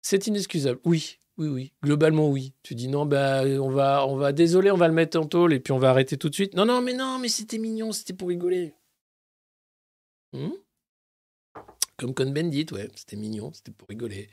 C'est 0.02 0.26
inexcusable. 0.26 0.80
Oui, 0.84 1.18
oui, 1.38 1.48
oui. 1.48 1.72
Globalement, 1.82 2.28
oui. 2.28 2.52
Tu 2.62 2.74
dis 2.74 2.88
non, 2.88 3.06
bah 3.06 3.44
on 3.44 3.70
va, 3.70 4.06
on 4.06 4.16
va, 4.16 4.32
désolé, 4.32 4.70
on 4.70 4.76
va 4.76 4.88
le 4.88 4.94
mettre 4.94 5.18
en 5.18 5.24
tôle 5.24 5.54
et 5.54 5.60
puis 5.60 5.72
on 5.72 5.78
va 5.78 5.88
arrêter 5.88 6.18
tout 6.18 6.28
de 6.28 6.34
suite. 6.34 6.52
Non, 6.54 6.66
non, 6.66 6.82
mais 6.82 6.92
non, 6.92 7.18
mais 7.18 7.28
c'était 7.28 7.56
mignon, 7.58 7.92
c'était 7.92 8.12
pour 8.12 8.28
rigoler. 8.28 8.74
Hmm? 10.34 10.50
Comme 11.98 12.14
Cohn-Bendit, 12.14 12.66
ouais, 12.72 12.88
c'était 12.94 13.16
mignon, 13.16 13.52
c'était 13.52 13.72
pour 13.72 13.88
rigoler. 13.88 14.30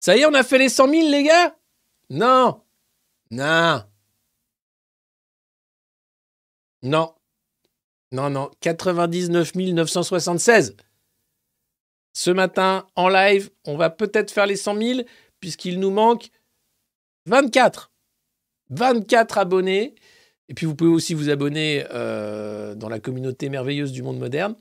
Ça 0.00 0.16
y 0.16 0.20
est, 0.20 0.26
on 0.26 0.34
a 0.34 0.42
fait 0.42 0.58
les 0.58 0.70
100 0.70 0.88
000, 0.88 1.10
les 1.10 1.22
gars? 1.22 1.56
Non 2.08 2.62
Non 3.30 3.84
Non 6.82 7.14
Non, 8.10 8.30
non, 8.30 8.50
99 8.60 9.54
976 9.54 10.76
Ce 12.14 12.30
matin, 12.30 12.86
en 12.96 13.08
live, 13.10 13.50
on 13.66 13.76
va 13.76 13.90
peut-être 13.90 14.30
faire 14.30 14.46
les 14.46 14.56
100 14.56 14.76
000, 14.78 15.00
puisqu'il 15.40 15.80
nous 15.80 15.90
manque 15.90 16.30
24 17.26 17.92
24 18.70 19.38
abonnés. 19.38 19.94
Et 20.48 20.54
puis, 20.54 20.64
vous 20.64 20.74
pouvez 20.74 20.90
aussi 20.90 21.12
vous 21.12 21.28
abonner 21.28 21.84
euh, 21.90 22.74
dans 22.74 22.88
la 22.88 22.98
communauté 22.98 23.50
merveilleuse 23.50 23.92
du 23.92 24.02
monde 24.02 24.18
moderne 24.18 24.56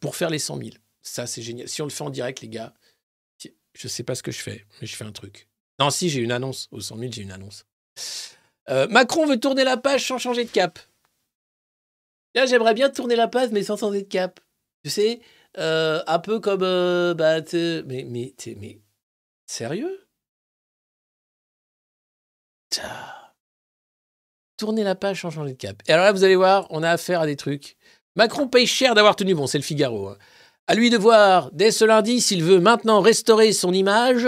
pour 0.00 0.14
faire 0.14 0.30
les 0.30 0.38
100 0.38 0.58
000. 0.58 0.70
Ça, 1.06 1.26
c'est 1.26 1.42
génial. 1.42 1.68
Si 1.68 1.80
on 1.82 1.84
le 1.86 1.90
fait 1.90 2.02
en 2.02 2.10
direct, 2.10 2.40
les 2.40 2.48
gars, 2.48 2.74
je 3.74 3.88
sais 3.88 4.02
pas 4.02 4.14
ce 4.14 4.22
que 4.22 4.32
je 4.32 4.40
fais, 4.40 4.66
mais 4.80 4.86
je 4.86 4.96
fais 4.96 5.04
un 5.04 5.12
truc. 5.12 5.48
Non, 5.78 5.90
si, 5.90 6.08
j'ai 6.08 6.20
une 6.20 6.32
annonce. 6.32 6.68
Aux 6.72 6.80
100 6.80 6.98
000, 6.98 7.12
j'ai 7.12 7.22
une 7.22 7.30
annonce. 7.30 7.64
Euh, 8.68 8.88
Macron 8.88 9.26
veut 9.26 9.38
tourner 9.38 9.64
la 9.64 9.76
page 9.76 10.06
sans 10.06 10.18
changer 10.18 10.44
de 10.44 10.50
cap. 10.50 10.78
Là, 12.34 12.46
j'aimerais 12.46 12.74
bien 12.74 12.90
tourner 12.90 13.14
la 13.16 13.28
page, 13.28 13.50
mais 13.52 13.62
sans 13.62 13.76
changer 13.76 14.02
de 14.02 14.08
cap. 14.08 14.40
Tu 14.82 14.90
sais, 14.90 15.20
euh, 15.58 16.02
un 16.06 16.18
peu 16.18 16.40
comme. 16.40 16.62
euh, 16.62 17.14
bah, 17.14 17.40
mais, 17.52 18.04
mais, 18.08 18.34
mais. 18.56 18.80
Sérieux? 19.46 20.06
Tourner 24.56 24.84
la 24.84 24.94
page 24.94 25.20
sans 25.20 25.30
changer 25.30 25.52
de 25.52 25.58
cap. 25.58 25.82
Et 25.86 25.92
alors 25.92 26.06
là, 26.06 26.12
vous 26.12 26.24
allez 26.24 26.36
voir, 26.36 26.66
on 26.70 26.82
a 26.82 26.90
affaire 26.90 27.20
à 27.20 27.26
des 27.26 27.36
trucs. 27.36 27.76
Macron 28.16 28.48
paye 28.48 28.66
cher 28.66 28.94
d'avoir 28.94 29.14
tenu 29.14 29.34
bon, 29.34 29.46
c'est 29.46 29.58
le 29.58 29.64
Figaro. 29.64 30.08
hein. 30.08 30.18
À 30.68 30.74
lui 30.74 30.90
de 30.90 30.98
voir 30.98 31.50
dès 31.52 31.70
ce 31.70 31.84
lundi 31.84 32.20
s'il 32.20 32.42
veut 32.42 32.58
maintenant 32.58 33.00
restaurer 33.00 33.52
son 33.52 33.72
image 33.72 34.26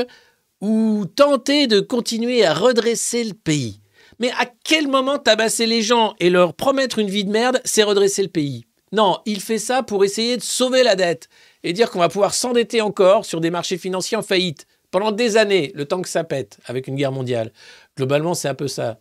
ou 0.60 1.05
tenter 1.16 1.66
de 1.66 1.81
continuer 1.81 2.44
à 2.44 2.55
redresser 2.55 3.24
le 3.24 3.35
pays. 3.35 3.81
Mais 4.20 4.31
à 4.32 4.47
quel 4.65 4.89
moment 4.89 5.19
tabasser 5.19 5.66
les 5.66 5.82
gens 5.82 6.15
et 6.20 6.31
leur 6.31 6.55
promettre 6.55 6.98
une 6.98 7.10
vie 7.10 7.24
de 7.24 7.31
merde, 7.31 7.60
c'est 7.65 7.82
redresser 7.82 8.23
le 8.23 8.28
pays? 8.28 8.66
Non, 8.93 9.19
il 9.27 9.40
fait 9.40 9.59
ça 9.59 9.82
pour 9.82 10.05
essayer 10.05 10.36
de 10.36 10.43
sauver 10.43 10.82
la 10.82 10.97
dette 10.97 11.28
et 11.62 11.73
dire 11.73 11.90
qu'on 11.90 11.98
va 11.98 12.09
pouvoir 12.09 12.35
s'endetter 12.35 12.81
encore 12.81 13.24
sur 13.24 13.40
des 13.40 13.51
marchés 13.51 13.78
financiers 13.78 14.16
en 14.16 14.23
faillite 14.23 14.66
pendant 14.90 15.12
des 15.12 15.36
années, 15.36 15.73
le 15.74 15.85
temps 15.85 16.01
que 16.01 16.09
ça 16.09 16.24
pète 16.24 16.59
avec 16.66 16.86
une 16.86 16.94
guerre 16.94 17.12
mondiale. 17.12 17.52
Globalement, 17.97 18.35
c'est 18.35 18.48
un 18.48 18.55
peu 18.55 18.69
ça. 18.69 18.98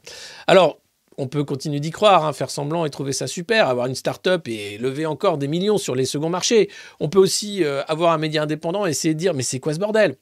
Alors, 0.47 0.79
on 1.17 1.27
peut 1.27 1.43
continuer 1.43 1.79
d'y 1.79 1.91
croire, 1.91 2.25
hein, 2.25 2.33
faire 2.33 2.49
semblant 2.49 2.85
et 2.85 2.89
trouver 2.89 3.13
ça 3.13 3.27
super, 3.27 3.67
avoir 3.67 3.87
une 3.87 3.95
start-up 3.95 4.47
et 4.47 4.77
lever 4.77 5.05
encore 5.05 5.37
des 5.37 5.47
millions 5.47 5.77
sur 5.77 5.95
les 5.95 6.05
seconds 6.05 6.29
marchés. 6.29 6.69
On 6.99 7.09
peut 7.09 7.19
aussi 7.19 7.63
euh, 7.63 7.83
avoir 7.87 8.13
un 8.13 8.17
média 8.17 8.43
indépendant 8.43 8.85
et 8.85 8.91
essayer 8.91 9.13
de 9.13 9.19
dire 9.19 9.33
mais 9.33 9.43
c'est 9.43 9.59
quoi 9.59 9.73
ce 9.73 9.79
bordel? 9.79 10.17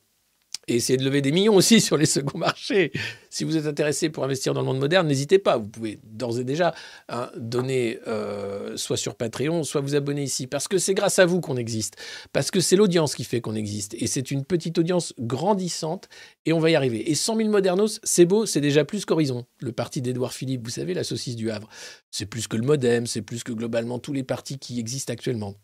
Et 0.67 0.75
essayer 0.75 0.97
de 0.97 1.03
lever 1.03 1.21
des 1.21 1.31
millions 1.31 1.55
aussi 1.55 1.81
sur 1.81 1.97
les 1.97 2.05
seconds 2.05 2.37
marchés. 2.37 2.91
Si 3.29 3.43
vous 3.43 3.57
êtes 3.57 3.65
intéressé 3.65 4.09
pour 4.09 4.23
investir 4.23 4.53
dans 4.53 4.61
le 4.61 4.65
monde 4.65 4.79
moderne, 4.79 5.07
n'hésitez 5.07 5.39
pas. 5.39 5.57
Vous 5.57 5.67
pouvez 5.67 5.99
d'ores 6.03 6.39
et 6.39 6.43
déjà 6.43 6.73
hein, 7.09 7.29
donner 7.35 7.99
euh, 8.07 8.77
soit 8.77 8.97
sur 8.97 9.15
Patreon, 9.15 9.63
soit 9.63 9.81
vous 9.81 9.95
abonner 9.95 10.23
ici. 10.23 10.47
Parce 10.47 10.67
que 10.67 10.77
c'est 10.77 10.93
grâce 10.93 11.19
à 11.19 11.25
vous 11.25 11.41
qu'on 11.41 11.57
existe. 11.57 11.95
Parce 12.33 12.51
que 12.51 12.59
c'est 12.59 12.75
l'audience 12.75 13.15
qui 13.15 13.23
fait 13.23 13.41
qu'on 13.41 13.55
existe. 13.55 13.93
Et 13.95 14.07
c'est 14.07 14.31
une 14.31 14.45
petite 14.45 14.77
audience 14.77 15.13
grandissante. 15.19 16.07
Et 16.45 16.53
on 16.53 16.59
va 16.59 16.69
y 16.69 16.75
arriver. 16.75 17.09
Et 17.09 17.15
100 17.15 17.37
000 17.37 17.49
modernos, 17.49 17.99
c'est 18.03 18.25
beau, 18.25 18.45
c'est 18.45 18.61
déjà 18.61 18.85
plus 18.85 19.05
qu'Horizon. 19.05 19.45
Le 19.59 19.71
parti 19.71 20.01
d'Edouard 20.01 20.33
Philippe, 20.33 20.63
vous 20.63 20.69
savez, 20.69 20.93
la 20.93 21.03
saucisse 21.03 21.35
du 21.35 21.51
Havre. 21.51 21.67
C'est 22.11 22.25
plus 22.25 22.47
que 22.47 22.55
le 22.55 22.63
modem, 22.63 23.07
c'est 23.07 23.21
plus 23.21 23.43
que 23.43 23.51
globalement 23.51 23.99
tous 23.99 24.13
les 24.13 24.23
partis 24.23 24.59
qui 24.59 24.79
existent 24.79 25.11
actuellement. 25.11 25.55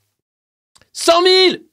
100 0.94 1.14
000 1.23 1.64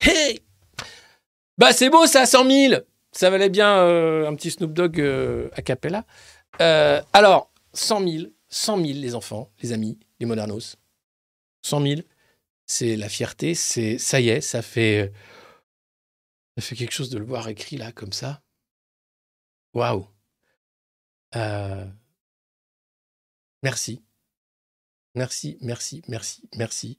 Hey 0.00 0.40
Bah 1.58 1.72
c'est 1.72 1.90
beau 1.90 2.06
ça, 2.06 2.26
100 2.26 2.48
000 2.48 2.74
Ça 3.12 3.30
valait 3.30 3.50
bien 3.50 3.78
euh, 3.78 4.28
un 4.28 4.34
petit 4.34 4.50
Snoop 4.50 4.72
Dogg 4.72 5.00
euh, 5.00 5.50
a 5.54 5.62
cappella. 5.62 6.04
Euh, 6.60 7.02
alors, 7.12 7.50
100 7.74 8.08
000, 8.08 8.24
100 8.48 8.76
000 8.76 8.88
les 9.00 9.14
enfants, 9.14 9.50
les 9.62 9.72
amis, 9.72 9.98
les 10.20 10.26
modernos. 10.26 10.76
100 11.62 11.82
000, 11.82 12.00
c'est 12.66 12.96
la 12.96 13.08
fierté, 13.08 13.54
c'est 13.54 13.98
ça 13.98 14.20
y 14.20 14.28
est, 14.28 14.40
ça 14.40 14.62
fait 14.62 15.12
ça 16.58 16.62
fait 16.62 16.74
quelque 16.74 16.92
chose 16.92 17.10
de 17.10 17.18
le 17.18 17.24
voir 17.24 17.46
écrit 17.48 17.76
là 17.76 17.92
comme 17.92 18.12
ça. 18.12 18.42
Waouh. 19.74 20.08
Euh, 21.36 21.86
merci. 23.62 24.02
Merci, 25.14 25.56
merci, 25.60 26.02
merci, 26.08 26.48
merci. 26.56 26.98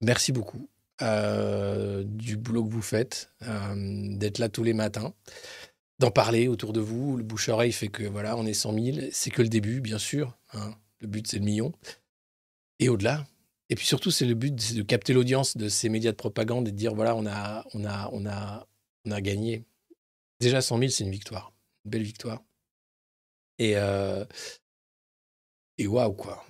Merci 0.00 0.32
beaucoup 0.32 0.70
euh, 1.02 2.02
du 2.04 2.38
boulot 2.38 2.64
que 2.64 2.70
vous 2.72 2.80
faites, 2.80 3.30
euh, 3.42 4.16
d'être 4.16 4.38
là 4.38 4.48
tous 4.48 4.62
les 4.62 4.72
matins, 4.72 5.12
d'en 5.98 6.10
parler 6.10 6.48
autour 6.48 6.72
de 6.72 6.80
vous. 6.80 7.18
Le 7.18 7.24
bouche-oreille 7.24 7.72
fait 7.72 7.88
que 7.88 8.04
voilà, 8.04 8.38
on 8.38 8.46
est 8.46 8.54
100 8.54 8.72
000. 8.72 8.98
C'est 9.12 9.30
que 9.30 9.42
le 9.42 9.48
début, 9.50 9.82
bien 9.82 9.98
sûr. 9.98 10.34
hein. 10.54 10.74
Le 11.00 11.08
but, 11.08 11.26
c'est 11.26 11.38
le 11.40 11.44
million. 11.44 11.74
Et 12.78 12.88
au-delà. 12.88 13.26
Et 13.68 13.74
puis 13.74 13.86
surtout, 13.86 14.10
c'est 14.10 14.26
le 14.26 14.34
but, 14.34 14.74
de 14.74 14.82
capter 14.82 15.12
l'audience 15.12 15.56
de 15.56 15.68
ces 15.68 15.88
médias 15.88 16.12
de 16.12 16.16
propagande 16.16 16.68
et 16.68 16.72
de 16.72 16.76
dire 16.76 16.94
voilà, 16.94 17.16
on 17.16 17.26
a, 17.26 17.64
on 17.74 17.84
a, 17.84 18.08
on 18.12 18.26
a, 18.26 18.66
on 19.04 19.10
a 19.10 19.20
gagné. 19.20 19.64
Déjà 20.40 20.60
100 20.60 20.78
000, 20.78 20.90
c'est 20.90 21.04
une 21.04 21.10
victoire, 21.10 21.52
une 21.84 21.90
belle 21.90 22.02
victoire. 22.02 22.44
Et 23.58 23.76
euh, 23.76 24.24
et 25.78 25.86
waouh 25.86 26.12
quoi. 26.12 26.44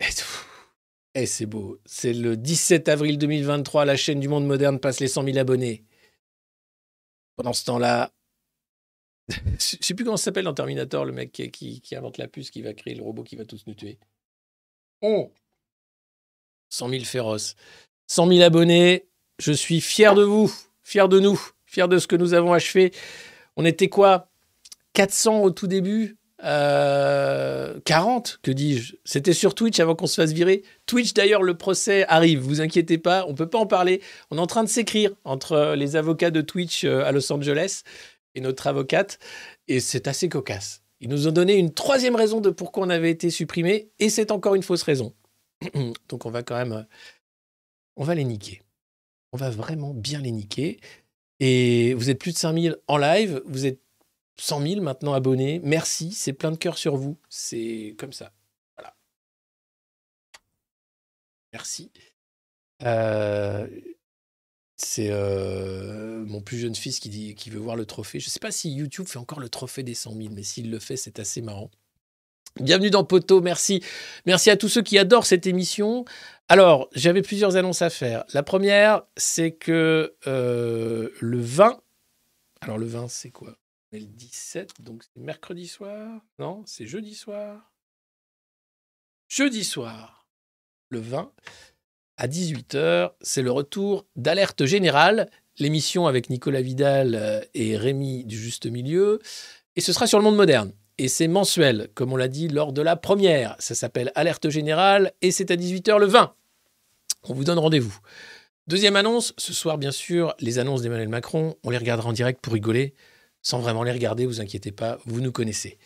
Et, 0.00 0.08
et 1.14 1.26
c'est 1.26 1.46
beau. 1.46 1.80
C'est 1.84 2.12
le 2.12 2.36
17 2.36 2.88
avril 2.88 3.18
2023, 3.18 3.84
la 3.84 3.96
chaîne 3.96 4.20
du 4.20 4.28
monde 4.28 4.46
moderne 4.46 4.78
passe 4.78 5.00
les 5.00 5.08
100 5.08 5.24
000 5.24 5.38
abonnés. 5.38 5.84
Pendant 7.36 7.52
ce 7.52 7.64
temps-là, 7.64 8.12
je 9.28 9.76
sais 9.80 9.94
plus 9.94 10.04
comment 10.04 10.16
s'appelle 10.16 10.44
dans 10.44 10.54
Terminator, 10.54 11.04
le 11.04 11.12
mec 11.12 11.32
qui, 11.32 11.80
qui 11.80 11.96
invente 11.96 12.18
la 12.18 12.28
puce, 12.28 12.50
qui 12.50 12.62
va 12.62 12.74
créer 12.74 12.94
le 12.94 13.02
robot 13.02 13.22
qui 13.24 13.36
va 13.36 13.44
tous 13.44 13.66
nous 13.66 13.74
tuer. 13.74 13.98
Oh 15.02 15.32
100 16.70 16.88
000 16.88 17.04
féroces. 17.04 17.56
100 18.06 18.28
000 18.28 18.42
abonnés. 18.42 19.06
Je 19.38 19.52
suis 19.52 19.80
fier 19.80 20.14
de 20.14 20.22
vous, 20.22 20.52
fier 20.82 21.08
de 21.08 21.18
nous, 21.18 21.40
fier 21.66 21.88
de 21.88 21.98
ce 21.98 22.06
que 22.06 22.16
nous 22.16 22.34
avons 22.34 22.52
achevé. 22.52 22.92
On 23.56 23.64
était 23.64 23.88
quoi? 23.88 24.28
400 24.92 25.40
au 25.40 25.50
tout 25.50 25.66
début? 25.66 26.16
Euh, 26.42 27.78
40, 27.84 28.40
que 28.42 28.50
dis-je? 28.50 28.94
C'était 29.04 29.32
sur 29.32 29.54
Twitch 29.54 29.78
avant 29.80 29.94
qu'on 29.94 30.06
se 30.06 30.20
fasse 30.20 30.32
virer. 30.32 30.62
Twitch, 30.86 31.12
d'ailleurs, 31.12 31.42
le 31.42 31.56
procès 31.56 32.06
arrive, 32.06 32.40
vous 32.40 32.60
inquiétez 32.60 32.98
pas, 32.98 33.24
on 33.28 33.34
peut 33.34 33.48
pas 33.48 33.58
en 33.58 33.66
parler. 33.66 34.00
On 34.30 34.38
est 34.38 34.40
en 34.40 34.46
train 34.46 34.64
de 34.64 34.68
s'écrire 34.68 35.10
entre 35.24 35.74
les 35.76 35.96
avocats 35.96 36.30
de 36.30 36.40
Twitch 36.40 36.84
euh, 36.84 37.04
à 37.04 37.12
Los 37.12 37.30
Angeles 37.32 37.82
et 38.34 38.40
notre 38.40 38.66
avocate, 38.66 39.18
et 39.68 39.80
c'est 39.80 40.06
assez 40.06 40.28
cocasse. 40.28 40.79
Ils 41.00 41.08
nous 41.08 41.26
ont 41.28 41.32
donné 41.32 41.54
une 41.56 41.72
troisième 41.72 42.14
raison 42.14 42.40
de 42.40 42.50
pourquoi 42.50 42.84
on 42.84 42.90
avait 42.90 43.10
été 43.10 43.30
supprimé, 43.30 43.90
et 43.98 44.10
c'est 44.10 44.30
encore 44.30 44.54
une 44.54 44.62
fausse 44.62 44.82
raison. 44.82 45.14
Donc 46.08 46.26
on 46.26 46.30
va 46.30 46.42
quand 46.42 46.56
même... 46.56 46.72
euh, 46.72 46.82
On 47.96 48.04
va 48.04 48.14
les 48.14 48.24
niquer. 48.24 48.62
On 49.32 49.36
va 49.36 49.50
vraiment 49.50 49.94
bien 49.94 50.20
les 50.20 50.30
niquer. 50.30 50.80
Et 51.38 51.94
vous 51.94 52.10
êtes 52.10 52.18
plus 52.18 52.32
de 52.32 52.38
5000 52.38 52.76
en 52.86 52.98
live, 52.98 53.42
vous 53.46 53.64
êtes 53.66 53.80
100 54.38 54.60
000 54.62 54.80
maintenant 54.82 55.14
abonnés. 55.14 55.60
Merci, 55.64 56.12
c'est 56.12 56.32
plein 56.32 56.50
de 56.50 56.56
cœur 56.56 56.76
sur 56.76 56.96
vous. 56.96 57.16
C'est 57.28 57.94
comme 57.98 58.12
ça. 58.12 58.32
Voilà. 58.76 58.94
Merci. 61.52 61.90
Euh, 62.82 63.66
c'est 64.82 65.10
euh, 65.10 66.24
mon 66.24 66.40
plus 66.40 66.58
jeune 66.58 66.74
fils 66.74 67.00
qui, 67.00 67.10
dit, 67.10 67.34
qui 67.34 67.50
veut 67.50 67.58
voir 67.58 67.76
le 67.76 67.84
trophée. 67.84 68.18
Je 68.18 68.26
ne 68.26 68.30
sais 68.30 68.40
pas 68.40 68.50
si 68.50 68.72
YouTube 68.72 69.06
fait 69.06 69.18
encore 69.18 69.40
le 69.40 69.48
trophée 69.48 69.82
des 69.82 69.94
100 69.94 70.14
000, 70.14 70.28
mais 70.32 70.42
s'il 70.42 70.70
le 70.70 70.78
fait, 70.78 70.96
c'est 70.96 71.18
assez 71.18 71.42
marrant. 71.42 71.70
Bienvenue 72.56 72.90
dans 72.90 73.04
Poto, 73.04 73.40
merci. 73.40 73.82
Merci 74.26 74.50
à 74.50 74.56
tous 74.56 74.68
ceux 74.68 74.82
qui 74.82 74.98
adorent 74.98 75.26
cette 75.26 75.46
émission. 75.46 76.04
Alors, 76.48 76.88
j'avais 76.94 77.22
plusieurs 77.22 77.56
annonces 77.56 77.82
à 77.82 77.90
faire. 77.90 78.24
La 78.32 78.42
première, 78.42 79.02
c'est 79.16 79.52
que 79.52 80.16
euh, 80.26 81.10
le 81.20 81.40
20, 81.40 81.80
alors 82.62 82.78
le 82.78 82.86
20, 82.86 83.08
c'est 83.08 83.30
quoi? 83.30 83.56
Le 83.92 84.00
17, 84.00 84.80
donc 84.82 85.02
c'est 85.04 85.20
mercredi 85.20 85.68
soir? 85.68 86.22
Non, 86.38 86.62
c'est 86.66 86.86
jeudi 86.86 87.14
soir? 87.14 87.70
Jeudi 89.28 89.62
soir, 89.62 90.26
le 90.88 91.00
20, 91.00 91.32
à 92.20 92.28
18h, 92.28 93.12
c'est 93.22 93.40
le 93.40 93.50
retour 93.50 94.04
d'Alerte 94.14 94.66
Générale, 94.66 95.30
l'émission 95.58 96.06
avec 96.06 96.28
Nicolas 96.28 96.60
Vidal 96.60 97.14
euh, 97.14 97.40
et 97.54 97.78
Rémi 97.78 98.24
du 98.26 98.38
Juste 98.38 98.66
Milieu. 98.66 99.20
Et 99.74 99.80
ce 99.80 99.94
sera 99.94 100.06
sur 100.06 100.18
le 100.18 100.24
monde 100.24 100.36
moderne. 100.36 100.72
Et 100.98 101.08
c'est 101.08 101.28
mensuel, 101.28 101.88
comme 101.94 102.12
on 102.12 102.16
l'a 102.16 102.28
dit 102.28 102.48
lors 102.48 102.74
de 102.74 102.82
la 102.82 102.96
première. 102.96 103.56
Ça 103.58 103.74
s'appelle 103.74 104.12
Alerte 104.14 104.50
Générale 104.50 105.12
et 105.22 105.30
c'est 105.30 105.50
à 105.50 105.56
18h 105.56 105.98
le 105.98 106.04
20. 106.04 106.34
On 107.24 107.32
vous 107.32 107.44
donne 107.44 107.58
rendez-vous. 107.58 107.98
Deuxième 108.66 108.96
annonce, 108.96 109.32
ce 109.38 109.54
soir 109.54 109.78
bien 109.78 109.90
sûr, 109.90 110.34
les 110.40 110.58
annonces 110.58 110.82
d'Emmanuel 110.82 111.08
Macron, 111.08 111.56
on 111.64 111.70
les 111.70 111.78
regardera 111.78 112.10
en 112.10 112.12
direct 112.12 112.42
pour 112.42 112.52
rigoler, 112.52 112.92
sans 113.40 113.60
vraiment 113.60 113.82
les 113.82 113.92
regarder, 113.92 114.26
vous 114.26 114.42
inquiétez 114.42 114.72
pas, 114.72 114.98
vous 115.06 115.22
nous 115.22 115.32
connaissez. 115.32 115.78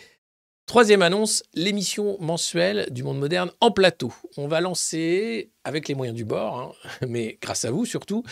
Troisième 0.66 1.02
annonce, 1.02 1.42
l'émission 1.52 2.16
mensuelle 2.20 2.88
du 2.90 3.02
monde 3.02 3.18
moderne 3.18 3.50
en 3.60 3.70
plateau. 3.70 4.14
On 4.38 4.48
va 4.48 4.62
lancer, 4.62 5.50
avec 5.62 5.88
les 5.88 5.94
moyens 5.94 6.16
du 6.16 6.24
bord, 6.24 6.58
hein, 6.58 6.72
mais 7.06 7.38
grâce 7.42 7.66
à 7.66 7.70
vous 7.70 7.84
surtout, 7.84 8.24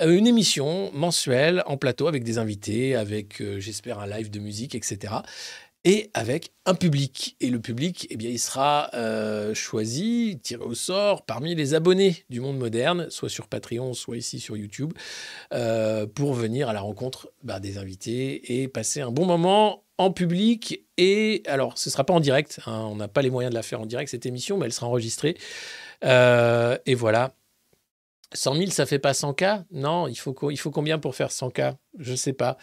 euh, 0.00 0.10
une 0.10 0.26
émission 0.26 0.90
mensuelle 0.92 1.62
en 1.66 1.76
plateau 1.76 2.08
avec 2.08 2.24
des 2.24 2.38
invités, 2.38 2.96
avec, 2.96 3.40
euh, 3.40 3.60
j'espère, 3.60 4.00
un 4.00 4.08
live 4.08 4.30
de 4.30 4.40
musique, 4.40 4.74
etc 4.74 5.14
et 5.88 6.10
avec 6.14 6.52
un 6.64 6.74
public. 6.74 7.36
Et 7.40 7.48
le 7.48 7.60
public, 7.60 8.08
eh 8.10 8.16
bien, 8.16 8.28
il 8.28 8.40
sera 8.40 8.90
euh, 8.94 9.54
choisi, 9.54 10.40
tiré 10.42 10.64
au 10.64 10.74
sort 10.74 11.24
parmi 11.24 11.54
les 11.54 11.74
abonnés 11.74 12.24
du 12.28 12.40
monde 12.40 12.58
moderne, 12.58 13.08
soit 13.08 13.28
sur 13.28 13.46
Patreon, 13.46 13.94
soit 13.94 14.16
ici 14.16 14.40
sur 14.40 14.56
YouTube, 14.56 14.94
pour 16.16 16.34
venir 16.34 16.68
à 16.68 16.72
la 16.72 16.80
rencontre 16.80 17.30
bah, 17.44 17.60
des 17.60 17.78
invités 17.78 18.60
et 18.60 18.66
passer 18.66 19.00
un 19.00 19.12
bon 19.12 19.26
moment 19.26 19.85
en 19.98 20.10
public. 20.12 20.84
Et 20.96 21.42
alors, 21.46 21.76
ce 21.78 21.90
sera 21.90 22.04
pas 22.04 22.14
en 22.14 22.20
direct, 22.20 22.60
hein, 22.66 22.86
on 22.90 22.96
n'a 22.96 23.08
pas 23.08 23.22
les 23.22 23.30
moyens 23.30 23.50
de 23.50 23.56
la 23.56 23.62
faire 23.62 23.80
en 23.80 23.86
direct, 23.86 24.10
cette 24.10 24.26
émission, 24.26 24.58
mais 24.58 24.66
elle 24.66 24.72
sera 24.72 24.86
enregistrée. 24.86 25.36
Euh, 26.04 26.78
et 26.86 26.94
voilà. 26.94 27.34
100 28.32 28.54
000, 28.56 28.70
ça 28.70 28.86
fait 28.86 28.98
pas 28.98 29.12
100K 29.12 29.64
Non, 29.70 30.08
il 30.08 30.16
faut, 30.16 30.34
il 30.50 30.56
faut 30.56 30.70
combien 30.70 30.98
pour 30.98 31.14
faire 31.14 31.28
100K 31.28 31.76
Je 31.98 32.14
sais 32.14 32.32
pas. 32.32 32.58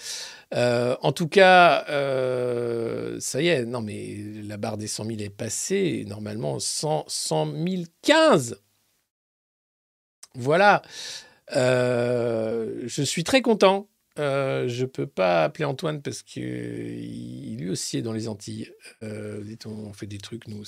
Euh, 0.54 0.96
en 1.02 1.12
tout 1.14 1.28
cas, 1.28 1.86
euh, 1.90 3.18
ça 3.20 3.42
y 3.42 3.48
est, 3.48 3.66
non 3.66 3.82
mais 3.82 4.18
la 4.44 4.58
barre 4.58 4.78
des 4.78 4.88
100 4.88 5.06
000 5.06 5.20
est 5.20 5.30
passée. 5.30 6.06
Normalement, 6.08 6.60
100, 6.60 7.06
100 7.08 7.54
015. 8.02 8.62
Voilà. 10.36 10.82
Euh, 11.56 12.82
je 12.86 13.04
suis 13.04 13.24
très 13.24 13.42
content. 13.42 13.88
Euh, 14.20 14.68
je 14.68 14.86
peux 14.86 15.08
pas 15.08 15.44
appeler 15.46 15.66
Antoine 15.66 16.02
parce 16.02 16.22
que 16.22 16.40
il- 16.40 17.58
lui 17.60 17.70
aussi 17.70 17.98
est 17.98 18.02
dans 18.04 18.14
les 18.14 18.28
Antilles. 18.28 18.72
Euh, 19.02 19.38
vous 19.40 19.46
dites, 19.48 19.66
on 19.66 19.92
fait 19.94 20.06
des 20.08 20.20
trucs, 20.20 20.48
nous. 20.48 20.64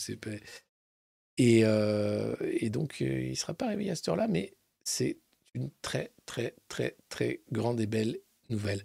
Et, 1.38 1.62
euh, 1.66 2.36
et 2.60 2.70
donc, 2.70 2.98
euh, 3.02 3.22
il 3.30 3.36
sera 3.36 3.54
pas 3.54 3.68
réveillé 3.68 3.92
à 3.92 3.96
cette 3.96 4.08
heure-là, 4.08 4.28
mais 4.28 4.54
c'est 4.84 5.18
une 5.54 5.70
très, 5.82 6.12
très, 6.26 6.56
très, 6.70 6.96
très 7.10 7.42
grande 7.52 7.80
et 7.82 7.88
belle 7.88 8.20
nouvelle. 8.50 8.84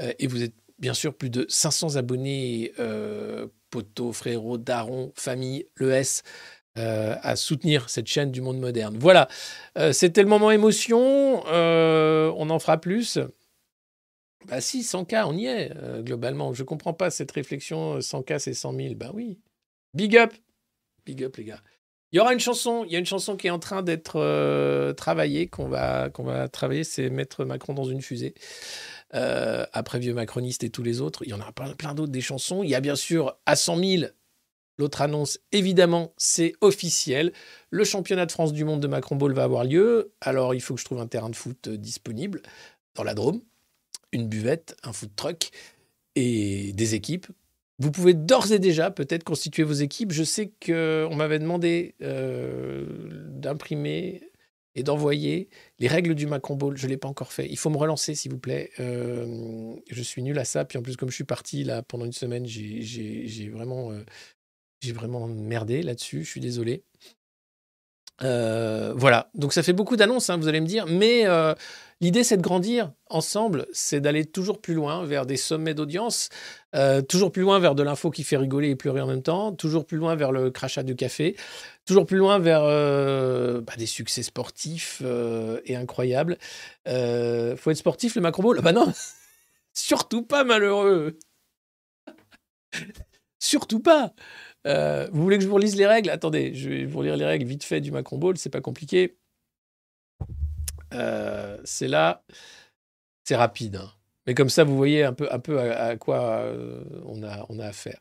Euh, 0.00 0.12
et 0.18 0.26
vous 0.26 0.42
êtes 0.42 0.54
bien 0.78 0.94
sûr 0.94 1.14
plus 1.16 1.30
de 1.30 1.46
500 1.48 1.96
abonnés, 1.96 2.72
euh, 2.80 3.46
poteaux, 3.70 4.12
frérots, 4.12 4.58
darons, 4.58 5.12
famille, 5.14 5.66
le 5.76 5.92
S, 5.92 6.22
euh, 6.78 7.14
à 7.22 7.36
soutenir 7.36 7.88
cette 7.88 8.08
chaîne 8.08 8.32
du 8.32 8.40
monde 8.40 8.58
moderne. 8.58 8.96
Voilà, 8.98 9.28
Euh, 9.78 9.92
c'était 9.92 10.22
le 10.22 10.28
moment 10.28 10.50
émotion. 10.50 11.44
Euh, 11.48 12.32
on 12.36 12.50
en 12.50 12.58
fera 12.58 12.80
plus. 12.80 13.18
Bah 14.48 14.60
si, 14.60 14.82
100K, 14.82 15.24
on 15.26 15.36
y 15.36 15.46
est, 15.46 15.72
euh, 15.76 16.02
globalement. 16.02 16.52
Je 16.52 16.62
comprends 16.62 16.94
pas 16.94 17.10
cette 17.10 17.32
réflexion, 17.32 17.96
euh, 17.96 18.00
100K, 18.00 18.38
c'est 18.38 18.54
100 18.54 18.74
000. 18.74 18.94
Bah 18.94 19.10
oui. 19.14 19.38
Big 19.94 20.16
up 20.16 20.34
Big 21.06 21.22
up, 21.22 21.36
les 21.36 21.44
gars. 21.44 21.60
Il 22.14 22.18
y 22.18 22.20
aura 22.20 22.32
une 22.32 22.38
chanson, 22.38 22.84
il 22.86 22.92
y 22.92 22.96
a 22.96 23.00
une 23.00 23.06
chanson 23.06 23.36
qui 23.36 23.48
est 23.48 23.50
en 23.50 23.58
train 23.58 23.82
d'être 23.82 24.20
euh, 24.20 24.92
travaillée, 24.92 25.48
qu'on 25.48 25.66
va, 25.66 26.08
travailler, 26.52 26.84
c'est 26.84 27.10
Mettre 27.10 27.44
Macron 27.44 27.74
dans 27.74 27.82
une 27.82 28.02
fusée. 28.02 28.34
Euh, 29.14 29.66
après 29.72 29.98
Vieux 29.98 30.14
Macroniste 30.14 30.62
et 30.62 30.70
tous 30.70 30.84
les 30.84 31.00
autres, 31.00 31.24
il 31.24 31.30
y 31.30 31.34
en 31.34 31.40
aura 31.40 31.50
plein, 31.50 31.92
d'autres 31.92 32.12
des 32.12 32.20
chansons. 32.20 32.62
Il 32.62 32.70
y 32.70 32.76
a 32.76 32.80
bien 32.80 32.94
sûr 32.94 33.36
à 33.46 33.56
100 33.56 33.78
000, 33.78 34.04
l'autre 34.78 35.02
annonce, 35.02 35.40
évidemment, 35.50 36.14
c'est 36.16 36.52
officiel. 36.60 37.32
Le 37.70 37.82
championnat 37.82 38.26
de 38.26 38.32
France 38.32 38.52
du 38.52 38.64
monde 38.64 38.78
de 38.80 38.86
Macron 38.86 39.16
Ball 39.16 39.32
va 39.32 39.42
avoir 39.42 39.64
lieu. 39.64 40.12
Alors 40.20 40.54
il 40.54 40.60
faut 40.60 40.74
que 40.74 40.80
je 40.80 40.84
trouve 40.84 41.00
un 41.00 41.08
terrain 41.08 41.30
de 41.30 41.36
foot 41.36 41.66
euh, 41.66 41.76
disponible 41.76 42.42
dans 42.94 43.02
la 43.02 43.14
Drôme, 43.14 43.40
une 44.14 44.28
buvette, 44.28 44.76
un 44.82 44.92
food 44.92 45.14
truck 45.16 45.50
et 46.16 46.72
des 46.72 46.94
équipes. 46.94 47.26
Vous 47.80 47.90
pouvez 47.90 48.14
d'ores 48.14 48.52
et 48.52 48.58
déjà 48.60 48.90
peut-être 48.90 49.24
constituer 49.24 49.64
vos 49.64 49.72
équipes. 49.72 50.12
Je 50.12 50.22
sais 50.22 50.52
qu'on 50.64 51.14
m'avait 51.16 51.40
demandé 51.40 51.96
euh, 52.02 52.86
d'imprimer 53.30 54.22
et 54.76 54.82
d'envoyer 54.84 55.48
les 55.80 55.88
règles 55.88 56.14
du 56.14 56.26
Macron 56.26 56.54
Ball. 56.56 56.76
Je 56.76 56.86
ne 56.86 56.90
l'ai 56.90 56.96
pas 56.96 57.08
encore 57.08 57.32
fait. 57.32 57.46
Il 57.48 57.58
faut 57.58 57.70
me 57.70 57.76
relancer, 57.76 58.14
s'il 58.14 58.30
vous 58.30 58.38
plaît. 58.38 58.70
Euh, 58.80 59.74
je 59.90 60.02
suis 60.02 60.22
nul 60.22 60.38
à 60.38 60.44
ça. 60.44 60.64
Puis 60.64 60.78
en 60.78 60.82
plus, 60.82 60.96
comme 60.96 61.10
je 61.10 61.14
suis 61.16 61.24
parti 61.24 61.64
là 61.64 61.82
pendant 61.82 62.04
une 62.04 62.12
semaine, 62.12 62.46
j'ai- 62.46 63.48
vraiment, 63.50 63.90
euh, 63.92 64.04
j'ai 64.80 64.92
vraiment 64.92 65.26
merdé 65.26 65.82
là-dessus. 65.82 66.24
Je 66.24 66.30
suis 66.30 66.40
désolé. 66.40 66.84
Euh, 68.22 68.92
voilà, 68.94 69.28
donc 69.34 69.52
ça 69.52 69.62
fait 69.62 69.72
beaucoup 69.72 69.96
d'annonces, 69.96 70.30
hein, 70.30 70.36
vous 70.36 70.46
allez 70.46 70.60
me 70.60 70.66
dire, 70.66 70.86
mais 70.86 71.26
euh, 71.26 71.52
l'idée 72.00 72.22
c'est 72.22 72.36
de 72.36 72.42
grandir 72.42 72.92
ensemble, 73.10 73.66
c'est 73.72 74.00
d'aller 74.00 74.24
toujours 74.24 74.60
plus 74.60 74.74
loin 74.74 75.04
vers 75.04 75.26
des 75.26 75.36
sommets 75.36 75.74
d'audience, 75.74 76.28
euh, 76.76 77.02
toujours 77.02 77.32
plus 77.32 77.42
loin 77.42 77.58
vers 77.58 77.74
de 77.74 77.82
l'info 77.82 78.10
qui 78.10 78.22
fait 78.22 78.36
rigoler 78.36 78.70
et 78.70 78.76
pleurer 78.76 79.00
en 79.00 79.08
même 79.08 79.22
temps, 79.22 79.52
toujours 79.52 79.84
plus 79.84 79.98
loin 79.98 80.14
vers 80.14 80.30
le 80.30 80.52
crachat 80.52 80.84
du 80.84 80.94
café, 80.94 81.34
toujours 81.86 82.06
plus 82.06 82.18
loin 82.18 82.38
vers 82.38 82.62
bah, 83.62 83.72
des 83.76 83.86
succès 83.86 84.22
sportifs 84.22 85.02
et 85.64 85.74
incroyables. 85.74 86.38
Faut 86.86 87.70
être 87.70 87.74
sportif, 87.74 88.14
le 88.14 88.20
Macron 88.20 88.44
Ball 88.44 88.60
Bah 88.60 88.72
non, 88.72 88.92
surtout 89.74 90.22
pas 90.22 90.44
malheureux. 90.44 91.18
surtout 93.40 93.80
pas. 93.80 94.12
Euh, 94.66 95.08
vous 95.12 95.22
voulez 95.22 95.36
que 95.36 95.44
je 95.44 95.48
vous 95.48 95.56
relise 95.56 95.76
les 95.76 95.86
règles? 95.86 96.10
Attendez, 96.10 96.54
je 96.54 96.68
vais 96.68 96.84
vous 96.84 97.02
lire 97.02 97.16
les 97.16 97.24
règles 97.24 97.46
vite 97.46 97.64
fait 97.64 97.80
du 97.80 97.90
Macron 97.90 98.18
Ball, 98.18 98.36
c'est 98.36 98.50
pas 98.50 98.60
compliqué. 98.60 99.16
Euh, 100.92 101.58
c'est 101.64 101.88
là, 101.88 102.22
c'est 103.24 103.36
rapide. 103.36 103.76
hein. 103.76 103.90
Mais 104.26 104.34
comme 104.34 104.48
ça, 104.48 104.64
vous 104.64 104.76
voyez 104.76 105.04
un 105.04 105.12
peu, 105.12 105.28
à, 105.30 105.96
quoi 105.96 106.20
euh, 106.38 106.82
on, 107.04 107.22
a, 107.22 107.66
affaire. 107.66 108.00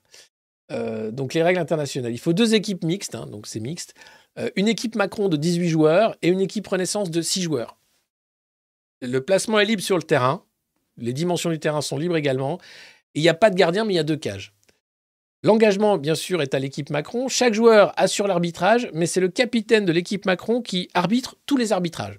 Donc 1.12 1.34
les 1.34 1.44
règles 1.44 1.60
internationales. 1.60 2.14
Il 2.14 2.18
faut 2.20 2.34
deux 2.34 2.56
équipes 2.56 2.84
mixtes, 2.84 3.16
hein, 3.16 3.28
donc 3.28 3.46
c'est 3.46 3.60
mixte. 3.60 3.94
Une 4.56 4.68
équipe 4.68 4.96
Macron 4.96 5.30
de 5.30 5.38
18 5.38 5.70
joueurs 5.70 6.16
et 6.24 6.30
une 6.30 6.42
équipe 6.42 6.66
Renaissance 6.68 7.12
de 7.12 7.22
6 7.22 7.44
joueurs. 7.44 7.78
Le 9.02 9.20
placement 9.20 9.60
est 9.60 9.66
libre 9.66 9.84
sur 9.84 9.98
le 9.98 10.04
terrain. 10.04 10.44
Les 10.98 11.14
dimensions 11.14 11.50
du 11.50 11.60
terrain 11.60 11.82
sont 11.82 11.98
libres 11.98 12.16
également. 12.16 12.60
Il 13.14 13.22
n'y 13.22 13.30
a 13.30 13.34
pas 13.34 13.50
de 13.50 13.56
gardien, 13.56 13.86
mais 13.86 13.94
il 13.94 13.98
y 13.98 14.00
a 14.00 14.04
deux 14.04 14.18
cages. 14.18 14.54
L'engagement, 15.44 15.98
bien 15.98 16.16
sûr, 16.16 16.42
est 16.42 16.54
à 16.54 16.60
l'équipe 16.60 16.90
Macron. 16.90 17.28
Chaque 17.28 17.54
joueur 17.54 17.94
assure 17.98 18.28
l'arbitrage, 18.28 18.90
mais 18.94 19.06
c'est 19.06 19.20
le 19.20 19.28
capitaine 19.28 19.86
de 19.86 19.92
l'équipe 19.92 20.26
Macron 20.26 20.62
qui 20.62 20.90
arbitre 20.94 21.36
tous 21.46 21.58
les 21.58 21.74
arbitrages. 21.74 22.18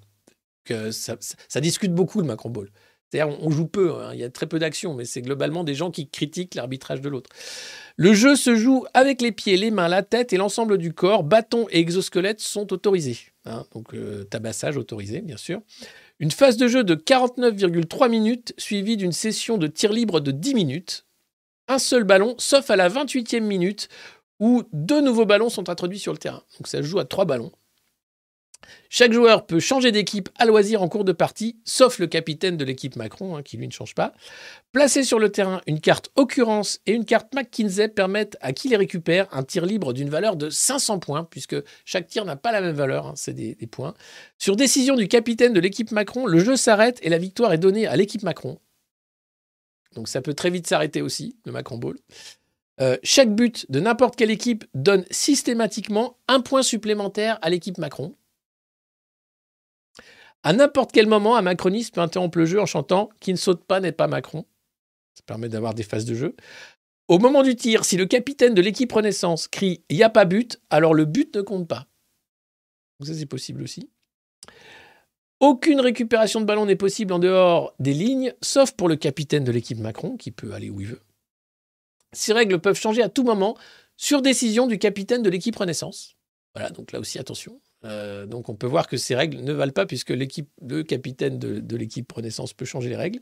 Que 0.64 0.90
ça, 0.90 1.16
discute 1.60 1.92
beaucoup 1.92 2.20
le 2.20 2.26
Macron 2.26 2.50
Ball. 2.50 2.70
C'est-à-dire, 3.10 3.36
on, 3.40 3.50
joue 3.50 3.66
peu, 3.66 3.94
hein, 3.94 4.10
il 4.12 4.20
y 4.20 4.24
a 4.24 4.30
très 4.30 4.46
peu 4.46 4.58
d'action, 4.58 4.94
mais 4.94 5.04
c'est 5.04 5.22
globalement 5.22 5.62
des 5.62 5.74
gens 5.74 5.90
qui 5.90 6.08
critiquent 6.08 6.54
l'arbitrage 6.54 7.00
de 7.00 7.08
l'autre. 7.08 7.30
Le 7.96 8.12
jeu 8.12 8.34
se 8.34 8.56
joue 8.56 8.84
avec 8.92 9.22
les 9.22 9.30
pieds, 9.30 9.56
les 9.56 9.70
mains, 9.70 9.88
la 9.88 10.02
tête 10.02 10.32
et 10.32 10.36
l'ensemble 10.36 10.78
du 10.78 10.92
corps. 10.92 11.22
Bâtons 11.22 11.66
et 11.70 11.78
exosquelettes 11.78 12.40
sont 12.40 12.72
autorisés. 12.72 13.18
hein. 13.46 13.64
donc, 13.72 13.94
euh, 13.94 14.24
tabassage 14.24 14.76
autorisé, 14.76 15.20
bien 15.20 15.36
sûr. 15.36 15.60
Une 16.18 16.30
phase 16.30 16.56
de 16.56 16.66
jeu 16.66 16.82
de 16.82 16.94
49,3 16.94 18.10
minutes, 18.10 18.52
suivie 18.58 18.96
d'une 18.96 19.12
session 19.12 19.58
de 19.58 19.66
tir 19.66 19.92
libre 19.92 20.20
de 20.20 20.30
10 20.30 20.54
minutes. 20.54 21.06
Un 21.68 21.78
seul 21.78 22.04
ballon, 22.04 22.34
sauf 22.38 22.70
à 22.70 22.76
la 22.76 22.88
28e 22.88 23.40
minute, 23.40 23.88
où 24.38 24.64
deux 24.72 25.00
nouveaux 25.00 25.26
ballons 25.26 25.48
sont 25.48 25.70
introduits 25.70 25.98
sur 25.98 26.12
le 26.12 26.18
terrain. 26.18 26.42
Donc 26.58 26.66
ça 26.66 26.82
joue 26.82 26.98
à 26.98 27.04
trois 27.04 27.24
ballons. 27.24 27.52
Chaque 28.88 29.12
joueur 29.12 29.46
peut 29.46 29.60
changer 29.60 29.92
d'équipe 29.92 30.28
à 30.38 30.46
loisir 30.46 30.82
en 30.82 30.88
cours 30.88 31.04
de 31.04 31.12
partie, 31.12 31.58
sauf 31.64 31.98
le 31.98 32.06
capitaine 32.06 32.56
de 32.56 32.64
l'équipe 32.64 32.96
Macron, 32.96 33.36
hein, 33.36 33.42
qui 33.42 33.56
lui 33.56 33.66
ne 33.66 33.72
change 33.72 33.94
pas. 33.94 34.12
Placer 34.72 35.02
sur 35.02 35.18
le 35.18 35.30
terrain 35.30 35.60
une 35.66 35.80
carte 35.80 36.10
occurrence 36.16 36.80
et 36.86 36.92
une 36.92 37.04
carte 37.04 37.34
McKinsey 37.34 37.88
permettent 37.88 38.36
à 38.40 38.52
qui 38.52 38.68
les 38.68 38.76
récupère 38.76 39.26
un 39.32 39.42
tir 39.42 39.66
libre 39.66 39.92
d'une 39.92 40.10
valeur 40.10 40.36
de 40.36 40.50
500 40.50 40.98
points, 40.98 41.24
puisque 41.24 41.56
chaque 41.84 42.06
tir 42.06 42.24
n'a 42.24 42.36
pas 42.36 42.52
la 42.52 42.60
même 42.60 42.76
valeur, 42.76 43.06
hein, 43.06 43.14
c'est 43.16 43.34
des 43.34 43.54
points. 43.70 43.94
Sur 44.38 44.56
décision 44.56 44.96
du 44.96 45.08
capitaine 45.08 45.52
de 45.52 45.60
l'équipe 45.60 45.90
Macron, 45.90 46.26
le 46.26 46.38
jeu 46.38 46.56
s'arrête 46.56 46.98
et 47.02 47.08
la 47.08 47.18
victoire 47.18 47.52
est 47.52 47.58
donnée 47.58 47.86
à 47.86 47.96
l'équipe 47.96 48.22
Macron. 48.22 48.58
Donc 49.94 50.08
ça 50.08 50.22
peut 50.22 50.34
très 50.34 50.50
vite 50.50 50.66
s'arrêter 50.66 51.02
aussi, 51.02 51.36
le 51.44 51.52
Macron 51.52 51.78
Ball. 51.78 51.96
Euh, 52.80 52.96
chaque 53.02 53.34
but 53.34 53.70
de 53.70 53.80
n'importe 53.80 54.16
quelle 54.16 54.30
équipe 54.30 54.64
donne 54.74 55.04
systématiquement 55.10 56.18
un 56.26 56.40
point 56.40 56.62
supplémentaire 56.62 57.38
à 57.42 57.50
l'équipe 57.50 57.78
Macron. 57.78 58.16
À 60.42 60.52
n'importe 60.52 60.92
quel 60.92 61.06
moment, 61.06 61.36
un 61.36 61.42
macroniste 61.42 61.94
peut 61.94 62.00
interrompre 62.00 62.38
le 62.38 62.44
jeu 62.44 62.60
en 62.60 62.66
chantant 62.66 63.08
Qui 63.20 63.32
ne 63.32 63.38
saute 63.38 63.64
pas 63.64 63.80
n'est 63.80 63.92
pas 63.92 64.08
Macron. 64.08 64.44
Ça 65.14 65.22
permet 65.24 65.48
d'avoir 65.48 65.74
des 65.74 65.84
phases 65.84 66.04
de 66.04 66.14
jeu. 66.14 66.36
Au 67.08 67.18
moment 67.18 67.42
du 67.42 67.54
tir, 67.54 67.84
si 67.84 67.96
le 67.96 68.06
capitaine 68.06 68.54
de 68.54 68.60
l'équipe 68.60 68.92
Renaissance 68.92 69.48
crie 69.48 69.84
Il 69.88 69.96
n'y 69.96 70.02
a 70.02 70.10
pas 70.10 70.24
but, 70.24 70.60
alors 70.68 70.94
le 70.94 71.04
but 71.04 71.34
ne 71.36 71.42
compte 71.42 71.68
pas. 71.68 71.86
Donc 72.98 73.08
ça, 73.08 73.14
c'est 73.14 73.26
possible 73.26 73.62
aussi. 73.62 73.90
Aucune 75.44 75.78
récupération 75.82 76.40
de 76.40 76.46
ballon 76.46 76.64
n'est 76.64 76.74
possible 76.74 77.12
en 77.12 77.18
dehors 77.18 77.74
des 77.78 77.92
lignes, 77.92 78.32
sauf 78.40 78.72
pour 78.72 78.88
le 78.88 78.96
capitaine 78.96 79.44
de 79.44 79.52
l'équipe 79.52 79.78
Macron, 79.78 80.16
qui 80.16 80.30
peut 80.30 80.54
aller 80.54 80.70
où 80.70 80.80
il 80.80 80.86
veut. 80.86 81.02
Ces 82.12 82.32
règles 82.32 82.58
peuvent 82.60 82.78
changer 82.80 83.02
à 83.02 83.10
tout 83.10 83.24
moment 83.24 83.54
sur 83.98 84.22
décision 84.22 84.66
du 84.66 84.78
capitaine 84.78 85.22
de 85.22 85.28
l'équipe 85.28 85.54
Renaissance. 85.54 86.16
Voilà, 86.54 86.70
donc 86.70 86.92
là 86.92 86.98
aussi, 86.98 87.18
attention. 87.18 87.60
Euh, 87.84 88.24
donc 88.24 88.48
on 88.48 88.54
peut 88.54 88.66
voir 88.66 88.86
que 88.88 88.96
ces 88.96 89.14
règles 89.14 89.42
ne 89.42 89.52
valent 89.52 89.72
pas 89.72 89.84
puisque 89.84 90.08
le 90.08 90.82
capitaine 90.82 91.38
de, 91.38 91.60
de 91.60 91.76
l'équipe 91.76 92.10
Renaissance 92.10 92.54
peut 92.54 92.64
changer 92.64 92.88
les 92.88 92.96
règles. 92.96 93.18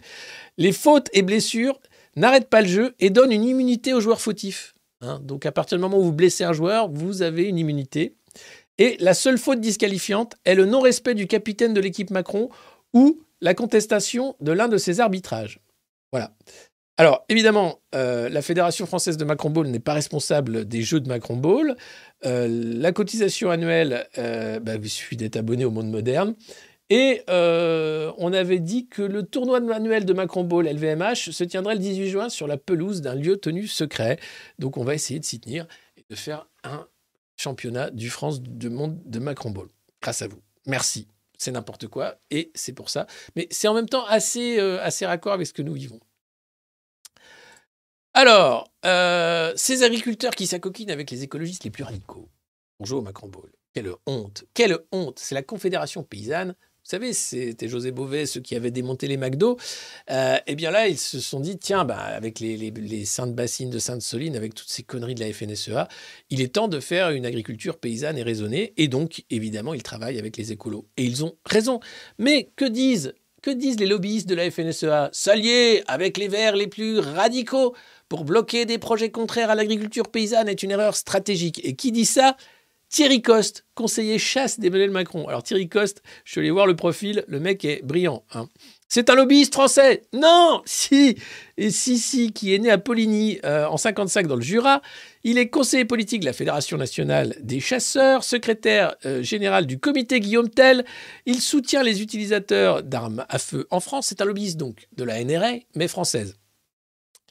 Les 0.59 0.70
fautes 0.73 1.09
et 1.15 1.23
blessures 1.23 1.81
n'arrêtent 2.15 2.49
pas 2.51 2.62
le 2.62 2.69
jeu 2.69 2.94
et 3.01 3.11
donnent 3.11 3.32
une 3.32 3.43
immunité 3.43 3.94
aux 3.94 4.01
joueurs 4.01 4.20
fautifs. 4.20 4.74
hein. 5.01 5.19
donc 5.24 5.44
à 5.44 5.51
partir 5.51 5.77
du 5.77 5.82
moment 5.82 5.99
où 5.99 6.05
vous 6.05 6.12
blessez 6.12 6.44
un 6.44 6.53
joueur, 6.53 6.89
vous 6.89 7.23
avez 7.23 7.49
une 7.49 7.59
immunité. 7.59 8.15
Et 8.78 8.97
la 9.01 9.15
seule 9.15 9.39
faute 9.39 9.61
disqualifiante 9.61 10.35
est 10.44 10.55
le 10.55 10.66
non-respect 10.66 11.15
du 11.15 11.27
capitaine 11.27 11.74
de 11.74 11.81
l'équipe 11.81 12.11
Macron 12.11 12.49
ou 12.93 13.20
la 13.40 13.55
contestation 13.55 14.36
de 14.40 14.53
l'un 14.53 14.69
de 14.69 14.77
ses 14.77 15.01
arbitrages. 15.01 15.61
Voilà. 16.12 16.32
Alors, 16.99 17.24
évidemment, 17.28 17.81
euh, 17.94 18.28
la 18.28 18.43
Fédération 18.43 18.86
française 18.86 19.16
de 19.16 19.24
Macron 19.24 19.51
Ball 19.51 19.66
n'est 19.69 19.81
pas 19.81 19.94
responsable 19.94 20.66
des 20.66 20.82
jeux 20.82 21.01
de 21.01 21.09
Macron 21.09 21.36
Ball. 21.36 21.77
Euh, 22.27 22.47
la 22.49 22.93
cotisation 22.93 23.51
annuelle, 23.51 24.07
euh, 24.19 24.61
bah, 24.61 24.74
il 24.81 24.89
suffit 24.89 25.16
d'être 25.16 25.36
abonné 25.36 25.65
au 25.65 25.70
monde 25.70 25.90
moderne. 25.90 26.35
Et 26.90 27.23
on 27.28 28.32
avait 28.35 28.59
dit 28.59 28.86
que 28.86 29.01
le 29.01 29.23
tournoi 29.23 29.61
annuel 29.73 30.05
de 30.05 30.12
Macron 30.12 30.44
Ball 30.44 30.66
LVMH 30.66 31.31
se 31.31 31.44
tiendrait 31.44 31.74
le 31.74 31.81
18 31.81 32.09
juin 32.11 32.28
sur 32.28 32.47
la 32.47 32.59
pelouse 32.59 33.01
d'un 33.01 33.15
lieu 33.15 33.39
tenu 33.39 33.66
secret. 33.66 34.19
Donc 34.59 34.77
on 34.77 34.85
va 34.85 34.94
essayer 34.94 35.19
de 35.19 35.24
s'y 35.24 35.40
tenir 35.40 35.66
et 35.97 36.05
de 36.11 36.15
faire 36.15 36.47
un 36.65 36.86
championnat 37.43 37.90
du 37.90 38.09
France 38.09 38.40
du 38.40 38.70
monde 38.70 39.01
de 39.05 39.19
Macron 39.19 39.51
Ball. 39.51 39.69
Grâce 40.01 40.23
à 40.23 40.28
vous. 40.28 40.40
Merci. 40.66 41.09
C'est 41.39 41.51
n'importe 41.51 41.89
quoi 41.89 42.20
et 42.31 42.52
c'est 42.55 42.73
pour 42.73 42.89
ça. 42.89 43.06
Mais 43.35 43.48
c'est 43.51 43.66
en 43.66 43.74
même 43.74 43.89
temps 43.89 44.06
assez, 44.06 44.60
euh, 44.60 44.81
assez 44.81 45.05
raccord 45.05 45.32
avec 45.32 45.47
ce 45.47 45.52
que 45.52 45.62
nous 45.62 45.74
vivons. 45.74 46.01
Alors, 48.14 48.70
euh, 48.85 49.52
ces 49.56 49.82
agriculteurs 49.82 50.35
qui 50.35 50.47
s'acoquinent 50.47 50.90
avec 50.90 51.10
les 51.10 51.23
écologistes 51.24 51.64
les 51.64 51.70
plus 51.70 51.82
radicaux 51.82 52.28
au 52.90 53.01
Macron 53.01 53.28
Ball. 53.28 53.51
Quelle 53.74 53.93
honte 54.06 54.44
Quelle 54.55 54.78
honte 54.90 55.19
C'est 55.19 55.35
la 55.35 55.43
Confédération 55.43 56.02
paysanne. 56.02 56.56
Vous 56.84 56.90
savez, 56.90 57.12
c'était 57.12 57.68
José 57.68 57.92
Bové, 57.92 58.26
ceux 58.26 58.40
qui 58.40 58.56
avaient 58.56 58.72
démonté 58.72 59.06
les 59.06 59.16
McDo. 59.16 59.56
Euh, 60.10 60.36
eh 60.48 60.56
bien 60.56 60.72
là, 60.72 60.88
ils 60.88 60.98
se 60.98 61.20
sont 61.20 61.38
dit, 61.38 61.56
tiens, 61.56 61.84
bah, 61.84 61.96
avec 61.96 62.40
les, 62.40 63.04
saintes 63.04 63.36
bassines 63.36 63.70
de 63.70 63.78
Sainte-Soline, 63.78 64.34
avec 64.34 64.52
toutes 64.54 64.68
ces 64.68 64.82
conneries 64.82 65.14
de 65.14 65.20
la 65.20 65.32
FNSEA, 65.32 65.86
il 66.30 66.40
est 66.40 66.54
temps 66.54 66.66
de 66.66 66.80
faire 66.80 67.10
une 67.10 67.24
agriculture 67.24 67.78
paysanne 67.78 68.18
et 68.18 68.24
raisonnée. 68.24 68.72
Et 68.78 68.88
donc, 68.88 69.22
évidemment, 69.30 69.74
ils 69.74 69.84
travaillent 69.84 70.18
avec 70.18 70.36
les 70.36 70.50
écolos. 70.50 70.84
Et 70.96 71.04
ils 71.04 71.24
ont 71.24 71.36
raison. 71.46 71.78
Mais 72.18 72.50
que 72.56 72.64
disent 72.64 73.14
que 73.42 73.50
disent 73.50 73.78
les 73.78 73.86
lobbyistes 73.86 74.28
de 74.28 74.34
la 74.34 74.50
FNSEA 74.50 75.10
S'allier 75.12 75.82
avec 75.86 76.16
les 76.16 76.28
Verts 76.28 76.56
les 76.56 76.68
plus 76.68 76.98
radicaux 76.98 77.74
pour 78.09 78.24
bloquer 78.24 78.66
des 78.66 78.78
projets 78.78 79.10
contraires 79.10 79.50
à 79.50 79.54
l'agriculture 79.54 80.09
paysanne 80.09 80.48
est 80.48 80.62
une 80.62 80.70
erreur 80.70 80.96
stratégique. 80.96 81.60
Et 81.64 81.74
qui 81.74 81.92
dit 81.92 82.06
ça? 82.06 82.36
Thierry 82.93 83.23
Coste, 83.23 83.64
conseiller 83.74 84.19
chasse 84.19 84.60
d'Emmanuel 84.60 84.90
Macron. 84.90 85.27
Alors 85.27 85.43
Thierry 85.43 85.66
Coste, 85.66 86.02
je 86.27 86.32
suis 86.32 86.40
allé 86.40 86.51
voir 86.51 86.66
le 86.66 86.77
profil, 86.77 87.24
le 87.27 87.40
mec 87.40 87.64
est 87.64 87.81
brillant. 87.82 88.23
hein. 88.35 88.48
C'est 88.86 89.09
un 89.09 89.14
lobbyiste 89.14 89.55
français 89.55 90.02
Non 90.12 90.60
Si 90.66 91.16
Et 91.56 91.70
si, 91.70 92.32
qui 92.32 92.55
est 92.55 92.59
né 92.59 92.70
à 92.70 92.77
Poligny 92.77 93.39
euh, 93.47 93.64
en 93.64 93.78
55 93.78 94.27
dans 94.27 94.36
le 94.36 94.43
Jura. 94.43 94.82
Il 95.24 95.39
est 95.39 95.48
conseiller 95.48 95.86
politique 95.86 96.20
de 96.20 96.27
la 96.27 96.35
Fédération 96.35 96.77
nationale 96.77 97.35
des 97.40 97.60
chasseurs, 97.60 98.24
secrétaire 98.24 98.94
euh, 99.06 99.23
général 99.23 99.64
du 99.64 99.78
comité 99.78 100.20
Guillaume 100.20 100.51
Tell. 100.51 100.85
Il 101.24 101.40
soutient 101.40 101.82
les 101.82 102.02
utilisateurs 102.02 102.82
d'armes 102.82 103.24
à 103.31 103.39
feu 103.39 103.66
en 103.70 103.81
France. 103.81 104.09
C'est 104.09 104.20
un 104.20 104.27
lobbyiste 104.27 104.59
donc 104.59 104.86
de 104.94 105.05
la 105.05 105.24
NRA, 105.24 105.52
mais 105.74 105.89
française. 105.89 106.36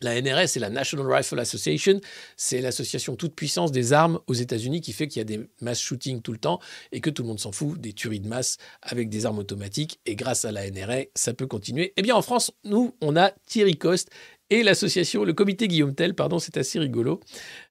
La 0.01 0.19
NRA, 0.19 0.47
c'est 0.47 0.59
la 0.59 0.69
National 0.69 1.11
Rifle 1.11 1.39
Association. 1.39 2.01
C'est 2.35 2.59
l'association 2.59 3.15
toute 3.15 3.35
puissance 3.35 3.71
des 3.71 3.93
armes 3.93 4.19
aux 4.27 4.33
États-Unis 4.33 4.81
qui 4.81 4.93
fait 4.93 5.07
qu'il 5.07 5.19
y 5.19 5.21
a 5.21 5.25
des 5.25 5.47
mass 5.61 5.79
shootings 5.79 6.21
tout 6.21 6.31
le 6.31 6.39
temps 6.39 6.59
et 6.91 7.01
que 7.01 7.09
tout 7.09 7.21
le 7.21 7.27
monde 7.27 7.39
s'en 7.39 7.51
fout 7.51 7.79
des 7.79 7.93
tueries 7.93 8.19
de 8.19 8.27
masse 8.27 8.57
avec 8.81 9.09
des 9.09 9.25
armes 9.25 9.39
automatiques. 9.39 9.99
Et 10.05 10.15
grâce 10.15 10.43
à 10.43 10.51
la 10.51 10.69
NRA, 10.69 11.03
ça 11.15 11.33
peut 11.33 11.47
continuer. 11.47 11.93
Eh 11.97 12.01
bien, 12.01 12.15
en 12.15 12.21
France, 12.21 12.51
nous, 12.63 12.95
on 13.01 13.15
a 13.15 13.31
Thierry 13.45 13.77
Coste 13.77 14.09
et 14.51 14.63
l'association, 14.63 15.23
le 15.23 15.31
comité 15.31 15.69
Guillaume 15.69 15.95
Tell, 15.95 16.13
pardon, 16.13 16.37
c'est 16.37 16.57
assez 16.57 16.77
rigolo. 16.77 17.21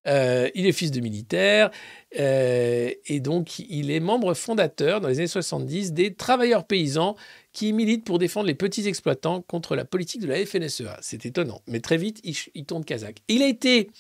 Euh, 0.09 0.49
il 0.55 0.67
est 0.67 0.73
fils 0.73 0.91
de 0.91 1.01
militaire 1.01 1.71
euh, 2.19 2.91
et 3.07 3.21
donc 3.21 3.59
il 3.59 3.91
est 3.91 4.01
membre 4.01 4.33
fondateur 4.33 5.03
dans 5.03 5.09
les 5.09 5.19
années 5.19 5.27
70 5.27 5.93
des 5.93 6.15
travailleurs 6.15 6.65
paysans 6.65 7.17
qui 7.53 7.75
militent 7.75 8.05
pour 8.05 8.19
défendre 8.19 8.47
les 8.47 8.55
petits 8.55 8.89
exploitants 8.89 9.43
contre 9.43 9.77
la 9.77 9.85
politique 9.85 10.23
de 10.23 10.27
la 10.27 10.45
FNSEA. 10.47 10.97
C'est 11.03 11.27
étonnant, 11.27 11.61
mais 11.67 11.81
très 11.81 11.99
vite, 11.99 12.19
il, 12.25 12.35
il 12.55 12.65
tourne 12.65 12.83
kazakh. 12.83 13.19
Il 13.29 13.43
a 13.43 13.47
été 13.47 13.91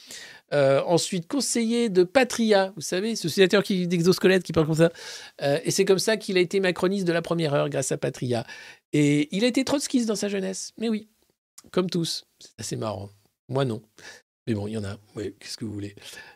euh, 0.55 0.81
ensuite 0.86 1.28
conseiller 1.28 1.90
de 1.90 2.02
Patria, 2.02 2.73
vous 2.77 2.81
savez, 2.81 3.15
ce 3.15 3.28
sénateur 3.28 3.62
qui 3.62 3.86
d'exosquelette 3.89 4.43
qui 4.43 4.52
parle 4.52 4.66
comme 4.66 4.74
ça. 4.77 4.90
Et 5.65 5.70
c'est 5.70 5.85
comme 5.85 5.98
ça 5.98 6.16
qu'il 6.16 6.39
a 6.39 6.40
été 6.40 6.61
macroniste 6.61 7.07
de 7.07 7.12
la 7.12 7.20
première 7.20 7.52
heure 7.52 7.69
grâce 7.69 7.93
à 7.93 7.98
Patria. 7.98 8.47
Et 8.94 9.28
il 9.36 9.44
a 9.44 9.48
été 9.48 9.65
trotskiste 9.65 10.09
dans 10.09 10.16
sa 10.16 10.28
jeunesse. 10.28 10.73
Mais 10.78 10.89
oui, 10.89 11.09
comme 11.70 11.91
tous. 11.91 12.24
C'est 12.39 12.59
assez 12.59 12.77
marrant. 12.77 13.11
Moi, 13.49 13.65
non. 13.65 13.82
Mais 14.47 14.55
bon, 14.55 14.66
il 14.66 14.73
y 14.73 14.78
en 14.78 14.85
a. 14.85 14.97
Oui, 15.16 15.35
qu'est-ce 15.39 15.57
que 15.57 15.65
vous 15.65 15.73
voulez 15.73 15.95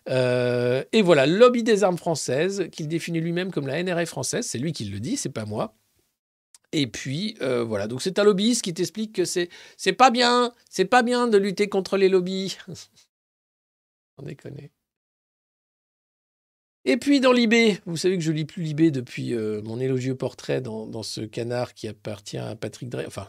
Euh, 0.08 0.84
Et 0.92 1.02
voilà, 1.02 1.26
lobby 1.26 1.62
des 1.62 1.84
armes 1.84 1.98
françaises, 1.98 2.68
qu'il 2.70 2.88
définit 2.88 3.20
lui-même 3.20 3.50
comme 3.50 3.66
la 3.66 3.82
NRA 3.82 4.06
française. 4.06 4.46
C'est 4.46 4.58
lui 4.58 4.72
qui 4.72 4.84
le 4.84 5.00
dit, 5.00 5.16
c'est 5.16 5.30
pas 5.30 5.46
moi. 5.46 5.74
Et 6.72 6.88
puis 6.88 7.36
euh, 7.40 7.62
voilà, 7.62 7.86
donc 7.86 8.02
c'est 8.02 8.18
un 8.18 8.24
lobbyiste 8.24 8.62
qui 8.62 8.74
t'explique 8.74 9.12
que 9.12 9.24
c'est 9.24 9.48
c'est 9.76 9.92
pas 9.92 10.10
bien, 10.10 10.52
c'est 10.68 10.84
pas 10.84 11.04
bien 11.04 11.28
de 11.28 11.38
lutter 11.38 11.68
contre 11.68 11.96
les 11.96 12.08
lobbies. 12.08 12.56
On 14.18 14.24
déconne. 14.24 14.56
Et 16.84 16.96
puis 16.96 17.20
dans 17.20 17.32
Libé, 17.32 17.78
vous 17.86 17.96
savez 17.96 18.18
que 18.18 18.24
je 18.24 18.32
lis 18.32 18.44
plus 18.44 18.62
Libé 18.62 18.90
depuis 18.90 19.34
euh, 19.34 19.62
mon 19.62 19.78
élogieux 19.80 20.16
portrait 20.16 20.60
dans, 20.60 21.02
ce 21.02 21.20
canard 21.20 21.74
qui 21.74 21.88
appartient 21.88 22.38
à 22.38 22.56
Patrick 22.56 22.88
Drey, 22.90 23.06
enfin, 23.06 23.28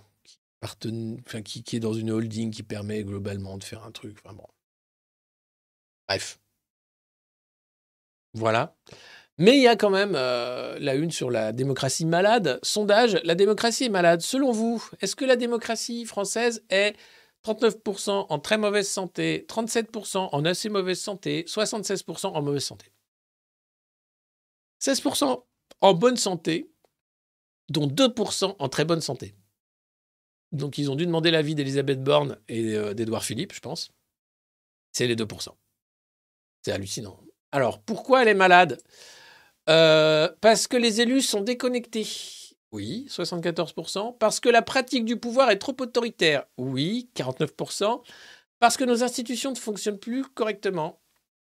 qui, 1.43 1.75
est 1.75 1.79
dans 1.79 1.93
une 1.93 2.11
holding 2.11 2.51
qui 2.51 2.63
permet 2.63 3.03
globalement 3.03 3.57
de 3.57 3.63
faire 3.63 3.83
un 3.83 3.91
truc. 3.91 4.17
Enfin 4.23 4.35
bon. 4.35 4.47
Bref. 6.07 6.39
Voilà. 8.33 8.75
Mais 9.37 9.57
il 9.57 9.63
y 9.63 9.67
a 9.67 9.75
quand 9.75 9.89
même 9.89 10.13
euh, 10.15 10.77
la 10.79 10.95
une 10.95 11.11
sur 11.11 11.29
la 11.29 11.51
démocratie 11.51 12.05
malade. 12.05 12.59
Sondage, 12.63 13.19
la 13.23 13.35
démocratie 13.35 13.85
est 13.85 13.89
malade. 13.89 14.21
Selon 14.21 14.51
vous, 14.51 14.83
est-ce 15.01 15.15
que 15.15 15.25
la 15.25 15.35
démocratie 15.35 16.05
française 16.05 16.63
est 16.69 16.95
39% 17.45 18.27
en 18.29 18.39
très 18.39 18.57
mauvaise 18.57 18.89
santé, 18.89 19.45
37% 19.49 20.29
en 20.31 20.45
assez 20.45 20.69
mauvaise 20.69 20.99
santé, 20.99 21.43
76% 21.47 22.27
en 22.27 22.41
mauvaise 22.41 22.63
santé? 22.63 22.91
16% 24.81 25.43
en 25.81 25.93
bonne 25.93 26.17
santé, 26.17 26.71
dont 27.69 27.87
2% 27.87 28.55
en 28.57 28.69
très 28.69 28.85
bonne 28.85 29.01
santé. 29.01 29.35
Donc 30.51 30.77
ils 30.77 30.89
ont 30.89 30.95
dû 30.95 31.05
demander 31.05 31.31
l'avis 31.31 31.55
d'Elisabeth 31.55 32.03
Borne 32.03 32.38
et 32.47 32.76
euh, 32.76 32.93
d'Edouard 32.93 33.23
Philippe, 33.23 33.53
je 33.53 33.59
pense. 33.59 33.91
C'est 34.91 35.07
les 35.07 35.15
2%. 35.15 35.49
C'est 36.63 36.72
hallucinant. 36.72 37.19
Alors, 37.51 37.80
pourquoi 37.81 38.22
elle 38.22 38.30
est 38.30 38.34
malade? 38.34 38.81
Euh, 39.69 40.30
Parce 40.41 40.67
que 40.67 40.77
les 40.77 41.01
élus 41.01 41.22
sont 41.22 41.41
déconnectés. 41.41 42.07
Oui, 42.72 43.05
74%. 43.09 44.17
Parce 44.17 44.39
que 44.39 44.49
la 44.49 44.61
pratique 44.61 45.05
du 45.05 45.17
pouvoir 45.17 45.51
est 45.51 45.57
trop 45.57 45.76
autoritaire. 45.80 46.45
Oui, 46.57 47.09
49%. 47.15 48.01
Parce 48.59 48.77
que 48.77 48.84
nos 48.84 49.03
institutions 49.03 49.51
ne 49.51 49.55
fonctionnent 49.57 49.99
plus 49.99 50.23
correctement. 50.23 50.99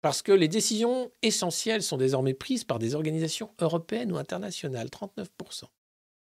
Parce 0.01 0.21
que 0.21 0.31
les 0.31 0.47
décisions 0.47 1.11
essentielles 1.21 1.83
sont 1.83 1.97
désormais 1.97 2.33
prises 2.33 2.63
par 2.63 2.79
des 2.79 2.95
organisations 2.95 3.51
européennes 3.59 4.11
ou 4.11 4.17
internationales. 4.17 4.87
39%. 4.87 5.63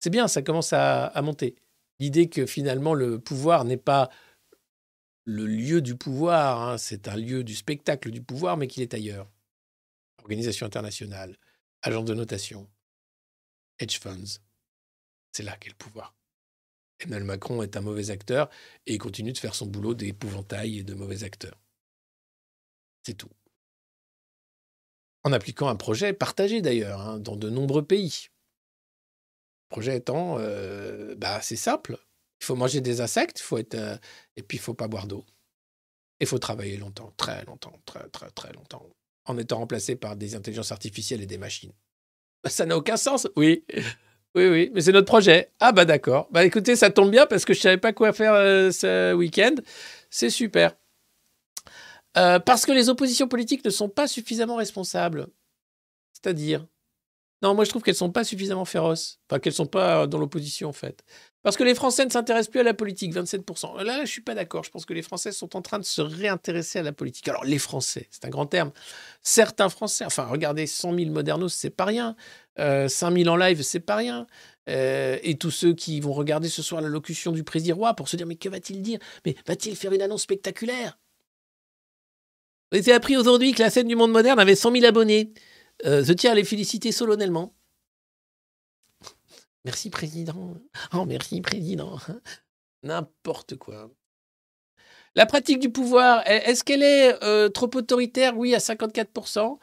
C'est 0.01 0.11
bien, 0.11 0.29
ça 0.29 0.43
commence 0.43 0.73
à, 0.73 1.07
à 1.07 1.23
monter. 1.23 1.57
L'idée 2.03 2.29
que 2.29 2.47
finalement 2.47 2.95
le 2.95 3.21
pouvoir 3.21 3.65
n'est 3.65 3.77
pas 3.77 4.11
le 5.23 5.47
lieu 5.47 5.81
du 5.81 5.95
pouvoir, 5.97 6.61
hein, 6.61 6.77
c'est 6.77 7.07
un 7.07 7.15
lieu 7.15 7.45
du 7.45 7.55
spectacle 7.55 8.11
du 8.11 8.21
pouvoir, 8.21 8.57
mais 8.57 8.67
qu'il 8.67 8.83
est 8.83 8.93
ailleurs. 8.93 9.31
Organisation 10.19 10.67
internationale, 10.67 11.39
agence 11.81 12.07
de 12.07 12.15
notation, 12.15 12.69
hedge 13.79 14.01
funds, 14.01 14.41
c'est 15.31 15.45
là 15.45 15.57
qu'est 15.59 15.69
le 15.71 15.77
pouvoir. 15.77 16.17
Emmanuel 16.99 17.23
Macron 17.23 17.63
est 17.63 17.77
un 17.77 17.83
mauvais 17.83 18.11
acteur 18.11 18.51
et 18.87 18.99
continue 18.99 19.33
de 19.33 19.39
faire 19.39 19.55
son 19.55 19.67
boulot 19.67 19.95
d'épouvantail 19.95 20.79
et 20.81 20.83
de 20.83 20.95
mauvais 20.95 21.23
acteur. 21.23 21.57
C'est 23.07 23.15
tout. 23.15 23.31
En 25.23 25.33
appliquant 25.33 25.69
un 25.69 25.77
projet 25.77 26.13
partagé 26.13 26.63
d'ailleurs 26.63 27.01
hein, 27.01 27.21
dans 27.21 27.37
de 27.37 27.49
nombreux 27.49 27.87
pays. 27.87 28.32
Projet 29.73 29.97
étant, 29.97 30.37
euh, 30.39 31.15
bah, 31.17 31.41
c'est 31.41 31.57
simple. 31.57 31.97
Il 32.43 32.45
faut 32.45 32.57
manger 32.57 32.83
des 32.83 33.01
insectes, 33.01 33.39
faut 33.39 33.57
être, 33.57 33.75
euh, 33.75 33.97
et 34.37 34.43
puis 34.43 34.59
il 34.59 34.61
faut 34.61 34.75
pas 34.75 34.87
boire 34.87 35.07
d'eau. 35.07 35.25
Il 36.21 36.27
faut 36.27 36.39
travailler 36.39 36.77
longtemps, 36.77 37.11
très 37.17 37.43
longtemps, 37.47 37.73
très 37.87 38.07
très 38.11 38.29
très 38.33 38.53
longtemps, 38.53 38.87
en 39.25 39.39
étant 39.39 39.57
remplacé 39.57 39.97
par 39.97 40.15
des 40.15 40.35
intelligences 40.35 40.73
artificielles 40.73 41.23
et 41.23 41.27
des 41.27 41.39
machines. 41.39 41.73
Bah, 42.45 42.51
Ça 42.51 42.67
n'a 42.67 42.77
aucun 42.77 42.99
sens, 42.99 43.27
oui. 43.35 43.65
Oui, 44.35 44.47
oui, 44.49 44.71
mais 44.75 44.83
c'est 44.83 44.93
notre 44.93 45.07
projet. 45.07 45.51
Ah 45.59 45.73
bah 45.73 45.87
d'accord. 45.87 46.29
Bah 46.31 46.45
écoutez, 46.45 46.77
ça 46.77 46.91
tombe 46.91 47.11
bien 47.11 47.27
parce 47.27 47.45
que 47.47 47.55
je 47.55 47.61
savais 47.61 47.79
pas 47.79 47.95
quoi 47.95 48.13
faire 48.13 48.35
euh, 48.35 48.71
ce 48.71 49.15
week-end. 49.15 49.55
C'est 50.11 50.31
super. 50.31 50.75
Euh, 52.19 52.39
parce 52.39 52.67
que 52.67 52.73
les 52.73 52.91
oppositions 52.91 53.29
politiques 53.29 53.65
ne 53.65 53.71
sont 53.71 53.89
pas 53.89 54.07
suffisamment 54.07 54.57
responsables. 54.57 55.29
C'est-à-dire 56.13 56.67
Non, 57.43 57.55
moi 57.55 57.65
je 57.65 57.71
trouve 57.71 57.83
qu'elles 57.83 57.95
sont 57.95 58.11
pas 58.11 58.25
suffisamment 58.25 58.65
féroces. 58.65 59.19
Enfin, 59.29 59.41
qu'elles 59.41 59.53
sont 59.53 59.67
pas 59.67 60.07
dans 60.07 60.19
l'opposition 60.19 60.69
en 60.69 60.73
fait. 60.73 61.03
Parce 61.43 61.57
que 61.57 61.65
les 61.65 61.75
Français 61.75 62.05
ne 62.05 62.11
s'intéressent 62.11 62.51
plus 62.51 62.61
à 62.61 62.63
la 62.63 62.73
politique, 62.73 63.13
27%. 63.13 63.83
Là, 63.83 64.05
je 64.05 64.11
suis 64.11 64.21
pas 64.21 64.35
d'accord. 64.35 64.63
Je 64.63 64.71
pense 64.71 64.85
que 64.85 64.95
les 64.95 65.03
Français 65.03 65.33
sont 65.33 65.57
en 65.57 65.63
train 65.63 65.81
de 65.81 65.85
se 65.85 66.01
réintéresser 66.01 66.79
à 66.79 66.83
la 66.83 66.93
politique. 66.93 67.27
Alors, 67.27 67.45
les 67.45 67.59
Français, 67.59 68.07
c'est 68.13 68.25
un 68.25 68.29
grand 68.29 68.47
terme. 68.47 68.71
Certains 69.23 69.69
Français, 69.69 70.05
enfin, 70.05 70.25
regardez, 70.25 70.69
100 70.69 70.95
000 70.95 71.11
modernos, 71.11 71.53
c'est 71.53 71.71
pas 71.71 71.85
rien. 71.85 72.15
Euh, 72.61 72.87
5 72.87 73.19
000 73.19 73.29
en 73.29 73.37
live, 73.37 73.63
c'est 73.63 73.81
pas 73.81 73.97
rien. 73.97 74.29
Euh, 74.69 75.19
et 75.25 75.37
tous 75.37 75.51
ceux 75.51 75.75
qui 75.75 75.99
vont 75.99 76.13
regarder 76.13 76.49
ce 76.49 76.63
soir 76.63 76.81
la 76.81 76.89
locution 76.89 77.33
du 77.33 77.43
président 77.43 77.75
roi 77.75 77.95
pour 77.95 78.09
se 78.09 78.15
dire 78.15 78.27
mais 78.27 78.37
que 78.37 78.49
va-t-il 78.49 78.81
dire? 78.81 79.01
Mais 79.27 79.35
va-t-il 79.47 79.75
faire 79.75 79.93
une 79.93 80.03
annonce 80.03 80.23
spectaculaire? 80.23 80.97
J'ai 82.71 82.93
appris 82.93 83.17
aujourd'hui 83.17 83.53
que 83.53 83.63
la 83.63 83.71
scène 83.71 83.89
du 83.89 83.97
monde 83.97 84.13
moderne 84.13 84.39
avait 84.39 84.55
100 84.55 84.73
000 84.73 84.85
abonnés. 84.85 85.33
Euh, 85.85 86.05
je 86.05 86.13
tiens 86.13 86.33
à 86.33 86.35
les 86.35 86.45
féliciter 86.45 86.93
solennellement. 86.93 87.55
Merci, 89.65 89.91
président. 89.91 90.55
Oh, 90.93 91.05
merci, 91.05 91.41
président. 91.41 91.99
N'importe 92.83 93.57
quoi. 93.57 93.91
La 95.15 95.27
pratique 95.27 95.59
du 95.59 95.71
pouvoir, 95.71 96.23
est-ce 96.27 96.65
qu'elle 96.65 96.83
est 96.83 97.23
euh, 97.23 97.49
trop 97.49 97.71
autoritaire? 97.75 98.37
Oui, 98.37 98.55
à 98.55 98.59
54%. 98.59 99.59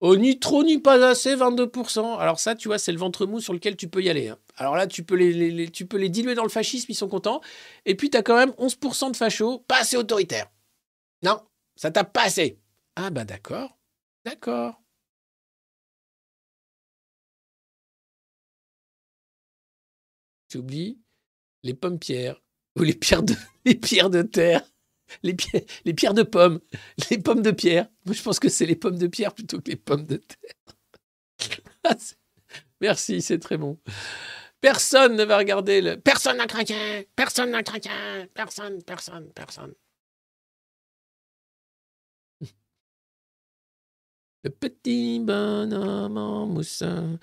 Oh, 0.00 0.16
ni 0.16 0.38
trop, 0.38 0.64
ni 0.64 0.78
pas 0.78 1.04
assez, 1.06 1.36
22%. 1.36 2.18
Alors 2.18 2.40
ça, 2.40 2.54
tu 2.54 2.68
vois, 2.68 2.78
c'est 2.78 2.92
le 2.92 2.98
ventre 2.98 3.26
mou 3.26 3.40
sur 3.40 3.52
lequel 3.52 3.76
tu 3.76 3.88
peux 3.88 4.02
y 4.02 4.10
aller. 4.10 4.28
hein. 4.28 4.38
Alors 4.56 4.74
là, 4.74 4.86
tu 4.86 5.04
peux 5.04 5.14
les, 5.16 6.08
diluer 6.08 6.34
dans 6.34 6.42
le 6.42 6.48
fascisme, 6.48 6.86
ils 6.88 6.96
sont 6.96 7.08
contents. 7.08 7.40
Et 7.84 7.94
puis, 7.94 8.10
tu 8.10 8.16
as 8.16 8.22
quand 8.22 8.36
même 8.36 8.50
11% 8.58 9.12
de 9.12 9.16
fachos, 9.16 9.60
pas 9.60 9.80
assez 9.80 9.96
autoritaire. 9.96 10.50
Non, 11.22 11.40
ça 11.76 11.90
tape 11.90 12.12
pas 12.12 12.24
assez. 12.24 12.58
Ah 12.96 13.10
bah 13.10 13.24
d'accord, 13.24 13.78
d'accord. 14.24 14.81
Tu 20.52 20.98
les 21.62 21.72
pommes 21.72 21.98
pierres 21.98 22.42
ou 22.78 22.82
les 22.82 22.92
pierres 22.92 23.22
de, 23.22 23.34
les 23.64 23.74
pierres 23.74 24.10
de 24.10 24.20
terre, 24.20 24.62
les, 25.22 25.32
pierres, 25.32 25.62
les 25.86 25.94
pierres 25.94 26.12
de 26.12 26.24
pommes, 26.24 26.60
les 27.10 27.16
pommes 27.16 27.40
de 27.40 27.52
pierre. 27.52 27.88
Moi, 28.04 28.14
je 28.14 28.22
pense 28.22 28.38
que 28.38 28.50
c'est 28.50 28.66
les 28.66 28.76
pommes 28.76 28.98
de 28.98 29.06
pierre 29.06 29.32
plutôt 29.34 29.60
que 29.60 29.70
les 29.70 29.76
pommes 29.76 30.04
de 30.04 30.16
terre. 30.16 30.38
Ah, 31.84 31.96
Merci, 32.80 33.22
c'est 33.22 33.40
très 33.40 33.56
bon. 33.56 33.80
Personne 34.60 35.16
ne 35.16 35.24
va 35.24 35.38
regarder 35.38 35.80
le. 35.80 35.96
Personne 35.96 36.36
n'a 36.36 36.46
craqué 36.46 37.08
Personne 37.16 37.50
n'a 37.50 37.62
craqué 37.64 37.90
Personne, 38.34 38.82
personne, 38.84 39.32
personne. 39.32 39.74
Le 44.44 44.50
petit 44.50 45.18
bonhomme 45.18 46.16
en 46.16 46.46
moussin. 46.46 47.18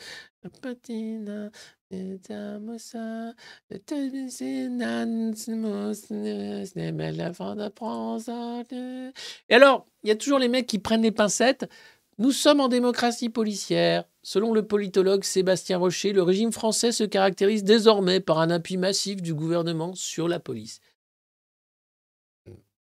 Et 9.49 9.55
alors, 9.55 9.87
il 10.03 10.09
y 10.09 10.11
a 10.11 10.15
toujours 10.15 10.39
les 10.39 10.47
mecs 10.47 10.67
qui 10.67 10.79
prennent 10.79 11.01
les 11.01 11.11
pincettes. 11.11 11.69
Nous 12.17 12.31
sommes 12.31 12.59
en 12.59 12.67
démocratie 12.67 13.29
policière. 13.29 14.03
Selon 14.23 14.53
le 14.53 14.67
politologue 14.67 15.23
Sébastien 15.23 15.77
Rocher, 15.77 16.11
le 16.11 16.21
régime 16.21 16.51
français 16.51 16.91
se 16.91 17.05
caractérise 17.05 17.63
désormais 17.63 18.19
par 18.19 18.39
un 18.39 18.49
appui 18.49 18.77
massif 18.77 19.21
du 19.21 19.33
gouvernement 19.33 19.95
sur 19.95 20.27
la 20.27 20.39
police. 20.39 20.81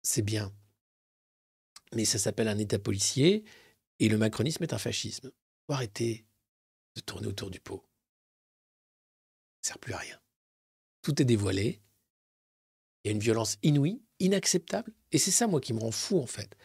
C'est 0.02 0.22
bien. 0.22 0.54
Mais 1.94 2.06
ça 2.06 2.18
s'appelle 2.18 2.48
un 2.48 2.58
État 2.58 2.80
policier 2.80 3.44
et 4.00 4.10
le 4.10 4.18
macronisme 4.18 4.64
est 4.64 4.74
un 4.74 4.78
fascisme. 4.78 5.32
Faut 5.68 5.74
de 6.96 7.02
tourner 7.02 7.28
autour 7.28 7.50
du 7.50 7.60
pot. 7.60 7.84
Ça 9.62 9.74
sert 9.74 9.80
plus 9.80 9.94
à 9.94 9.98
rien. 9.98 10.20
Tout 11.02 11.22
est 11.22 11.26
dévoilé. 11.26 11.82
Il 13.04 13.08
y 13.08 13.10
a 13.10 13.12
une 13.14 13.20
violence 13.20 13.58
inouïe, 13.64 14.04
inacceptable. 14.20 14.94
Et 15.12 15.18
c'est 15.18 15.32
ça, 15.32 15.48
moi, 15.48 15.62
qui 15.62 15.74
me 15.74 15.80
rend 15.80 15.92
fou, 15.92 16.20
en 16.20 16.26
fait, 16.26 16.56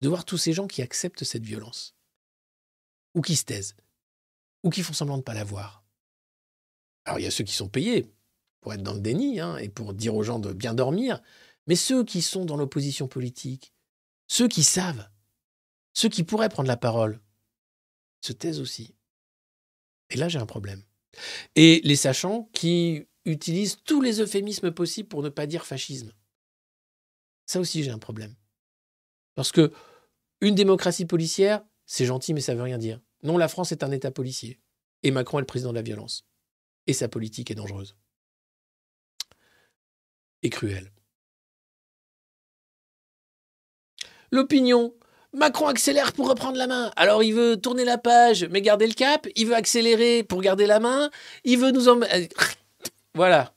de 0.00 0.08
voir 0.08 0.24
tous 0.24 0.38
ces 0.38 0.52
gens 0.52 0.66
qui 0.66 0.82
acceptent 0.82 1.24
cette 1.24 1.44
violence. 1.44 1.94
Ou 3.14 3.20
qui 3.20 3.36
se 3.36 3.44
taisent. 3.44 3.76
Ou 4.62 4.70
qui 4.70 4.82
font 4.82 4.92
semblant 4.92 5.16
de 5.16 5.20
ne 5.20 5.24
pas 5.24 5.34
la 5.34 5.44
voir. 5.44 5.84
Alors, 7.04 7.18
il 7.18 7.22
y 7.22 7.26
a 7.26 7.30
ceux 7.30 7.44
qui 7.44 7.52
sont 7.52 7.68
payés 7.68 8.12
pour 8.60 8.72
être 8.72 8.82
dans 8.82 8.94
le 8.94 9.00
déni 9.00 9.40
hein, 9.40 9.56
et 9.58 9.68
pour 9.68 9.94
dire 9.94 10.14
aux 10.14 10.22
gens 10.22 10.38
de 10.38 10.52
bien 10.52 10.74
dormir. 10.74 11.22
Mais 11.66 11.76
ceux 11.76 12.04
qui 12.04 12.22
sont 12.22 12.44
dans 12.44 12.56
l'opposition 12.56 13.08
politique, 13.08 13.72
ceux 14.26 14.48
qui 14.48 14.64
savent 14.64 15.08
ceux 15.94 16.08
qui 16.08 16.24
pourraient 16.24 16.48
prendre 16.48 16.68
la 16.68 16.76
parole 16.76 17.20
se 18.20 18.32
taisent 18.32 18.60
aussi. 18.60 18.94
Et 20.10 20.16
là, 20.16 20.28
j'ai 20.28 20.38
un 20.38 20.46
problème. 20.46 20.82
Et 21.54 21.80
les 21.84 21.96
sachants 21.96 22.48
qui 22.52 23.06
utilisent 23.24 23.78
tous 23.84 24.00
les 24.00 24.20
euphémismes 24.20 24.70
possibles 24.70 25.08
pour 25.08 25.22
ne 25.22 25.28
pas 25.28 25.46
dire 25.46 25.64
fascisme. 25.66 26.12
Ça 27.46 27.60
aussi, 27.60 27.82
j'ai 27.82 27.90
un 27.90 27.98
problème. 27.98 28.34
Parce 29.34 29.52
que 29.52 29.72
une 30.40 30.54
démocratie 30.54 31.06
policière, 31.06 31.64
c'est 31.86 32.06
gentil, 32.06 32.34
mais 32.34 32.40
ça 32.40 32.54
veut 32.54 32.62
rien 32.62 32.78
dire. 32.78 33.00
Non, 33.22 33.38
la 33.38 33.48
France 33.48 33.72
est 33.72 33.82
un 33.82 33.90
État 33.90 34.10
policier. 34.10 34.60
Et 35.02 35.10
Macron 35.10 35.38
est 35.38 35.42
le 35.42 35.46
président 35.46 35.70
de 35.70 35.76
la 35.76 35.82
violence. 35.82 36.26
Et 36.86 36.92
sa 36.92 37.08
politique 37.08 37.50
est 37.50 37.54
dangereuse. 37.54 37.96
Et 40.42 40.50
cruelle. 40.50 40.92
L'opinion 44.30 44.94
Macron 45.34 45.66
accélère 45.66 46.12
pour 46.12 46.28
reprendre 46.28 46.56
la 46.56 46.66
main. 46.66 46.90
Alors 46.96 47.22
il 47.22 47.34
veut 47.34 47.56
tourner 47.56 47.84
la 47.84 47.98
page 47.98 48.46
mais 48.50 48.62
garder 48.62 48.86
le 48.86 48.94
cap. 48.94 49.26
Il 49.36 49.46
veut 49.48 49.54
accélérer 49.54 50.22
pour 50.22 50.40
garder 50.40 50.66
la 50.66 50.80
main. 50.80 51.10
Il 51.44 51.58
veut 51.58 51.70
nous 51.70 51.88
en... 51.88 52.00
Voilà. 53.14 53.52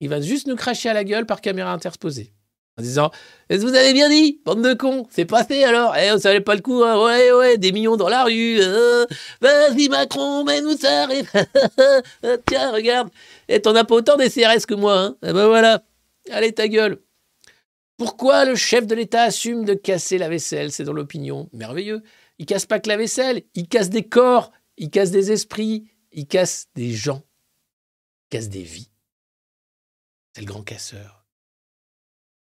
Il 0.00 0.08
va 0.08 0.20
juste 0.20 0.46
nous 0.46 0.56
cracher 0.56 0.88
à 0.88 0.92
la 0.94 1.04
gueule 1.04 1.26
par 1.26 1.40
caméra 1.40 1.72
interposée. 1.72 2.32
En 2.78 2.82
disant 2.82 3.10
Est-ce 3.48 3.62
que 3.62 3.68
vous 3.68 3.74
avez 3.74 3.94
bien 3.94 4.10
dit, 4.10 4.40
bande 4.44 4.62
de 4.62 4.74
cons 4.74 5.06
C'est 5.10 5.24
passé 5.24 5.64
alors? 5.64 5.96
Eh, 5.96 6.08
ça 6.18 6.28
valait 6.28 6.40
pas 6.42 6.54
le 6.54 6.60
coup, 6.60 6.82
hein. 6.84 7.02
Ouais, 7.02 7.32
ouais, 7.32 7.56
des 7.56 7.72
millions 7.72 7.96
dans 7.96 8.08
la 8.10 8.24
rue. 8.24 8.58
euh. 8.60 9.06
Vas-y, 9.40 9.88
Macron, 9.88 10.44
mais 10.44 10.60
nous 10.60 10.76
ça 10.76 11.06
Tiens, 12.46 12.72
regarde. 12.72 13.08
Et 13.48 13.62
t'en 13.62 13.74
as 13.76 13.84
pas 13.84 13.94
autant 13.94 14.16
des 14.16 14.28
CRS 14.28 14.66
que 14.68 14.74
moi, 14.74 14.98
hein. 14.98 15.16
Eh 15.22 15.32
ben 15.32 15.46
voilà. 15.46 15.82
Allez, 16.30 16.52
ta 16.52 16.68
gueule. 16.68 16.98
Pourquoi 17.96 18.44
le 18.44 18.54
chef 18.54 18.86
de 18.86 18.94
l'État 18.94 19.22
assume 19.22 19.64
de 19.64 19.74
casser 19.74 20.18
la 20.18 20.28
vaisselle? 20.28 20.70
C'est 20.70 20.84
dans 20.84 20.92
l'opinion. 20.92 21.48
Merveilleux. 21.52 22.02
Il 22.38 22.46
casse 22.46 22.66
pas 22.66 22.80
que 22.80 22.88
la 22.88 22.96
vaisselle, 22.98 23.42
il 23.54 23.68
casse 23.68 23.88
des 23.88 24.06
corps, 24.06 24.52
il 24.76 24.90
casse 24.90 25.10
des 25.10 25.32
esprits, 25.32 25.88
il 26.12 26.26
casse 26.26 26.68
des 26.74 26.92
gens, 26.92 27.22
il 28.26 28.28
casse 28.36 28.50
des 28.50 28.62
vies. 28.62 28.90
C'est 30.34 30.42
le 30.42 30.46
grand 30.46 30.62
casseur. 30.62 31.24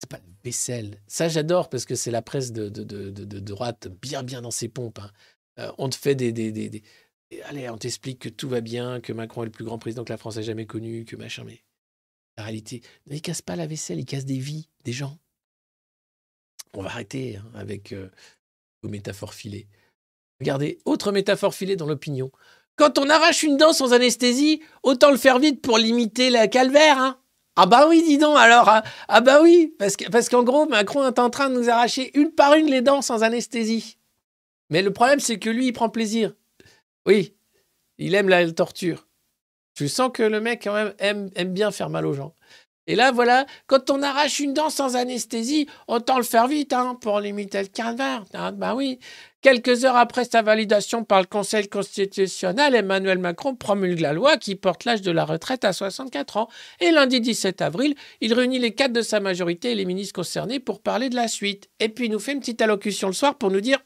C'est 0.01 0.11
pas 0.11 0.19
la 0.19 0.25
vaisselle. 0.43 1.01
Ça, 1.07 1.29
j'adore 1.29 1.69
parce 1.71 1.85
que 1.85 1.95
c'est 1.95 2.11
la 2.11 2.23
presse 2.23 2.53
de, 2.53 2.69
droite 3.39 3.87
bien, 4.03 4.25
bien 4.25 4.43
dans 4.43 4.51
ses 4.51 4.69
pompes. 4.69 4.99
hein. 4.99 5.13
Euh, 5.59 5.73
on 5.79 5.89
te 5.89 5.95
fait 5.97 6.17
des, 6.17 6.33
des, 6.33 6.51
des- 6.51 6.83
Allez, 7.45 7.69
on 7.71 7.79
t'explique 7.79 8.19
que 8.19 8.29
tout 8.29 8.49
va 8.49 8.61
bien, 8.61 9.01
que 9.01 9.13
Macron 9.13 9.43
est 9.43 9.47
le 9.47 9.53
plus 9.53 9.65
grand 9.65 9.79
président 9.79 10.05
que 10.05 10.13
la 10.13 10.19
France 10.19 10.37
ait 10.37 10.43
jamais 10.43 10.67
connu, 10.67 11.05
que 11.05 11.17
machin, 11.17 11.45
mais 11.45 11.65
la 12.37 12.45
réalité, 12.45 12.83
il 13.07 13.23
casse 13.23 13.43
pas 13.43 13.57
la 13.57 13.67
vaisselle, 13.67 13.99
il 13.99 14.05
casse 14.05 14.25
des 14.25 14.39
vies, 14.39 14.69
des 14.85 14.93
gens. 14.93 15.19
On 16.77 16.83
va 16.83 16.91
arrêter 16.91 17.37
hein, 17.37 17.45
avec 17.55 17.93
euh, 17.93 18.11
vos 18.83 18.91
métaphores 18.91 19.35
filées. 19.35 19.67
Regardez, 20.41 20.79
autre 20.85 21.11
métaphore 21.11 21.55
filée 21.55 21.77
dans 21.77 21.87
l'opinion. 21.87 22.31
Quand 22.77 22.99
on 22.99 23.09
arrache 23.09 23.43
une 23.43 23.57
dent 23.57 23.73
sans 23.73 23.95
anesthésie, 23.95 24.61
autant 24.83 25.11
le 25.11 25.17
faire 25.17 25.39
vite 25.39 25.63
pour 25.63 25.79
limiter 25.79 26.29
la 26.29 26.47
calvaire. 26.47 26.99
Hein 26.99 27.19
ah 27.57 27.65
bah 27.65 27.87
oui, 27.89 28.03
dis 28.07 28.19
donc, 28.19 28.37
alors, 28.37 28.69
ah, 28.69 28.83
ah 29.09 29.23
bah 29.23 29.41
oui, 29.43 29.75
parce 29.79 29.97
que- 29.97 30.11
parce 30.11 30.29
qu'en 30.29 30.43
gros, 30.43 30.67
Macron 30.67 31.07
est 31.07 31.19
en 31.19 31.31
train 31.31 31.49
de 31.49 31.55
nous 31.55 31.71
arracher 31.71 32.11
une 32.19 32.31
par 32.31 32.53
une 32.53 32.67
les 32.67 32.83
dents 32.83 33.01
sans 33.01 33.23
anesthésie. 33.23 33.97
Mais 34.69 34.83
le 34.83 34.93
problème, 34.93 35.21
c'est 35.21 35.39
que 35.39 35.49
lui, 35.49 35.69
il 35.69 35.73
prend 35.73 35.89
plaisir. 35.89 36.35
Oui, 37.07 37.35
il 37.97 38.15
aime 38.15 38.29
la 38.29 38.53
torture. 38.53 39.09
Tu 39.75 39.89
sens 39.89 40.11
que 40.13 40.23
le 40.23 40.41
mec, 40.43 40.65
quand 40.65 40.75
même, 40.75 40.93
aime, 40.99 41.31
aime 41.35 41.55
bien 41.55 41.71
faire 41.71 41.89
mal 41.89 42.05
aux 42.05 42.13
gens. 42.13 42.35
Et 42.87 42.95
là, 42.95 43.11
voilà, 43.11 43.47
quand 43.67 43.91
on 43.91 44.03
arrache 44.03 44.39
une 44.39 44.55
dent 44.55 44.71
sans 44.71 44.95
anesthésie, 44.95 45.67
autant 45.89 46.19
le 46.19 46.23
faire 46.23 46.47
vite 46.47 46.73
hein, 46.73 46.97
pour 47.01 47.21
limiter 47.21 47.61
le 47.63 47.69
calvaire. 47.69 48.25
Bah 48.55 48.75
oui. 48.75 48.99
Quelques 49.43 49.85
heures 49.85 49.97
après 49.97 50.25
sa 50.25 50.43
validation 50.43 51.05
par 51.05 51.21
le 51.21 51.27
Conseil 51.27 51.69
constitutionnel, 51.69 52.75
Emmanuel 52.75 53.19
Macron 53.19 53.55
promulgue 53.55 54.01
la 54.01 54.13
loi 54.13 54.37
qui 54.37 54.57
porte 54.57 54.85
l'âge 54.85 55.03
de 55.03 55.11
la 55.11 55.25
retraite 55.25 55.65
à 55.65 55.73
64 55.73 56.37
ans. 56.37 56.49
Et 56.81 56.91
lundi 56.91 57.21
17 57.21 57.61
avril, 57.61 57.95
il 58.21 58.35
réunit 58.35 58.59
les 58.59 58.75
cadres 58.75 58.95
de 58.95 59.03
sa 59.03 59.21
majorité 59.21 59.73
et 59.73 59.75
les 59.75 59.85
ministres 59.85 60.15
concernés 60.15 60.59
pour 60.59 60.81
parler 60.81 61.11
de 61.11 61.17
la 61.17 61.29
suite. 61.29 61.69
Et 61.81 61.89
puis 61.89 62.07
il 62.07 62.13
nous 62.13 62.19
fait 62.19 62.33
une 62.33 62.41
petite 62.41 62.61
allocution 62.61 63.09
le 63.09 63.15
soir 63.15 63.37
pour 63.37 63.51
nous 63.51 63.61
dire 63.61 63.79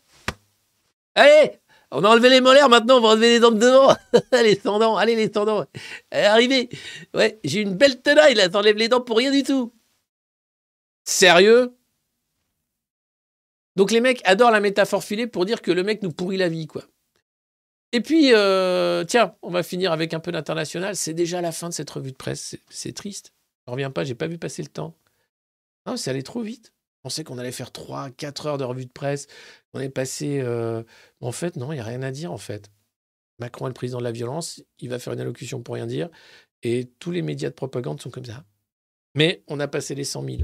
Allez, 1.15 1.60
on 1.93 2.05
a 2.05 2.09
enlevé 2.09 2.29
les 2.29 2.41
molaires, 2.41 2.69
maintenant 2.69 2.99
on 2.99 3.01
va 3.01 3.09
enlever 3.11 3.31
les 3.31 3.41
dents 3.41 3.51
de 3.51 3.59
devant. 3.59 3.95
les 4.43 4.57
dents, 4.57 4.97
allez 4.97 5.17
les. 5.17 5.31
Allez, 5.37 6.25
Arrivez. 6.27 6.69
Ouais, 7.15 7.39
j'ai 7.45 7.61
une 7.61 7.75
belle 7.75 8.01
tenaille 8.01 8.35
là, 8.35 8.49
t'enlèves 8.49 8.77
les 8.77 8.89
dents 8.89 9.01
pour 9.01 9.17
rien 9.19 9.31
du 9.31 9.43
tout. 9.43 9.73
Sérieux? 11.05 11.75
Donc 13.77 13.91
les 13.93 14.01
mecs 14.01 14.21
adorent 14.25 14.51
la 14.51 14.61
métaphore 14.61 15.03
filée 15.05 15.27
pour 15.27 15.45
dire 15.47 15.63
que 15.63 15.71
le 15.71 15.83
mec 15.83 16.03
nous 16.03 16.13
pourrit 16.13 16.37
la 16.37 16.49
vie, 16.49 16.67
quoi. 16.67 16.83
Et 17.93 18.01
puis, 18.01 18.33
euh, 18.35 19.05
tiens, 19.05 19.35
on 19.43 19.51
va 19.51 19.63
finir 19.65 19.91
avec 19.91 20.15
un 20.15 20.21
peu 20.21 20.31
d'international. 20.31 20.95
C'est 20.95 21.15
déjà 21.15 21.41
la 21.41 21.51
fin 21.51 21.69
de 21.69 21.75
cette 21.75 21.91
revue 21.91 22.13
de 22.13 22.17
presse. 22.17 22.41
C'est- 22.41 22.61
C'est 22.69 22.93
triste. 22.93 23.33
Je 23.67 23.73
reviens 23.73 23.91
pas, 23.91 24.05
j'ai 24.05 24.15
pas 24.15 24.29
vu 24.29 24.39
passer 24.39 24.63
le 24.63 24.69
temps. 24.69 24.95
Non, 25.87 25.97
c'est 25.97 26.11
allé 26.11 26.23
trop 26.23 26.41
vite. 26.43 26.73
On 27.05 27.09
sait 27.09 27.25
qu'on 27.25 27.39
allait 27.39 27.53
faire 27.53 27.73
3, 27.73 28.11
4 28.11 28.47
heures 28.47 28.59
de 28.59 28.65
revue 28.65 28.85
de 28.87 28.93
presse. 28.93 29.27
On 29.73 29.81
est 29.81 29.89
passé. 29.91 30.41
euh, 30.41 30.83
En 31.21 31.33
fait, 31.33 31.57
non, 31.57 31.73
il 31.73 31.77
n'y 31.77 31.81
a 31.81 31.85
rien 31.85 32.03
à 32.03 32.11
dire, 32.11 32.33
en 32.33 32.39
fait. 32.39 32.71
Macron 33.39 33.67
est 33.67 33.71
le 33.71 33.75
président 33.75 33.99
de 33.99 34.05
la 34.05 34.13
violence. 34.13 34.63
Il 34.81 34.91
va 34.91 34.99
faire 34.99 35.13
une 35.15 35.21
allocution 35.21 35.63
pour 35.63 35.75
rien 35.75 35.87
dire. 35.87 36.11
Et 36.63 36.91
tous 36.99 37.11
les 37.11 37.23
médias 37.23 37.49
de 37.49 37.55
propagande 37.55 38.01
sont 38.03 38.11
comme 38.11 38.27
ça. 38.27 38.45
Mais 39.15 39.43
on 39.49 39.59
a 39.61 39.67
passé 39.69 39.95
les 39.95 40.05
100 40.05 40.25
000. 40.25 40.39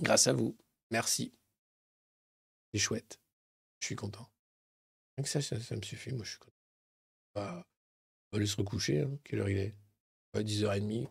Grâce 0.00 0.26
à 0.26 0.32
vous. 0.32 0.56
Merci. 0.90 1.32
C'est 2.74 2.80
chouette. 2.80 3.20
Je 3.80 3.86
suis 3.86 3.96
content. 3.96 4.28
Que 5.22 5.28
ça, 5.28 5.40
ça, 5.40 5.58
ça 5.60 5.76
me 5.76 5.82
suffit. 5.82 6.12
Moi, 6.12 6.24
je 6.24 6.30
suis 6.30 6.38
content. 6.40 6.52
Bah, 7.36 7.64
on 8.32 8.36
va 8.36 8.38
aller 8.38 8.46
se 8.46 8.56
recoucher. 8.56 9.02
hein. 9.02 9.18
Quelle 9.24 9.38
heure 9.40 9.48
il 9.48 9.56
est? 9.58 9.74
Ouais, 10.34 10.42
10h30. 10.42 11.08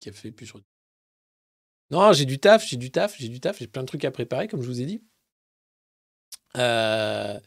Café, 0.00 0.32
puis 0.32 0.46
je... 0.46 0.54
re- 0.54 0.62
Non, 1.92 2.12
j'ai 2.14 2.24
du 2.24 2.38
taf, 2.38 2.66
j'ai 2.66 2.78
du 2.78 2.90
taf, 2.90 3.16
j'ai 3.18 3.28
du 3.28 3.38
taf. 3.38 3.58
J'ai 3.58 3.66
plein 3.66 3.82
de 3.82 3.86
trucs 3.86 4.04
à 4.06 4.10
préparer, 4.10 4.48
comme 4.48 4.62
je 4.62 4.66
vous 4.66 4.80
ai 4.80 4.86
dit. 4.86 5.02
Euh... 6.56 7.38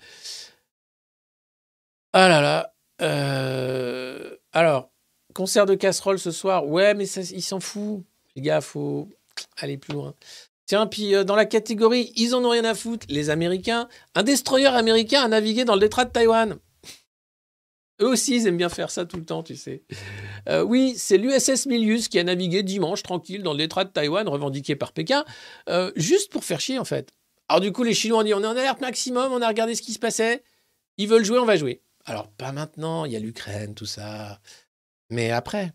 Ah 2.13 2.29
là 2.29 2.41
là. 2.41 2.75
Euh, 3.01 4.37
Alors, 4.53 4.91
concert 5.33 5.65
de 5.65 5.73
casserole 5.73 6.19
ce 6.19 6.31
soir. 6.31 6.67
Ouais, 6.67 6.93
mais 6.93 7.07
ça, 7.07 7.21
il 7.21 7.41
s'en 7.41 7.59
fout. 7.59 8.05
Les 8.35 8.43
gars, 8.43 8.61
faut 8.61 9.09
aller 9.57 9.77
plus 9.77 9.93
loin. 9.93 10.13
Tiens, 10.67 10.87
puis 10.87 11.15
euh, 11.15 11.23
dans 11.23 11.35
la 11.35 11.45
catégorie 11.45 12.11
ils 12.15 12.33
en 12.35 12.43
ont 12.43 12.49
rien 12.49 12.65
à 12.65 12.73
foutre, 12.73 13.05
les 13.09 13.29
Américains, 13.29 13.87
un 14.15 14.23
destroyer 14.23 14.67
américain 14.67 15.23
a 15.23 15.27
navigué 15.27 15.65
dans 15.65 15.75
le 15.75 15.79
détroit 15.79 16.05
de 16.05 16.11
Taïwan. 16.11 16.57
Eux 18.01 18.07
aussi, 18.07 18.35
ils 18.35 18.47
aiment 18.47 18.57
bien 18.57 18.69
faire 18.69 18.91
ça 18.91 19.05
tout 19.05 19.17
le 19.17 19.25
temps, 19.25 19.43
tu 19.43 19.55
sais. 19.55 19.83
Euh, 20.47 20.61
oui, 20.61 20.93
c'est 20.97 21.17
l'USS 21.17 21.65
Milius 21.65 22.07
qui 22.07 22.19
a 22.19 22.23
navigué 22.23 22.61
dimanche 22.61 23.01
tranquille 23.01 23.41
dans 23.41 23.53
le 23.53 23.57
détroit 23.57 23.83
de 23.83 23.89
Taïwan, 23.89 24.27
revendiqué 24.27 24.75
par 24.75 24.91
Pékin, 24.91 25.25
euh, 25.69 25.91
juste 25.95 26.31
pour 26.31 26.43
faire 26.43 26.59
chier 26.59 26.77
en 26.77 26.85
fait. 26.85 27.11
Alors 27.47 27.61
du 27.61 27.71
coup, 27.71 27.83
les 27.83 27.93
Chinois 27.93 28.19
ont 28.19 28.23
dit 28.23 28.33
on 28.33 28.43
est 28.43 28.47
en 28.47 28.55
alerte 28.55 28.81
maximum, 28.81 29.31
on 29.31 29.41
a 29.41 29.47
regardé 29.47 29.73
ce 29.73 29.81
qui 29.81 29.93
se 29.93 29.99
passait. 29.99 30.43
Ils 30.97 31.07
veulent 31.07 31.25
jouer, 31.25 31.39
on 31.39 31.45
va 31.45 31.55
jouer. 31.55 31.81
Alors, 32.05 32.29
pas 32.29 32.51
maintenant, 32.51 33.05
il 33.05 33.11
y 33.11 33.15
a 33.15 33.19
l'Ukraine, 33.19 33.73
tout 33.73 33.87
ça. 33.87 34.39
Mais 35.09 35.31
après. 35.31 35.73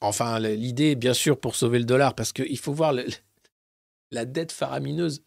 Enfin, 0.00 0.38
l'idée, 0.38 0.94
bien 0.94 1.14
sûr, 1.14 1.38
pour 1.38 1.56
sauver 1.56 1.78
le 1.78 1.84
dollar, 1.84 2.14
parce 2.14 2.32
qu'il 2.32 2.58
faut 2.58 2.72
voir 2.72 2.94
la 4.10 4.24
dette 4.24 4.52
faramineuse 4.52 5.22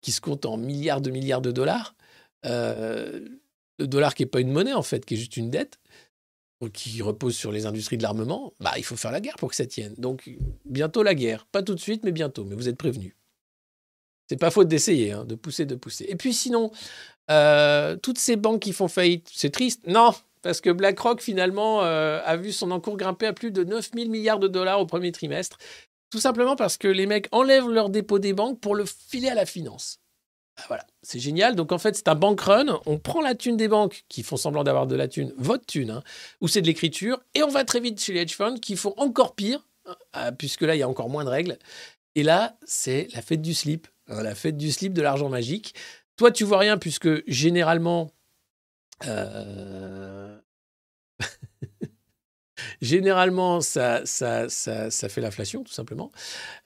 qui 0.00 0.12
se 0.12 0.20
compte 0.20 0.46
en 0.46 0.56
milliards 0.56 1.00
de 1.00 1.10
milliards 1.10 1.40
de 1.40 1.50
dollars. 1.50 1.94
Euh, 2.46 3.28
le 3.78 3.86
dollar 3.86 4.14
qui 4.14 4.22
n'est 4.22 4.28
pas 4.28 4.40
une 4.40 4.52
monnaie, 4.52 4.72
en 4.72 4.82
fait, 4.82 5.04
qui 5.04 5.14
est 5.14 5.18
juste 5.18 5.36
une 5.36 5.50
dette, 5.50 5.78
qui 6.68 7.02
repose 7.02 7.36
sur 7.36 7.52
les 7.52 7.66
industries 7.66 7.96
de 7.96 8.02
l'armement, 8.02 8.52
bah, 8.60 8.72
il 8.76 8.84
faut 8.84 8.96
faire 8.96 9.12
la 9.12 9.20
guerre 9.20 9.36
pour 9.36 9.50
que 9.50 9.56
ça 9.56 9.66
tienne. 9.66 9.94
Donc, 9.98 10.30
bientôt 10.64 11.02
la 11.02 11.14
guerre. 11.14 11.46
Pas 11.46 11.62
tout 11.62 11.74
de 11.74 11.80
suite, 11.80 12.04
mais 12.04 12.12
bientôt. 12.12 12.44
Mais 12.44 12.54
vous 12.54 12.68
êtes 12.68 12.76
prévenus. 12.76 13.14
C'est 14.28 14.38
pas 14.38 14.50
faute 14.50 14.68
d'essayer, 14.68 15.12
hein, 15.12 15.24
de 15.24 15.34
pousser, 15.34 15.66
de 15.66 15.74
pousser. 15.74 16.06
Et 16.08 16.16
puis 16.16 16.32
sinon, 16.32 16.70
euh, 17.30 17.96
toutes 17.96 18.18
ces 18.18 18.36
banques 18.36 18.62
qui 18.62 18.72
font 18.72 18.88
faillite, 18.88 19.28
c'est 19.30 19.50
triste 19.50 19.86
Non, 19.86 20.14
parce 20.40 20.62
que 20.62 20.70
BlackRock, 20.70 21.20
finalement, 21.20 21.82
euh, 21.82 22.20
a 22.24 22.36
vu 22.36 22.52
son 22.52 22.70
encours 22.70 22.96
grimper 22.96 23.26
à 23.26 23.34
plus 23.34 23.50
de 23.50 23.64
9 23.64 23.90
000 23.94 24.08
milliards 24.08 24.38
de 24.38 24.48
dollars 24.48 24.80
au 24.80 24.86
premier 24.86 25.12
trimestre. 25.12 25.58
Tout 26.10 26.20
simplement 26.20 26.56
parce 26.56 26.78
que 26.78 26.88
les 26.88 27.06
mecs 27.06 27.28
enlèvent 27.32 27.68
leur 27.68 27.90
dépôt 27.90 28.18
des 28.18 28.32
banques 28.32 28.60
pour 28.60 28.74
le 28.74 28.84
filer 28.86 29.28
à 29.28 29.34
la 29.34 29.44
finance. 29.44 30.00
Ah, 30.56 30.62
Voilà, 30.68 30.86
c'est 31.02 31.18
génial. 31.18 31.56
Donc 31.56 31.72
en 31.72 31.78
fait, 31.78 31.96
c'est 31.96 32.08
un 32.08 32.14
bank 32.14 32.40
run. 32.40 32.80
On 32.86 32.98
prend 32.98 33.20
la 33.20 33.34
thune 33.34 33.56
des 33.56 33.68
banques 33.68 34.04
qui 34.08 34.22
font 34.22 34.36
semblant 34.36 34.64
d'avoir 34.64 34.86
de 34.86 34.94
la 34.94 35.08
thune, 35.08 35.32
votre 35.36 35.66
thune, 35.66 35.90
hein, 35.90 36.02
ou 36.40 36.48
c'est 36.48 36.62
de 36.62 36.66
l'écriture, 36.66 37.20
et 37.34 37.42
on 37.42 37.48
va 37.48 37.64
très 37.64 37.80
vite 37.80 38.00
chez 38.00 38.12
les 38.12 38.20
hedge 38.20 38.34
funds 38.34 38.58
qui 38.58 38.76
font 38.76 38.94
encore 38.96 39.34
pire, 39.34 39.66
hein, 40.12 40.32
puisque 40.32 40.62
là, 40.62 40.76
il 40.76 40.78
y 40.78 40.82
a 40.82 40.88
encore 40.88 41.10
moins 41.10 41.24
de 41.24 41.30
règles. 41.30 41.58
Et 42.14 42.22
là, 42.22 42.56
c'est 42.64 43.08
la 43.14 43.22
fête 43.22 43.42
du 43.42 43.54
slip, 43.54 43.88
hein, 44.08 44.22
la 44.22 44.34
fête 44.34 44.56
du 44.56 44.70
slip 44.70 44.92
de 44.92 45.02
l'argent 45.02 45.28
magique. 45.28 45.74
Toi, 46.16 46.30
tu 46.30 46.44
vois 46.44 46.58
rien, 46.58 46.78
puisque 46.78 47.28
généralement, 47.28 48.12
euh, 49.06 50.38
ça, 53.60 55.08
fait 55.08 55.20
l'inflation, 55.20 55.64
tout 55.64 55.72
simplement. 55.72 56.12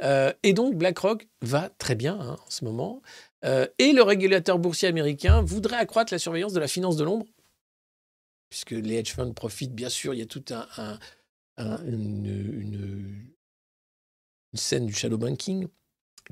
Euh, 0.02 0.32
et 0.42 0.52
donc, 0.52 0.74
BlackRock 0.74 1.26
va 1.40 1.70
très 1.78 1.94
bien 1.94 2.18
en 2.18 2.50
ce 2.50 2.64
moment. 2.64 3.00
Euh, 3.44 3.66
et 3.78 3.92
le 3.92 4.02
régulateur 4.02 4.58
boursier 4.58 4.88
américain 4.88 5.42
voudrait 5.42 5.76
accroître 5.76 6.12
la 6.12 6.18
surveillance 6.18 6.52
de 6.52 6.60
la 6.60 6.68
finance 6.68 6.96
de 6.96 7.04
l'ombre, 7.04 7.26
puisque 8.50 8.72
les 8.72 8.94
hedge 8.96 9.12
funds 9.14 9.32
profitent, 9.32 9.74
bien 9.74 9.88
sûr, 9.88 10.14
il 10.14 10.18
y 10.18 10.22
a 10.22 10.26
tout 10.26 10.44
un, 10.50 10.66
un- 10.76 10.98
un- 11.58 11.84
une, 11.84 12.26
une- 12.26 13.30
une 14.52 14.58
scène 14.58 14.86
du 14.86 14.92
shadow 14.92 15.18
banking 15.18 15.68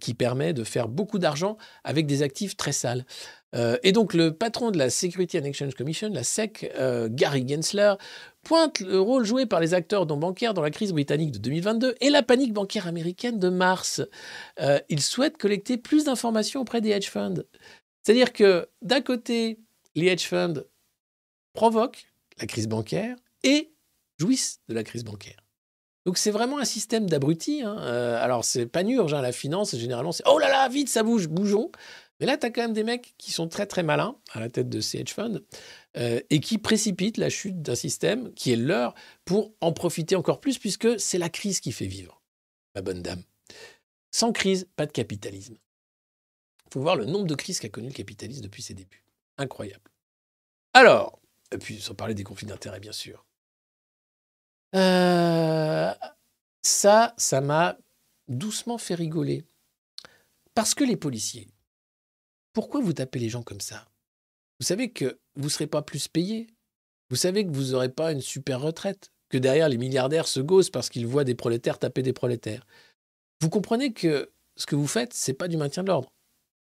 qui 0.00 0.12
permet 0.14 0.52
de 0.52 0.62
faire 0.64 0.88
beaucoup 0.88 1.18
d'argent 1.18 1.56
avec 1.84 2.06
des 2.06 2.22
actifs 2.22 2.56
très 2.56 2.72
sales. 2.72 3.06
Euh, 3.54 3.78
et 3.82 3.92
donc 3.92 4.12
le 4.12 4.36
patron 4.36 4.70
de 4.70 4.76
la 4.78 4.90
Security 4.90 5.38
and 5.38 5.44
Exchange 5.44 5.74
Commission, 5.74 6.10
la 6.10 6.22
SEC, 6.24 6.70
euh, 6.76 7.08
Gary 7.10 7.46
Gensler, 7.48 7.94
pointe 8.46 8.78
le 8.78 9.00
rôle 9.00 9.24
joué 9.24 9.44
par 9.44 9.58
les 9.58 9.74
acteurs 9.74 10.06
non 10.06 10.16
bancaires 10.16 10.54
dans 10.54 10.62
la 10.62 10.70
crise 10.70 10.92
britannique 10.92 11.32
de 11.32 11.38
2022 11.38 11.96
et 12.00 12.10
la 12.10 12.22
panique 12.22 12.52
bancaire 12.52 12.86
américaine 12.86 13.40
de 13.40 13.48
mars. 13.48 14.00
Euh, 14.60 14.78
il 14.88 15.02
souhaite 15.02 15.36
collecter 15.36 15.76
plus 15.76 16.04
d'informations 16.04 16.60
auprès 16.60 16.80
des 16.80 16.90
hedge 16.90 17.08
funds. 17.08 17.42
C'est-à-dire 18.04 18.32
que 18.32 18.68
d'un 18.82 19.00
côté, 19.00 19.58
les 19.96 20.06
hedge 20.06 20.28
funds 20.28 20.62
provoquent 21.54 22.06
la 22.40 22.46
crise 22.46 22.68
bancaire 22.68 23.16
et 23.42 23.72
jouissent 24.16 24.60
de 24.68 24.74
la 24.74 24.84
crise 24.84 25.02
bancaire. 25.02 25.40
Donc 26.04 26.16
c'est 26.16 26.30
vraiment 26.30 26.60
un 26.60 26.64
système 26.64 27.10
d'abrutis. 27.10 27.62
hein. 27.62 27.76
Euh, 27.80 28.22
alors 28.22 28.44
c'est 28.44 28.66
pas 28.66 28.84
nurge, 28.84 29.12
hein, 29.12 29.22
la 29.22 29.32
finance, 29.32 29.74
généralement 29.74 30.12
c'est 30.12 30.22
oh 30.26 30.38
là 30.38 30.48
là, 30.48 30.68
vite, 30.68 30.88
ça 30.88 31.02
bouge, 31.02 31.26
bougeons. 31.26 31.72
Mais 32.18 32.26
là, 32.26 32.38
tu 32.38 32.46
as 32.46 32.50
quand 32.50 32.62
même 32.62 32.72
des 32.72 32.84
mecs 32.84 33.14
qui 33.18 33.30
sont 33.30 33.48
très 33.48 33.66
très 33.66 33.82
malins 33.82 34.16
à 34.32 34.40
la 34.40 34.48
tête 34.48 34.68
de 34.68 34.80
ces 34.80 34.98
hedge 34.98 35.12
funds 35.12 35.40
euh, 35.96 36.20
et 36.30 36.40
qui 36.40 36.58
précipitent 36.58 37.18
la 37.18 37.28
chute 37.28 37.60
d'un 37.60 37.74
système 37.74 38.32
qui 38.34 38.52
est 38.52 38.56
leur 38.56 38.94
pour 39.24 39.52
en 39.60 39.72
profiter 39.72 40.16
encore 40.16 40.40
plus 40.40 40.58
puisque 40.58 40.98
c'est 40.98 41.18
la 41.18 41.28
crise 41.28 41.60
qui 41.60 41.72
fait 41.72 41.86
vivre, 41.86 42.22
ma 42.74 42.80
bonne 42.80 43.02
dame. 43.02 43.22
Sans 44.10 44.32
crise, 44.32 44.66
pas 44.76 44.86
de 44.86 44.92
capitalisme. 44.92 45.56
Il 46.66 46.72
faut 46.72 46.80
voir 46.80 46.96
le 46.96 47.04
nombre 47.04 47.26
de 47.26 47.34
crises 47.34 47.60
qu'a 47.60 47.68
connu 47.68 47.88
le 47.88 47.94
capitalisme 47.94 48.42
depuis 48.42 48.62
ses 48.62 48.74
débuts. 48.74 49.04
Incroyable. 49.36 49.90
Alors, 50.72 51.20
et 51.52 51.58
puis 51.58 51.80
sans 51.80 51.94
parler 51.94 52.14
des 52.14 52.24
conflits 52.24 52.46
d'intérêts, 52.46 52.80
bien 52.80 52.92
sûr. 52.92 53.26
Euh, 54.74 55.94
ça, 56.62 57.14
ça 57.16 57.40
m'a 57.40 57.78
doucement 58.28 58.78
fait 58.78 58.94
rigoler. 58.94 59.44
Parce 60.54 60.74
que 60.74 60.84
les 60.84 60.96
policiers, 60.96 61.48
pourquoi 62.56 62.80
vous 62.80 62.94
tapez 62.94 63.18
les 63.18 63.28
gens 63.28 63.42
comme 63.42 63.60
ça? 63.60 63.86
Vous 64.58 64.64
savez 64.64 64.90
que 64.90 65.18
vous 65.34 65.44
ne 65.44 65.50
serez 65.50 65.66
pas 65.66 65.82
plus 65.82 66.08
payés. 66.08 66.46
Vous 67.10 67.16
savez 67.16 67.44
que 67.44 67.50
vous 67.50 67.72
n'aurez 67.72 67.90
pas 67.90 68.12
une 68.12 68.22
super 68.22 68.62
retraite. 68.62 69.12
Que 69.28 69.36
derrière, 69.36 69.68
les 69.68 69.76
milliardaires 69.76 70.26
se 70.26 70.40
gaussent 70.40 70.70
parce 70.70 70.88
qu'ils 70.88 71.06
voient 71.06 71.24
des 71.24 71.34
prolétaires 71.34 71.78
taper 71.78 72.00
des 72.00 72.14
prolétaires. 72.14 72.66
Vous 73.42 73.50
comprenez 73.50 73.92
que 73.92 74.32
ce 74.56 74.64
que 74.64 74.74
vous 74.74 74.86
faites, 74.86 75.12
c'est 75.12 75.34
pas 75.34 75.48
du 75.48 75.58
maintien 75.58 75.82
de 75.82 75.88
l'ordre. 75.88 76.10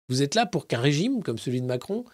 Vous 0.09 0.23
êtes 0.23 0.35
là 0.35 0.45
pour 0.45 0.67
qu'un 0.67 0.81
régime 0.81 1.23
comme 1.23 1.39
celui 1.39 1.61
de 1.61 1.67
Macron 1.67 2.05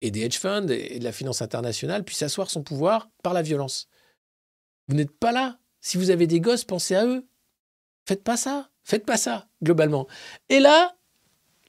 et 0.00 0.10
des 0.10 0.22
hedge 0.22 0.38
funds 0.38 0.66
et 0.66 0.98
de 0.98 1.04
la 1.04 1.12
finance 1.12 1.40
internationale 1.40 2.02
puisse 2.02 2.22
asseoir 2.22 2.50
son 2.50 2.64
pouvoir 2.64 3.10
par 3.22 3.32
la 3.32 3.42
violence. 3.42 3.86
Vous 4.88 4.96
n'êtes 4.96 5.16
pas 5.16 5.30
là. 5.30 5.60
Si 5.80 5.98
vous 5.98 6.10
avez 6.10 6.26
des 6.26 6.40
gosses, 6.40 6.64
pensez 6.64 6.96
à 6.96 7.06
eux. 7.06 7.24
Faites 8.08 8.24
pas 8.24 8.36
ça. 8.36 8.72
Faites 8.82 9.06
pas 9.06 9.18
ça, 9.18 9.48
globalement. 9.62 10.08
Et 10.48 10.58
là, 10.58 10.97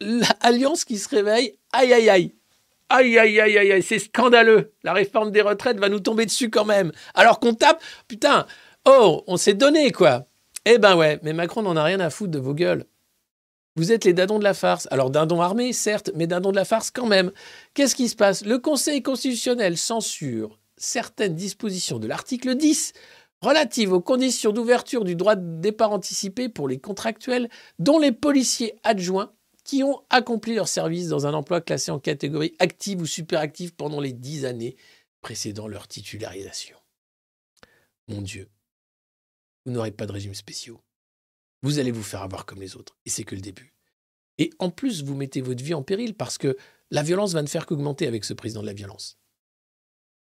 l'alliance 0.01 0.85
qui 0.85 0.97
se 0.97 1.09
réveille, 1.09 1.57
aïe, 1.71 1.93
aïe, 1.93 2.09
aïe. 2.09 2.35
Aïe, 2.89 3.19
aïe, 3.19 3.39
aïe, 3.39 3.57
aïe, 3.57 3.71
aïe, 3.71 3.83
c'est 3.83 3.99
scandaleux. 3.99 4.73
La 4.83 4.93
réforme 4.93 5.31
des 5.31 5.41
retraites 5.41 5.79
va 5.79 5.89
nous 5.89 5.99
tomber 5.99 6.25
dessus 6.25 6.49
quand 6.49 6.65
même. 6.65 6.91
Alors 7.13 7.39
qu'on 7.39 7.53
tape, 7.53 7.83
putain, 8.07 8.47
oh, 8.85 9.23
on 9.27 9.37
s'est 9.37 9.53
donné, 9.53 9.91
quoi. 9.91 10.25
Eh 10.65 10.77
ben 10.77 10.95
ouais, 10.95 11.19
mais 11.23 11.33
Macron 11.33 11.61
n'en 11.61 11.75
a 11.75 11.83
rien 11.83 11.99
à 11.99 12.09
foutre 12.09 12.31
de 12.31 12.39
vos 12.39 12.53
gueules. 12.53 12.85
Vous 13.75 13.91
êtes 13.91 14.05
les 14.05 14.13
dindons 14.13 14.39
de 14.39 14.43
la 14.43 14.53
farce. 14.53 14.87
Alors 14.91 15.09
dindons 15.09 15.41
armés, 15.41 15.71
certes, 15.71 16.11
mais 16.15 16.27
dindons 16.27 16.51
de 16.51 16.55
la 16.55 16.65
farce 16.65 16.91
quand 16.91 17.05
même. 17.05 17.31
Qu'est-ce 17.73 17.95
qui 17.95 18.09
se 18.09 18.15
passe? 18.15 18.43
Le 18.43 18.57
Conseil 18.57 19.01
constitutionnel 19.01 19.77
censure 19.77 20.59
certaines 20.75 21.35
dispositions 21.35 21.99
de 21.99 22.07
l'article 22.07 22.55
10 22.55 22.93
relatives 23.41 23.93
aux 23.93 24.01
conditions 24.01 24.51
d'ouverture 24.51 25.05
du 25.05 25.15
droit 25.15 25.35
de 25.35 25.61
départ 25.61 25.91
anticipé 25.91 26.49
pour 26.49 26.67
les 26.67 26.79
contractuels, 26.79 27.49
dont 27.77 27.99
les 27.99 28.11
policiers 28.11 28.75
adjoints 28.83 29.31
qui 29.69 29.83
ont 29.83 30.03
accompli 30.09 30.55
leur 30.55 30.67
service 30.67 31.09
dans 31.09 31.27
un 31.27 31.33
emploi 31.35 31.61
classé 31.61 31.91
en 31.91 31.99
catégorie 31.99 32.55
active 32.57 33.01
ou 33.01 33.05
superactive 33.05 33.75
pendant 33.75 34.01
les 34.01 34.13
dix 34.13 34.45
années 34.45 34.75
précédant 35.21 35.67
leur 35.67 35.87
titularisation. 35.87 36.75
Mon 38.07 38.23
Dieu, 38.23 38.49
vous 39.63 39.71
n'aurez 39.71 39.91
pas 39.91 40.07
de 40.07 40.11
régime 40.11 40.33
spéciaux. 40.33 40.81
Vous 41.61 41.77
allez 41.77 41.91
vous 41.91 42.01
faire 42.01 42.23
avoir 42.23 42.47
comme 42.47 42.61
les 42.61 42.77
autres, 42.77 42.97
et 43.05 43.11
c'est 43.11 43.23
que 43.23 43.35
le 43.35 43.41
début. 43.41 43.75
Et 44.39 44.49
en 44.57 44.71
plus, 44.71 45.03
vous 45.03 45.13
mettez 45.13 45.41
votre 45.41 45.63
vie 45.63 45.75
en 45.75 45.83
péril 45.83 46.15
parce 46.15 46.39
que 46.39 46.57
la 46.89 47.03
violence 47.03 47.33
va 47.33 47.43
ne 47.43 47.47
faire 47.47 47.67
qu'augmenter 47.67 48.07
avec 48.07 48.25
ce 48.25 48.33
président 48.33 48.61
de 48.61 48.65
la 48.65 48.73
violence. 48.73 49.19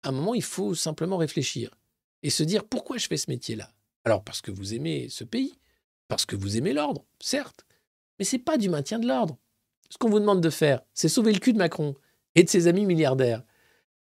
À 0.02 0.10
un 0.10 0.12
moment, 0.12 0.34
il 0.34 0.42
faut 0.42 0.74
simplement 0.74 1.16
réfléchir 1.16 1.74
et 2.22 2.28
se 2.28 2.42
dire 2.42 2.68
pourquoi 2.68 2.98
je 2.98 3.06
fais 3.06 3.16
ce 3.16 3.30
métier-là? 3.30 3.72
Alors 4.04 4.22
parce 4.22 4.42
que 4.42 4.50
vous 4.50 4.74
aimez 4.74 5.08
ce 5.08 5.24
pays, 5.24 5.58
parce 6.08 6.26
que 6.26 6.36
vous 6.36 6.58
aimez 6.58 6.74
l'ordre, 6.74 7.06
certes, 7.20 7.64
mais 8.20 8.24
c'est 8.26 8.38
pas 8.38 8.58
du 8.58 8.68
maintien 8.68 8.98
de 8.98 9.08
l'ordre. 9.08 9.38
Ce 9.88 9.96
qu'on 9.96 10.10
vous 10.10 10.20
demande 10.20 10.42
de 10.42 10.50
faire, 10.50 10.82
c'est 10.92 11.08
sauver 11.08 11.32
le 11.32 11.38
cul 11.38 11.54
de 11.54 11.58
Macron 11.58 11.96
et 12.34 12.44
de 12.44 12.48
ses 12.50 12.68
amis 12.68 12.84
milliardaires. 12.84 13.42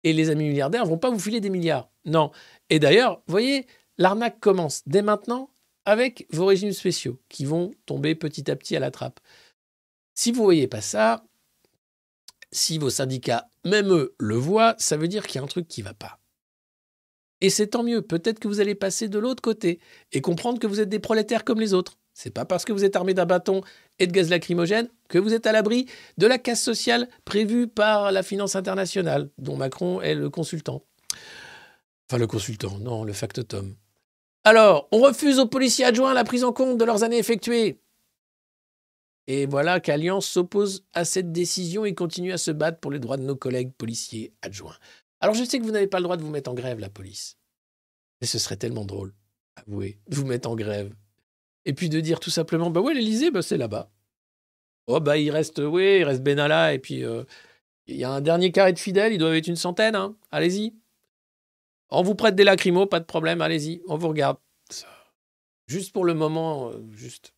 Et 0.05 0.13
les 0.13 0.29
amis 0.29 0.47
milliardaires 0.47 0.85
vont 0.85 0.97
pas 0.97 1.09
vous 1.09 1.19
filer 1.19 1.41
des 1.41 1.49
milliards. 1.49 1.91
Non. 2.05 2.31
Et 2.69 2.79
d'ailleurs, 2.79 3.21
voyez, 3.27 3.67
l'arnaque 3.97 4.39
commence 4.39 4.83
dès 4.87 5.01
maintenant 5.01 5.51
avec 5.83 6.27
vos 6.31 6.45
régimes 6.45 6.71
spéciaux 6.71 7.19
qui 7.27 7.43
vont 7.43 7.71
tomber 7.85 8.15
petit 8.15 8.49
à 8.49 8.55
petit 8.55 8.77
à 8.77 8.79
la 8.79 8.89
trappe. 8.89 9.19
Si 10.13 10.31
vous 10.31 10.43
voyez 10.43 10.67
pas 10.67 10.81
ça, 10.81 11.25
si 12.53 12.77
vos 12.77 12.89
syndicats, 12.89 13.49
même 13.65 13.91
eux, 13.91 14.15
le 14.17 14.35
voient, 14.35 14.75
ça 14.77 14.95
veut 14.95 15.09
dire 15.09 15.27
qu'il 15.27 15.35
y 15.35 15.39
a 15.39 15.43
un 15.43 15.47
truc 15.47 15.67
qui 15.67 15.81
va 15.81 15.93
pas. 15.93 16.19
Et 17.41 17.49
c'est 17.49 17.67
tant 17.67 17.83
mieux, 17.83 18.01
peut-être 18.01 18.39
que 18.39 18.47
vous 18.47 18.61
allez 18.61 18.75
passer 18.75 19.09
de 19.09 19.19
l'autre 19.19 19.41
côté 19.41 19.81
et 20.13 20.21
comprendre 20.21 20.57
que 20.57 20.67
vous 20.67 20.79
êtes 20.79 20.89
des 20.89 20.99
prolétaires 20.99 21.43
comme 21.43 21.59
les 21.59 21.73
autres. 21.73 21.97
C'est 22.15 22.31
pas 22.31 22.45
parce 22.45 22.63
que 22.63 22.71
vous 22.71 22.85
êtes 22.85 22.95
armé 22.95 23.13
d'un 23.13 23.25
bâton 23.25 23.61
et 23.99 24.07
de 24.07 24.11
gaz 24.13 24.29
lacrymogène 24.29 24.87
que 25.09 25.17
vous 25.17 25.33
êtes 25.33 25.45
à 25.47 25.51
l'abri 25.51 25.85
de 26.17 26.25
la 26.25 26.37
casse 26.37 26.63
sociale 26.63 27.09
prévue 27.25 27.67
par 27.67 28.13
la 28.13 28.23
finance 28.23 28.55
internationale, 28.55 29.29
dont 29.37 29.57
Macron 29.57 29.99
est 29.99 30.15
le 30.15 30.29
consultant. 30.29 30.81
Enfin, 32.09 32.17
le 32.17 32.25
consultant, 32.25 32.79
non, 32.79 33.03
le 33.03 33.11
factotum. 33.11 33.75
Alors, 34.45 34.87
on 34.93 35.01
refuse 35.01 35.39
aux 35.39 35.47
policiers 35.47 35.83
adjoints 35.83 36.13
la 36.13 36.23
prise 36.23 36.45
en 36.45 36.53
compte 36.53 36.77
de 36.77 36.85
leurs 36.85 37.03
années 37.03 37.17
effectuées. 37.17 37.81
Et 39.27 39.45
voilà 39.45 39.81
qu'Alliance 39.81 40.25
s'oppose 40.25 40.85
à 40.93 41.03
cette 41.03 41.33
décision 41.33 41.83
et 41.83 41.95
continue 41.95 42.31
à 42.31 42.37
se 42.37 42.51
battre 42.51 42.79
pour 42.79 42.91
les 42.91 42.99
droits 42.99 43.17
de 43.17 43.23
nos 43.23 43.35
collègues 43.35 43.73
policiers 43.73 44.33
adjoints. 44.41 44.77
Alors 45.19 45.35
je 45.35 45.43
sais 45.43 45.59
que 45.59 45.65
vous 45.65 45.71
n'avez 45.71 45.87
pas 45.87 45.97
le 45.97 46.03
droit 46.03 46.15
de 46.15 46.21
vous 46.21 46.29
mettre 46.29 46.49
en 46.49 46.53
grève, 46.53 46.79
la 46.79 46.89
police. 46.89 47.37
Mais 48.21 48.27
ce 48.27 48.39
serait 48.39 48.55
tellement 48.55 48.85
drôle, 48.85 49.13
avouez, 49.57 49.99
de 50.07 50.15
vous 50.15 50.25
mettre 50.25 50.49
en 50.49 50.55
grève. 50.55 50.95
Et 51.65 51.73
puis 51.73 51.89
de 51.89 51.99
dire 51.99 52.19
tout 52.19 52.29
simplement, 52.29 52.69
bah 52.69 52.81
ouais, 52.81 52.93
l'Elysée, 52.93 53.31
bah 53.31 53.41
c'est 53.41 53.57
là-bas. 53.57 53.91
Oh 54.87 54.99
bah 54.99 55.17
il 55.17 55.31
reste, 55.31 55.59
oui, 55.59 55.97
il 55.99 56.03
reste 56.03 56.21
Benalla 56.23 56.73
et 56.73 56.79
puis 56.79 57.03
euh, 57.03 57.23
Il 57.87 57.97
y 57.97 58.03
a 58.05 58.11
un 58.11 58.21
dernier 58.21 58.51
carré 58.51 58.73
de 58.73 58.79
fidèles, 58.79 59.13
ils 59.13 59.19
doivent 59.19 59.35
être 59.35 59.47
une 59.47 59.55
centaine. 59.57 59.95
hein. 59.95 60.15
Allez-y. 60.31 60.75
On 61.89 62.03
vous 62.03 62.15
prête 62.15 62.35
des 62.35 62.43
lacrymos, 62.43 62.85
pas 62.87 62.99
de 62.99 63.05
problème, 63.05 63.41
allez-y, 63.41 63.81
on 63.87 63.97
vous 63.97 64.07
regarde. 64.09 64.37
Juste 65.67 65.93
pour 65.93 66.05
le 66.05 66.13
moment, 66.13 66.69
euh, 66.69 66.79
juste. 66.93 67.33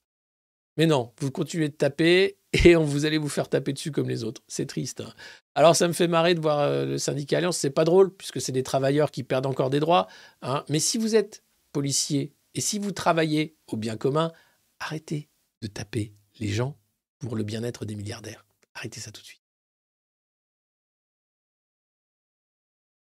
Mais 0.78 0.86
non, 0.86 1.14
vous 1.20 1.32
continuez 1.32 1.70
de 1.70 1.74
taper 1.76 2.38
et 2.66 2.76
on 2.76 2.84
vous 2.84 3.06
allez 3.06 3.18
vous 3.18 3.30
faire 3.30 3.50
taper 3.50 3.74
dessus 3.74 3.92
comme 3.92 4.10
les 4.10 4.24
autres. 4.24 4.44
C'est 4.48 4.66
triste. 4.68 5.02
hein. 5.02 5.14
Alors 5.56 5.76
ça 5.76 5.88
me 5.88 5.94
fait 5.94 6.08
marrer 6.08 6.36
de 6.36 6.42
voir 6.42 6.60
euh, 6.60 6.86
le 6.86 6.98
syndicat 6.98 7.38
Alliance. 7.40 7.58
C'est 7.58 7.70
pas 7.72 7.86
drôle 7.86 8.16
puisque 8.16 8.42
c'est 8.42 8.52
des 8.52 8.64
travailleurs 8.64 9.12
qui 9.12 9.24
perdent 9.24 9.46
encore 9.48 9.70
des 9.70 9.80
droits. 9.80 10.08
hein. 10.42 10.64
Mais 10.70 10.80
si 10.80 10.98
vous 10.98 11.16
êtes 11.16 11.44
policier 11.74 12.34
et 12.58 12.62
si 12.62 12.80
vous 12.80 12.92
travaillez 12.92 13.56
au 13.68 13.78
bien 13.78 13.98
commun, 13.98 14.34
arrêtez 14.80 15.30
de 15.62 15.68
taper 15.68 16.16
les 16.40 16.48
gens 16.48 16.76
pour 17.20 17.36
le 17.36 17.44
bien-être 17.44 17.86
des 17.86 17.96
milliardaires. 17.96 18.48
Arrêtez 18.74 19.00
ça 19.00 19.12
tout 19.12 19.22
de 19.22 19.26
suite. 19.28 19.44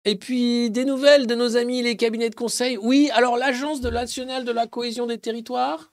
Et 0.04 0.16
puis, 0.16 0.70
des 0.70 0.84
nouvelles 0.84 1.26
de 1.26 1.34
nos 1.34 1.56
amis 1.56 1.82
les 1.82 1.96
cabinets 1.96 2.30
de 2.30 2.36
conseil. 2.36 2.78
Oui, 2.78 3.10
alors 3.12 3.36
l'Agence 3.36 3.80
de 3.80 3.90
nationale 3.90 4.44
de 4.44 4.52
la 4.52 4.68
cohésion 4.68 5.06
des 5.06 5.18
territoires. 5.18 5.92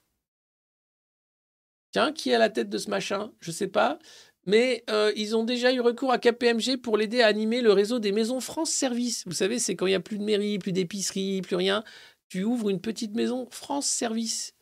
Tiens, 1.91 2.13
qui 2.13 2.29
est 2.29 2.35
à 2.35 2.39
la 2.39 2.51
tête 2.51 2.69
de 2.69 2.77
ce 2.77 2.91
machin? 2.91 3.34
Je 3.39 3.49
sais 3.49 3.67
pas. 3.67 3.97
Mais 4.45 4.84
euh, 4.91 5.11
ils 5.15 5.35
ont 5.35 5.43
déjà 5.43 5.73
eu 5.73 5.81
recours 5.81 6.11
à 6.11 6.19
KPMG 6.19 6.77
pour 6.77 6.95
l'aider 6.95 7.21
à 7.21 7.27
animer 7.27 7.61
le 7.61 7.73
réseau 7.73 7.97
des 7.97 8.11
maisons 8.11 8.39
France 8.39 8.69
Service. 8.69 9.23
Vous 9.25 9.34
savez, 9.34 9.57
c'est 9.57 9.75
quand 9.75 9.88
il 9.88 9.91
n'y 9.91 9.95
a 9.95 9.99
plus 9.99 10.19
de 10.19 10.23
mairie, 10.23 10.59
plus 10.59 10.71
d'épicerie, 10.71 11.41
plus 11.41 11.55
rien. 11.55 11.84
Tu 12.30 12.44
ouvres 12.44 12.70
une 12.70 12.82
petite 12.82 13.16
maison 13.16 13.48
France 13.52 13.88
Service 13.88 14.54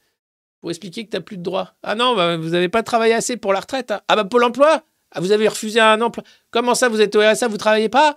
pour 0.62 0.70
expliquer 0.70 1.06
que 1.06 1.12
tu 1.12 1.18
n'as 1.18 1.22
plus 1.22 1.38
de 1.38 1.44
droits. 1.44 1.76
Ah 1.84 1.96
non, 1.96 2.16
bah, 2.16 2.38
vous 2.38 2.50
n'avez 2.50 2.70
pas 2.70 2.84
travaillé 2.84 3.14
assez 3.14 3.38
pour 3.38 3.54
la 3.54 3.60
retraite. 3.60 3.92
hein. 3.92 4.02
Ah 4.08 4.16
bah 4.16 4.26
Pôle 4.26 4.44
emploi 4.44 4.84
ah, 5.12 5.20
Vous 5.20 5.32
avez 5.32 5.48
refusé 5.48 5.80
un 5.80 6.02
emploi. 6.02 6.24
Comment 6.52 6.76
ça, 6.76 6.90
vous 6.90 7.02
êtes 7.02 7.16
au 7.16 7.22
RSA, 7.22 7.48
vous 7.48 7.58
travaillez 7.58 7.90
pas? 7.90 8.16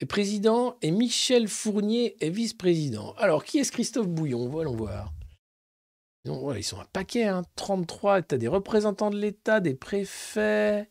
est 0.00 0.06
président 0.06 0.76
et 0.82 0.90
Michel 0.90 1.46
Fournier 1.46 2.16
est 2.24 2.30
vice-président. 2.30 3.14
Alors, 3.14 3.44
qui 3.44 3.58
est 3.58 3.64
ce 3.64 3.70
Christophe 3.70 4.08
Bouillon? 4.08 4.48
Voyons 4.48 4.74
voir. 4.74 5.12
Ils 6.24 6.64
sont 6.64 6.80
un 6.80 6.84
paquet, 6.86 7.24
hein. 7.24 7.42
33. 7.56 8.22
Tu 8.22 8.34
as 8.34 8.38
des 8.38 8.48
représentants 8.48 9.10
de 9.10 9.18
l'État, 9.18 9.60
des 9.60 9.74
préfets, 9.74 10.90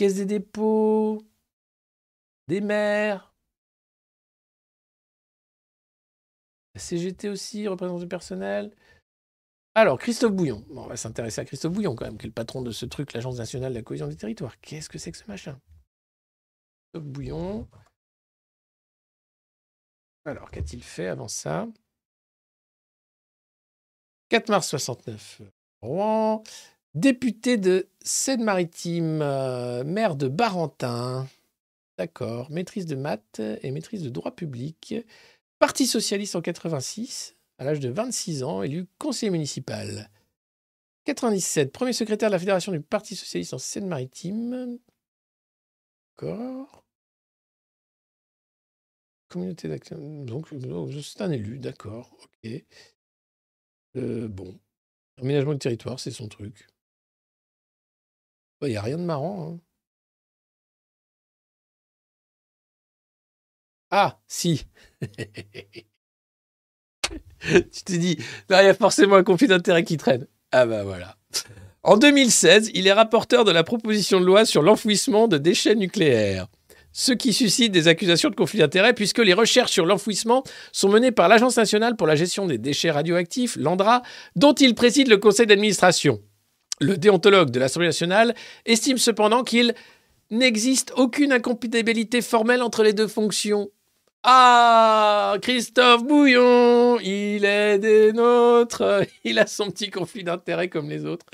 caisse 0.00 0.14
des 0.14 0.24
dépôts, 0.24 1.22
des 2.48 2.62
maires. 2.62 3.34
La 6.74 6.80
CGT 6.80 7.28
aussi, 7.28 7.68
représentant 7.68 7.98
du 8.00 8.08
personnel. 8.08 8.74
Alors, 9.74 9.98
Christophe 9.98 10.32
Bouillon. 10.32 10.64
On 10.70 10.86
va 10.86 10.96
s'intéresser 10.96 11.42
à 11.42 11.44
Christophe 11.44 11.74
Bouillon 11.74 11.94
quand 11.94 12.06
même, 12.06 12.16
qui 12.16 12.24
est 12.24 12.28
le 12.28 12.32
patron 12.32 12.62
de 12.62 12.70
ce 12.70 12.86
truc, 12.86 13.12
l'Agence 13.12 13.36
nationale 13.36 13.74
de 13.74 13.78
la 13.78 13.82
cohésion 13.82 14.08
des 14.08 14.16
territoires. 14.16 14.58
Qu'est-ce 14.60 14.88
que 14.88 14.96
c'est 14.96 15.12
que 15.12 15.18
ce 15.18 15.26
machin? 15.26 15.60
Christophe 16.94 17.12
Bouillon. 17.12 17.68
Alors, 20.24 20.50
qu'a-t-il 20.50 20.82
fait 20.82 21.08
avant 21.08 21.28
ça? 21.28 21.68
4 24.30 24.48
mars 24.48 24.66
69, 24.66 25.42
Rouen. 25.82 26.42
Député 26.94 27.56
de 27.56 27.88
Seine-Maritime, 28.02 29.22
euh, 29.22 29.84
maire 29.84 30.16
de 30.16 30.26
Barentin. 30.26 31.28
D'accord. 31.98 32.50
Maîtrise 32.50 32.86
de 32.86 32.96
maths 32.96 33.40
et 33.62 33.70
maîtrise 33.70 34.02
de 34.02 34.08
droit 34.08 34.34
public. 34.34 34.94
Parti 35.60 35.86
socialiste 35.86 36.34
en 36.34 36.40
86, 36.40 37.36
à 37.58 37.64
l'âge 37.64 37.80
de 37.80 37.90
26 37.90 38.42
ans, 38.42 38.62
élu 38.62 38.86
conseiller 38.98 39.30
municipal. 39.30 40.10
97, 41.04 41.72
premier 41.72 41.92
secrétaire 41.92 42.30
de 42.30 42.32
la 42.32 42.38
Fédération 42.38 42.72
du 42.72 42.80
Parti 42.80 43.14
socialiste 43.14 43.54
en 43.54 43.58
Seine-Maritime. 43.58 44.78
D'accord. 46.16 46.84
Communauté 49.28 49.68
d'action. 49.68 50.24
Donc, 50.24 50.48
c'est 51.02 51.20
un 51.20 51.30
élu, 51.30 51.58
d'accord. 51.58 52.10
Ok. 52.44 52.64
Euh, 53.96 54.26
bon. 54.28 54.58
Aménagement 55.18 55.52
du 55.52 55.58
territoire, 55.58 56.00
c'est 56.00 56.10
son 56.10 56.26
truc. 56.28 56.66
Il 58.62 58.68
n'y 58.68 58.76
a 58.76 58.82
rien 58.82 58.98
de 58.98 59.02
marrant. 59.04 59.54
hein. 59.54 59.60
Ah, 63.90 64.18
si. 64.28 64.62
tu 67.40 67.82
t'es 67.84 67.98
dit, 67.98 68.16
il 68.50 68.52
y 68.52 68.54
a 68.54 68.74
forcément 68.74 69.16
un 69.16 69.24
conflit 69.24 69.48
d'intérêt 69.48 69.82
qui 69.82 69.96
traîne. 69.96 70.26
Ah 70.52 70.66
bah 70.66 70.84
voilà. 70.84 71.16
En 71.82 71.96
2016, 71.96 72.70
il 72.74 72.86
est 72.86 72.92
rapporteur 72.92 73.44
de 73.44 73.50
la 73.50 73.64
proposition 73.64 74.20
de 74.20 74.26
loi 74.26 74.44
sur 74.44 74.62
l'enfouissement 74.62 75.26
de 75.28 75.38
déchets 75.38 75.74
nucléaires. 75.74 76.46
Ce 76.92 77.12
qui 77.12 77.32
suscite 77.32 77.72
des 77.72 77.88
accusations 77.88 78.30
de 78.30 78.34
conflit 78.34 78.58
d'intérêts 78.58 78.94
puisque 78.94 79.18
les 79.18 79.32
recherches 79.32 79.70
sur 79.72 79.86
l'enfouissement 79.86 80.42
sont 80.72 80.88
menées 80.88 81.12
par 81.12 81.28
l'Agence 81.28 81.56
nationale 81.56 81.96
pour 81.96 82.06
la 82.06 82.16
gestion 82.16 82.46
des 82.46 82.58
déchets 82.58 82.90
radioactifs, 82.90 83.56
l'ANDRA, 83.56 84.02
dont 84.36 84.52
il 84.54 84.74
préside 84.74 85.08
le 85.08 85.16
conseil 85.16 85.46
d'administration. 85.46 86.20
Le 86.80 86.96
déontologue 86.96 87.50
de 87.50 87.60
l'Assemblée 87.60 87.88
nationale 87.88 88.34
estime 88.64 88.98
cependant 88.98 89.44
qu'il 89.44 89.74
n'existe 90.30 90.92
aucune 90.96 91.32
incompatibilité 91.32 92.22
formelle 92.22 92.62
entre 92.62 92.82
les 92.82 92.92
deux 92.92 93.08
fonctions. 93.08 93.70
Ah, 94.22 95.36
Christophe 95.42 96.04
Bouillon, 96.04 96.98
il 97.00 97.44
est 97.44 97.78
des 97.78 98.12
nôtres, 98.12 99.04
il 99.24 99.38
a 99.38 99.46
son 99.46 99.70
petit 99.70 99.90
conflit 99.90 100.24
d'intérêts 100.24 100.68
comme 100.68 100.88
les 100.88 101.04
autres. 101.04 101.26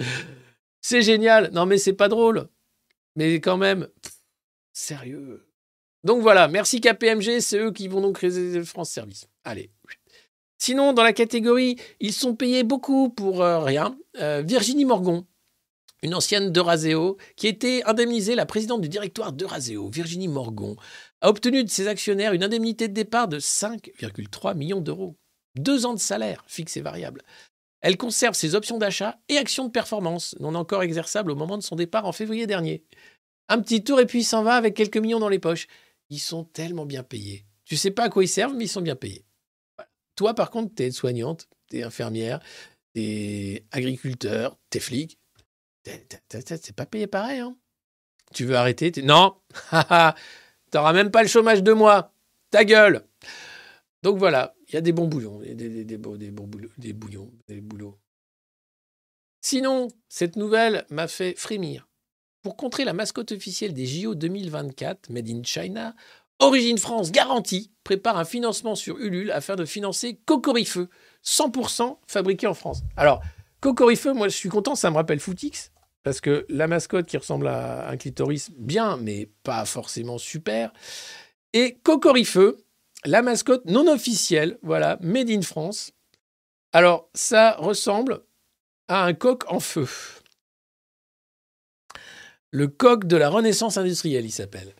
C'est 0.80 1.02
génial. 1.02 1.50
Non 1.52 1.66
mais 1.66 1.78
c'est 1.78 1.92
pas 1.92 2.08
drôle. 2.08 2.48
Mais 3.16 3.34
quand 3.36 3.56
même, 3.56 3.88
sérieux. 4.72 5.46
Donc 6.04 6.22
voilà, 6.22 6.46
merci 6.48 6.80
KPMG, 6.80 7.40
c'est 7.40 7.58
eux 7.58 7.72
qui 7.72 7.88
vont 7.88 8.00
donc 8.00 8.16
créer 8.16 8.62
France 8.62 8.90
Service. 8.90 9.26
Allez. 9.44 9.70
Sinon, 10.58 10.92
dans 10.92 11.02
la 11.02 11.12
catégorie, 11.12 11.76
ils 12.00 12.12
sont 12.12 12.34
payés 12.34 12.62
beaucoup 12.62 13.10
pour 13.10 13.42
euh, 13.42 13.58
rien. 13.58 13.98
Euh, 14.20 14.42
Virginie 14.46 14.84
Morgon, 14.84 15.26
une 16.02 16.14
ancienne 16.14 16.52
d'Euraseo, 16.52 17.16
qui 17.36 17.46
était 17.46 17.82
indemnisée, 17.84 18.34
la 18.34 18.46
présidente 18.46 18.80
du 18.80 18.88
directoire 18.88 19.32
d'Euraseo, 19.32 19.88
Virginie 19.88 20.28
Morgon, 20.28 20.76
a 21.20 21.28
obtenu 21.28 21.64
de 21.64 21.70
ses 21.70 21.88
actionnaires 21.88 22.32
une 22.32 22.44
indemnité 22.44 22.88
de 22.88 22.94
départ 22.94 23.28
de 23.28 23.38
5,3 23.38 24.56
millions 24.56 24.80
d'euros. 24.80 25.16
Deux 25.56 25.86
ans 25.86 25.94
de 25.94 25.98
salaire, 25.98 26.44
fixe 26.46 26.76
et 26.76 26.82
variable. 26.82 27.22
Elle 27.80 27.96
conserve 27.96 28.34
ses 28.34 28.54
options 28.54 28.78
d'achat 28.78 29.18
et 29.28 29.38
actions 29.38 29.66
de 29.66 29.70
performance, 29.70 30.34
non 30.40 30.54
encore 30.54 30.82
exerçables 30.82 31.30
au 31.30 31.36
moment 31.36 31.56
de 31.56 31.62
son 31.62 31.76
départ 31.76 32.04
en 32.04 32.12
février 32.12 32.46
dernier. 32.46 32.84
Un 33.48 33.60
petit 33.60 33.84
tour 33.84 34.00
et 34.00 34.06
puis 34.06 34.20
il 34.20 34.24
s'en 34.24 34.42
va 34.42 34.56
avec 34.56 34.74
quelques 34.74 34.96
millions 34.96 35.20
dans 35.20 35.28
les 35.28 35.38
poches. 35.38 35.66
Ils 36.10 36.18
sont 36.18 36.44
tellement 36.44 36.86
bien 36.86 37.02
payés. 37.02 37.46
Tu 37.64 37.76
sais 37.76 37.90
pas 37.90 38.04
à 38.04 38.08
quoi 38.08 38.24
ils 38.24 38.28
servent, 38.28 38.54
mais 38.54 38.64
ils 38.64 38.68
sont 38.68 38.80
bien 38.80 38.96
payés. 38.96 39.24
Toi, 40.16 40.34
par 40.34 40.50
contre, 40.50 40.74
t'es 40.74 40.90
soignante, 40.90 41.48
t'es 41.68 41.82
infirmière, 41.82 42.40
t'es 42.94 43.66
agriculteur, 43.70 44.58
t'es 44.70 44.80
flic. 44.80 45.18
C'est 46.28 46.74
pas 46.76 46.86
payé 46.86 47.06
pareil, 47.06 47.40
hein. 47.40 47.56
Tu 48.34 48.44
veux 48.44 48.56
arrêter 48.56 48.90
Non 49.02 49.36
T'auras 50.70 50.92
même 50.92 51.10
pas 51.10 51.22
le 51.22 51.28
chômage 51.28 51.62
de 51.62 51.72
moi. 51.72 52.12
Ta 52.50 52.64
gueule 52.64 53.06
Donc 54.02 54.18
voilà, 54.18 54.54
il 54.68 54.74
y 54.74 54.78
a 54.78 54.80
des 54.80 54.92
bons 54.92 55.06
bouillons, 55.06 55.38
des, 55.40 55.54
des, 55.84 55.96
beaux- 55.96 56.16
des 56.16 56.30
bouillons, 56.92 57.30
des 57.48 57.60
boulots. 57.60 57.98
Sinon, 59.40 59.88
cette 60.08 60.36
nouvelle 60.36 60.84
m'a 60.90 61.06
fait 61.08 61.34
frémir. 61.38 61.88
Pour 62.42 62.56
contrer 62.56 62.84
la 62.84 62.92
mascotte 62.92 63.32
officielle 63.32 63.74
des 63.74 63.86
JO 63.86 64.14
2024, 64.14 65.10
Made 65.10 65.28
in 65.28 65.42
China, 65.44 65.94
Origine 66.38 66.78
France 66.78 67.10
Garantie 67.12 67.72
prépare 67.84 68.18
un 68.18 68.24
financement 68.24 68.74
sur 68.74 68.98
Ulule 68.98 69.30
afin 69.30 69.56
de 69.56 69.64
financer 69.64 70.20
Cocorifeux, 70.26 70.88
100% 71.24 71.98
fabriqué 72.06 72.46
en 72.46 72.54
France. 72.54 72.82
Alors, 72.96 73.22
Cocorifeux, 73.60 74.12
moi 74.12 74.28
je 74.28 74.36
suis 74.36 74.48
content, 74.48 74.74
ça 74.74 74.90
me 74.90 74.96
rappelle 74.96 75.18
Footix, 75.20 75.70
parce 76.06 76.20
que 76.20 76.46
la 76.48 76.68
mascotte 76.68 77.06
qui 77.06 77.16
ressemble 77.16 77.48
à 77.48 77.88
un 77.88 77.96
clitoris, 77.96 78.52
bien, 78.56 78.96
mais 78.96 79.28
pas 79.42 79.64
forcément 79.64 80.18
super. 80.18 80.72
Et 81.52 81.80
Cocorifeux, 81.82 82.58
la 83.04 83.22
mascotte 83.22 83.64
non 83.64 83.88
officielle, 83.88 84.56
voilà, 84.62 84.98
Made 85.00 85.30
in 85.30 85.42
France. 85.42 85.90
Alors, 86.72 87.10
ça 87.12 87.56
ressemble 87.58 88.20
à 88.86 89.04
un 89.04 89.14
coq 89.14 89.50
en 89.52 89.58
feu. 89.58 89.88
Le 92.52 92.68
coq 92.68 93.04
de 93.06 93.16
la 93.16 93.28
Renaissance 93.28 93.76
industrielle, 93.76 94.26
il 94.26 94.30
s'appelle. 94.30 94.76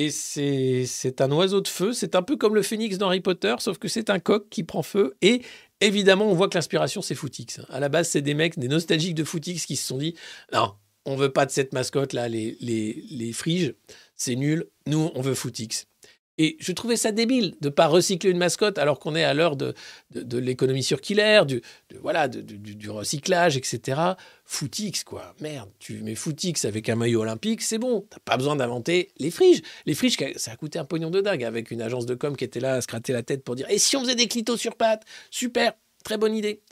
Et 0.00 0.12
c'est 0.12 1.20
un 1.20 1.32
oiseau 1.32 1.60
de 1.60 1.66
feu, 1.66 1.92
c'est 1.92 2.14
un 2.14 2.22
peu 2.22 2.36
comme 2.36 2.54
le 2.54 2.62
phénix 2.62 2.98
dans 2.98 3.08
Harry 3.08 3.20
Potter, 3.20 3.56
sauf 3.58 3.78
que 3.78 3.88
c'est 3.88 4.10
un 4.10 4.20
coq 4.20 4.48
qui 4.48 4.62
prend 4.62 4.84
feu. 4.84 5.16
Et 5.22 5.42
évidemment, 5.80 6.30
on 6.30 6.34
voit 6.34 6.48
que 6.48 6.54
l'inspiration, 6.54 7.02
c'est 7.02 7.16
Footix. 7.16 7.60
À 7.68 7.80
la 7.80 7.88
base, 7.88 8.08
c'est 8.08 8.22
des 8.22 8.34
mecs, 8.34 8.60
des 8.60 8.68
nostalgiques 8.68 9.16
de 9.16 9.24
Footix 9.24 9.66
qui 9.66 9.74
se 9.74 9.84
sont 9.84 9.98
dit 9.98 10.14
Non, 10.52 10.74
on 11.04 11.16
veut 11.16 11.32
pas 11.32 11.46
de 11.46 11.50
cette 11.50 11.72
mascotte-là, 11.72 12.28
les 12.28 13.32
friges, 13.34 13.74
c'est 14.14 14.36
nul. 14.36 14.68
Nous, 14.86 15.10
on 15.16 15.20
veut 15.20 15.34
Footix. 15.34 15.88
Et 16.38 16.56
je 16.60 16.72
trouvais 16.72 16.96
ça 16.96 17.12
débile 17.12 17.56
de 17.60 17.68
ne 17.68 17.72
pas 17.72 17.88
recycler 17.88 18.30
une 18.30 18.38
mascotte 18.38 18.78
alors 18.78 19.00
qu'on 19.00 19.14
est 19.16 19.24
à 19.24 19.34
l'heure 19.34 19.56
de, 19.56 19.74
de, 20.12 20.38
l'économie 20.38 20.82
circulaire, 20.82 21.46
du, 21.46 21.56
de- 21.90 21.98
voilà, 22.00 22.28
du 22.28 22.90
recyclage, 22.90 23.56
etc. 23.56 24.00
Footix, 24.44 25.04
quoi. 25.04 25.34
Merde, 25.40 25.68
tu 25.78 26.00
mets 26.02 26.14
Footix 26.14 26.64
avec 26.64 26.88
un 26.88 26.94
maillot 26.94 27.20
olympique, 27.22 27.60
c'est 27.62 27.78
bon. 27.78 28.06
T'as 28.08 28.20
pas 28.24 28.36
besoin 28.36 28.56
d'inventer 28.56 29.10
les 29.18 29.30
friges. 29.30 29.62
Les 29.84 29.94
friges, 29.94 30.16
ça 30.36 30.52
a 30.52 30.56
coûté 30.56 30.78
un 30.78 30.84
pognon 30.84 31.10
de 31.10 31.20
dingue 31.20 31.44
avec 31.44 31.70
une 31.70 31.82
agence 31.82 32.06
de 32.06 32.14
com 32.14 32.36
qui 32.36 32.44
était 32.44 32.60
là 32.60 32.74
à 32.74 32.80
se 32.80 32.86
gratter 32.86 33.12
la 33.12 33.22
tête 33.22 33.44
pour 33.44 33.56
dire 33.56 33.66
Et 33.68 33.78
si 33.78 33.96
on 33.96 34.00
faisait 34.00 34.14
des 34.14 34.28
clitos 34.28 34.56
sur 34.56 34.76
pattes? 34.76 35.04
Super, 35.30 35.74
très 36.04 36.16
bonne 36.16 36.34
idée. 36.34 36.62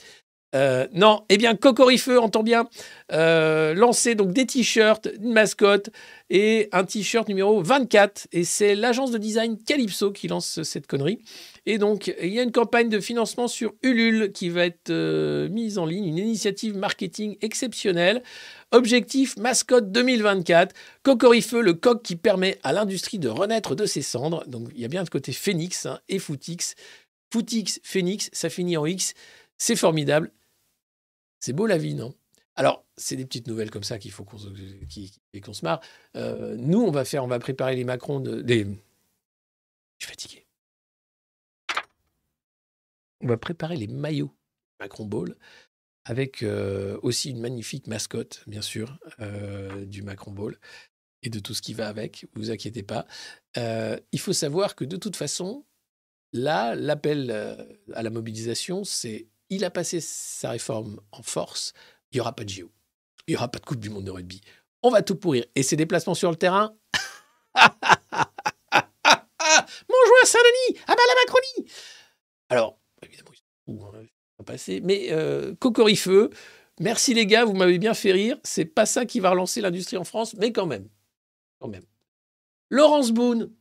Euh, 0.56 0.86
non, 0.92 1.22
eh 1.28 1.36
bien, 1.36 1.54
Cocorifeux, 1.54 2.18
entend 2.18 2.42
bien, 2.42 2.68
euh, 3.12 3.74
lancer 3.74 4.14
donc 4.14 4.32
des 4.32 4.46
t-shirts, 4.46 5.06
une 5.20 5.32
mascotte 5.32 5.90
et 6.30 6.70
un 6.72 6.84
t-shirt 6.84 7.28
numéro 7.28 7.62
24. 7.62 8.26
Et 8.32 8.44
c'est 8.44 8.74
l'agence 8.74 9.10
de 9.10 9.18
design 9.18 9.58
Calypso 9.62 10.12
qui 10.12 10.28
lance 10.28 10.62
cette 10.62 10.86
connerie. 10.86 11.18
Et 11.66 11.76
donc, 11.76 12.14
il 12.22 12.32
y 12.32 12.40
a 12.40 12.42
une 12.42 12.52
campagne 12.52 12.88
de 12.88 13.00
financement 13.00 13.48
sur 13.48 13.74
Ulule 13.82 14.32
qui 14.32 14.48
va 14.48 14.64
être 14.64 14.88
euh, 14.88 15.48
mise 15.50 15.76
en 15.76 15.84
ligne, 15.84 16.06
une 16.06 16.18
initiative 16.18 16.74
marketing 16.76 17.36
exceptionnelle. 17.42 18.22
Objectif 18.72 19.36
mascotte 19.36 19.92
2024. 19.92 20.74
Cocorifeux, 21.02 21.60
le 21.60 21.74
coq 21.74 22.02
qui 22.02 22.16
permet 22.16 22.58
à 22.62 22.72
l'industrie 22.72 23.18
de 23.18 23.28
renaître 23.28 23.74
de 23.74 23.84
ses 23.84 24.02
cendres. 24.02 24.42
Donc, 24.46 24.68
il 24.74 24.80
y 24.80 24.86
a 24.86 24.88
bien 24.88 25.04
ce 25.04 25.10
côté 25.10 25.32
phénix 25.32 25.84
hein, 25.84 26.00
et 26.08 26.18
footix. 26.18 26.76
Footix, 27.30 27.78
phénix, 27.82 28.30
ça 28.32 28.48
finit 28.48 28.78
en 28.78 28.86
X. 28.86 29.12
C'est 29.58 29.76
formidable. 29.76 30.30
C'est 31.46 31.52
beau 31.52 31.68
la 31.68 31.78
vie, 31.78 31.94
non? 31.94 32.12
Alors, 32.56 32.84
c'est 32.96 33.14
des 33.14 33.24
petites 33.24 33.46
nouvelles 33.46 33.70
comme 33.70 33.84
ça 33.84 34.00
qu'il 34.00 34.10
faut 34.10 34.24
qu'on 34.24 34.36
se, 34.36 35.64
marre. 35.64 35.80
Euh, 36.16 36.56
nous, 36.58 36.80
on 36.80 36.90
va 36.90 37.04
faire, 37.04 37.22
on 37.22 37.28
va 37.28 37.38
préparer 37.38 37.76
les 37.76 37.84
Macron 37.84 38.18
de. 38.18 38.44
Je 38.48 38.64
suis 39.96 40.10
fatigué. 40.10 40.44
On 43.20 43.28
va 43.28 43.36
préparer 43.36 43.76
les 43.76 43.86
maillots 43.86 44.34
Macron 44.80 45.04
Ball 45.04 45.36
avec 46.04 46.42
euh, 46.42 46.98
aussi 47.04 47.30
une 47.30 47.38
magnifique 47.38 47.86
mascotte, 47.86 48.42
bien 48.48 48.60
sûr, 48.60 48.98
euh, 49.20 49.84
du 49.84 50.02
Macron 50.02 50.32
Ball 50.32 50.58
et 51.22 51.30
de 51.30 51.38
tout 51.38 51.54
ce 51.54 51.62
qui 51.62 51.74
va 51.74 51.86
avec. 51.86 52.26
Vous 52.34 52.50
inquiétez 52.50 52.82
pas. 52.82 53.06
Il 53.54 54.18
faut 54.18 54.32
savoir 54.32 54.74
que 54.74 54.84
de 54.84 54.96
toute 54.96 55.14
façon, 55.14 55.64
là, 56.32 56.74
l'appel 56.74 57.30
à 57.94 58.02
la 58.02 58.10
mobilisation, 58.10 58.82
c'est 58.82 59.28
il 59.50 59.64
a 59.64 59.70
passé 59.70 60.00
sa 60.00 60.50
réforme 60.50 61.00
en 61.12 61.22
force, 61.22 61.72
il 62.10 62.16
n'y 62.16 62.20
aura 62.20 62.34
pas 62.34 62.44
de 62.44 62.48
JO. 62.48 62.70
Il 63.26 63.32
n'y 63.32 63.36
aura 63.36 63.48
pas 63.48 63.58
de 63.58 63.64
Coupe 63.66 63.80
du 63.80 63.90
Monde 63.90 64.04
de 64.04 64.10
rugby. 64.10 64.40
On 64.82 64.90
va 64.90 65.02
tout 65.02 65.16
pourrir. 65.16 65.44
Et 65.54 65.62
ses 65.62 65.76
déplacements 65.76 66.14
sur 66.14 66.30
le 66.30 66.36
terrain? 66.36 66.76
Bonjour 69.88 70.16
Saint-Denis 70.24 70.80
Ah 70.86 70.94
bah 70.94 71.02
la 71.08 71.14
Macronie 71.24 71.72
Alors, 72.50 72.78
évidemment, 73.02 73.30
ils 73.32 73.74
sont 73.74 73.86
hein, 73.86 74.44
passer. 74.44 74.80
Mais 74.82 75.08
euh, 75.10 75.54
Cocorifeux, 75.56 76.30
merci 76.80 77.14
les 77.14 77.26
gars, 77.26 77.44
vous 77.44 77.54
m'avez 77.54 77.78
bien 77.78 77.94
fait 77.94 78.12
rire. 78.12 78.38
C'est 78.44 78.64
pas 78.64 78.86
ça 78.86 79.06
qui 79.06 79.20
va 79.20 79.30
relancer 79.30 79.60
l'industrie 79.60 79.96
en 79.96 80.04
France, 80.04 80.34
mais 80.34 80.52
quand 80.52 80.66
même. 80.66 80.88
Quand 81.58 81.68
même. 81.68 81.84
Laurence 82.70 83.12
Boone, 83.12 83.52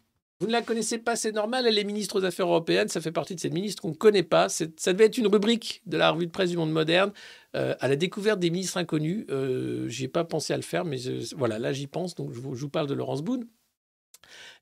vous 0.42 0.48
ne 0.48 0.52
la 0.52 0.62
connaissez 0.62 0.98
pas, 0.98 1.16
c'est 1.16 1.32
normal, 1.32 1.66
elle 1.66 1.78
est 1.80 1.84
ministre 1.86 2.20
aux 2.20 2.26
Affaires 2.26 2.48
européennes, 2.48 2.90
ça 2.90 3.00
fait 3.00 3.12
partie 3.14 3.36
de 3.36 3.40
ces 3.40 3.50
ministres 3.50 3.82
qu'on 3.82 3.90
ne 3.90 3.94
connaît 3.96 4.24
pas. 4.24 4.50
Ça 4.50 4.66
devait 4.66 5.06
être 5.06 5.18
une 5.18 5.28
rubrique 5.28 5.82
de 5.86 5.98
la 5.98 6.12
revue 6.12 6.26
de 6.28 6.32
presse 6.32 6.50
du 6.50 6.58
monde 6.58 6.72
moderne, 6.72 7.14
euh, 7.56 7.74
à 7.80 7.88
la 7.88 7.96
découverte 7.96 8.40
des 8.40 8.50
ministres 8.50 8.78
inconnus. 8.78 9.26
Euh, 9.30 9.88
j'y 9.88 10.04
ai 10.06 10.08
pas 10.10 10.26
pensé 10.26 10.52
à 10.54 10.58
le 10.58 10.64
faire, 10.64 10.84
mais 10.84 10.98
je- 10.98 11.34
voilà, 11.38 11.58
là 11.58 11.72
j'y 11.72 11.88
pense, 11.88 12.16
donc 12.16 12.34
je 12.34 12.40
vous, 12.42 12.54
je 12.56 12.62
vous 12.62 12.70
parle 12.70 12.88
de 12.88 12.94
Laurence 12.94 13.22
Boone. 13.22 13.48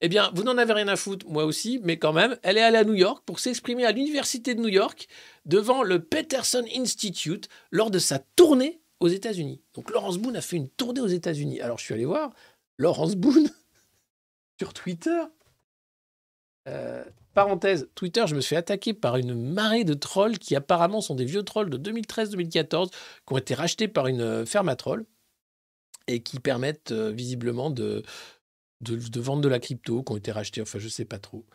Eh 0.02 0.10
bien, 0.10 0.30
vous 0.36 0.44
n'en 0.44 0.58
avez 0.58 0.74
rien 0.74 0.88
à 0.90 0.96
foutre, 0.96 1.26
moi 1.28 1.46
aussi, 1.46 1.80
mais 1.84 1.98
quand 1.98 2.14
même, 2.14 2.38
elle 2.44 2.58
est 2.58 2.62
allée 2.62 2.78
à 2.78 2.84
New 2.84 2.94
York 2.94 3.24
pour 3.26 3.40
s'exprimer 3.40 3.86
à 3.86 3.92
l'Université 3.92 4.54
de 4.56 4.62
New 4.62 4.68
York 4.68 5.08
devant 5.46 5.82
le 5.82 6.04
Peterson 6.04 6.66
Institute 6.76 7.48
lors 7.72 7.90
de 7.90 8.00
sa 8.00 8.20
tournée 8.20 8.82
aux 9.00 9.08
États-Unis. 9.08 9.62
Donc 9.74 9.90
Laurence 9.90 10.18
Boone 10.18 10.36
a 10.36 10.42
fait 10.42 10.58
une 10.58 10.70
tournée 10.70 11.02
aux 11.02 11.08
États-Unis. 11.08 11.62
Alors 11.62 11.78
je 11.80 11.86
suis 11.86 11.94
allé 11.94 12.06
voir 12.06 12.32
Laurence 12.78 13.16
Boone 13.16 13.50
sur 14.60 14.74
Twitter. 14.74 15.22
Euh, 16.68 17.04
parenthèse, 17.34 17.90
Twitter, 17.96 18.26
je 18.28 18.36
me 18.36 18.42
suis 18.42 18.50
fait 18.50 18.58
attaquer 18.58 18.94
par 18.94 19.18
une 19.18 19.34
marée 19.34 19.84
de 19.84 19.94
trolls 19.94 20.38
qui 20.38 20.56
apparemment 20.56 21.02
sont 21.02 21.16
des 21.16 21.26
vieux 21.26 21.44
trolls 21.44 21.70
de 21.70 21.78
2013-2014 21.92 22.90
qui 22.90 23.34
ont 23.34 23.38
été 23.38 23.54
rachetés 23.54 23.88
par 23.88 24.08
une 24.08 24.22
euh, 24.22 24.46
ferme 24.46 24.70
à 24.70 24.76
trolls 24.76 25.06
et 26.08 26.22
qui 26.22 26.40
permettent 26.40 26.92
euh, 26.92 27.12
visiblement 27.12 27.70
de, 27.70 28.04
de, 28.82 29.20
vendre 29.20 29.42
de 29.42 29.50
la 29.50 29.60
crypto, 29.60 30.04
qui 30.04 30.12
ont 30.12 30.18
été 30.18 30.32
rachetés, 30.32 30.62
enfin 30.62 30.80
je 30.80 30.88
sais 30.88 31.06
pas 31.06 31.20
trop. 31.20 31.46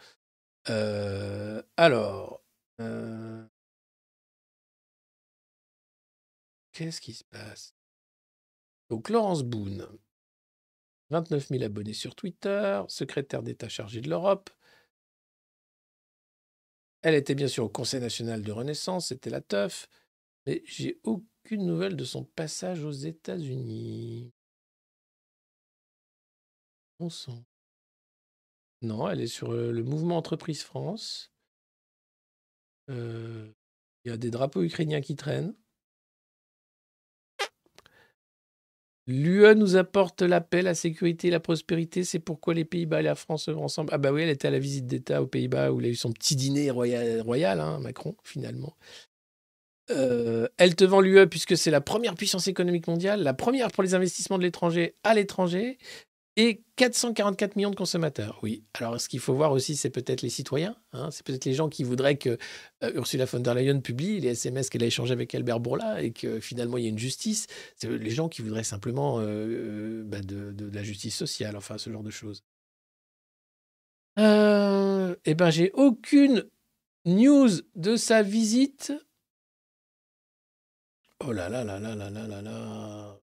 Alors, 1.76 2.42
qu'est-ce 6.72 7.00
qui 7.00 7.14
se 7.14 7.24
passe? 7.24 7.74
Donc 8.90 9.08
Laurence 9.08 9.44
Boone, 9.44 9.86
29 11.10 11.48
000 11.48 11.64
abonnés 11.64 11.94
sur 11.94 12.14
Twitter, 12.14 12.82
secrétaire 12.88 13.42
d'État 13.42 13.68
chargé 13.68 14.00
de 14.00 14.10
l'Europe. 14.10 14.50
Elle 17.08 17.14
était 17.14 17.34
bien 17.34 17.48
sûr 17.48 17.64
au 17.64 17.68
Conseil 17.70 18.00
national 18.00 18.42
de 18.42 18.52
Renaissance, 18.52 19.08
c'était 19.08 19.30
la 19.30 19.40
teuf, 19.40 19.88
mais 20.44 20.62
j'ai 20.66 21.00
aucune 21.04 21.64
nouvelle 21.64 21.96
de 21.96 22.04
son 22.04 22.22
passage 22.22 22.84
aux 22.84 22.90
États-Unis. 22.92 24.30
Non, 28.82 29.08
elle 29.08 29.22
est 29.22 29.26
sur 29.26 29.52
euh, 29.52 29.72
le 29.72 29.82
mouvement 29.82 30.18
Entreprise 30.18 30.62
France. 30.62 31.32
Euh, 32.90 33.50
Il 34.04 34.10
y 34.10 34.12
a 34.12 34.18
des 34.18 34.30
drapeaux 34.30 34.62
ukrainiens 34.62 35.00
qui 35.00 35.16
traînent. 35.16 35.54
L'UE 39.10 39.54
nous 39.54 39.76
apporte 39.76 40.20
la 40.20 40.42
paix, 40.42 40.60
la 40.60 40.74
sécurité, 40.74 41.30
la 41.30 41.40
prospérité. 41.40 42.04
C'est 42.04 42.18
pourquoi 42.18 42.52
les 42.52 42.66
Pays-Bas 42.66 43.00
et 43.00 43.04
la 43.04 43.14
France 43.14 43.48
œuvrent 43.48 43.62
ensemble. 43.62 43.88
Ah 43.90 43.96
bah 43.96 44.12
oui, 44.12 44.20
elle 44.20 44.28
était 44.28 44.48
à 44.48 44.50
la 44.50 44.58
visite 44.58 44.86
d'État 44.86 45.22
aux 45.22 45.26
Pays-Bas 45.26 45.72
où 45.72 45.80
il 45.80 45.86
a 45.86 45.88
eu 45.88 45.94
son 45.94 46.12
petit 46.12 46.36
dîner 46.36 46.70
royal, 46.70 47.22
royal 47.22 47.58
hein, 47.58 47.80
Macron, 47.80 48.14
finalement. 48.22 48.76
Euh, 49.90 50.46
elle 50.58 50.76
te 50.76 50.84
vend 50.84 51.00
l'UE 51.00 51.26
puisque 51.26 51.56
c'est 51.56 51.70
la 51.70 51.80
première 51.80 52.16
puissance 52.16 52.48
économique 52.48 52.86
mondiale, 52.86 53.22
la 53.22 53.32
première 53.32 53.70
pour 53.70 53.82
les 53.82 53.94
investissements 53.94 54.36
de 54.36 54.42
l'étranger 54.42 54.94
à 55.02 55.14
l'étranger 55.14 55.78
et 56.38 56.62
444 56.76 57.56
millions 57.56 57.72
de 57.72 57.76
consommateurs. 57.76 58.38
Oui. 58.44 58.62
Alors, 58.74 59.00
ce 59.00 59.08
qu'il 59.08 59.18
faut 59.18 59.34
voir 59.34 59.50
aussi, 59.50 59.74
c'est 59.74 59.90
peut-être 59.90 60.22
les 60.22 60.30
citoyens. 60.30 60.76
hein. 60.92 61.10
c'est 61.10 61.26
peut-être 61.26 61.44
les 61.44 61.52
gens 61.52 61.68
qui 61.68 61.82
voudraient 61.82 62.16
que 62.16 62.38
euh, 62.84 62.92
Ursula 62.94 63.24
von 63.24 63.40
der 63.40 63.54
Leyen 63.54 63.80
publie 63.80 64.20
les 64.20 64.28
SMS 64.28 64.70
qu'elle 64.70 64.84
a 64.84 64.86
échangés 64.86 65.12
avec 65.12 65.34
Albert 65.34 65.58
Bourla 65.58 66.00
et 66.00 66.12
que 66.12 66.38
finalement 66.38 66.76
il 66.78 66.84
y 66.84 66.86
a 66.86 66.90
une 66.90 66.98
justice. 66.98 67.48
C'est 67.74 67.90
les 67.90 68.10
gens 68.10 68.28
qui 68.28 68.42
voudraient 68.42 68.62
simplement 68.62 69.18
euh, 69.18 69.24
euh, 69.24 70.02
bah, 70.04 70.20
de, 70.20 70.70
la 70.72 70.84
justice 70.84 71.16
sociale, 71.16 71.56
enfin 71.56 71.76
ce 71.76 71.90
genre 71.90 72.04
de 72.04 72.10
choses. 72.10 72.44
Eh 74.16 75.34
ben, 75.34 75.50
j'ai 75.50 75.72
aucune 75.72 76.44
news 77.04 77.50
de 77.74 77.96
sa 77.96 78.22
visite. 78.22 78.92
Oh 81.24 81.32
là 81.32 81.48
là 81.48 81.64
là 81.64 81.80
là 81.80 81.96
là 81.96 82.10
là 82.10 82.26
là 82.28 82.42
là. 82.42 83.20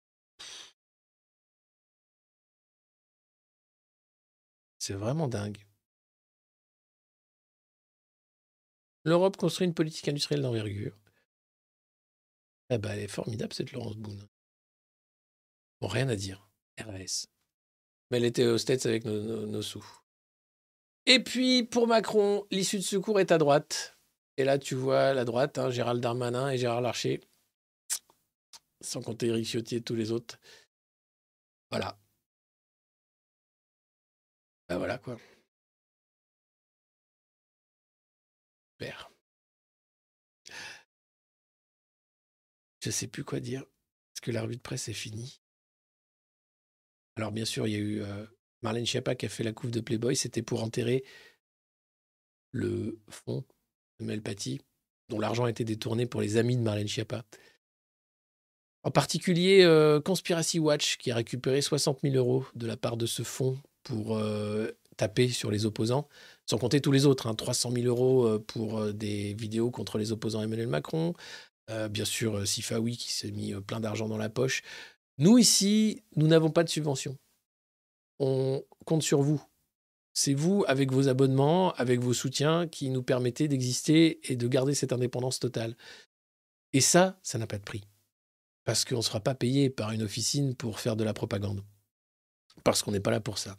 C'est 4.85 4.93
vraiment 4.93 5.27
dingue. 5.27 5.65
L'Europe 9.03 9.35
construit 9.35 9.65
une 9.65 9.73
politique 9.73 10.07
industrielle 10.07 10.43
d'envergure. 10.43 10.95
Eh 12.69 12.77
ben, 12.77 12.91
elle 12.91 12.99
est 12.99 13.07
formidable, 13.07 13.51
cette 13.51 13.71
Laurence 13.71 13.97
Boone. 13.97 14.27
Bon, 15.81 15.87
rien 15.87 16.07
à 16.07 16.15
dire. 16.15 16.47
RS. 16.79 17.25
Mais 18.11 18.17
elle 18.17 18.25
était 18.25 18.45
aux 18.45 18.59
States 18.59 18.85
avec 18.85 19.05
nos 19.05 19.61
sous. 19.63 19.83
Et 21.07 21.23
puis, 21.23 21.63
pour 21.63 21.87
Macron, 21.87 22.45
l'issue 22.51 22.77
de 22.77 22.83
secours 22.83 23.19
est 23.19 23.31
à 23.31 23.39
droite. 23.39 23.97
Et 24.37 24.43
là, 24.43 24.59
tu 24.59 24.75
vois 24.75 25.15
la 25.15 25.25
droite, 25.25 25.57
hein, 25.57 25.71
Gérald 25.71 25.99
Darmanin 25.99 26.51
et 26.51 26.59
Gérard 26.59 26.81
Larcher. 26.81 27.21
Sans 28.81 29.01
compter 29.01 29.29
Eric 29.29 29.47
Ciotti 29.47 29.77
et 29.77 29.81
tous 29.81 29.95
les 29.95 30.11
autres. 30.11 30.39
Voilà. 31.71 31.97
Ben 34.67 34.77
voilà, 34.77 34.97
quoi. 34.97 35.17
Super. 38.79 39.11
Je 42.81 42.89
sais 42.89 43.07
plus 43.07 43.23
quoi 43.23 43.39
dire. 43.39 43.63
Parce 44.13 44.21
que 44.21 44.31
la 44.31 44.41
revue 44.41 44.57
de 44.57 44.61
presse 44.61 44.89
est 44.89 44.93
finie. 44.93 45.41
Alors, 47.15 47.31
bien 47.31 47.45
sûr, 47.45 47.67
il 47.67 47.73
y 47.73 47.75
a 47.75 47.79
eu 47.79 48.01
euh, 48.01 48.25
Marlène 48.61 48.85
Schiappa 48.85 49.15
qui 49.15 49.25
a 49.25 49.29
fait 49.29 49.43
la 49.43 49.53
couve 49.53 49.71
de 49.71 49.79
Playboy. 49.81 50.15
C'était 50.15 50.41
pour 50.41 50.63
enterrer 50.63 51.03
le 52.51 52.99
fonds 53.09 53.45
de 53.99 54.05
Mel 54.05 54.21
Paty, 54.21 54.61
dont 55.09 55.19
l'argent 55.19 55.45
a 55.45 55.49
été 55.49 55.63
détourné 55.63 56.05
pour 56.05 56.21
les 56.21 56.37
amis 56.37 56.57
de 56.57 56.61
Marlène 56.61 56.87
Schiappa. 56.87 57.23
En 58.83 58.91
particulier, 58.91 59.63
euh, 59.63 59.99
Conspiracy 59.99 60.59
Watch, 60.59 60.97
qui 60.97 61.11
a 61.11 61.15
récupéré 61.15 61.61
60 61.61 62.01
000 62.01 62.15
euros 62.15 62.45
de 62.55 62.67
la 62.67 62.77
part 62.77 62.97
de 62.97 63.05
ce 63.05 63.23
fonds 63.23 63.59
pour 63.85 64.17
euh, 64.17 64.71
taper 64.97 65.29
sur 65.29 65.49
les 65.49 65.65
opposants, 65.65 66.09
sans 66.45 66.57
compter 66.57 66.81
tous 66.81 66.91
les 66.91 67.05
autres. 67.05 67.27
hein, 67.27 67.35
300 67.35 67.71
000 67.71 67.85
euros 67.85 68.25
euh, 68.25 68.39
pour 68.39 68.79
euh, 68.79 68.91
des 68.91 69.33
vidéos 69.35 69.71
contre 69.71 69.97
les 69.97 70.11
opposants 70.11 70.41
Emmanuel 70.41 70.67
Macron. 70.67 71.13
Bien 71.89 72.05
sûr, 72.05 72.47
Sifawi 72.47 72.95
qui 72.95 73.11
s'est 73.11 73.31
mis 73.31 73.55
plein 73.55 73.79
d'argent 73.79 74.07
dans 74.07 74.19
la 74.19 74.29
poche. 74.29 74.61
Nous, 75.17 75.39
ici, 75.39 76.03
nous 76.15 76.27
n'avons 76.27 76.51
pas 76.51 76.63
de 76.63 76.69
subvention. 76.69 77.17
On 78.19 78.63
compte 78.85 79.01
sur 79.01 79.23
vous. 79.23 79.41
C'est 80.13 80.35
vous, 80.35 80.63
avec 80.67 80.91
vos 80.91 81.07
abonnements, 81.07 81.73
avec 81.73 82.01
vos 82.01 82.13
soutiens, 82.13 82.67
qui 82.67 82.91
nous 82.91 83.01
permettez 83.01 83.47
d'exister 83.47 84.31
et 84.31 84.35
de 84.35 84.47
garder 84.47 84.75
cette 84.75 84.93
indépendance 84.93 85.39
totale. 85.39 85.75
Et 86.71 86.81
ça, 86.81 87.17
ça 87.23 87.39
n'a 87.39 87.47
pas 87.47 87.57
de 87.57 87.63
prix. 87.63 87.83
Parce 88.63 88.85
qu'on 88.85 88.97
ne 88.97 89.01
sera 89.01 89.19
pas 89.19 89.33
payé 89.33 89.71
par 89.71 89.89
une 89.91 90.03
officine 90.03 90.53
pour 90.53 90.79
faire 90.79 90.95
de 90.95 91.03
la 91.03 91.15
propagande. 91.15 91.63
Parce 92.63 92.83
qu'on 92.83 92.91
n'est 92.91 92.99
pas 92.99 93.09
là 93.11 93.21
pour 93.21 93.39
ça. 93.39 93.57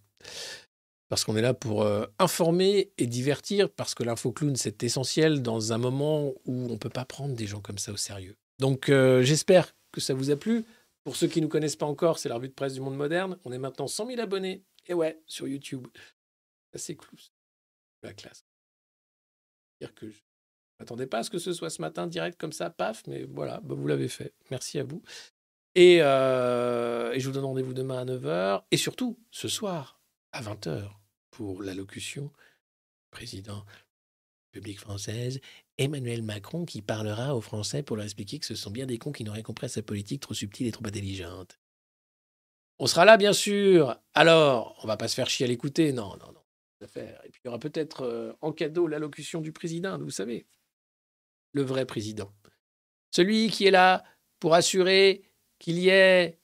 Parce 1.08 1.24
qu'on 1.24 1.36
est 1.36 1.42
là 1.42 1.54
pour 1.54 1.82
euh, 1.82 2.06
informer 2.18 2.90
et 2.98 3.06
divertir, 3.06 3.70
parce 3.70 3.94
que 3.94 4.02
l'info-clown, 4.02 4.56
c'est 4.56 4.82
essentiel 4.82 5.40
dans 5.40 5.72
un 5.72 5.78
moment 5.78 6.32
où 6.44 6.52
on 6.52 6.72
ne 6.72 6.76
peut 6.76 6.90
pas 6.90 7.04
prendre 7.04 7.34
des 7.34 7.46
gens 7.46 7.60
comme 7.60 7.78
ça 7.78 7.92
au 7.92 7.96
sérieux. 7.96 8.36
Donc 8.58 8.88
euh, 8.88 9.22
j'espère 9.22 9.74
que 9.92 10.00
ça 10.00 10.14
vous 10.14 10.30
a 10.30 10.36
plu. 10.36 10.64
Pour 11.04 11.14
ceux 11.14 11.28
qui 11.28 11.40
ne 11.40 11.44
nous 11.44 11.48
connaissent 11.48 11.76
pas 11.76 11.86
encore, 11.86 12.18
c'est 12.18 12.28
la 12.28 12.34
revue 12.34 12.48
de 12.48 12.54
presse 12.54 12.74
du 12.74 12.80
monde 12.80 12.96
moderne. 12.96 13.38
On 13.44 13.52
est 13.52 13.58
maintenant 13.58 13.86
100 13.86 14.08
000 14.08 14.20
abonnés. 14.20 14.64
Et 14.86 14.94
ouais, 14.94 15.20
sur 15.26 15.46
YouTube. 15.46 15.86
C'est 16.74 16.96
cool. 16.96 17.18
La 18.02 18.12
classe. 18.12 18.44
Dire 19.80 19.94
que 19.94 20.06
m'attendais 20.80 21.06
pas 21.06 21.18
à 21.18 21.22
ce 21.22 21.30
que 21.30 21.38
ce 21.38 21.52
soit 21.52 21.70
ce 21.70 21.80
matin 21.80 22.06
direct 22.06 22.38
comme 22.38 22.52
ça, 22.52 22.70
paf, 22.70 23.02
mais 23.06 23.24
voilà, 23.24 23.60
bah, 23.62 23.74
vous 23.74 23.86
l'avez 23.86 24.08
fait. 24.08 24.34
Merci 24.50 24.78
à 24.78 24.84
vous. 24.84 25.02
Et, 25.74 25.98
euh, 26.00 27.12
et 27.12 27.20
je 27.20 27.26
vous 27.26 27.34
donne 27.34 27.44
rendez-vous 27.44 27.74
demain 27.74 27.98
à 27.98 28.04
9h. 28.04 28.64
Et 28.70 28.76
surtout, 28.76 29.18
ce 29.30 29.48
soir, 29.48 29.95
à 30.36 30.42
20h, 30.42 30.90
pour 31.30 31.62
l'allocution 31.62 32.30
président 33.10 33.64
République 34.52 34.80
française, 34.80 35.40
Emmanuel 35.78 36.22
Macron, 36.22 36.66
qui 36.66 36.82
parlera 36.82 37.34
aux 37.34 37.40
Français 37.40 37.82
pour 37.82 37.96
leur 37.96 38.04
expliquer 38.04 38.38
que 38.38 38.44
ce 38.44 38.54
sont 38.54 38.70
bien 38.70 38.84
des 38.84 38.98
cons 38.98 39.12
qui 39.12 39.24
n'auraient 39.24 39.42
compris 39.42 39.66
à 39.66 39.68
sa 39.70 39.82
politique 39.82 40.20
trop 40.20 40.34
subtile 40.34 40.66
et 40.66 40.72
trop 40.72 40.86
intelligente. 40.86 41.58
On 42.78 42.86
sera 42.86 43.06
là, 43.06 43.16
bien 43.16 43.32
sûr. 43.32 43.96
Alors, 44.12 44.78
on 44.82 44.86
va 44.86 44.98
pas 44.98 45.08
se 45.08 45.14
faire 45.14 45.30
chier 45.30 45.46
à 45.46 45.48
l'écouter. 45.48 45.92
Non, 45.92 46.16
non, 46.18 46.32
non. 46.32 46.42
Et 46.82 46.86
puis, 46.86 47.40
il 47.42 47.46
y 47.46 47.48
aura 47.48 47.58
peut-être 47.58 48.02
euh, 48.02 48.34
en 48.42 48.52
cadeau 48.52 48.86
l'allocution 48.86 49.40
du 49.40 49.52
président, 49.52 49.98
vous 49.98 50.10
savez. 50.10 50.46
Le 51.52 51.62
vrai 51.62 51.86
président. 51.86 52.30
Celui 53.10 53.48
qui 53.48 53.66
est 53.66 53.70
là 53.70 54.04
pour 54.38 54.52
assurer 54.52 55.30
qu'il 55.58 55.78
y 55.78 55.88
ait 55.88 56.38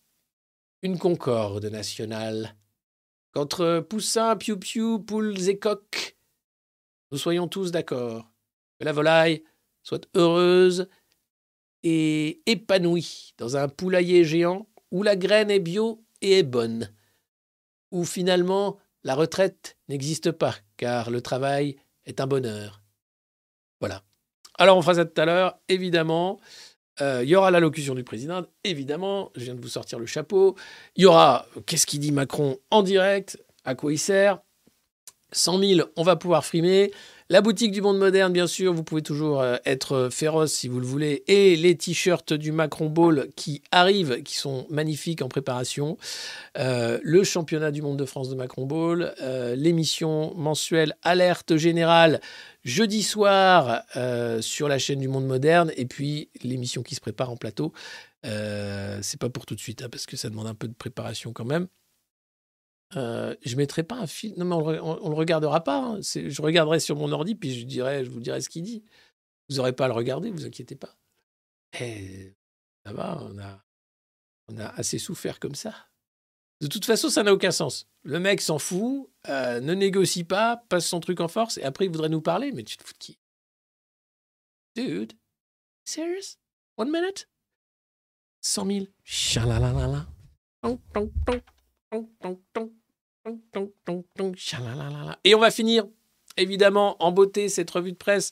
une 0.81 0.99
concorde 0.99 1.67
nationale. 1.67 2.57
Qu'entre 3.33 3.81
poussins, 3.81 4.37
piou-piou, 4.37 4.99
poules 4.99 5.49
et 5.49 5.59
coqs, 5.59 6.17
nous 7.11 7.19
soyons 7.19 7.49
tous 7.49 7.71
d'accord. 7.71 8.31
Que 8.79 8.85
la 8.85 8.93
volaille 8.93 9.43
soit 9.83 10.07
heureuse 10.15 10.89
et 11.83 12.43
épanouie 12.47 13.35
dans 13.39 13.57
un 13.57 13.69
poulailler 13.69 14.25
géant 14.25 14.69
où 14.91 15.03
la 15.03 15.17
graine 15.17 15.51
est 15.51 15.61
bio 15.61 16.05
et 16.21 16.39
est 16.39 16.43
bonne. 16.43 16.93
Où 17.91 18.05
finalement 18.05 18.79
la 19.03 19.15
retraite 19.15 19.77
n'existe 19.89 20.31
pas, 20.31 20.55
car 20.77 21.11
le 21.11 21.21
travail 21.21 21.77
est 22.05 22.21
un 22.21 22.27
bonheur. 22.27 22.83
Voilà. 23.81 24.03
Alors 24.59 24.77
on 24.77 24.83
fera 24.83 24.95
ça 24.95 25.05
tout 25.05 25.21
à 25.21 25.25
l'heure, 25.25 25.59
évidemment. 25.69 26.39
Euh, 27.03 27.21
Il 27.25 27.29
y 27.29 27.35
aura 27.35 27.51
l'allocution 27.51 27.95
du 27.95 28.05
président, 28.05 28.45
évidemment. 28.65 29.31
Je 29.35 29.45
viens 29.45 29.55
de 29.55 29.61
vous 29.61 29.69
sortir 29.69 29.99
le 29.99 30.07
chapeau. 30.07 30.57
Il 30.97 31.03
y 31.03 31.07
aura 31.07 31.47
qu'est-ce 31.67 31.87
qu'il 31.87 32.01
dit 32.01 32.13
Macron 32.13 32.59
en 32.71 32.83
direct, 32.83 33.43
à 33.65 33.75
quoi 33.75 33.93
il 33.93 33.99
sert? 33.99 34.39
100 35.33 35.59
000, 35.59 35.89
on 35.97 36.03
va 36.03 36.17
pouvoir 36.17 36.45
frimer. 36.45 36.93
La 37.33 37.41
boutique 37.41 37.73
du 37.73 37.81
monde 37.81 37.97
moderne, 37.97 38.31
bien 38.31 38.47
sûr, 38.47 38.75
vous 38.75 38.85
pouvez 38.85 39.01
toujours 39.01 39.41
euh, 39.41 39.57
être 39.65 40.11
féroce 40.13 40.53
si 40.53 40.69
vous 40.69 40.81
le 40.81 40.85
voulez. 40.85 41.25
Et 41.29 41.57
les 41.57 41.75
t-shirts 41.75 42.35
du 42.35 42.53
Macron 42.53 42.91
Ball 42.91 43.29
qui 43.37 43.63
arrivent, 43.71 44.23
qui 44.23 44.37
sont 44.37 44.67
magnifiques 44.69 45.23
en 45.23 45.29
préparation. 45.29 45.97
Euh, 46.59 46.99
le 47.03 47.25
championnat 47.25 47.71
du 47.71 47.81
monde 47.81 47.99
de 47.99 48.05
France 48.05 48.29
de 48.29 48.35
Macron 48.35 48.67
Ball. 48.67 49.15
euh, 49.23 49.55
L'émission 49.55 50.35
mensuelle 50.35 50.95
Alerte 51.01 51.57
Générale 51.57 52.21
jeudi 52.65 53.03
soir 53.03 53.81
euh, 53.97 54.43
sur 54.43 54.69
la 54.69 54.79
chaîne 54.79 55.01
du 55.01 55.09
monde 55.09 55.25
moderne. 55.25 55.73
Et 55.79 55.87
puis 55.87 56.29
l'émission 56.43 56.83
qui 56.83 56.95
se 56.95 57.01
prépare 57.01 57.31
en 57.31 57.39
plateau. 57.39 57.73
Euh, 58.27 58.99
C'est 59.01 59.19
pas 59.19 59.31
pour 59.31 59.47
tout 59.47 59.55
de 59.55 59.61
suite, 59.61 59.81
hein, 59.81 59.89
parce 59.91 60.05
que 60.05 60.19
ça 60.19 60.29
demande 60.29 60.49
un 60.49 60.55
peu 60.55 60.69
de 60.69 60.75
préparation 60.75 61.33
quand 61.33 61.47
même. 61.47 61.67
Euh, 62.97 63.35
je 63.43 63.57
mettrai 63.57 63.83
pas 63.83 63.97
un 63.97 64.07
film. 64.07 64.37
Non, 64.37 64.45
mais 64.45 64.79
on, 64.81 64.95
le 64.95 65.11
le 65.11 65.15
regardera 65.15 65.65
pas. 65.65 65.79
hein. 65.79 66.01
Je 66.03 66.43
regarderai 66.43 66.81
sur 66.81 66.97
mon 66.97 67.11
ordi, 67.13 67.35
puis 67.35 67.53
je, 67.55 68.11
vous 68.11 68.21
dirai 68.21 68.41
ce 68.41 68.49
qu'il 68.49 68.63
dit. 68.63 68.85
Vous 69.49 69.57
n'aurez 69.57 69.73
pas 69.73 69.87
à 69.87 69.89
le 69.89 69.95
regarder, 69.95 70.31
vous 70.31 70.47
inquiétez 70.47 70.77
pas. 70.77 70.97
Ça 71.75 72.93
va, 72.93 73.23
on 74.49 74.59
a, 74.59 74.67
assez 74.77 74.99
souffert 74.99 75.41
comme 75.41 75.55
ça. 75.55 75.75
De 76.61 76.67
toute 76.67 76.85
façon, 76.85 77.09
ça 77.09 77.23
n'a 77.23 77.33
aucun 77.33 77.51
sens. 77.51 77.89
Le 78.05 78.21
mec 78.21 78.41
s'en 78.41 78.59
fout, 78.59 79.11
euh, 79.29 79.61
ne 79.61 79.75
négocie 79.75 80.25
pas, 80.25 80.59
passe 80.69 80.87
son 80.87 81.01
truc 81.01 81.21
en 81.21 81.29
force, 81.29 81.59
et 81.59 81.65
après 81.65 81.87
il 81.87 81.91
voudrait 81.91 82.09
nous 82.09 82.21
parler. 82.21 82.53
Mais 82.53 82.63
tu 82.63 82.77
te 82.77 82.85
fous 82.85 82.93
de 82.93 82.99
qui? 82.99 83.19
Dude, 84.77 85.13
serious? 85.85 86.37
One 86.77 86.91
minute? 86.91 87.29
100 88.43 88.67
000. 88.67 88.87
Chalalalala. 89.05 90.07
Ton, 90.63 90.81
ton, 90.93 91.11
ton, 91.91 92.41
ton, 92.53 92.73
Et 95.25 95.35
on 95.35 95.39
va 95.39 95.51
finir, 95.51 95.87
évidemment, 96.37 96.97
en 97.03 97.13
beauté, 97.13 97.49
cette 97.49 97.71
revue 97.71 97.93
de 97.93 97.97
presse 97.97 98.31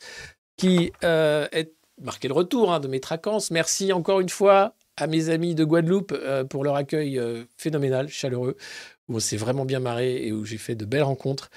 qui 0.57 0.93
euh, 1.05 1.49
est 1.53 1.73
marquée 2.01 2.29
le 2.29 2.35
retour 2.35 2.73
hein, 2.73 2.81
de 2.81 2.89
mes 2.89 3.01
traquances. 3.01 3.51
Merci 3.51 3.93
encore 3.93 4.21
une 4.21 4.29
fois 4.29 4.75
à 4.97 5.07
mes 5.07 5.31
amis 5.31 5.55
de 5.55 5.65
Guadeloupe 5.65 6.13
euh, 6.13 6.45
pour 6.45 6.65
leur 6.65 6.77
accueil 6.77 7.19
euh, 7.19 7.45
phénoménal, 7.57 8.09
chaleureux, 8.09 8.57
où 9.09 9.17
on 9.17 9.21
s'est 9.21 9.37
vraiment 9.37 9.65
bien 9.65 9.81
marré 9.81 10.27
et 10.27 10.33
où 10.33 10.45
j'ai 10.45 10.59
fait 10.59 10.75
de 10.75 10.85
belles 10.85 11.03
rencontres. 11.03 11.51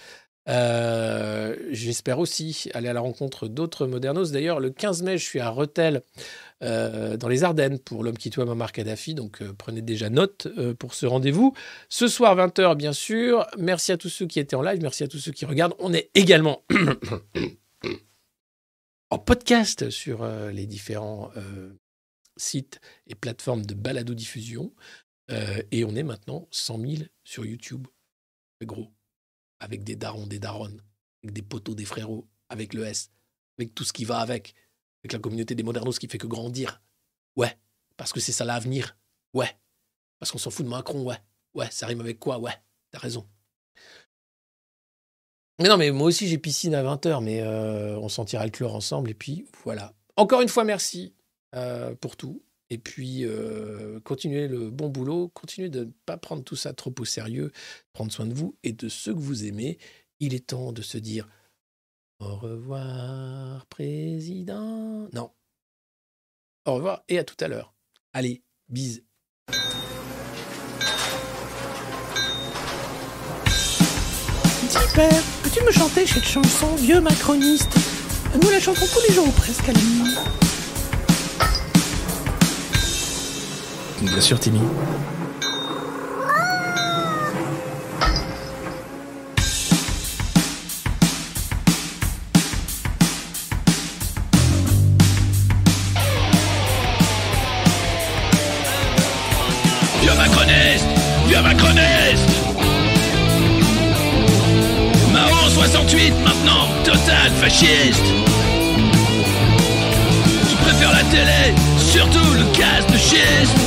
Euh, 0.50 1.56
J'espère 1.72 2.20
aussi 2.20 2.70
aller 2.74 2.90
à 2.90 2.94
la 2.94 3.02
rencontre 3.02 3.48
d'autres 3.48 3.88
modernos. 3.88 4.32
D'ailleurs, 4.32 4.60
le 4.60 4.70
15 4.70 5.04
mai, 5.04 5.18
je 5.18 5.24
suis 5.24 5.40
à 5.40 5.50
Rethel, 5.50 6.02
euh, 6.64 7.18
dans 7.18 7.28
les 7.28 7.44
Ardennes, 7.44 7.78
pour 7.78 8.04
l'homme 8.04 8.18
qui 8.18 8.30
tua 8.30 8.46
Muammar 8.46 8.72
Kadhafi. 8.72 9.16
Donc, 9.16 9.42
euh, 9.42 9.54
prenez 9.58 9.82
déjà 9.82 10.10
note 10.10 10.48
euh, 10.58 10.74
pour 10.74 10.94
ce 10.94 11.06
rendez-vous. 11.06 11.54
Ce 11.90 12.08
soir, 12.08 12.38
20h, 12.38 12.78
bien 12.78 12.94
sûr. 12.94 13.46
Merci 13.58 13.92
à 13.92 13.98
tous 13.98 14.10
ceux 14.10 14.26
qui 14.26 14.40
étaient 14.40 14.56
en 14.56 14.62
live. 14.62 14.82
Merci 14.82 15.04
à 15.04 15.08
tous 15.08 15.20
ceux 15.20 15.34
qui 15.34 15.46
regardent. 15.46 15.76
On 15.80 15.94
est 15.94 16.10
également 16.16 16.64
en 19.10 19.20
podcast 19.20 19.90
sur 19.90 20.26
les 20.26 20.66
différents 20.66 21.32
sites 22.38 22.80
et 23.08 23.16
plateformes 23.16 23.66
de 23.66 23.74
balado-diffusion. 23.74 24.74
Et 25.72 25.84
on 25.84 25.96
est 25.96 26.04
maintenant 26.04 26.48
100 26.52 26.80
000 26.80 26.94
sur 27.24 27.46
YouTube. 27.46 27.88
Gros. 28.64 28.94
Avec 29.60 29.84
des 29.84 29.96
darons, 29.96 30.28
des 30.28 30.40
daronnes, 30.40 30.82
avec 31.24 31.34
des 31.34 31.42
poteaux, 31.42 31.76
des 31.76 31.86
frérots, 31.86 32.28
avec 32.50 32.74
le 32.74 32.86
S, 32.86 33.12
avec 33.58 33.76
tout 33.76 33.84
ce 33.84 33.94
qui 33.94 34.06
va 34.06 34.20
avec, 34.20 34.56
avec 35.04 35.14
la 35.14 35.20
communauté 35.20 35.56
des 35.56 35.64
modernos 35.64 36.00
qui 36.00 36.08
fait 36.08 36.18
que 36.18 36.28
grandir. 36.28 36.82
Ouais, 37.36 37.58
parce 37.98 38.14
que 38.14 38.20
c'est 38.20 38.32
ça 38.32 38.46
l'avenir. 38.46 38.98
Ouais, 39.34 39.50
parce 40.20 40.32
qu'on 40.32 40.38
s'en 40.38 40.50
fout 40.50 40.66
de 40.66 40.70
Macron. 40.70 41.04
Ouais, 41.04 41.18
ouais, 41.54 41.68
ça 41.72 41.88
rime 41.88 42.02
avec 42.02 42.20
quoi 42.20 42.40
Ouais, 42.40 42.54
t'as 42.92 43.00
raison. 43.00 43.28
Mais 45.60 45.70
non, 45.70 45.78
mais 45.78 45.92
moi 45.92 46.08
aussi 46.08 46.28
j'ai 46.28 46.38
piscine 46.38 46.74
à 46.74 46.84
20h, 46.84 47.24
mais 47.24 47.42
euh, 47.42 47.98
on 48.00 48.10
sentira 48.10 48.46
le 48.46 48.52
chlore 48.52 48.76
ensemble 48.76 49.10
et 49.10 49.14
puis 49.14 49.46
voilà. 49.64 49.94
Encore 50.16 50.42
une 50.42 50.50
fois, 50.50 50.64
merci 50.64 51.14
euh, 51.56 51.96
pour 51.96 52.16
tout. 52.18 52.42
Et 52.70 52.78
puis, 52.80 53.24
euh, 53.24 54.00
continuez 54.00 54.48
le 54.48 54.72
bon 54.72 54.90
boulot, 54.90 55.28
continuez 55.30 55.70
de 55.70 55.82
ne 55.82 55.92
pas 56.06 56.18
prendre 56.18 56.44
tout 56.44 56.56
ça 56.56 56.74
trop 56.74 56.94
au 56.98 57.06
sérieux, 57.06 57.52
prendre 57.92 58.12
soin 58.12 58.26
de 58.26 58.34
vous 58.34 58.56
et 58.64 58.72
de 58.74 58.90
ceux 58.90 59.14
que 59.14 59.20
vous 59.20 59.46
aimez. 59.46 59.78
Il 60.20 60.34
est 60.34 60.48
temps 60.48 60.72
de 60.72 60.82
se 60.82 60.98
dire 60.98 61.28
au 62.24 62.36
revoir, 62.36 63.66
président. 63.68 65.08
Non. 65.14 65.32
Au 66.66 66.76
revoir 66.76 67.04
et 67.10 67.20
à 67.20 67.24
tout 67.24 67.36
à 67.40 67.48
l'heure. 67.48 67.74
Allez, 68.14 68.44
bise. 68.70 69.04
Dis 74.70 74.78
père, 74.96 75.24
peux-tu 75.44 75.64
me 75.64 75.72
chanter 75.72 76.06
cette 76.08 76.24
chanson, 76.24 76.76
vieux 76.76 77.02
macroniste? 77.02 77.76
Nous 78.42 78.50
la 78.50 78.60
chantons 78.60 78.86
tous 78.92 79.02
les 79.08 79.14
jours 79.14 79.28
ou 79.28 79.32
presque 79.32 79.68
à 79.70 79.74
la 79.74 79.80
nuit. 79.80 80.16
Bien 84.02 84.22
sûr, 84.22 84.40
Timmy. 84.40 84.62
Macroniste 101.34 101.34
Vieux 101.34 101.42
macroniste 101.42 102.30
Marron 105.12 105.50
68 105.50 106.14
maintenant, 106.24 106.68
total 106.84 107.32
fasciste. 107.42 108.06
Tu 110.48 110.56
préfères 110.58 110.92
la 110.92 111.04
télé, 111.06 111.56
surtout 111.80 112.34
le 112.34 112.44
gaz 112.56 112.86
de 112.86 112.98
schiste. 112.98 113.58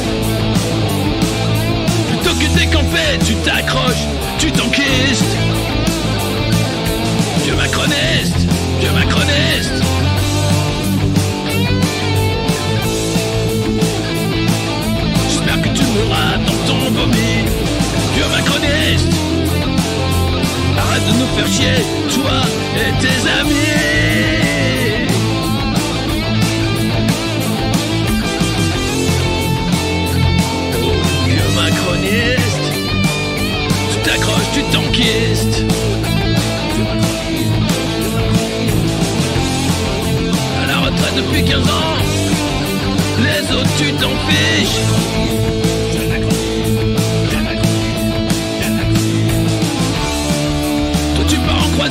Plutôt 2.08 2.36
que 2.36 2.58
décamper, 2.58 3.18
tu 3.26 3.34
t'accroches, 3.36 4.06
tu 4.38 4.52
t'enquistes. 4.52 5.36
Vieux 7.44 7.56
macroniste 7.56 8.46
Vieux 8.80 8.92
macroniste 8.92 9.82
J'espère 15.28 15.62
que 15.62 15.68
tu 15.68 15.82
mourras 15.82 16.36
dans 16.46 16.66
ton 16.66 16.90
vomi 16.92 17.55
Vieux 18.16 18.28
macroniste 18.28 19.12
Arrête 20.78 21.06
de 21.06 21.12
nous 21.18 21.26
faire 21.36 21.46
chier, 21.46 21.84
toi 22.14 22.40
et 22.74 22.90
tes 23.02 23.28
amis. 23.28 23.52
Oh, 30.82 30.92
vieux 31.26 31.50
macroniste 31.56 32.72
Tu 33.90 33.98
t'accroches, 33.98 34.50
tu 34.54 34.62
t'enquistes. 34.72 35.64
À 40.62 40.66
la 40.66 40.78
retraite 40.78 41.16
depuis 41.16 41.44
15 41.44 41.58
ans 41.58 41.96
Les 43.18 43.54
autres 43.54 43.76
tu 43.76 43.92
t'en 43.92 44.16
fiches 44.26 45.45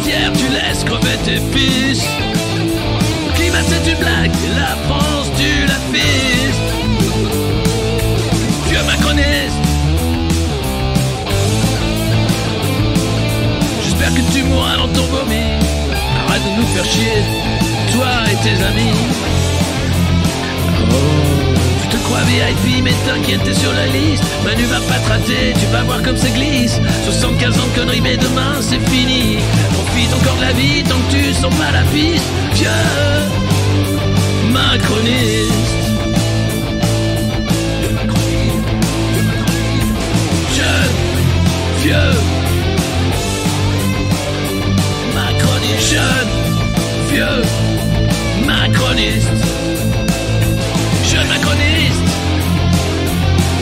tu 0.06 0.48
laisses 0.50 0.84
crever 0.84 1.18
tes 1.24 1.40
fils. 1.52 2.04
Climat 3.36 3.64
c'est 3.68 3.92
une 3.92 3.98
blague, 3.98 4.32
la 4.56 4.76
France 4.88 5.32
tu 5.38 5.66
la 5.66 5.80
fistes 5.92 6.60
Vieux 8.70 8.84
macroniste 8.86 9.60
J'espère 13.84 14.14
que 14.14 14.22
tu 14.34 14.44
mourras 14.44 14.78
dans 14.78 14.88
ton 14.90 15.06
vomi. 15.08 15.60
Arrête 16.28 16.44
de 16.44 16.62
nous 16.62 16.68
faire 16.68 16.86
chier, 16.86 17.24
toi 17.94 18.08
et 18.32 18.36
tes 18.44 18.64
amis. 18.64 19.00
Oh, 20.92 21.25
crois 22.16 22.28
VIP, 22.28 22.84
mais 22.84 22.94
t'inquiète, 23.06 23.44
t'es 23.44 23.54
sur 23.54 23.74
la 23.74 23.88
liste. 23.88 24.24
Manu 24.44 24.64
va 24.64 24.80
pas 24.80 25.00
te 25.00 25.10
rater, 25.10 25.54
tu 25.60 25.66
vas 25.72 25.84
voir 25.84 26.02
comme 26.02 26.18
ça 26.18 26.30
glisse. 26.30 26.80
75 27.04 27.60
ans 27.60 27.68
de 27.68 27.80
conneries, 27.80 28.02
mais 28.02 28.18
demain 28.18 28.62
c'est 28.62 28.80
fini. 28.90 29.38
Profite 29.74 30.14
encore 30.14 30.36
de 30.38 30.42
la 30.42 30.54
vie 30.54 30.84
tant 30.84 30.96
que 30.96 31.16
tu 31.16 31.34
sens 31.34 31.54
pas 31.56 31.72
la 31.72 31.84
piste. 31.92 32.26
Vieux 32.54 32.70
macroniste. 34.52 35.52
Jeune, 40.56 40.96
vieux 41.84 42.16
macroniste. 45.14 45.92
Jeune, 45.92 46.32
vieux 47.10 48.46
macroniste. 48.46 49.65
Macroniste 51.28 52.04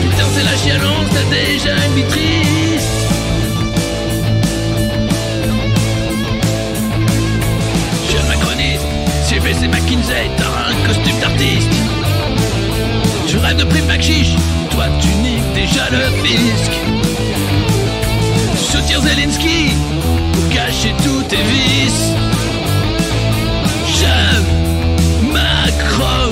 Putain 0.02 0.26
c'est 0.34 0.44
la 0.44 0.56
chialance, 0.56 1.08
t'as 1.10 1.30
déjà 1.30 1.74
une 1.86 1.94
vie 1.94 2.04
triste 2.04 2.90
Jeune 8.10 8.28
macroniste 8.28 8.86
CBC 9.28 9.68
McKinsey, 9.68 10.30
t'as 10.36 10.70
un 10.70 10.86
costume 10.86 11.18
d'artiste. 11.20 11.70
Tu 13.26 13.38
rêves 13.38 13.56
de 13.56 13.64
prime 13.64 14.00
chiche 14.00 14.36
toi 14.74 14.86
tu 15.00 15.08
niques 15.22 15.52
déjà 15.54 15.88
le 15.90 16.04
fisc. 16.22 16.72
Soutenir 18.56 19.00
Zelensky 19.00 19.72
pour 20.32 20.48
cacher 20.48 20.94
tous 21.04 21.22
tes 21.28 21.36
vices. 21.36 22.12
Jeune 24.00 25.32
macroniste 25.32 26.23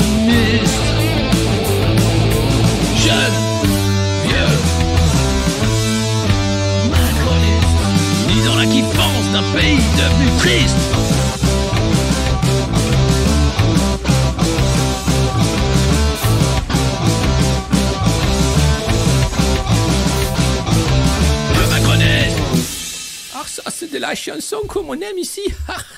d'un 9.33 9.43
pays 9.55 9.79
devenu 9.97 10.31
triste. 10.39 10.77
Le 21.55 21.65
Ah, 23.35 23.45
ça, 23.47 23.63
c'est 23.71 23.91
de 23.91 23.99
la 23.99 24.15
chanson 24.15 24.59
comme 24.69 24.91
on 24.91 25.01
aime 25.01 25.19
ici. 25.19 25.41